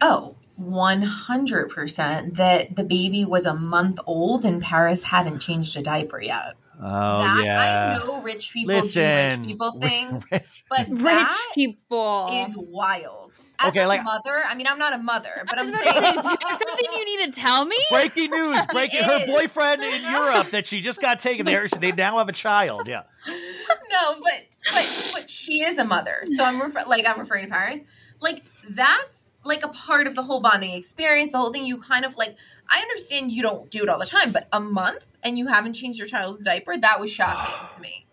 Oh, 0.01 0.36
100% 0.61 2.36
that 2.36 2.76
the 2.76 2.84
baby 2.84 3.26
was 3.26 3.45
a 3.45 3.55
month 3.55 3.99
old 4.05 4.45
and 4.45 4.61
Paris 4.61 5.03
hadn't 5.03 5.39
changed 5.39 5.76
a 5.78 5.82
diaper 5.82 6.21
yet. 6.21 6.55
Oh 6.86 7.19
that, 7.19 7.41
yeah. 7.45 7.95
I 7.95 7.97
know 7.97 8.21
rich 8.21 8.51
people 8.51 8.75
do 8.75 8.81
Listen, 8.81 9.39
rich 9.39 9.47
people 9.47 9.79
things, 9.79 10.25
Rich- 10.31 10.65
but 10.69 10.89
Rich 10.89 10.99
that 11.01 11.51
people. 11.55 12.27
is 12.34 12.55
wild. 12.57 13.31
As 13.59 13.69
Okay, 13.69 13.84
a 13.84 13.88
like- 13.88 14.03
mother, 14.03 14.43
I 14.45 14.53
mean, 14.55 14.67
I'm 14.67 14.77
not 14.79 14.93
a 14.93 14.97
mother, 14.97 15.31
but 15.47 15.57
I 15.57 15.61
I'm 15.61 15.67
was 15.67 15.75
about 15.75 15.84
to 15.86 15.89
saying 15.91 16.03
say, 16.03 16.21
do 16.21 16.27
you 16.29 16.38
have 16.47 16.57
something 16.67 16.86
you 16.93 17.05
need 17.19 17.31
to 17.34 17.39
tell 17.39 17.63
me? 17.65 17.77
breaking 17.89 18.31
news! 18.31 18.65
Breaking 18.73 19.03
her 19.03 19.25
boyfriend 19.27 19.81
in 19.84 20.01
Europe 20.11 20.49
that 20.49 20.67
she 20.67 20.81
just 20.81 20.99
got 21.01 21.19
taken 21.19 21.45
there. 21.45 21.67
She 21.69 21.77
they 21.79 21.91
now 21.93 22.17
have 22.17 22.27
a 22.27 22.34
child. 22.34 22.88
Yeah. 22.88 23.03
no, 23.27 24.19
but 24.19 24.43
but 24.73 25.11
but 25.13 25.29
she 25.29 25.61
is 25.63 25.77
a 25.77 25.86
mother. 25.86 26.23
So 26.25 26.43
I'm 26.43 26.61
refer- 26.61 26.84
like 26.88 27.07
I'm 27.07 27.17
referring 27.19 27.45
to 27.45 27.51
Paris. 27.51 27.81
Like 28.19 28.43
that's 28.69 29.31
like 29.45 29.63
a 29.63 29.67
part 29.69 30.07
of 30.07 30.15
the 30.15 30.23
whole 30.23 30.41
bonding 30.41 30.71
experience. 30.71 31.31
The 31.31 31.38
whole 31.38 31.53
thing. 31.53 31.65
You 31.65 31.77
kind 31.79 32.03
of 32.05 32.17
like. 32.17 32.36
I 32.70 32.80
understand 32.80 33.32
you 33.32 33.41
don't 33.41 33.70
do 33.70 33.84
it 33.84 33.89
all 33.89 33.99
the 33.99 34.05
time, 34.05 34.32
but 34.32 34.47
a 34.51 34.59
month 34.59 35.05
and 35.24 35.38
you 35.38 35.47
haven't 35.47 35.74
changed 35.74 35.99
your 35.99 36.07
child's 36.07 36.41
diaper. 36.41 36.76
That 36.78 36.99
was 36.99 37.11
shocking 37.11 37.76
to 37.76 37.82
me. 37.82 38.05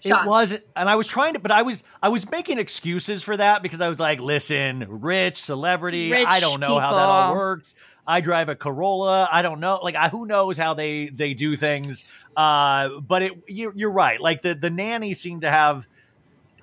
Shocking. 0.00 0.24
It 0.26 0.28
was, 0.28 0.58
and 0.76 0.88
I 0.88 0.94
was 0.94 1.06
trying 1.06 1.34
to, 1.34 1.40
but 1.40 1.50
I 1.50 1.62
was, 1.62 1.82
I 2.00 2.08
was 2.08 2.30
making 2.30 2.58
excuses 2.58 3.22
for 3.24 3.36
that 3.36 3.62
because 3.62 3.80
I 3.80 3.88
was 3.88 3.98
like, 3.98 4.20
listen, 4.20 4.86
rich 4.88 5.42
celebrity, 5.42 6.12
Rich 6.12 6.26
I 6.28 6.38
don't 6.38 6.60
know 6.60 6.78
how 6.78 6.94
that 6.94 7.04
all 7.04 7.34
works. 7.34 7.74
I 8.06 8.20
drive 8.20 8.48
a 8.48 8.54
Corolla. 8.54 9.28
I 9.30 9.42
don't 9.42 9.60
know, 9.60 9.80
like, 9.82 9.96
I, 9.96 10.08
who 10.08 10.24
knows 10.24 10.56
how 10.56 10.74
they 10.74 11.08
they 11.08 11.34
do 11.34 11.56
things. 11.56 12.10
Uh, 12.36 13.00
but 13.00 13.22
it, 13.22 13.32
you're, 13.48 13.72
you're 13.74 13.90
right. 13.90 14.20
Like 14.20 14.42
the 14.42 14.54
the 14.54 14.70
nanny 14.70 15.14
seemed 15.14 15.42
to 15.42 15.50
have. 15.50 15.86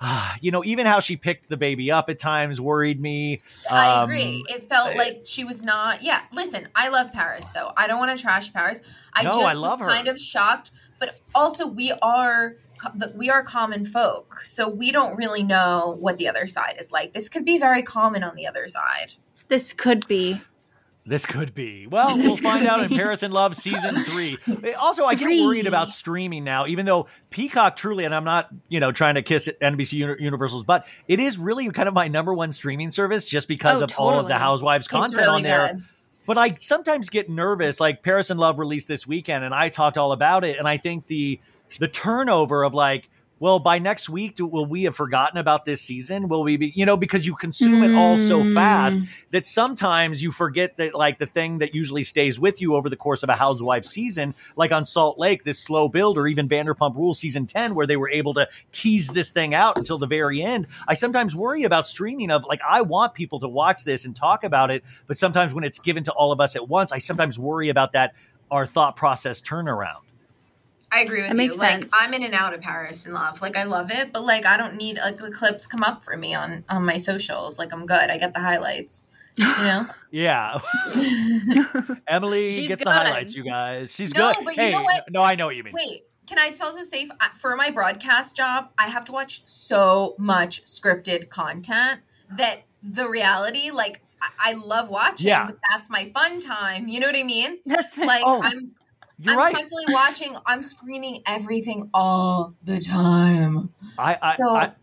You 0.41 0.51
know, 0.51 0.63
even 0.65 0.85
how 0.85 0.99
she 0.99 1.15
picked 1.17 1.49
the 1.49 1.57
baby 1.57 1.89
up 1.91 2.09
at 2.09 2.19
times 2.19 2.59
worried 2.61 2.99
me. 3.01 3.39
I 3.71 3.95
Um, 3.95 4.03
agree. 4.03 4.43
It 4.49 4.63
felt 4.63 4.95
like 4.95 5.21
she 5.25 5.43
was 5.43 5.61
not. 5.63 6.03
Yeah, 6.03 6.21
listen, 6.33 6.67
I 6.75 6.89
love 6.89 7.11
Paris 7.13 7.47
though. 7.47 7.71
I 7.77 7.87
don't 7.87 7.99
want 7.99 8.15
to 8.15 8.21
trash 8.21 8.51
Paris. 8.53 8.79
I 9.13 9.23
No, 9.23 9.31
just 9.31 9.39
I 9.41 9.53
love 9.53 9.79
was 9.79 9.87
her. 9.87 9.93
kind 9.93 10.07
of 10.07 10.19
shocked, 10.19 10.71
but 10.99 11.19
also 11.33 11.65
we 11.67 11.91
are 12.01 12.57
we 13.15 13.29
are 13.29 13.41
common 13.41 13.85
folk, 13.85 14.41
so 14.41 14.69
we 14.69 14.91
don't 14.91 15.15
really 15.15 15.41
know 15.43 15.95
what 15.99 16.17
the 16.17 16.27
other 16.27 16.45
side 16.45 16.75
is 16.77 16.91
like. 16.91 17.13
This 17.13 17.29
could 17.29 17.45
be 17.45 17.57
very 17.57 17.81
common 17.81 18.23
on 18.23 18.35
the 18.35 18.45
other 18.45 18.67
side. 18.67 19.13
This 19.47 19.71
could 19.73 20.05
be. 20.07 20.41
This 21.07 21.25
could 21.27 21.53
be. 21.53 21.85
Well, 21.85 22.17
we'll 22.17 22.35
find 22.37 22.65
out 22.65 22.83
in. 22.91 22.97
Paris 22.97 23.21
in 23.21 23.31
Love 23.31 23.55
season 23.55 24.03
three. 24.05 24.37
Also, 24.79 25.05
I 25.05 25.13
get 25.13 25.25
Three. 25.25 25.45
worried 25.45 25.67
about 25.67 25.91
streaming 25.91 26.43
now, 26.43 26.65
even 26.65 26.85
though 26.87 27.07
Peacock 27.29 27.75
truly, 27.75 28.05
and 28.05 28.13
I'm 28.15 28.23
not, 28.23 28.49
you 28.69 28.79
know, 28.79 28.91
trying 28.91 29.15
to 29.15 29.21
kiss 29.21 29.47
NBC 29.61 30.19
Universal's 30.19 30.63
butt. 30.63 30.87
It 31.07 31.19
is 31.19 31.37
really 31.37 31.69
kind 31.69 31.87
of 31.87 31.93
my 31.93 32.07
number 32.07 32.33
one 32.33 32.51
streaming 32.51 32.89
service 32.89 33.25
just 33.25 33.47
because 33.47 33.81
Oh, 33.81 33.85
of 33.85 33.93
all 33.97 34.19
of 34.19 34.27
the. 34.27 34.35
Housewives 34.37 34.87
content 34.87 35.17
really 35.17 35.29
on 35.37 35.43
there. 35.43 35.67
good. 35.73 35.83
But 36.25 36.37
I 36.39 36.55
sometimes 36.55 37.11
get 37.11 37.29
nervous. 37.29 37.79
Like 37.79 38.01
Paris 38.01 38.31
in 38.31 38.37
Love 38.37 38.57
released 38.57 38.87
this 38.87 39.05
weekend, 39.05 39.43
and 39.43 39.53
I 39.53 39.69
talked 39.69 39.97
all 39.99 40.11
about 40.11 40.43
it. 40.43 40.57
And 40.57 40.67
I 40.67 40.77
think 40.77 41.05
the 41.07 41.39
the 41.79 41.87
turnover 41.87 42.63
of 42.63 42.73
like, 42.73 43.07
well, 43.39 43.59
by 43.59 43.79
next 43.79 44.09
week, 44.09 44.35
do, 44.35 44.45
will 44.45 44.65
we 44.65 44.83
have 44.83 44.95
forgotten 44.95 45.37
about 45.37 45.65
this 45.65 45.81
season? 45.81 46.29
Will 46.29 46.43
we 46.43 46.55
be, 46.55 46.71
you 46.75 46.85
know, 46.85 46.95
because 46.95 47.25
you 47.27 47.35
consume 47.35 47.83
it 47.83 47.91
all 47.93 48.17
so 48.17 48.43
Mm. 48.43 48.53
fast 48.53 49.03
that 49.31 49.45
sometimes 49.45 50.21
you 50.21 50.31
forget 50.31 50.77
that 50.77 50.95
like 50.95 51.19
the 51.19 51.25
thing 51.25 51.57
that 51.57 51.75
usually 51.75 52.03
stays 52.03 52.39
with 52.39 52.61
you 52.61 52.75
over 52.75 52.89
the 52.89 52.95
course 52.95 53.23
of 53.23 53.29
a 53.29 53.35
Housewives 53.35 53.89
season, 53.89 54.35
like 54.55 54.71
on 54.71 54.85
Salt 54.85 55.19
Lake, 55.19 55.43
this 55.43 55.59
slow 55.59 55.89
build, 55.89 56.17
or 56.17 56.27
even 56.27 56.47
Vanderpump 56.47 56.95
Rules 56.95 57.19
season 57.19 57.45
ten, 57.45 57.75
where 57.75 57.85
they 57.85 57.97
were 57.97 58.09
able 58.09 58.33
to 58.35 58.47
tease 58.71 59.09
this 59.09 59.29
thing 59.31 59.53
out 59.53 59.77
until 59.77 59.97
the 59.97 60.07
very 60.07 60.41
end. 60.41 60.67
I 60.87 60.93
sometimes 60.93 61.35
worry 61.35 61.63
about 61.63 61.87
streaming 61.87 62.31
of 62.31 62.45
like 62.45 62.61
I 62.67 62.81
want 62.83 63.13
people 63.13 63.39
to 63.41 63.47
watch 63.49 63.83
this 63.83 64.05
and 64.05 64.15
talk 64.15 64.43
about 64.43 64.71
it, 64.71 64.83
but 65.07 65.17
sometimes 65.17 65.53
when 65.53 65.63
it's 65.63 65.79
given 65.79 66.03
to 66.05 66.11
all 66.13 66.31
of 66.31 66.39
us 66.39 66.55
at 66.55 66.69
once, 66.69 66.91
I 66.91 66.99
sometimes 66.99 67.37
worry 67.37 67.69
about 67.69 67.91
that 67.93 68.13
our 68.49 68.65
thought 68.65 68.95
process 68.95 69.41
turnaround. 69.41 70.01
I 70.95 71.01
agree 71.01 71.21
with 71.21 71.27
That 71.29 71.35
you. 71.35 71.47
makes 71.47 71.59
like 71.59 71.81
sense. 71.83 71.93
I'm 71.99 72.13
in 72.13 72.23
and 72.23 72.33
out 72.33 72.53
of 72.53 72.61
Paris 72.61 73.05
in 73.05 73.13
love. 73.13 73.41
Like 73.41 73.55
I 73.57 73.63
love 73.63 73.91
it, 73.91 74.13
but 74.13 74.23
like 74.23 74.45
I 74.45 74.57
don't 74.57 74.75
need 74.75 74.97
like 74.97 75.17
the 75.17 75.31
clips 75.31 75.67
come 75.67 75.83
up 75.83 76.03
for 76.03 76.15
me 76.17 76.33
on 76.33 76.63
on 76.69 76.85
my 76.85 76.97
socials. 76.97 77.59
Like 77.59 77.73
I'm 77.73 77.85
good. 77.85 78.09
I 78.09 78.17
get 78.17 78.33
the 78.33 78.39
highlights. 78.39 79.03
You 79.37 79.45
know. 79.57 79.85
Yeah. 80.11 80.57
Emily 82.07 82.49
She's 82.49 82.67
gets 82.67 82.83
the 82.83 82.91
highlights, 82.91 83.35
you 83.35 83.43
guys. 83.43 83.93
She's 83.93 84.13
No, 84.13 84.31
good. 84.33 84.45
but 84.45 84.55
you 84.55 84.63
hey, 84.63 84.71
know 84.71 84.81
what? 84.83 85.03
no, 85.09 85.21
I 85.23 85.35
know 85.35 85.47
what 85.47 85.55
you 85.55 85.63
mean. 85.63 85.73
Wait, 85.73 86.03
can 86.27 86.39
I 86.39 86.47
just 86.49 86.63
also 86.63 86.83
say 86.83 87.09
uh, 87.19 87.25
for 87.37 87.55
my 87.55 87.69
broadcast 87.71 88.35
job, 88.35 88.69
I 88.77 88.87
have 88.87 89.05
to 89.05 89.11
watch 89.11 89.41
so 89.45 90.15
much 90.17 90.63
scripted 90.63 91.29
content 91.29 92.01
that 92.37 92.61
the 92.81 93.09
reality, 93.09 93.71
like, 93.71 94.01
I, 94.21 94.29
I 94.39 94.53
love 94.53 94.89
watching, 94.89 95.27
Yeah. 95.27 95.47
but 95.47 95.57
that's 95.69 95.89
my 95.89 96.11
fun 96.13 96.39
time. 96.39 96.87
You 96.87 96.99
know 96.99 97.07
what 97.07 97.15
I 97.17 97.23
mean? 97.23 97.57
That's 97.65 97.97
Like, 97.97 98.23
Oh, 98.25 98.41
I'm, 98.43 98.71
You're 99.19 99.33
I'm 99.33 99.39
right. 99.39 99.55
constantly 99.55 99.93
watching. 99.93 100.35
I'm 100.45 100.61
screening 100.61 101.21
everything 101.25 101.89
all 101.93 102.53
the 102.63 102.79
time. 102.79 103.73
I 103.97 104.17
I, 104.21 104.35
So- 104.35 104.55
I, 104.55 104.73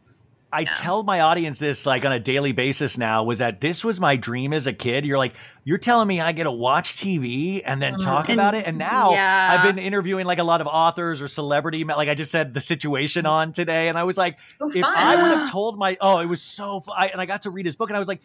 I 0.55 0.65
tell 0.65 1.03
my 1.03 1.21
audience 1.21 1.59
this 1.59 1.87
like 1.87 2.05
on 2.05 2.13
a 2.13 2.21
daily 2.21 2.53
basis 2.53 2.99
now 2.99 3.25
was 3.25 3.39
that 3.39 3.63
this 3.63 3.83
was 3.83 3.99
my 3.99 4.17
dream 4.17 4.53
as 4.53 4.67
a 4.67 4.73
kid. 4.75 5.07
You're 5.07 5.17
like, 5.17 5.35
you're 5.65 5.79
telling 5.79 6.07
me 6.07 6.21
I 6.21 6.33
get 6.33 6.45
to 6.45 6.51
watch 6.51 6.97
TV 6.97 7.63
and 7.65 7.81
then 7.81 7.95
mm-hmm. 7.95 8.03
talk 8.03 8.29
And- 8.29 8.39
about 8.39 8.55
it. 8.55 8.67
And 8.67 8.77
now 8.77 9.13
yeah. 9.13 9.49
I've 9.51 9.63
been 9.63 9.83
interviewing 9.83 10.27
like 10.27 10.39
a 10.39 10.45
lot 10.45 10.61
of 10.61 10.67
authors 10.67 11.23
or 11.23 11.29
celebrity. 11.29 11.85
Like 11.85 12.11
I 12.11 12.15
just 12.15 12.31
said 12.31 12.53
the 12.53 12.61
situation 12.61 13.25
on 13.25 13.53
today. 13.53 13.89
And 13.89 13.97
I 13.97 14.05
was 14.05 14.19
like, 14.19 14.39
Oh, 14.61 14.71
if. 14.75 14.85
I 14.85 15.17
would 15.23 15.39
have 15.39 15.51
told 15.51 15.79
my, 15.79 15.97
oh, 16.03 16.19
it 16.19 16.27
was 16.27 16.43
so 16.43 16.81
fun. 16.81 16.97
I, 16.99 17.07
and 17.09 17.19
I 17.19 17.25
got 17.25 17.43
to 17.43 17.51
read 17.51 17.65
his 17.65 17.77
book 17.77 17.89
and 17.89 17.97
I 17.97 17.99
was 17.99 18.09
like, 18.09 18.21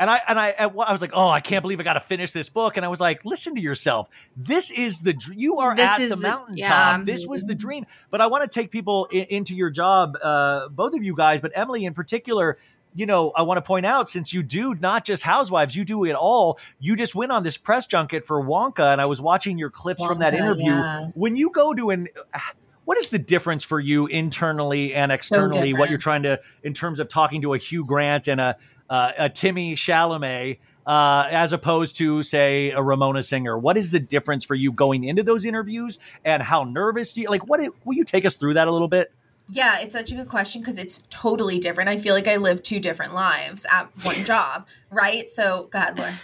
and 0.00 0.10
I 0.10 0.20
and 0.26 0.40
I 0.40 0.48
at 0.50 0.72
I 0.76 0.92
was 0.92 1.00
like, 1.00 1.12
oh, 1.12 1.28
I 1.28 1.38
can't 1.38 1.62
believe 1.62 1.78
I 1.78 1.84
got 1.84 1.92
to 1.92 2.00
finish 2.00 2.32
this 2.32 2.48
book. 2.48 2.76
And 2.76 2.84
I 2.84 2.88
was 2.88 2.98
like, 2.98 3.24
listen 3.24 3.54
to 3.54 3.60
yourself. 3.60 4.08
This 4.36 4.72
is 4.72 4.98
the 4.98 5.14
you 5.36 5.58
are 5.58 5.76
This 5.76 5.86
at 5.88 6.08
the 6.08 6.16
mountaintop. 6.16 6.56
yeah. 6.56 7.04
This 7.04 7.26
was 7.26 7.44
the 7.44 7.54
dream. 7.54 7.86
But 8.10 8.20
I 8.20 8.26
want 8.26 8.42
to 8.42 8.48
take 8.48 8.72
people 8.72 9.06
I- 9.12 9.26
into 9.30 9.54
your 9.54 9.70
job, 9.70 10.16
uh, 10.20 10.68
both 10.70 10.94
of 10.94 11.04
you 11.04 11.14
guys, 11.14 11.40
but 11.40 11.52
Emily 11.54 11.84
in 11.84 11.94
particular. 11.94 12.58
You 12.92 13.06
know, 13.06 13.30
I 13.30 13.42
want 13.42 13.58
to 13.58 13.62
point 13.62 13.86
out 13.86 14.08
since 14.10 14.32
you 14.32 14.42
do 14.42 14.74
not 14.74 15.04
just 15.04 15.22
Housewives, 15.22 15.76
you 15.76 15.84
do 15.84 16.02
it 16.06 16.14
all. 16.16 16.58
You 16.80 16.96
just 16.96 17.14
went 17.14 17.30
on 17.30 17.44
this 17.44 17.56
press 17.56 17.86
junket 17.86 18.24
for 18.24 18.42
Wonka, 18.42 18.80
and 18.92 19.00
I 19.00 19.06
was 19.06 19.20
watching 19.20 19.58
your 19.58 19.70
clips 19.70 20.04
from 20.04 20.18
that 20.18 20.34
interview. 20.34 20.72
yeah. 20.72 21.06
When 21.14 21.36
you 21.36 21.50
go 21.50 21.72
to 21.72 21.90
an 21.90 22.08
what 22.84 22.98
is 22.98 23.10
the 23.10 23.20
difference 23.20 23.62
for 23.62 23.78
you 23.78 24.08
internally 24.08 24.92
and 24.92 25.10
So 25.12 25.14
externally? 25.14 25.72
what 25.72 25.88
you're 25.90 26.00
trying 26.00 26.24
to, 26.24 26.40
in 26.64 26.74
terms 26.74 26.98
of 26.98 27.06
talking 27.08 27.42
to 27.42 27.54
a 27.54 27.58
Hugh 27.58 27.84
Grant 27.84 28.26
and 28.26 28.40
a 28.40 28.56
uh, 28.90 29.12
a 29.16 29.30
Timmy 29.30 29.74
Chalamet, 29.74 30.58
uh, 30.86 31.28
as 31.30 31.52
opposed 31.52 31.96
to 31.98 32.22
say 32.22 32.72
a 32.72 32.82
Ramona 32.82 33.22
Singer? 33.22 33.56
What 33.56 33.76
is 33.76 33.90
the 33.90 34.00
difference 34.00 34.44
for 34.44 34.54
you 34.54 34.72
going 34.72 35.04
into 35.04 35.22
those 35.22 35.46
interviews, 35.46 35.98
and 36.24 36.42
how 36.42 36.64
nervous 36.64 37.12
do 37.14 37.22
you 37.22 37.30
like? 37.30 37.48
What 37.48 37.60
will 37.84 37.94
you 37.94 38.04
take 38.04 38.24
us 38.26 38.36
through 38.36 38.54
that 38.54 38.68
a 38.68 38.72
little 38.72 38.88
bit? 38.88 39.12
Yeah, 39.52 39.80
it's 39.80 39.94
such 39.94 40.12
a 40.12 40.14
good 40.14 40.28
question 40.28 40.60
because 40.60 40.78
it's 40.78 41.00
totally 41.10 41.58
different. 41.58 41.90
I 41.90 41.96
feel 41.96 42.14
like 42.14 42.28
I 42.28 42.36
live 42.36 42.62
two 42.62 42.78
different 42.78 43.14
lives 43.14 43.66
at 43.72 43.88
one 44.04 44.24
job, 44.24 44.68
right? 44.90 45.30
So, 45.30 45.68
go 45.70 45.78
ahead, 45.78 45.98
Laura. 45.98 46.14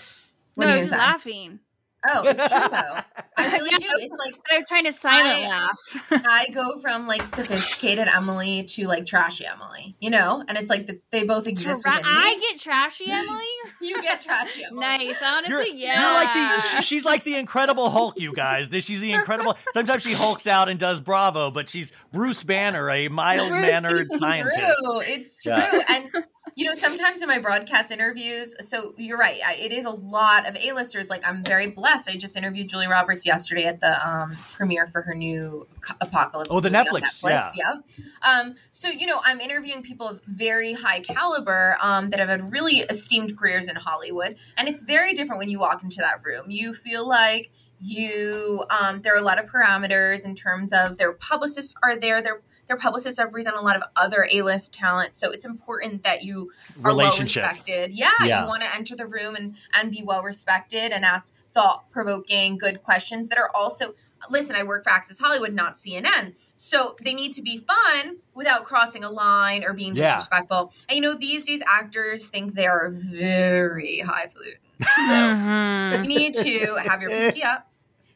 What 0.54 0.66
no, 0.66 0.70
are 0.70 0.70
I 0.70 0.74
you 0.74 0.78
was 0.80 0.90
just 0.90 0.98
laughing. 0.98 1.60
Oh, 2.08 2.22
it's 2.26 2.46
true 2.48 2.68
though. 2.70 3.00
I 3.38 3.48
really 3.52 3.70
do. 3.70 3.86
It's 3.98 4.16
like 4.24 4.34
I 4.52 4.58
was 4.58 4.68
trying 4.68 4.84
to 4.84 4.92
silent 4.92 5.26
I- 5.44 5.48
laugh. 5.48 5.78
I 6.28 6.46
go 6.52 6.78
from 6.80 7.06
like 7.08 7.26
sophisticated 7.26 8.06
Emily 8.08 8.62
to 8.64 8.86
like 8.86 9.06
trashy 9.06 9.44
Emily, 9.46 9.96
you 10.00 10.10
know, 10.10 10.44
and 10.46 10.56
it's 10.56 10.70
like 10.70 10.86
the, 10.86 11.00
they 11.10 11.24
both 11.24 11.46
exist 11.46 11.82
Tra- 11.82 11.92
within 11.96 12.06
me. 12.06 12.12
I 12.12 12.38
get 12.50 12.60
trashy, 12.60 13.06
Emily. 13.10 13.44
you 13.80 14.00
get 14.02 14.20
trashy 14.20 14.64
Emily. 14.64 14.80
nice, 14.80 15.20
honestly, 15.22 15.54
You're, 15.70 15.90
yeah. 15.92 16.00
you're 16.00 16.14
like 16.24 16.34
the 16.62 16.76
she- 16.76 16.82
she's 16.82 17.04
like 17.04 17.24
the 17.24 17.34
Incredible 17.36 17.90
Hulk, 17.90 18.20
you 18.20 18.32
guys. 18.34 18.68
She's 18.84 19.00
the 19.00 19.12
Incredible. 19.12 19.56
Sometimes 19.72 20.02
she 20.02 20.12
hulks 20.12 20.46
out 20.46 20.68
and 20.68 20.78
does 20.78 21.00
Bravo, 21.00 21.50
but 21.50 21.68
she's 21.68 21.92
Bruce 22.12 22.42
Banner, 22.44 22.88
a 22.90 23.08
mild 23.08 23.50
mannered 23.50 24.00
It's 24.00 24.18
scientist. 24.18 24.58
True. 24.84 25.00
It's 25.00 25.42
true. 25.42 25.52
Yeah. 25.52 25.82
And 25.88 26.10
you 26.54 26.64
know, 26.64 26.74
sometimes 26.74 27.20
in 27.22 27.28
my 27.28 27.38
broadcast 27.38 27.90
interviews, 27.90 28.54
so 28.60 28.94
you're 28.96 29.18
right. 29.18 29.40
I, 29.44 29.54
it 29.56 29.72
is 29.72 29.84
a 29.84 29.90
lot 29.90 30.48
of 30.48 30.56
A-listers. 30.56 31.10
Like 31.10 31.26
I'm 31.26 31.42
very 31.42 31.70
blessed. 31.70 32.08
I 32.08 32.16
just 32.16 32.36
interviewed 32.36 32.68
Julia 32.68 32.88
Roberts 32.88 33.26
yesterday 33.26 33.64
at 33.64 33.80
the 33.80 34.08
um, 34.08 34.36
premiere 34.54 34.86
for 34.86 35.02
her 35.02 35.14
new 35.14 35.66
Apocalypse. 36.00 36.50
Oh, 36.52 36.60
the 36.60 36.68
Netflix, 36.68 37.22
Netflix. 37.22 37.50
Yeah. 37.56 37.74
Um, 38.22 38.54
so 38.70 38.88
you 38.88 39.06
know, 39.06 39.20
I'm 39.24 39.40
interviewing 39.40 39.82
people 39.82 40.08
of 40.08 40.20
very 40.26 40.72
high 40.72 41.00
caliber 41.00 41.76
um, 41.82 42.10
that 42.10 42.20
have 42.20 42.28
had 42.28 42.52
really 42.52 42.78
esteemed 42.88 43.36
careers 43.36 43.68
in 43.68 43.76
Hollywood, 43.76 44.36
and 44.56 44.68
it's 44.68 44.82
very 44.82 45.12
different 45.12 45.40
when 45.40 45.50
you 45.50 45.58
walk 45.58 45.82
into 45.82 45.98
that 45.98 46.24
room. 46.24 46.50
You 46.50 46.74
feel 46.74 47.06
like 47.08 47.50
you 47.80 48.64
um, 48.70 49.02
there 49.02 49.14
are 49.14 49.18
a 49.18 49.22
lot 49.22 49.38
of 49.38 49.50
parameters 49.50 50.24
in 50.24 50.34
terms 50.34 50.72
of 50.72 50.96
their 50.98 51.12
publicists 51.12 51.74
are 51.82 51.98
there. 51.98 52.22
Their 52.22 52.40
their 52.66 52.76
publicists 52.76 53.18
represent 53.20 53.56
a 53.56 53.60
lot 53.60 53.76
of 53.76 53.82
other 53.96 54.26
A-list 54.32 54.74
talent, 54.74 55.14
so 55.14 55.30
it's 55.30 55.44
important 55.44 56.02
that 56.02 56.22
you 56.24 56.50
are 56.84 56.94
well 56.94 57.16
respected. 57.18 57.92
Yeah, 57.92 58.10
Yeah. 58.24 58.42
you 58.42 58.48
want 58.48 58.62
to 58.62 58.74
enter 58.74 58.96
the 58.96 59.06
room 59.06 59.34
and 59.36 59.56
and 59.72 59.90
be 59.90 60.02
well 60.02 60.22
respected 60.22 60.92
and 60.92 61.04
ask 61.04 61.32
thought 61.52 61.90
provoking, 61.90 62.58
good 62.58 62.82
questions 62.82 63.28
that 63.28 63.38
are 63.38 63.50
also. 63.54 63.94
Listen, 64.30 64.56
I 64.56 64.62
work 64.62 64.82
for 64.82 64.90
Access 64.90 65.18
Hollywood, 65.18 65.52
not 65.52 65.74
CNN. 65.74 66.34
So 66.56 66.96
they 67.02 67.12
need 67.12 67.34
to 67.34 67.42
be 67.42 67.58
fun 67.58 68.16
without 68.34 68.64
crossing 68.64 69.04
a 69.04 69.10
line 69.10 69.62
or 69.62 69.74
being 69.74 69.94
Yeah. 69.94 70.14
disrespectful. 70.14 70.72
And 70.88 70.96
you 70.96 71.02
know, 71.02 71.14
these 71.14 71.44
days 71.44 71.62
actors 71.66 72.28
think 72.28 72.54
they 72.54 72.66
are 72.66 72.88
very 72.90 73.98
highfalutin. 74.00 74.58
So 74.80 75.12
Mhm. 75.12 76.02
you 76.02 76.08
need 76.08 76.34
to 76.34 76.76
have 76.88 77.02
your 77.02 77.10
pinky 77.10 77.44
up 77.44 77.70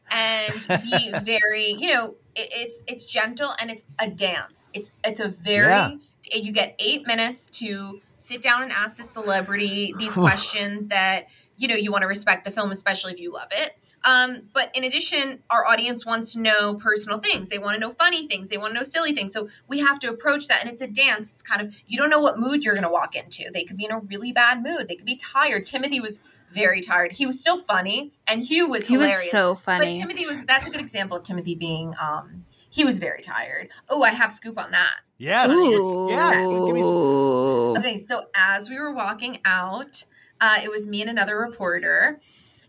and 0.09 0.67
be 0.83 1.11
very 1.23 1.67
you 1.79 1.93
know 1.93 2.15
it, 2.35 2.49
it's 2.51 2.83
it's 2.87 3.05
gentle 3.05 3.51
and 3.59 3.69
it's 3.69 3.85
a 3.99 4.09
dance 4.09 4.69
it's 4.73 4.91
it's 5.03 5.19
a 5.19 5.27
very 5.27 5.67
Yeah. 5.69 5.95
you 6.33 6.51
get 6.51 6.75
eight 6.79 7.05
minutes 7.07 7.49
to 7.59 8.01
sit 8.15 8.41
down 8.41 8.63
and 8.63 8.71
ask 8.71 8.97
the 8.97 9.03
celebrity 9.03 9.93
these 9.97 10.15
questions 10.25 10.87
that 10.87 11.27
you 11.57 11.67
know 11.67 11.75
you 11.75 11.91
want 11.91 12.01
to 12.03 12.07
respect 12.07 12.45
the 12.45 12.51
film 12.51 12.71
especially 12.71 13.13
if 13.13 13.19
you 13.19 13.31
love 13.33 13.49
it 13.51 13.75
um, 14.03 14.49
but 14.53 14.71
in 14.73 14.83
addition, 14.83 15.43
our 15.51 15.65
audience 15.67 16.05
wants 16.07 16.33
to 16.33 16.39
know 16.39 16.73
personal 16.75 17.19
things. 17.19 17.49
They 17.49 17.59
want 17.59 17.75
to 17.75 17.79
know 17.79 17.91
funny 17.91 18.27
things. 18.27 18.49
They 18.49 18.57
want 18.57 18.71
to 18.73 18.79
know 18.79 18.83
silly 18.83 19.13
things. 19.13 19.31
So 19.31 19.47
we 19.67 19.79
have 19.79 19.99
to 19.99 20.09
approach 20.09 20.47
that. 20.47 20.59
And 20.61 20.71
it's 20.71 20.81
a 20.81 20.87
dance. 20.87 21.31
It's 21.33 21.43
kind 21.43 21.61
of, 21.61 21.75
you 21.85 21.99
don't 21.99 22.09
know 22.09 22.19
what 22.19 22.39
mood 22.39 22.63
you're 22.63 22.73
going 22.73 22.83
to 22.83 22.89
walk 22.89 23.15
into. 23.15 23.51
They 23.53 23.63
could 23.63 23.77
be 23.77 23.85
in 23.85 23.91
a 23.91 23.99
really 23.99 24.31
bad 24.31 24.63
mood. 24.63 24.87
They 24.87 24.95
could 24.95 25.05
be 25.05 25.17
tired. 25.17 25.67
Timothy 25.67 25.99
was 25.99 26.17
very 26.53 26.81
tired. 26.81 27.11
He 27.13 27.25
was 27.25 27.39
still 27.39 27.57
funny, 27.57 28.11
and 28.27 28.43
Hugh 28.43 28.69
was 28.69 28.87
he 28.87 28.93
hilarious. 28.93 29.17
was 29.23 29.31
so 29.31 29.55
funny. 29.55 29.87
But. 29.87 29.93
Timothy 29.95 30.25
was, 30.25 30.43
that's 30.45 30.67
a 30.67 30.69
good 30.69 30.81
example 30.81 31.17
of 31.17 31.23
Timothy 31.23 31.55
being, 31.55 31.93
um, 32.01 32.45
he 32.69 32.83
was 32.85 32.99
very 32.99 33.21
tired. 33.21 33.69
Oh, 33.89 34.03
I 34.03 34.09
have 34.09 34.31
scoop 34.31 34.57
on 34.57 34.71
that. 34.71 34.95
Yes. 35.17 35.49
Ooh. 35.51 36.07
Yeah. 36.09 36.31
Give 36.41 36.73
me 36.75 36.81
some- 36.81 37.77
Okay, 37.77 37.97
so 37.97 38.23
as 38.35 38.69
we 38.69 38.77
were 38.79 38.93
walking 38.93 39.39
out, 39.45 40.03
uh, 40.39 40.57
it 40.63 40.69
was 40.71 40.87
me 40.87 41.01
and 41.01 41.09
another 41.09 41.37
reporter, 41.37 42.19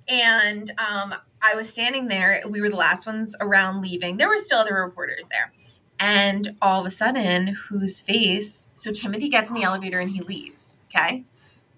and 0.09 0.71
um, 0.79 1.15
I 1.43 1.55
was 1.55 1.73
standing 1.73 2.09
there. 2.09 2.41
We 2.49 2.61
were 2.61 2.69
the 2.69 2.77
last 2.77 3.07
ones 3.07 3.35
around 3.41 3.81
leaving. 3.83 4.17
There 4.17 4.29
were 4.29 4.39
still 4.39 4.59
other 4.59 4.75
reporters 4.75 5.29
there, 5.31 5.53
and 5.99 6.57
all 6.61 6.81
of 6.81 6.87
a 6.87 6.91
sudden, 6.91 7.49
whose 7.69 8.01
face? 8.03 8.69
So 8.75 8.91
Timothy 8.91 9.29
gets 9.29 9.49
in 9.49 9.55
the 9.55 9.63
elevator 9.63 9.99
and 10.01 10.11
he 10.11 10.21
leaves. 10.21 10.79
Okay, 10.95 11.25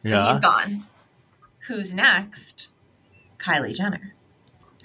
so 0.00 0.16
Yeah. 0.16 0.30
he's 0.32 0.40
gone. 0.40 0.86
Who's 1.66 1.94
next? 1.94 2.70
Kylie 3.38 3.74
Jenner. 3.74 4.14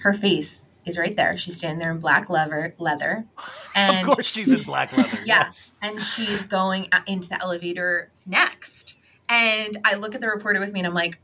Her 0.00 0.12
face 0.12 0.66
is 0.86 0.98
right 0.98 1.14
there. 1.14 1.36
She's 1.36 1.58
standing 1.58 1.78
there 1.78 1.90
in 1.90 1.98
black 1.98 2.30
leather, 2.30 2.74
leather, 2.78 3.26
and 3.74 4.08
of 4.08 4.14
course, 4.14 4.26
she's 4.26 4.52
in 4.52 4.62
black 4.64 4.92
leather. 4.96 5.18
yeah. 5.24 5.44
Yes. 5.44 5.72
And 5.82 6.00
she's 6.00 6.46
going 6.46 6.88
into 7.06 7.28
the 7.28 7.40
elevator 7.40 8.10
next. 8.26 8.94
And 9.28 9.76
I 9.84 9.94
look 9.94 10.14
at 10.14 10.20
the 10.20 10.28
reporter 10.28 10.58
with 10.58 10.72
me 10.72 10.80
and 10.80 10.86
I'm 10.86 10.94
like, 10.94 11.18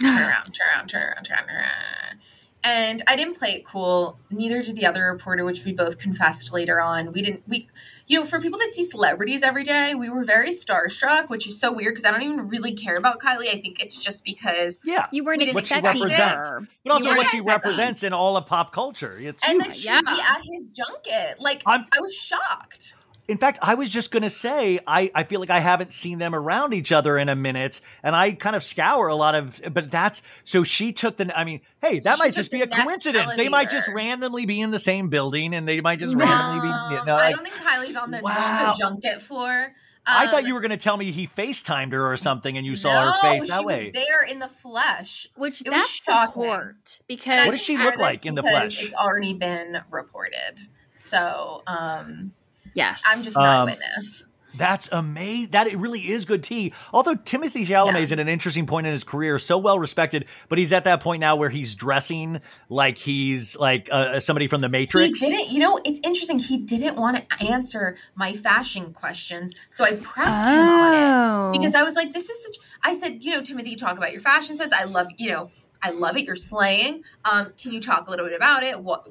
turn 0.00 0.18
around, 0.18 0.44
turn 0.52 0.66
around, 0.74 0.86
turn 0.88 1.02
around, 1.02 1.24
turn 1.24 1.36
around, 1.38 1.46
turn 1.46 1.56
around. 1.56 2.20
And 2.66 3.02
I 3.06 3.14
didn't 3.14 3.36
play 3.36 3.50
it 3.50 3.66
cool. 3.66 4.18
Neither 4.30 4.62
did 4.62 4.76
the 4.76 4.86
other 4.86 5.12
reporter, 5.12 5.44
which 5.44 5.66
we 5.66 5.74
both 5.74 5.98
confessed 5.98 6.50
later 6.52 6.80
on. 6.80 7.12
We 7.12 7.20
didn't, 7.20 7.42
we, 7.46 7.68
you 8.06 8.18
know, 8.20 8.26
for 8.26 8.40
people 8.40 8.58
that 8.58 8.70
see 8.72 8.84
celebrities 8.84 9.42
every 9.42 9.62
day, 9.62 9.94
we 9.94 10.10
were 10.10 10.24
very 10.24 10.50
starstruck, 10.50 11.28
which 11.30 11.46
is 11.46 11.58
so 11.58 11.72
weird 11.72 11.92
because 11.94 12.04
I 12.04 12.10
don't 12.10 12.22
even 12.22 12.48
really 12.48 12.72
care 12.72 12.96
about 12.96 13.18
Kylie. 13.20 13.48
I 13.48 13.60
think 13.60 13.80
it's 13.80 13.98
just 13.98 14.24
because 14.24 14.80
Yeah. 14.84 15.06
you 15.10 15.24
weren't 15.24 15.40
What 15.40 15.52
she 15.66 15.74
expecting 15.74 16.02
represents. 16.02 16.48
her. 16.50 16.68
But 16.84 16.92
also 16.92 17.10
what 17.16 17.26
she 17.28 17.40
represents 17.40 18.02
in 18.02 18.12
all 18.12 18.36
of 18.36 18.46
pop 18.46 18.72
culture. 18.72 19.16
It's 19.18 19.42
and 19.42 19.54
huge. 19.54 19.64
then 19.64 19.72
she'd 19.72 19.84
Yeah. 19.86 20.00
be 20.02 20.20
at 20.20 20.40
his 20.44 20.68
junket. 20.68 21.40
Like 21.40 21.62
I'm- 21.66 21.86
I 21.96 22.00
was 22.00 22.14
shocked. 22.14 22.94
In 23.26 23.38
fact, 23.38 23.58
I 23.62 23.74
was 23.74 23.88
just 23.88 24.10
going 24.10 24.22
to 24.22 24.28
say, 24.30 24.80
I, 24.86 25.10
I 25.14 25.24
feel 25.24 25.40
like 25.40 25.48
I 25.48 25.60
haven't 25.60 25.94
seen 25.94 26.18
them 26.18 26.34
around 26.34 26.74
each 26.74 26.92
other 26.92 27.16
in 27.16 27.30
a 27.30 27.34
minute, 27.34 27.80
and 28.02 28.14
I 28.14 28.32
kind 28.32 28.54
of 28.54 28.62
scour 28.62 29.08
a 29.08 29.14
lot 29.14 29.34
of, 29.34 29.60
but 29.72 29.90
that's, 29.90 30.20
so 30.44 30.62
she 30.62 30.92
took 30.92 31.16
the, 31.16 31.36
I 31.36 31.44
mean, 31.44 31.62
hey, 31.80 32.00
that 32.00 32.16
She 32.16 32.22
might 32.22 32.34
just 32.34 32.50
be 32.50 32.60
a 32.60 32.66
next 32.66 32.82
coincidence. 32.82 33.34
They 33.36 33.48
might 33.48 33.70
just 33.70 33.88
randomly 33.88 34.44
be 34.44 34.60
in 34.60 34.72
the 34.72 34.78
same 34.78 35.08
building, 35.08 35.54
and 35.54 35.66
they 35.66 35.80
might 35.80 36.00
just 36.00 36.14
No, 36.14 36.22
randomly 36.22 36.60
be, 36.60 36.66
you 36.66 37.04
know, 37.06 37.14
I 37.14 37.28
like, 37.28 37.34
don't 37.36 37.44
think 37.44 37.56
Kylie's 37.56 37.96
on 37.96 38.10
the, 38.10 38.20
Wow. 38.22 38.72
the 38.72 38.78
junket 38.78 39.22
floor. 39.22 39.74
I 40.06 40.26
thought 40.26 40.42
Um, 40.42 40.46
you 40.48 40.52
were 40.52 40.60
going 40.60 40.70
to 40.72 40.76
tell 40.76 40.98
me 40.98 41.10
he 41.10 41.26
FaceTimed 41.26 41.92
her 41.92 42.12
or 42.12 42.18
something, 42.18 42.58
and 42.58 42.66
you 42.66 42.76
saw 42.76 42.92
no, 42.92 43.10
her 43.10 43.18
face 43.22 43.44
she 43.44 43.48
that 43.52 43.64
was 43.64 43.74
way. 43.74 43.90
there 43.90 44.22
in 44.30 44.38
the 44.38 44.48
flesh. 44.48 45.26
Which 45.34 45.62
It 45.62 45.70
that's 45.70 45.88
shocking. 45.88 46.32
support 46.42 46.98
because 47.08 47.46
What 47.46 47.52
does 47.52 47.62
she 47.62 47.78
look 47.78 47.96
like 47.96 48.26
in 48.26 48.34
the 48.34 48.42
flesh? 48.42 48.82
It's 48.82 48.92
already 48.94 49.32
been 49.32 49.78
reported, 49.90 50.60
so 50.94 51.62
um, 51.66 52.32
yes, 52.74 53.02
I'm 53.06 53.16
just 53.18 53.36
not 53.36 53.48
Um, 53.62 53.68
a 53.68 53.72
witness. 53.72 54.26
That's 54.56 54.88
amazing. 54.92 55.50
That 55.50 55.66
it 55.66 55.76
really 55.78 55.98
is 56.12 56.24
good 56.26 56.44
tea. 56.44 56.72
Although 56.92 57.16
Timothée 57.16 57.66
Chalamet 57.66 58.00
is 58.02 58.12
at 58.12 58.20
an 58.20 58.28
interesting 58.28 58.66
point 58.68 58.86
in 58.86 58.92
his 58.92 59.02
career, 59.02 59.36
so 59.40 59.58
well 59.58 59.80
respected, 59.80 60.26
but 60.48 60.58
he's 60.58 60.72
at 60.72 60.84
that 60.84 61.00
point 61.00 61.18
now 61.18 61.34
where 61.34 61.48
he's 61.50 61.74
dressing 61.74 62.40
like 62.68 62.96
he's 62.96 63.56
like 63.56 63.88
uh, 63.90 64.20
somebody 64.20 64.46
from 64.46 64.60
the 64.60 64.68
Matrix. 64.68 65.18
He 65.20 65.28
didn't. 65.28 65.50
You 65.50 65.58
know, 65.58 65.80
it's 65.84 65.98
interesting. 66.04 66.38
He 66.38 66.56
didn't 66.58 66.94
want 66.94 67.16
to 67.28 67.50
answer 67.50 67.96
my 68.14 68.32
fashion 68.32 68.92
questions, 68.92 69.52
so 69.70 69.84
I 69.84 69.96
pressed 69.96 70.48
him 70.48 70.58
on 70.60 70.94
Oh. 70.94 71.48
it 71.50 71.58
because 71.58 71.74
I 71.74 71.82
was 71.82 71.96
like, 71.96 72.12
"This 72.12 72.30
is 72.30 72.40
such." 72.44 72.64
I 72.84 72.92
said, 72.92 73.24
"You 73.24 73.32
know, 73.32 73.42
Timothy, 73.42 73.70
you 73.70 73.76
talk 73.76 73.98
about 73.98 74.12
your 74.12 74.20
fashion 74.20 74.56
sense. 74.56 74.72
I 74.72 74.84
love, 74.84 75.08
you 75.18 75.32
know, 75.32 75.50
I 75.84 75.90
love 75.90 76.16
it. 76.16 76.24
You're 76.24 76.34
slaying. 76.34 77.04
Um, 77.24 77.52
can 77.56 77.72
you 77.72 77.80
talk 77.80 78.08
a 78.08 78.10
little 78.10 78.26
bit 78.26 78.34
about 78.34 78.62
it? 78.62 78.82
What, 78.82 79.06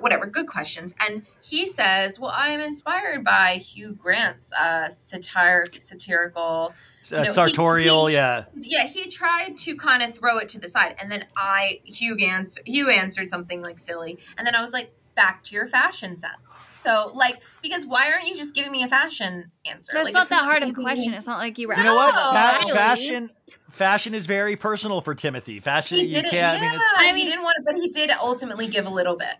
whatever. 0.00 0.26
Good 0.26 0.46
questions." 0.48 0.92
And 1.08 1.24
he 1.42 1.66
says, 1.66 2.18
"Well, 2.20 2.32
I'm 2.34 2.60
inspired 2.60 3.24
by 3.24 3.54
Hugh 3.54 3.94
Grant's 3.94 4.52
uh, 4.52 4.88
satire, 4.90 5.66
satirical." 5.72 6.74
uh, 7.12 7.16
you 7.16 7.16
know, 7.16 7.22
he- 7.24 7.30
sartorial, 7.30 8.06
he- 8.06 8.14
yeah. 8.14 8.44
yeah, 8.60 8.84
he 8.86 9.08
tried 9.08 9.56
to 9.58 9.74
kind 9.76 10.02
of 10.02 10.14
throw 10.14 10.38
it 10.38 10.48
to 10.50 10.58
the 10.60 10.68
side, 10.68 10.96
and 11.00 11.10
then 11.10 11.24
I 11.36 11.80
Hugh 11.84 12.16
answered 12.18 12.62
Hugh 12.66 12.90
answered 12.90 13.30
something 13.30 13.62
like 13.62 13.78
silly, 13.78 14.18
and 14.36 14.46
then 14.46 14.54
I 14.54 14.60
was 14.60 14.72
like, 14.72 14.92
back 15.14 15.42
to 15.44 15.54
your 15.54 15.66
fashion 15.66 16.16
sense. 16.16 16.64
So 16.68 17.12
like, 17.14 17.42
because 17.62 17.84
why 17.84 18.10
aren't 18.10 18.28
you 18.28 18.34
just 18.36 18.54
giving 18.54 18.72
me 18.72 18.82
a 18.82 18.88
fashion 18.88 19.50
answer? 19.66 19.92
that's 19.92 20.04
like, 20.06 20.14
not 20.14 20.22
it's 20.22 20.30
that 20.30 20.42
hard 20.42 20.62
of 20.62 20.68
a 20.68 20.72
easy- 20.72 20.80
question. 20.82 21.12
It's 21.14 21.26
not 21.26 21.38
like 21.38 21.58
you 21.58 21.68
were. 21.68 21.76
You 21.76 21.82
know 21.82 21.94
what? 21.96 22.14
No, 22.14 22.32
Fa- 22.32 22.66
Kylie. 22.66 22.72
fashion, 22.72 23.30
fashion 23.72 24.14
is 24.14 24.26
very 24.26 24.56
personal 24.56 25.00
for 25.00 25.14
Timothy. 25.14 25.60
Fashion, 25.60 25.96
He 25.98 26.02
you 26.04 26.08
did 26.08 26.24
it. 26.26 26.30
can't. 26.30 26.60
Yeah, 26.60 26.66
I 26.68 26.70
mean, 26.70 26.74
it's, 26.80 26.98
I 26.98 27.16
he 27.16 27.24
didn't 27.24 27.42
want 27.42 27.56
to, 27.58 27.62
but 27.64 27.74
he 27.74 27.88
did 27.88 28.10
ultimately 28.12 28.68
give 28.68 28.86
a 28.86 28.90
little 28.90 29.16
bit. 29.16 29.34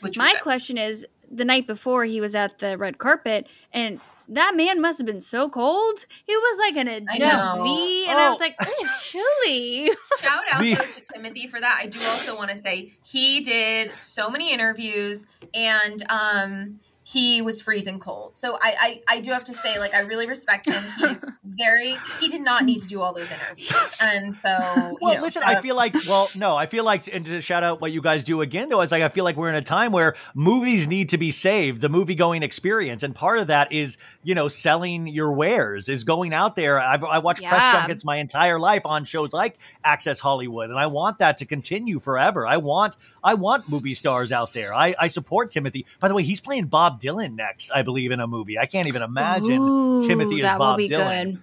Which 0.00 0.16
My 0.16 0.32
good. 0.32 0.42
question 0.42 0.78
is: 0.78 1.06
the 1.30 1.44
night 1.44 1.66
before 1.66 2.04
he 2.04 2.20
was 2.20 2.34
at 2.34 2.58
the 2.58 2.76
red 2.78 2.98
carpet, 2.98 3.48
and 3.72 4.00
that 4.28 4.54
man 4.54 4.80
must 4.80 4.98
have 4.98 5.06
been 5.06 5.20
so 5.22 5.48
cold. 5.48 6.04
He 6.26 6.36
was 6.36 6.58
like 6.58 6.76
in 6.76 6.86
a 6.88 7.00
I 7.10 7.16
dumb 7.18 7.58
know. 7.58 7.64
V, 7.64 8.06
and 8.08 8.18
I 8.18 8.26
Oh. 8.26 8.30
was 8.30 8.40
like, 8.40 8.54
"Oh, 8.60 8.88
chilly." 9.00 9.90
Shout 10.20 10.44
out 10.52 10.60
though 10.60 10.74
to 10.92 11.02
Timothy 11.14 11.46
for 11.46 11.58
that. 11.60 11.78
I 11.82 11.86
do 11.86 11.98
also 12.10 12.36
want 12.36 12.50
to 12.50 12.56
say 12.56 12.92
he 13.04 13.40
did 13.40 13.90
so 14.00 14.28
many 14.30 14.52
interviews 14.52 15.26
and 15.54 16.02
um 16.10 16.78
he 17.10 17.40
was 17.40 17.62
freezing 17.62 17.98
cold. 17.98 18.36
So 18.36 18.58
I, 18.60 19.00
I 19.08 19.16
I 19.16 19.20
do 19.20 19.30
have 19.30 19.44
to 19.44 19.54
say, 19.54 19.78
like, 19.78 19.94
I 19.94 20.00
really 20.00 20.26
respect 20.26 20.68
him. 20.68 20.84
He's 20.98 21.22
very 21.44 21.96
he 22.20 22.28
did 22.28 22.44
not 22.44 22.64
need 22.64 22.80
to 22.80 22.86
do 22.86 23.00
all 23.00 23.14
those 23.14 23.32
interviews, 23.32 23.98
and 24.04 24.36
so 24.36 24.50
Well, 24.50 24.96
you 25.00 25.14
know, 25.14 25.22
listen, 25.22 25.42
I 25.42 25.62
feel 25.62 25.74
like, 25.74 25.94
well, 26.06 26.28
no, 26.36 26.54
I 26.54 26.66
feel 26.66 26.84
like, 26.84 27.12
and 27.12 27.24
to 27.24 27.40
shout 27.40 27.64
out 27.64 27.80
what 27.80 27.92
you 27.92 28.02
guys 28.02 28.24
do 28.24 28.42
again, 28.42 28.68
though, 28.68 28.82
is 28.82 28.92
like, 28.92 29.02
I 29.02 29.08
feel 29.08 29.24
like 29.24 29.36
we're 29.36 29.48
in 29.48 29.54
a 29.54 29.62
time 29.62 29.90
where 29.90 30.16
movies 30.34 30.86
need 30.86 31.08
to 31.08 31.16
be 31.16 31.32
saved, 31.32 31.80
the 31.80 31.88
movie 31.88 32.14
going 32.14 32.42
experience. 32.42 33.02
And 33.02 33.14
part 33.14 33.38
of 33.38 33.46
that 33.46 33.72
is, 33.72 33.96
you 34.22 34.34
know, 34.34 34.48
selling 34.48 35.06
your 35.06 35.32
wares, 35.32 35.88
is 35.88 36.04
going 36.04 36.34
out 36.34 36.56
there. 36.56 36.78
I've, 36.78 37.02
I 37.04 37.20
watched 37.20 37.42
press 37.42 37.72
junkets 37.72 38.04
my 38.04 38.16
entire 38.16 38.58
life 38.58 38.82
on 38.84 39.06
shows 39.06 39.32
like 39.32 39.56
Access 39.82 40.20
Hollywood, 40.20 40.68
and 40.68 40.78
I 40.78 40.88
want 40.88 41.20
that 41.20 41.38
to 41.38 41.46
continue 41.46 42.00
forever. 42.00 42.46
I 42.46 42.58
want, 42.58 42.98
I 43.24 43.32
want 43.32 43.70
movie 43.70 43.94
stars 43.94 44.30
out 44.30 44.52
there. 44.52 44.74
I, 44.74 44.94
I 44.98 45.06
support 45.06 45.50
Timothy. 45.50 45.86
By 46.00 46.08
the 46.08 46.14
way, 46.14 46.22
he's 46.22 46.42
playing 46.42 46.66
Bob 46.66 46.97
Dylan 46.98 47.34
next, 47.34 47.70
I 47.70 47.82
believe, 47.82 48.10
in 48.10 48.20
a 48.20 48.26
movie. 48.26 48.58
I 48.58 48.66
can't 48.66 48.86
even 48.86 49.02
imagine 49.02 49.60
Ooh, 49.60 50.06
Timothy 50.06 50.42
as 50.42 50.56
Bob 50.56 50.60
will 50.60 50.76
be 50.76 50.88
Dylan. 50.88 51.32
good. 51.32 51.42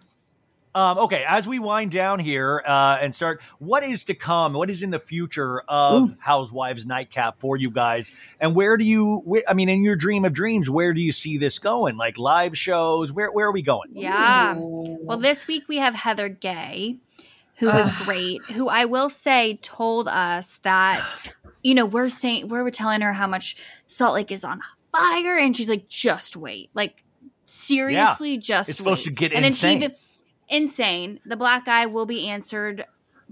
Um, 0.76 0.98
okay, 0.98 1.24
as 1.26 1.48
we 1.48 1.58
wind 1.58 1.92
down 1.92 2.20
here 2.20 2.62
uh, 2.66 2.98
and 3.00 3.16
start, 3.16 3.42
what 3.60 3.86
is 3.86 4.04
to 4.06 4.14
come? 4.14 4.52
What 4.52 4.70
is 4.70 4.84
in 4.84 4.90
the 4.90 5.00
future 5.00 5.62
of 5.70 6.14
Housewives 6.20 6.86
Nightcap 6.86 7.40
for 7.40 7.56
you 7.56 7.70
guys? 7.70 8.12
And 8.42 8.54
where 8.54 8.76
do 8.76 8.84
you? 8.84 9.22
Where, 9.24 9.42
I 9.48 9.54
mean, 9.54 9.70
in 9.70 9.86
your 9.86 9.96
dream 9.96 10.26
of 10.26 10.34
dreams, 10.34 10.70
where 10.70 10.94
do 10.94 11.00
you 11.00 11.14
see 11.14 11.38
this 11.38 11.60
going? 11.60 11.96
Like 11.96 12.18
live 12.18 12.58
shows? 12.58 13.14
Where 13.14 13.32
Where 13.32 13.48
are 13.48 13.54
we 13.54 13.62
going? 13.62 13.92
Yeah. 13.94 14.58
Ooh. 14.58 14.98
Well, 15.02 15.18
this 15.18 15.48
week 15.48 15.64
we 15.70 15.78
have 15.78 15.96
Heather 15.96 16.28
Gay, 16.28 16.98
who 17.60 17.68
was 17.68 17.90
Ugh. 17.90 18.06
great, 18.06 18.44
who 18.44 18.68
I 18.68 18.84
will 18.84 19.10
say 19.10 19.58
told 19.62 20.10
us 20.10 20.60
that, 20.64 21.16
you 21.64 21.74
know, 21.74 21.86
we're 21.86 22.10
saying, 22.10 22.50
we're 22.50 22.70
telling 22.70 23.00
her 23.00 23.14
how 23.14 23.28
much 23.28 23.56
Salt 23.88 24.16
Lake 24.16 24.30
is 24.30 24.44
on 24.44 24.60
fire. 24.98 25.38
And 25.38 25.56
she's 25.56 25.70
like, 25.70 25.88
just 25.88 26.36
wait. 26.36 26.70
Like, 26.74 27.04
seriously, 27.46 28.38
just 28.38 28.70
It's 28.70 28.78
supposed 28.78 29.08
wait. 29.08 29.16
to 29.16 29.20
get 29.20 29.34
and 29.34 29.46
insane. 29.46 29.80
Then 29.80 29.90
she 29.90 29.96
even, 29.96 30.64
insane. 30.64 31.20
The 31.26 31.36
black 31.36 31.66
guy 31.66 31.86
will 31.86 32.06
be 32.06 32.28
answered. 32.30 32.86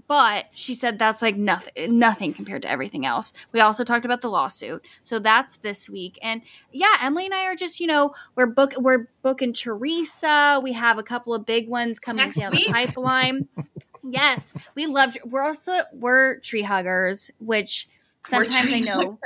But 0.06 0.46
she 0.52 0.74
said 0.74 0.98
that's 0.98 1.22
like 1.22 1.34
nothing, 1.34 1.98
nothing 1.98 2.34
compared 2.34 2.60
to 2.62 2.70
everything 2.70 3.06
else. 3.06 3.32
We 3.52 3.60
also 3.60 3.84
talked 3.84 4.04
about 4.04 4.20
the 4.20 4.28
lawsuit, 4.28 4.84
so 5.02 5.18
that's 5.18 5.56
this 5.56 5.88
week. 5.88 6.18
And 6.20 6.42
yeah, 6.72 6.94
Emily 7.00 7.24
and 7.24 7.32
I 7.32 7.44
are 7.44 7.56
just, 7.56 7.80
you 7.80 7.86
know, 7.86 8.14
we're 8.36 8.44
book, 8.44 8.74
we're 8.76 9.08
booking 9.22 9.54
Teresa. 9.54 10.60
We 10.62 10.72
have 10.72 10.98
a 10.98 11.02
couple 11.02 11.32
of 11.32 11.46
big 11.46 11.70
ones 11.70 11.98
coming 12.00 12.22
Next 12.22 12.38
down 12.38 12.52
week? 12.52 12.66
the 12.66 12.72
pipeline. 12.74 13.48
yes, 14.02 14.52
we 14.74 14.84
love. 14.84 15.16
We're 15.24 15.42
also 15.42 15.80
we're 15.94 16.38
tree 16.40 16.60
huggers, 16.62 17.30
which 17.38 17.88
We're 18.30 18.44
sometimes 18.44 18.56
I 18.56 18.80
tree 18.80 18.80
know 18.82 19.18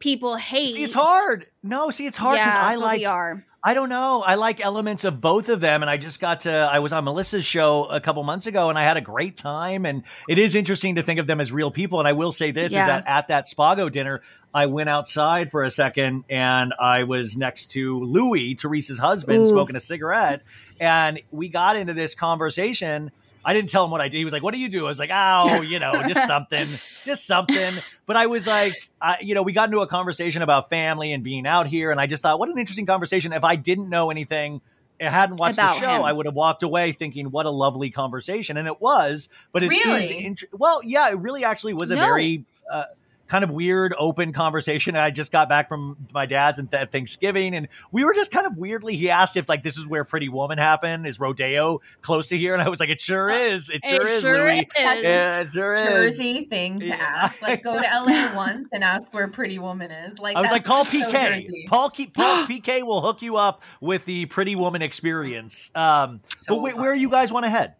people 0.00 0.36
hate. 0.36 0.74
See, 0.74 0.82
it's 0.82 0.94
hard. 0.94 1.46
No, 1.62 1.90
see, 1.90 2.06
it's 2.06 2.16
hard 2.18 2.38
because 2.38 2.52
Yeah, 2.54 2.60
I 2.62 2.74
like. 2.74 2.98
we 2.98 3.04
are. 3.04 3.44
I 3.62 3.74
don't 3.74 3.90
know. 3.90 4.22
I 4.22 4.36
like 4.36 4.64
elements 4.64 5.04
of 5.04 5.20
both 5.20 5.50
of 5.50 5.60
them. 5.60 5.82
And 5.82 5.90
I 5.90 5.98
just 5.98 6.18
got 6.18 6.40
to, 6.40 6.50
I 6.50 6.78
was 6.78 6.94
on 6.94 7.04
Melissa's 7.04 7.44
show 7.44 7.84
a 7.84 8.00
couple 8.00 8.22
months 8.22 8.46
ago 8.46 8.70
and 8.70 8.78
I 8.78 8.84
had 8.84 8.96
a 8.96 9.02
great 9.02 9.36
time. 9.36 9.84
And 9.84 10.02
it 10.30 10.38
is 10.38 10.54
interesting 10.54 10.94
to 10.94 11.02
think 11.02 11.20
of 11.20 11.26
them 11.26 11.42
as 11.42 11.52
real 11.52 11.70
people. 11.70 11.98
And 11.98 12.08
I 12.08 12.14
will 12.14 12.32
say 12.32 12.52
this 12.52 12.72
Yeah. 12.72 12.80
is 12.80 12.86
that 12.86 13.04
at 13.06 13.28
that 13.28 13.44
Spago 13.44 13.92
dinner, 13.92 14.22
I 14.54 14.64
went 14.64 14.88
outside 14.88 15.50
for 15.50 15.62
a 15.62 15.70
second 15.70 16.24
and 16.30 16.72
I 16.80 17.02
was 17.04 17.36
next 17.36 17.66
to 17.72 18.02
Louis, 18.02 18.54
Teresa's 18.54 18.98
husband, 18.98 19.40
Ooh. 19.40 19.48
smoking 19.48 19.76
a 19.76 19.80
cigarette. 19.80 20.40
And 20.80 21.20
we 21.30 21.50
got 21.50 21.76
into 21.76 21.92
this 21.92 22.14
conversation. 22.14 23.10
I 23.44 23.54
didn't 23.54 23.70
tell 23.70 23.84
him 23.84 23.90
what 23.90 24.00
I 24.00 24.08
did. 24.08 24.18
He 24.18 24.24
was 24.24 24.32
like, 24.32 24.42
"What 24.42 24.52
do 24.54 24.60
you 24.60 24.68
do?" 24.68 24.86
I 24.86 24.88
was 24.88 24.98
like, 24.98 25.10
"Oh, 25.12 25.62
you 25.62 25.78
know, 25.78 26.02
just 26.06 26.26
something, 26.26 26.66
just 27.04 27.26
something." 27.26 27.74
But 28.06 28.16
I 28.16 28.26
was 28.26 28.46
like, 28.46 28.74
I, 29.00 29.18
you 29.20 29.34
know, 29.34 29.42
we 29.42 29.52
got 29.52 29.68
into 29.68 29.80
a 29.80 29.86
conversation 29.86 30.42
about 30.42 30.68
family 30.68 31.12
and 31.12 31.24
being 31.24 31.46
out 31.46 31.66
here, 31.66 31.90
and 31.90 32.00
I 32.00 32.06
just 32.06 32.22
thought, 32.22 32.38
what 32.38 32.48
an 32.48 32.58
interesting 32.58 32.86
conversation. 32.86 33.32
If 33.32 33.44
I 33.44 33.56
didn't 33.56 33.88
know 33.88 34.10
anything, 34.10 34.60
I 35.00 35.04
hadn't 35.08 35.36
watched 35.36 35.58
About 35.58 35.74
the 35.76 35.80
show, 35.80 35.96
him. 35.96 36.02
I 36.02 36.12
would 36.12 36.26
have 36.26 36.34
walked 36.34 36.62
away 36.62 36.92
thinking, 36.92 37.30
what 37.30 37.46
a 37.46 37.50
lovely 37.50 37.90
conversation, 37.90 38.56
and 38.58 38.68
it 38.68 38.80
was. 38.80 39.28
But 39.52 39.62
it 39.62 39.72
is 39.72 39.84
Really? 39.86 40.24
int- 40.24 40.44
well, 40.52 40.82
yeah, 40.84 41.08
it 41.10 41.18
really 41.18 41.44
actually 41.44 41.72
was 41.74 41.90
a 41.90 41.96
No. 41.96 42.02
very. 42.04 42.44
Uh, 42.70 42.84
Kind 43.30 43.44
of 43.44 43.50
weird, 43.52 43.94
open 43.96 44.32
conversation. 44.32 44.96
I 44.96 45.12
just 45.12 45.30
got 45.30 45.48
back 45.48 45.68
from 45.68 45.96
my 46.12 46.26
dad's 46.26 46.58
and 46.58 46.68
th- 46.68 46.90
Thanksgiving, 46.90 47.54
and 47.54 47.68
we 47.92 48.02
were 48.02 48.12
just 48.12 48.32
kind 48.32 48.44
of 48.44 48.56
weirdly. 48.56 48.96
He 48.96 49.08
asked 49.08 49.36
if 49.36 49.48
like 49.48 49.62
this 49.62 49.78
is 49.78 49.86
where 49.86 50.02
Pretty 50.04 50.28
Woman 50.28 50.58
happened. 50.58 51.06
Is 51.06 51.20
Rodeo 51.20 51.80
close 52.02 52.26
to 52.30 52.36
here? 52.36 52.54
And 52.54 52.60
I 52.62 52.68
was 52.68 52.80
like, 52.80 52.88
it 52.88 53.00
sure 53.00 53.30
is. 53.30 53.70
It 53.70 53.84
sure 53.84 54.04
is, 54.04 54.20
sure 54.22 54.44
Louis. 54.46 54.62
is. 54.62 54.72
Yeah, 54.76 55.40
it 55.42 55.52
sure 55.52 55.74
is. 55.74 55.80
Jersey 55.80 56.46
thing 56.46 56.80
to 56.80 56.88
Yeah. 56.88 56.96
ask. 56.98 57.40
Like 57.40 57.62
go 57.62 57.80
to 57.80 57.86
LA 57.86 58.32
once 58.34 58.70
and 58.72 58.82
ask 58.82 59.14
where 59.14 59.28
Pretty 59.28 59.60
Woman 59.60 59.92
is. 59.92 60.18
Like 60.18 60.34
I 60.36 60.40
was 60.40 60.50
like, 60.50 60.64
call 60.64 60.84
so 60.84 60.98
PK. 60.98 61.12
Jersey. 61.12 61.66
Paul, 61.68 61.90
Ke- 61.90 62.12
Paul 62.12 62.46
PK 62.46 62.82
will 62.82 63.00
hook 63.00 63.22
you 63.22 63.36
up 63.36 63.62
with 63.80 64.06
the 64.06 64.26
Pretty 64.26 64.56
Woman 64.56 64.82
experience. 64.82 65.70
Um, 65.76 66.18
So 66.18 66.60
but 66.60 66.72
wh- 66.72 66.76
where 66.78 66.94
you 66.96 67.08
guys 67.08 67.32
want 67.32 67.44
to 67.44 67.50
head? 67.50 67.76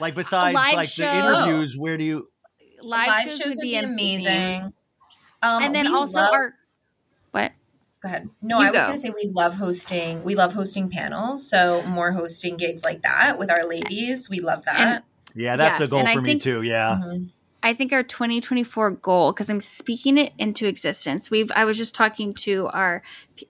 Like 0.00 0.14
besides 0.14 0.54
like 0.54 0.88
show. 0.88 1.04
the 1.04 1.18
interviews, 1.44 1.76
where 1.76 1.98
do 1.98 2.04
you? 2.04 2.28
Live, 2.84 3.30
shows, 3.30 3.40
would 3.46 3.56
be 3.62 3.76
amazing. 3.76 4.72
Um, 5.42 5.62
And 5.62 5.74
then 5.74 5.86
also 5.92 6.18
love- 6.18 6.32
our 6.32 6.52
what? 7.32 7.52
Go 8.02 8.08
ahead. 8.08 8.28
No, 8.40 8.58
You 8.60 8.66
I 8.66 8.70
was 8.70 8.80
go. 8.80 8.86
going 8.86 8.96
to 8.96 9.00
say 9.02 9.10
we 9.10 9.30
love 9.32 9.54
hosting. 9.56 10.22
We 10.24 10.34
love 10.34 10.52
hosting 10.54 10.88
panels. 10.90 11.48
So 11.48 11.82
more 11.82 12.10
hosting 12.12 12.56
gigs 12.56 12.82
like 12.84 13.02
that 13.02 13.38
with 13.38 13.50
our 13.50 13.64
ladies. 13.64 14.28
We 14.28 14.40
love 14.40 14.64
that. 14.64 15.04
Yeah, 15.34 15.56
that's 15.56 15.78
Yes, 15.80 15.88
a 15.88 15.90
goal 15.90 16.00
and 16.00 16.08
I 16.08 16.14
for 16.14 16.20
me 16.20 16.30
think- 16.30 16.42
too. 16.42 16.62
Yeah. 16.62 17.00
Mhm. 17.02 17.30
I 17.64 17.74
think 17.74 17.92
our 17.92 18.02
2024 18.02 18.90
goal 18.90 19.32
because 19.32 19.48
I'm 19.48 19.60
speaking 19.60 20.18
it 20.18 20.32
into 20.36 20.66
existence. 20.66 21.30
We've 21.30 21.50
I 21.54 21.64
was 21.64 21.78
just 21.78 21.94
talking 21.94 22.34
to 22.34 22.66
our 22.72 23.02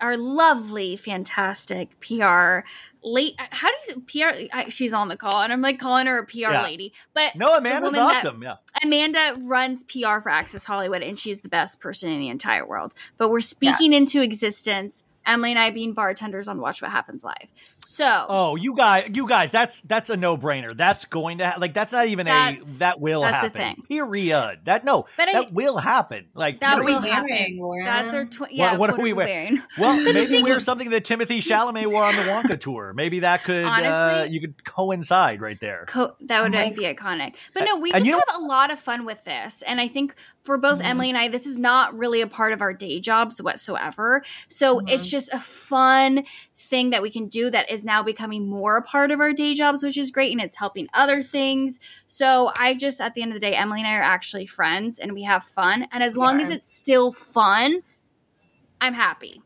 our 0.03 0.19
lovely 0.19 0.97
fantastic 0.99 1.99
PR 2.01 2.63
late 3.05 3.35
uh, 3.39 3.45
how 3.51 3.69
do 3.69 3.75
you 3.89 4.01
PR 4.01 4.47
I, 4.53 4.69
she's 4.69 4.93
on 4.93 5.09
the 5.09 5.17
call 5.17 5.43
and 5.43 5.53
I'm 5.53 5.61
like 5.61 5.79
calling 5.79 6.07
her 6.07 6.19
a 6.19 6.27
PR 6.27 6.37
Yeah. 6.39 6.63
lady. 6.63 6.93
But 7.15 7.35
No, 7.35 7.57
Amanda's 7.57 7.93
woman 7.95 8.07
that- 8.07 8.17
awesome. 8.25 8.43
yeah. 8.43 8.57
Amanda 8.83 9.37
runs 9.41 9.85
PR 9.85 10.21
for 10.21 10.29
Access 10.29 10.65
Hollywood 10.65 11.03
and 11.03 11.19
she's 11.19 11.41
the 11.41 11.49
best 11.49 11.81
person 11.81 12.11
in 12.11 12.21
the 12.21 12.29
entire 12.29 12.67
world. 12.67 12.95
But 13.19 13.31
we're 13.31 13.41
speaking 13.41 13.93
Yes. 13.93 14.01
into 14.03 14.23
existence 14.23 15.05
Emily 15.27 15.51
and 15.51 15.59
I 15.59 15.71
being 15.71 15.93
bartenders 15.93 16.49
on 16.49 16.61
Watch 16.61 16.83
What 16.83 16.91
Happens 16.91 17.23
Live. 17.25 17.49
So 17.79 18.27
Oh, 18.29 18.57
you 18.57 18.75
guys, 18.75 19.09
you 19.13 19.27
guys, 19.29 19.51
that's 19.53 19.81
that's 19.83 20.11
a 20.11 20.17
no 20.17 20.37
brainer. 20.37 20.75
That's 20.77 21.05
going 21.05 21.39
to 21.39 21.51
ha- 21.51 21.59
like 21.59 21.75
that's 21.75 21.93
not 21.93 22.07
even 22.09 22.27
That's- 22.27 22.77
a 22.77 22.79
that 22.81 23.01
will 23.01 23.21
that's 23.23 23.35
a 23.45 23.59
happen. 23.59 23.61
thing. 23.77 23.85
Period. 23.89 24.61
That 24.65 24.85
no, 24.85 25.07
But 25.17 25.29
I- 25.29 25.33
that 25.33 25.53
will 25.53 25.79
happen. 25.79 26.27
Like 26.35 26.61
that 26.61 26.77
period. 26.79 26.87
will 26.87 27.01
happen. 27.03 27.31
wearing, 27.31 27.61
Laura? 27.61 27.85
That's 27.85 28.15
our 28.15 28.25
tw- 28.25 28.51
yeah. 28.51 28.77
what 28.77 28.91
are 28.91 29.01
we 29.01 29.13
wearing? 29.13 29.61
Well, 29.79 29.97
maybe 30.13 30.43
wear 30.43 30.61
something 30.61 30.91
that 30.91 31.05
Timothée 31.05 31.39
Chalamet 31.39 31.87
wore 31.87 32.05
on 32.05 32.15
the 32.15 32.23
Wonka 32.23 32.59
tour. 32.61 32.93
Maybe 32.95 33.21
that 33.21 33.45
could 33.45 33.65
uh, 33.65 34.27
you 34.29 34.41
could 34.41 34.65
coincide 34.65 35.41
right 35.41 35.59
there. 35.61 35.85
Co- 35.89 36.15
that 36.23 36.43
would 36.43 36.55
Oh 36.55 36.71
be 36.71 36.83
iconic. 36.85 37.35
But 37.55 37.65
no, 37.65 37.77
we 37.77 37.91
And 37.93 37.99
just 38.01 38.07
you 38.07 38.13
know- 38.13 38.23
have 38.29 38.41
a 38.41 38.45
lot 38.45 38.71
of 38.71 38.79
fun 38.79 39.05
with 39.05 39.25
this. 39.25 39.63
And 39.63 39.81
I 39.81 39.89
think 39.89 40.15
for 40.43 40.59
both 40.59 40.81
Mhm. 40.81 40.85
Emily 40.85 41.09
and 41.09 41.19
I, 41.19 41.29
this 41.29 41.47
is 41.47 41.57
not 41.57 41.97
really 41.97 42.21
a 42.21 42.27
part 42.27 42.53
of 42.53 42.61
our 42.61 42.75
day 42.75 43.01
jobs 43.01 43.41
whatsoever. 43.41 44.25
So 44.49 44.79
Mhm. 44.81 44.91
it's 44.91 45.09
just 45.09 45.33
a 45.33 45.39
fun 45.39 46.25
thing 46.59 46.91
that 46.91 47.03
we 47.03 47.11
can 47.11 47.29
do 47.29 47.51
that 47.51 47.71
is 47.71 47.85
now 47.85 48.03
becoming 48.03 48.49
more 48.49 48.77
a 48.77 48.83
part 48.83 49.11
of 49.11 49.21
our 49.21 49.33
day 49.33 49.55
jobs, 49.55 49.83
which 49.83 49.97
is 49.97 50.11
great. 50.11 50.33
And 50.33 50.41
it's 50.41 50.57
helping 50.57 50.89
other 50.95 51.23
things. 51.23 51.81
So 52.07 52.53
I 52.57 52.75
just, 52.75 53.01
at 53.01 53.15
the 53.15 53.23
end 53.23 53.33
of 53.33 53.35
the 53.35 53.41
day, 53.47 53.55
Emily 53.55 53.81
and 53.81 53.89
I 53.89 53.95
are 53.97 54.03
actually 54.03 54.47
friends 54.47 54.99
and 54.99 55.13
we 55.13 55.23
have 55.23 55.45
fun. 55.45 55.87
And 55.93 56.03
as 56.03 56.17
We 56.17 56.21
long 56.21 56.41
as 56.41 56.51
it's 56.51 56.75
still 56.77 57.13
fun, 57.13 57.83
I'm 58.81 58.95
happy. 58.95 59.43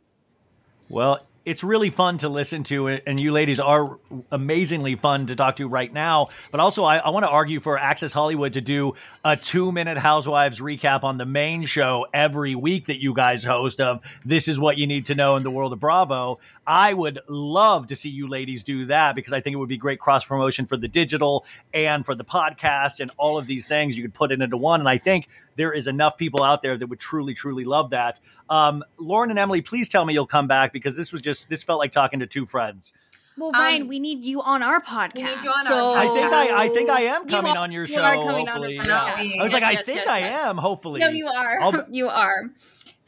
Well, 0.89 1.21
it's 1.47 1.63
really 1.63 1.91
fun 1.91 2.19
to 2.19 2.29
listen 2.29 2.65
to, 2.65 2.89
and 2.89 3.21
you 3.21 3.31
ladies 3.31 3.61
are 3.61 4.01
amazingly 4.33 4.97
fun 4.97 5.29
to 5.29 5.37
talk 5.37 5.57
to 5.57 5.69
right 5.69 5.93
now. 5.93 6.27
But 6.51 6.59
also, 6.59 6.83
I, 6.83 6.99
I 6.99 7.11
want 7.11 7.25
to 7.25 7.31
argue 7.31 7.61
for 7.61 7.79
Access 7.79 8.13
Hollywood 8.13 8.55
to 8.55 8.61
do 8.61 8.95
a 9.25 9.37
two 9.37 9.71
minute 9.71 9.97
Housewives 9.97 10.61
recap 10.61 11.05
on 11.05 11.19
the 11.19 11.25
main 11.25 11.65
show 11.65 12.07
every 12.13 12.57
week 12.57 12.87
that 12.87 13.01
you 13.01 13.15
guys 13.15 13.45
host 13.45 13.81
of 13.81 14.03
This 14.25 14.49
is 14.49 14.59
What 14.59 14.77
You 14.77 14.89
Need 14.89 15.07
to 15.07 15.15
Know 15.15 15.37
in 15.37 15.45
the 15.45 15.51
World 15.51 15.73
of 15.73 15.79
Bravo. 15.79 16.41
I 16.67 16.93
would 16.95 17.21
love 17.29 17.87
to 17.89 17.97
see 17.97 18.09
you 18.09 18.27
ladies 18.29 18.65
do 18.65 18.87
that 18.87 19.15
because 19.15 19.33
I 19.33 19.41
think 19.41 19.55
it 19.55 19.59
would 19.59 19.69
be 19.69 19.77
great 19.77 20.01
cross 20.01 20.25
promotion 20.25 20.67
for 20.67 20.77
the 20.77 20.89
digital 20.89 21.45
and 21.73 22.05
for 22.05 22.15
the 22.15 22.25
podcast 22.25 23.01
and 23.01 23.11
all 23.19 23.39
of 23.39 23.47
these 23.47 23.67
things. 23.67 23.97
You 23.97 24.03
could 24.03 24.15
put 24.15 24.33
it 24.33 24.41
into 24.43 24.57
one. 24.57 24.81
And 24.81 24.89
I 24.89 24.99
think 24.99 25.29
there 25.57 25.73
is 25.73 25.87
enough 25.87 26.17
people 26.17 26.43
out 26.43 26.63
there 26.63 26.77
that 26.77 26.87
would 26.89 26.99
truly, 27.01 27.35
truly 27.35 27.65
love 27.65 27.91
that. 27.91 28.19
Um, 28.51 28.83
Lauren 28.99 29.31
and 29.31 29.39
Emily, 29.39 29.63
please 29.63 29.89
tell 29.89 30.05
me 30.05 30.13
you'll 30.15 30.27
come 30.27 30.49
back 30.49 30.73
because 30.73 30.97
this 30.97 31.13
was 31.13 31.23
just, 31.23 31.49
this 31.49 31.63
felt 31.63 31.79
like 31.79 31.93
talking 31.93 32.19
to 32.21 32.27
two 32.27 32.47
friends. 32.47 32.93
Well, 33.39 33.49
Um, 33.55 33.61
Ryan, 33.61 33.87
we 33.89 33.99
need 34.01 34.25
you 34.25 34.41
on 34.41 34.63
our 34.63 34.81
podcast. 34.81 35.15
we 35.17 35.23
need 35.23 35.45
you 35.45 35.51
on 35.51 35.67
our 35.67 35.73
so- 35.73 35.95
I 35.95 36.07
think 36.07 36.33
I, 36.33 36.65
I 36.65 36.69
think 36.71 36.89
I 36.89 37.01
am 37.03 37.29
coming 37.29 37.53
are- 37.55 37.63
on 37.63 37.71
your 37.71 37.85
you 37.85 37.95
show. 37.95 38.03
are 38.03 38.15
coming 38.15 38.49
on 38.49 38.63
hopefully. 38.63 38.79
our 38.79 38.87
yeah. 38.87 39.15
I 39.41 39.43
was 39.45 39.53
like, 39.53 39.63
I 39.63 39.77
think 39.77 39.99
yes, 39.99 40.09
I 40.09 40.19
yes. 40.21 40.41
am. 40.47 40.57
Hopefully, 40.57 41.01
No, 41.01 41.09
you 41.09 41.27
are. 41.29 41.61
I'll- 41.61 41.85
you 41.91 42.09
are. 42.09 42.51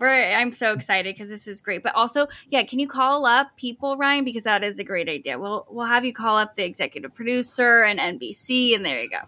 I'm 0.07 0.53
so 0.53 0.73
excited 0.73 1.15
because 1.15 1.29
this 1.29 1.49
is 1.49 1.61
great. 1.61 1.83
But 1.83 1.95
also, 1.95 2.29
yeah, 2.49 2.63
can 2.63 2.79
you 2.79 2.89
call 2.89 3.27
up 3.27 3.57
people, 3.57 3.97
Ryan? 3.97 4.25
Because 4.25 4.45
that 4.45 4.63
is 4.63 4.79
a 4.79 4.85
great 4.85 5.09
idea. 5.09 5.39
We'll 5.39 5.67
we'll 5.71 5.87
have 5.87 6.05
you 6.05 6.13
call 6.13 6.37
up 6.37 6.55
the 6.55 6.65
executive 6.65 7.15
producer 7.15 7.83
and 7.83 7.99
NBC, 7.99 8.75
and 8.75 8.85
there 8.85 9.03
you 9.03 9.11
go. 9.11 9.23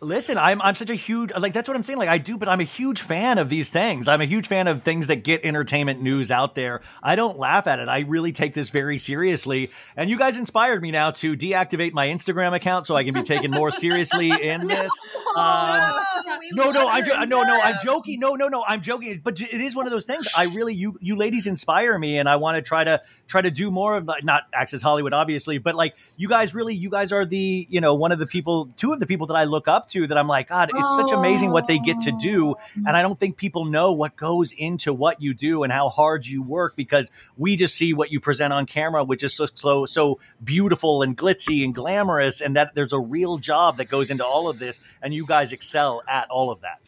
Listen, 0.00 0.38
I'm 0.38 0.60
I'm 0.60 0.74
such 0.74 0.90
a 0.90 0.94
huge 0.94 1.30
like 1.38 1.52
that's 1.52 1.68
what 1.68 1.76
I'm 1.76 1.84
saying. 1.84 1.98
Like 1.98 2.08
I 2.08 2.18
do, 2.18 2.36
but 2.36 2.48
I'm 2.48 2.58
a 2.60 2.64
huge 2.64 3.00
fan 3.00 3.38
of 3.38 3.48
these 3.48 3.68
things. 3.68 4.08
I'm 4.08 4.20
a 4.20 4.24
huge 4.24 4.48
fan 4.48 4.66
of 4.66 4.82
things 4.82 5.06
that 5.06 5.22
get 5.22 5.44
entertainment 5.44 6.02
news 6.02 6.32
out 6.32 6.56
there. 6.56 6.80
I 7.00 7.14
don't 7.14 7.38
laugh 7.38 7.68
at 7.68 7.78
it. 7.78 7.88
I 7.88 8.00
really 8.00 8.32
take 8.32 8.54
this 8.54 8.70
very 8.70 8.98
seriously. 8.98 9.70
And 9.96 10.10
you 10.10 10.18
guys 10.18 10.36
inspired 10.36 10.82
me 10.82 10.90
now 10.90 11.12
to 11.12 11.36
deactivate 11.36 11.92
my 11.92 12.08
Instagram 12.08 12.54
account 12.54 12.86
so 12.86 12.96
I 12.96 13.04
can 13.04 13.14
be 13.14 13.22
taken 13.22 13.52
more 13.52 13.70
seriously 13.70 14.30
in 14.48 14.66
this. 14.66 14.90
Um, 15.36 15.94
no, 16.52 16.70
no, 16.70 16.88
I'm 16.88 17.04
jo- 17.04 17.20
no, 17.20 17.42
no, 17.44 17.60
I'm 17.60 17.76
joking. 17.82 18.18
No, 18.18 18.34
no, 18.34 18.48
no, 18.48 18.64
I'm 18.66 18.82
joking. 18.82 19.20
But 19.22 19.40
it 19.40 19.60
is 19.60 19.76
one 19.76 19.86
of 19.86 19.92
those 19.92 20.06
things. 20.06 20.28
I 20.36 20.46
really, 20.46 20.74
you, 20.74 20.98
you 21.00 21.14
ladies 21.14 21.46
inspire 21.46 21.96
me, 21.96 22.18
and 22.18 22.28
I 22.28 22.36
want 22.36 22.56
to 22.56 22.62
try 22.62 22.82
to 22.82 23.00
try 23.28 23.42
to 23.42 23.50
do 23.50 23.70
more 23.70 23.96
of 23.96 24.06
like 24.06 24.24
not 24.24 24.44
Access 24.52 24.82
Hollywood, 24.82 25.12
obviously, 25.12 25.58
but 25.58 25.76
like 25.76 25.94
you 26.16 26.28
guys 26.28 26.54
really, 26.54 26.74
you 26.74 26.90
guys 26.90 27.12
are 27.12 27.24
the, 27.24 27.66
you 27.70 27.80
know, 27.80 27.94
one 27.94 28.10
of 28.10 28.18
the 28.18 28.26
people, 28.26 28.70
two 28.76 28.92
of 28.92 28.98
the 28.98 29.06
people 29.06 29.28
that 29.28 29.36
I 29.36 29.44
look 29.44 29.67
up 29.68 29.88
to. 29.90 30.06
That 30.06 30.18
I'm 30.18 30.28
like, 30.28 30.48
God, 30.48 30.70
it's 30.74 30.96
such 30.96 31.12
amazing 31.12 31.50
what 31.50 31.66
they 31.68 31.78
get 31.78 32.00
to 32.00 32.12
do, 32.12 32.54
and 32.74 32.96
I 32.96 33.02
don't 33.02 33.18
think 33.18 33.36
people 33.36 33.64
know 33.64 33.92
what 33.92 34.16
goes 34.16 34.52
into 34.52 34.92
what 34.92 35.20
you 35.20 35.34
do 35.34 35.62
and 35.62 35.72
how 35.72 35.88
hard 35.88 36.26
you 36.26 36.42
work 36.42 36.76
because 36.76 37.10
we 37.36 37.56
just 37.56 37.76
see 37.76 37.92
what 37.92 38.10
you 38.10 38.20
present 38.20 38.52
on 38.52 38.66
camera, 38.66 39.04
which 39.04 39.22
is 39.22 39.34
so 39.34 39.46
so, 39.46 39.86
so 39.86 40.18
beautiful 40.42 41.02
and 41.02 41.16
glitzy 41.16 41.64
and 41.64 41.74
glamorous, 41.74 42.40
and 42.40 42.56
that 42.56 42.74
there's 42.74 42.92
a 42.92 43.00
real 43.00 43.38
job 43.38 43.76
that 43.76 43.88
goes 43.88 44.10
into 44.10 44.24
all 44.24 44.48
of 44.48 44.58
this, 44.58 44.80
and 45.02 45.14
you 45.14 45.26
guys 45.26 45.52
excel 45.52 46.02
at 46.08 46.28
all 46.30 46.50
of 46.50 46.60
that. 46.62 46.80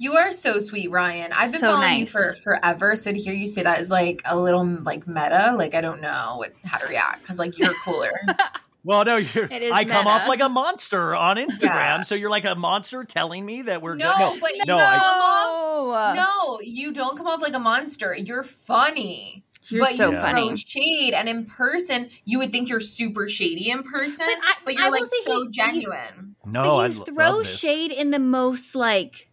You 0.00 0.14
are 0.14 0.30
so 0.30 0.60
sweet, 0.60 0.92
Ryan. 0.92 1.32
I've 1.32 1.50
been 1.50 1.60
So 1.60 1.66
following 1.72 1.80
nice. 1.80 2.00
you 2.14 2.20
for 2.20 2.34
forever, 2.36 2.94
so 2.94 3.10
to 3.12 3.18
hear 3.18 3.34
you 3.34 3.48
say 3.48 3.64
that 3.64 3.80
is 3.80 3.90
like 3.90 4.22
a 4.24 4.38
little 4.38 4.64
like 4.64 5.08
meta. 5.08 5.54
Like 5.56 5.74
I 5.74 5.80
don't 5.80 6.00
know 6.00 6.34
what 6.36 6.52
how 6.64 6.78
to 6.78 6.86
react 6.86 7.22
because 7.22 7.40
like 7.40 7.58
you're 7.58 7.74
cooler. 7.84 8.12
Well, 8.84 9.04
no, 9.04 9.16
you're. 9.16 9.44
It 9.44 9.62
is 9.62 9.72
I 9.72 9.84
come 9.84 10.04
meta. 10.04 10.16
off 10.22 10.28
like 10.28 10.40
a 10.40 10.48
monster 10.48 11.14
on 11.14 11.36
Instagram, 11.36 11.62
Yeah. 11.62 12.02
so 12.04 12.14
you're 12.14 12.30
like 12.30 12.44
a 12.44 12.54
monster 12.54 13.04
telling 13.04 13.44
me 13.44 13.62
that 13.62 13.82
we're 13.82 13.96
no, 13.96 14.14
good. 14.16 14.40
but 14.40 14.50
no, 14.66 14.76
you 14.76 14.82
I- 14.82 16.14
no. 16.14 16.14
no, 16.14 16.60
you 16.60 16.92
don't 16.92 17.16
come 17.16 17.26
off 17.26 17.42
like 17.42 17.54
a 17.54 17.58
monster. 17.58 18.14
You're 18.16 18.42
funny. 18.44 19.44
You're 19.70 19.80
but 19.82 19.90
so 19.90 20.10
you 20.10 20.16
funny. 20.16 20.46
throw 20.48 20.56
shade, 20.56 21.12
and 21.12 21.28
in 21.28 21.44
person, 21.44 22.08
you 22.24 22.38
would 22.38 22.52
think 22.52 22.70
you're 22.70 22.80
super 22.80 23.28
shady 23.28 23.70
in 23.70 23.82
person, 23.82 24.24
But 24.26 24.38
I- 24.42 24.54
but 24.64 24.74
you're 24.74 24.84
I 24.84 24.88
will 24.88 25.00
like 25.00 25.04
say 25.10 25.16
so 25.26 25.40
he- 25.40 25.44
he- 25.44 25.50
genuine, 25.50 26.36
no, 26.46 26.62
but 26.62 26.76
I 26.76 26.86
you 26.86 26.98
lo- 27.00 27.04
throw 27.04 27.28
love 27.30 27.38
this. 27.40 27.58
shade 27.58 27.92
in 27.92 28.10
the 28.10 28.18
most 28.18 28.74
like 28.74 29.27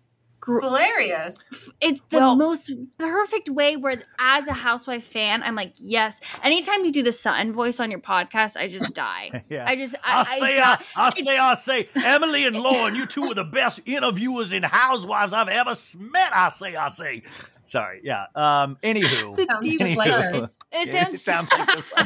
gr- 0.45 0.61
hilarious. 0.61 1.49
it's 1.81 2.01
the 2.09 2.17
Well- 2.17 2.35
most 2.35 2.71
perfect 2.97 3.49
way 3.49 3.75
where 3.75 3.97
as 4.19 4.47
a 4.47 4.53
housewife 4.53 5.03
fan 5.03 5.41
i'm 5.43 5.55
like 5.55 5.73
yes 5.77 6.21
anytime 6.43 6.85
you 6.85 6.91
do 6.91 7.01
the 7.03 7.11
sutton 7.11 7.51
voice 7.51 7.79
on 7.79 7.89
your 7.91 7.99
podcast 7.99 8.55
i 8.55 8.67
just 8.67 8.93
die 8.95 9.43
Yeah. 9.49 9.65
i 9.67 9.75
just 9.75 9.95
i, 10.03 10.21
I 10.21 10.23
say, 10.39 10.57
die. 10.57 10.77
I, 10.95 11.07
I 11.07 11.09
say, 11.09 11.37
I 11.37 11.53
say, 11.55 11.89
Emily 11.95 12.45
and 12.45 12.55
Lauren, 12.55 12.95
you 12.95 13.05
two 13.05 13.23
are 13.23 13.33
the 13.33 13.43
best 13.43 13.79
interviewers 13.85 14.51
and 14.53 14.63
housewives 14.63 15.33
I've 15.33 15.47
ever 15.49 15.75
met. 15.97 16.31
I 16.35 16.49
say, 16.49 16.75
I 16.75 16.89
say. 16.89 17.23
Sorry, 17.63 18.01
yeah. 18.03 18.25
Um, 18.35 18.77
anywho, 18.83 19.35
The 19.35 19.45
Sounds 19.49 19.77
deep 19.77 19.97
like 19.97 20.11
Anywho. 20.11 20.43
it 20.71 20.87
Yeah, 20.87 21.03
sounds, 21.03 21.21
sounds 21.23 21.51
like 21.51 21.67
this. 21.75 21.93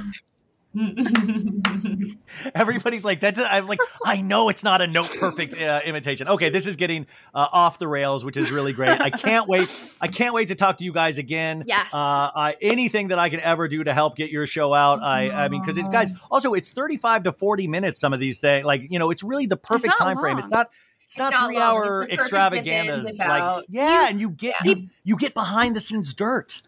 Everybody's 2.55 3.03
like, 3.03 3.19
that's. 3.19 3.39
I'm 3.39 3.65
like, 3.65 3.79
I 4.05 4.21
know 4.21 4.49
it's 4.49 4.63
not 4.63 4.81
a 4.81 4.87
note 4.87 5.09
perfect 5.19 5.59
uh, 5.59 5.81
imitation. 5.83 6.27
Okay, 6.27 6.49
this 6.49 6.67
is 6.67 6.75
getting 6.75 7.07
uh, 7.33 7.47
off 7.51 7.79
the 7.79 7.87
rails, 7.87 8.23
which 8.23 8.37
is 8.37 8.51
really 8.51 8.73
great. 8.73 9.01
I 9.01 9.09
can't 9.09 9.47
wait. 9.47 9.67
I 9.99 10.07
can't 10.07 10.33
wait 10.33 10.49
to 10.49 10.55
talk 10.55 10.77
to 10.77 10.83
you 10.83 10.93
guys 10.93 11.17
again. 11.17 11.63
Yes. 11.65 11.91
Uh, 11.93 11.97
I, 12.35 12.55
anything 12.61 13.07
that 13.07 13.17
I 13.17 13.29
can 13.29 13.39
ever 13.39 13.67
do 13.67 13.83
to 13.83 13.93
help 13.93 14.15
get 14.15 14.29
your 14.29 14.45
show 14.45 14.73
out. 14.73 15.01
I, 15.01 15.31
I 15.31 15.49
mean, 15.49 15.61
because 15.61 15.77
it's 15.77 15.89
guys. 15.89 16.13
Also, 16.29 16.53
it's 16.53 16.69
35 16.69 17.23
to 17.23 17.31
40 17.31 17.67
minutes. 17.67 17.99
Some 17.99 18.13
of 18.13 18.19
these 18.19 18.37
things, 18.39 18.63
like 18.65 18.83
you 18.89 18.99
know, 18.99 19.09
it's 19.09 19.23
really 19.23 19.47
the 19.47 19.57
perfect 19.57 19.87
not 19.87 19.97
time 19.97 20.19
frame. 20.19 20.37
It's 20.37 20.49
not. 20.49 20.69
It's, 21.05 21.15
It's 21.15 21.17
not, 21.17 21.31
not 21.31 21.47
three 21.47 21.55
long. 21.55 21.63
Hour 21.63 21.83
the 21.83 21.89
perfect 21.89 22.09
dip 22.11 22.13
in, 22.13 22.19
extravaganzas. 22.19 23.19
Like, 23.19 23.41
out. 23.41 23.65
yeah, 23.69 24.07
and 24.09 24.21
you 24.21 24.29
get 24.29 24.55
Yeah. 24.63 24.71
you, 24.73 24.87
you 25.03 25.17
get 25.17 25.33
behind 25.33 25.75
the 25.75 25.81
scenes 25.81 26.13
dirt. 26.13 26.61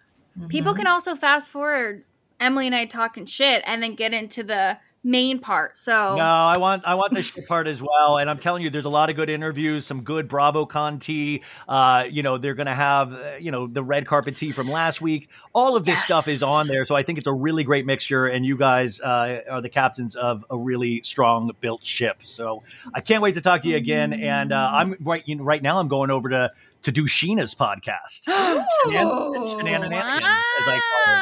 people 0.50 0.74
can 0.74 0.88
also 0.88 1.14
fast 1.14 1.52
forward 1.52 2.04
emily 2.42 2.66
and 2.66 2.76
i 2.76 2.86
talking 2.86 3.26
shit 3.26 3.64
and 3.66 3.82
then 3.82 3.96
get 3.96 4.14
into 4.14 4.44
the 4.44 4.78
main 5.04 5.40
part 5.40 5.80
so 5.80 6.16
No, 6.16 6.24
I 6.24 6.58
want 6.60 6.84
I 6.86 6.94
want 6.94 7.16
the 7.16 7.24
shit 7.24 7.48
part 7.48 7.66
as 7.66 7.82
well. 7.82 8.20
And 8.20 8.30
I'm 8.30 8.38
telling 8.38 8.62
you, 8.62 8.70
there's 8.70 8.86
a 8.86 8.90
lot 8.90 9.10
of 9.10 9.16
good 9.16 9.32
interviews, 9.32 9.84
some 9.84 10.04
good 10.04 10.30
BravoCon 10.30 11.00
tea. 11.00 11.42
Uh, 11.68 12.06
you 12.08 12.22
know, 12.22 12.38
they're 12.38 12.54
gonna 12.54 12.76
have 12.76 13.12
uh, 13.12 13.32
you 13.40 13.50
know 13.50 13.66
the 13.66 13.84
red 13.84 14.06
carpet 14.06 14.36
tea 14.36 14.52
from 14.52 14.68
last 14.70 15.02
week. 15.02 15.30
All 15.54 15.76
of 15.76 15.86
this 15.86 15.98
Yes. 15.98 16.04
stuff 16.06 16.28
is 16.28 16.44
on 16.44 16.68
there, 16.68 16.86
so 16.86 16.96
I 16.96 17.02
think 17.02 17.18
it's 17.18 17.26
a 17.26 17.34
really 17.34 17.64
great 17.64 17.88
mixture. 17.88 18.28
And 18.28 18.46
you 18.46 18.58
guys 18.58 19.02
uh, 19.02 19.42
are 19.50 19.62
the 19.62 19.70
captains 19.70 20.16
of 20.16 20.46
a 20.52 20.56
really 20.58 21.02
strong 21.02 21.50
built 21.62 21.84
ship. 21.84 22.22
So 22.24 22.62
I 22.94 23.02
can't 23.02 23.24
wait 23.24 23.34
to 23.34 23.42
talk 23.42 23.64
to 23.64 23.70
you 23.70 23.78
again. 23.78 24.14
And 24.14 24.54
uh, 24.54 24.70
I'm 24.72 24.98
right 25.00 25.24
you 25.26 25.36
know, 25.38 25.44
right 25.44 25.64
now. 25.64 25.80
I'm 25.80 25.88
going 25.88 26.12
over 26.12 26.30
to 26.30 26.52
to 26.84 26.92
do 26.92 27.06
Scheana's 27.06 27.54
podcast. 27.56 28.26
Shenan- 28.28 29.52
Shenanigans, 29.52 30.24
as 30.60 30.68
I 30.68 30.80
call 31.06 31.14
it. 31.14 31.20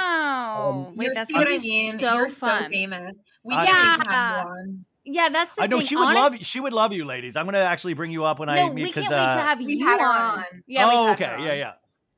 Um, 0.90 0.96
Wait, 0.96 1.06
you 1.08 1.14
that's 1.14 1.30
see 1.30 1.38
what 1.38 1.48
I 1.48 1.58
mean? 1.58 1.98
So 1.98 2.14
You're 2.16 2.30
fun. 2.30 2.64
so 2.64 2.70
famous. 2.70 3.24
We 3.44 3.56
I- 3.56 3.66
can't 3.66 4.04
Yeah. 4.06 4.14
have 4.14 4.46
you 4.46 4.52
on. 4.52 4.86
yeah, 5.06 5.30
that's 5.30 5.56
the 5.56 5.64
I 5.64 5.68
know 5.68 5.78
thing. 5.78 5.88
she 5.88 5.96
would 5.96 6.04
Honest- 6.08 6.32
love 6.34 6.46
she 6.46 6.60
would 6.60 6.74
love 6.74 6.94
you, 6.94 7.06
ladies. 7.06 7.36
I'm 7.36 7.46
gonna 7.46 7.60
actually 7.60 7.94
bring 7.94 8.12
you 8.12 8.26
up 8.26 8.40
when 8.40 8.50
I 8.50 8.56
No, 8.56 8.68
we 8.74 8.84
because 8.84 9.08
can't 9.08 9.12
wait 9.12 9.18
uh, 9.20 9.36
to 9.36 9.42
have 9.42 9.60
we've 9.60 9.70
you 9.80 9.86
had 9.86 10.00
on. 10.02 10.40
on. 10.40 10.46
Yeah, 10.68 10.86
we've 10.90 10.94
oh, 10.98 11.06
had 11.08 11.16
okay, 11.16 11.26
her 11.26 11.36
on. 11.38 11.44
yeah, 11.44 11.54
yeah. 11.54 11.72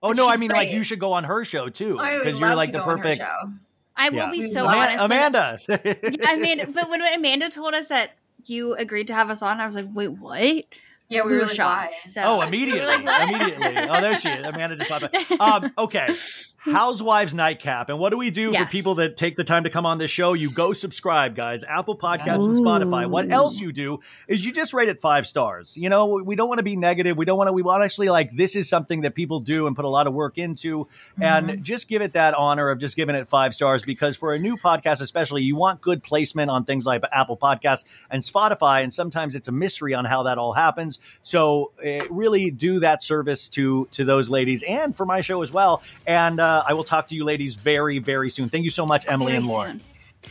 Oh 0.03 0.09
And 0.09 0.17
no, 0.17 0.27
I 0.27 0.31
she's 0.33 0.39
mean 0.39 0.51
like 0.51 0.71
you 0.71 0.83
should 0.83 0.99
go 0.99 1.13
on 1.13 1.23
her 1.25 1.45
show 1.45 1.69
too 1.69 1.93
because 1.93 2.39
you're 2.39 2.55
like 2.55 2.67
to 2.67 2.71
the 2.73 2.77
go 2.79 2.83
on 2.85 2.97
her 2.97 3.03
perfect. 3.03 3.21
I 3.95 4.09
will 4.09 4.17
Yeah. 4.17 4.31
be 4.31 4.41
so 4.49 4.63
love 4.63 4.75
honest. 4.75 4.97
when- 4.97 5.05
Amanda. 5.05 5.59
I 6.27 6.35
mean, 6.37 6.71
but 6.71 6.89
when 6.89 7.01
Amanda 7.01 7.49
told 7.49 7.73
us 7.75 7.89
that 7.89 8.11
you 8.45 8.73
agreed 8.73 9.07
to 9.07 9.13
have 9.13 9.29
us 9.29 9.41
on, 9.43 9.59
I 9.59 9.67
was 9.67 9.75
like, 9.75 9.85
wait, 9.93 10.07
what? 10.07 10.65
Yeah, 11.11 11.23
we, 11.23 11.31
We 11.31 11.37
were 11.39 11.43
were 11.43 11.49
shocked. 11.49 11.93
So 11.93 12.21
oh, 12.23 12.41
immediately, 12.47 12.79
were 12.79 12.87
like, 12.87 13.05
what? 13.05 13.29
immediately. 13.29 13.77
Oh, 13.89 13.99
there 13.99 14.15
she 14.15 14.29
is. 14.29 14.45
Amanda 14.45 14.77
just 14.77 14.89
popped 14.89 15.03
up. 15.03 15.13
Um, 15.41 15.73
okay, 15.77 16.07
Housewives 16.65 17.33
Nightcap, 17.33 17.89
and 17.89 17.97
what 17.97 18.11
do 18.11 18.17
we 18.17 18.29
do 18.29 18.51
Yes. 18.51 18.65
for 18.65 18.71
people 18.71 18.95
that 18.95 19.17
take 19.17 19.35
the 19.35 19.43
time 19.43 19.63
to 19.63 19.69
come 19.71 19.85
on 19.85 19.97
this 19.97 20.11
show? 20.11 20.33
You 20.33 20.51
go 20.51 20.73
subscribe, 20.73 21.35
guys. 21.35 21.63
Apple 21.63 21.97
Podcasts 21.97 22.45
and 22.45 22.63
Spotify. 22.65 23.09
What 23.09 23.31
else 23.31 23.59
you 23.59 23.71
do 23.71 23.99
is 24.27 24.45
you 24.45 24.51
just 24.51 24.71
rate 24.71 24.87
it 24.87 25.01
five 25.01 25.25
stars. 25.25 25.75
You 25.75 25.89
know, 25.89 26.21
we 26.23 26.35
don't 26.35 26.47
want 26.49 26.59
to 26.59 26.63
be 26.63 26.75
negative. 26.75 27.17
We 27.17 27.25
don't 27.25 27.37
want 27.39 27.47
to. 27.47 27.51
We 27.53 27.63
want 27.63 27.81
to 27.81 27.85
actually 27.85 28.09
like 28.09 28.35
this 28.37 28.55
is 28.55 28.69
something 28.69 29.01
that 29.01 29.15
people 29.15 29.39
do 29.39 29.65
and 29.65 29.75
put 29.75 29.85
a 29.85 29.89
lot 29.89 30.05
of 30.05 30.13
work 30.13 30.37
into, 30.37 30.87
and 31.19 31.63
just 31.63 31.87
give 31.87 32.03
it 32.03 32.13
that 32.13 32.35
honor 32.35 32.69
of 32.69 32.77
just 32.77 32.95
giving 32.95 33.15
it 33.15 33.27
five 33.27 33.55
stars 33.55 33.81
because 33.81 34.15
for 34.15 34.35
a 34.35 34.39
new 34.39 34.55
podcast, 34.55 35.01
especially, 35.01 35.41
you 35.41 35.55
want 35.55 35.81
good 35.81 36.03
placement 36.03 36.51
on 36.51 36.63
things 36.65 36.85
like 36.85 37.01
Apple 37.11 37.37
Podcasts 37.37 37.85
and 38.11 38.21
Spotify, 38.21 38.83
and 38.83 38.93
sometimes 38.93 39.33
it's 39.33 39.47
a 39.47 39.51
mystery 39.51 39.95
on 39.95 40.05
how 40.05 40.21
that 40.23 40.37
all 40.37 40.53
happens. 40.53 40.99
So 41.23 41.71
uh, 41.83 42.05
really 42.11 42.51
do 42.51 42.79
that 42.81 43.01
service 43.01 43.49
to 43.49 43.87
to 43.93 44.05
those 44.05 44.29
ladies 44.29 44.61
and 44.61 44.95
for 44.95 45.07
my 45.07 45.21
show 45.21 45.41
as 45.41 45.51
well. 45.51 45.81
And 46.05 46.39
uh, 46.39 46.50
I 46.67 46.73
will 46.73 46.83
talk 46.83 47.07
to 47.09 47.15
you 47.15 47.23
ladies 47.23 47.55
very 47.55 47.99
very 47.99 48.29
soon. 48.29 48.49
Thank 48.49 48.63
you 48.63 48.69
so 48.71 48.85
much, 48.85 49.05
Emily 49.07 49.31
Very 49.31 49.37
and 49.37 49.47
Lauren. 49.47 49.79
soon. 49.79 49.81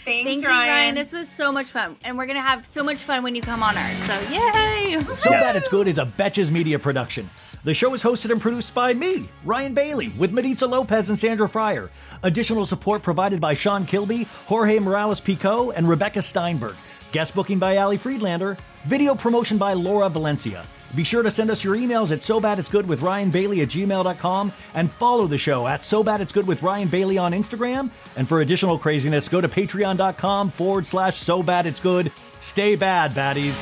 Thanks, 0.04 0.30
Thank 0.30 0.42
you, 0.42 0.48
Ryan. 0.48 0.68
Ryan. 0.70 0.94
This 0.94 1.12
was 1.12 1.28
so 1.28 1.50
much 1.52 1.66
fun. 1.66 1.96
And 2.04 2.16
we're 2.16 2.26
going 2.26 2.36
to 2.36 2.42
have 2.42 2.64
so 2.64 2.82
much 2.84 2.98
fun 2.98 3.22
when 3.22 3.34
you 3.34 3.42
come 3.42 3.62
on 3.62 3.76
ours. 3.76 3.98
So, 3.98 4.14
yay. 4.30 5.00
So 5.16 5.30
Bad 5.30 5.56
It's 5.56 5.68
Good 5.68 5.88
is 5.88 5.98
a 5.98 6.06
Betches 6.06 6.50
Media 6.50 6.78
production. 6.78 7.28
The 7.64 7.74
show 7.74 7.92
is 7.92 8.02
hosted 8.02 8.30
and 8.30 8.40
produced 8.40 8.72
by 8.72 8.94
me, 8.94 9.28
Ryan 9.44 9.74
Bailey, 9.74 10.08
with 10.16 10.32
Maritza 10.32 10.66
Lopez 10.66 11.10
and 11.10 11.18
Sandra 11.18 11.48
Fryer. 11.48 11.90
Additional 12.22 12.64
support 12.64 13.02
provided 13.02 13.40
by 13.40 13.52
Sean 13.52 13.84
Kilby, 13.84 14.22
Jorge 14.46 14.78
Morales 14.78 15.20
Pico, 15.20 15.70
and 15.72 15.86
Rebecca 15.86 16.22
Steinberg. 16.22 16.76
Guest 17.12 17.34
booking 17.34 17.58
by 17.58 17.76
Ali 17.76 17.96
Friedlander. 17.96 18.56
Video 18.84 19.14
promotion 19.14 19.58
by 19.58 19.72
Laura 19.72 20.08
Valencia. 20.08 20.64
Be 20.94 21.04
sure 21.04 21.22
to 21.22 21.30
send 21.30 21.50
us 21.50 21.62
your 21.62 21.76
emails 21.76 22.10
at 22.10 22.22
so 22.22 22.40
bad 22.40 22.58
it's 22.58 22.70
good 22.70 22.86
with 22.86 23.02
Ryan 23.02 23.30
Bailey 23.30 23.60
at 23.60 23.68
gmail.com 23.68 24.52
and 24.74 24.90
follow 24.90 25.26
the 25.26 25.38
show 25.38 25.66
at 25.66 25.84
so 25.84 26.02
bad 26.02 26.20
it's 26.20 26.32
good 26.32 26.46
with 26.46 26.62
Ryan 26.62 26.88
Bailey 26.88 27.16
on 27.18 27.32
Instagram. 27.32 27.90
And 28.16 28.28
for 28.28 28.40
additional 28.40 28.78
craziness, 28.78 29.28
go 29.28 29.40
to 29.40 29.48
patreon.com 29.48 30.50
forward 30.50 30.86
slash 30.86 31.16
so 31.16 31.42
bad 31.42 31.66
it's 31.66 31.80
good. 31.80 32.10
Stay 32.40 32.74
bad, 32.74 33.12
baddies. 33.12 33.56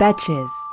Betches. 0.00 0.71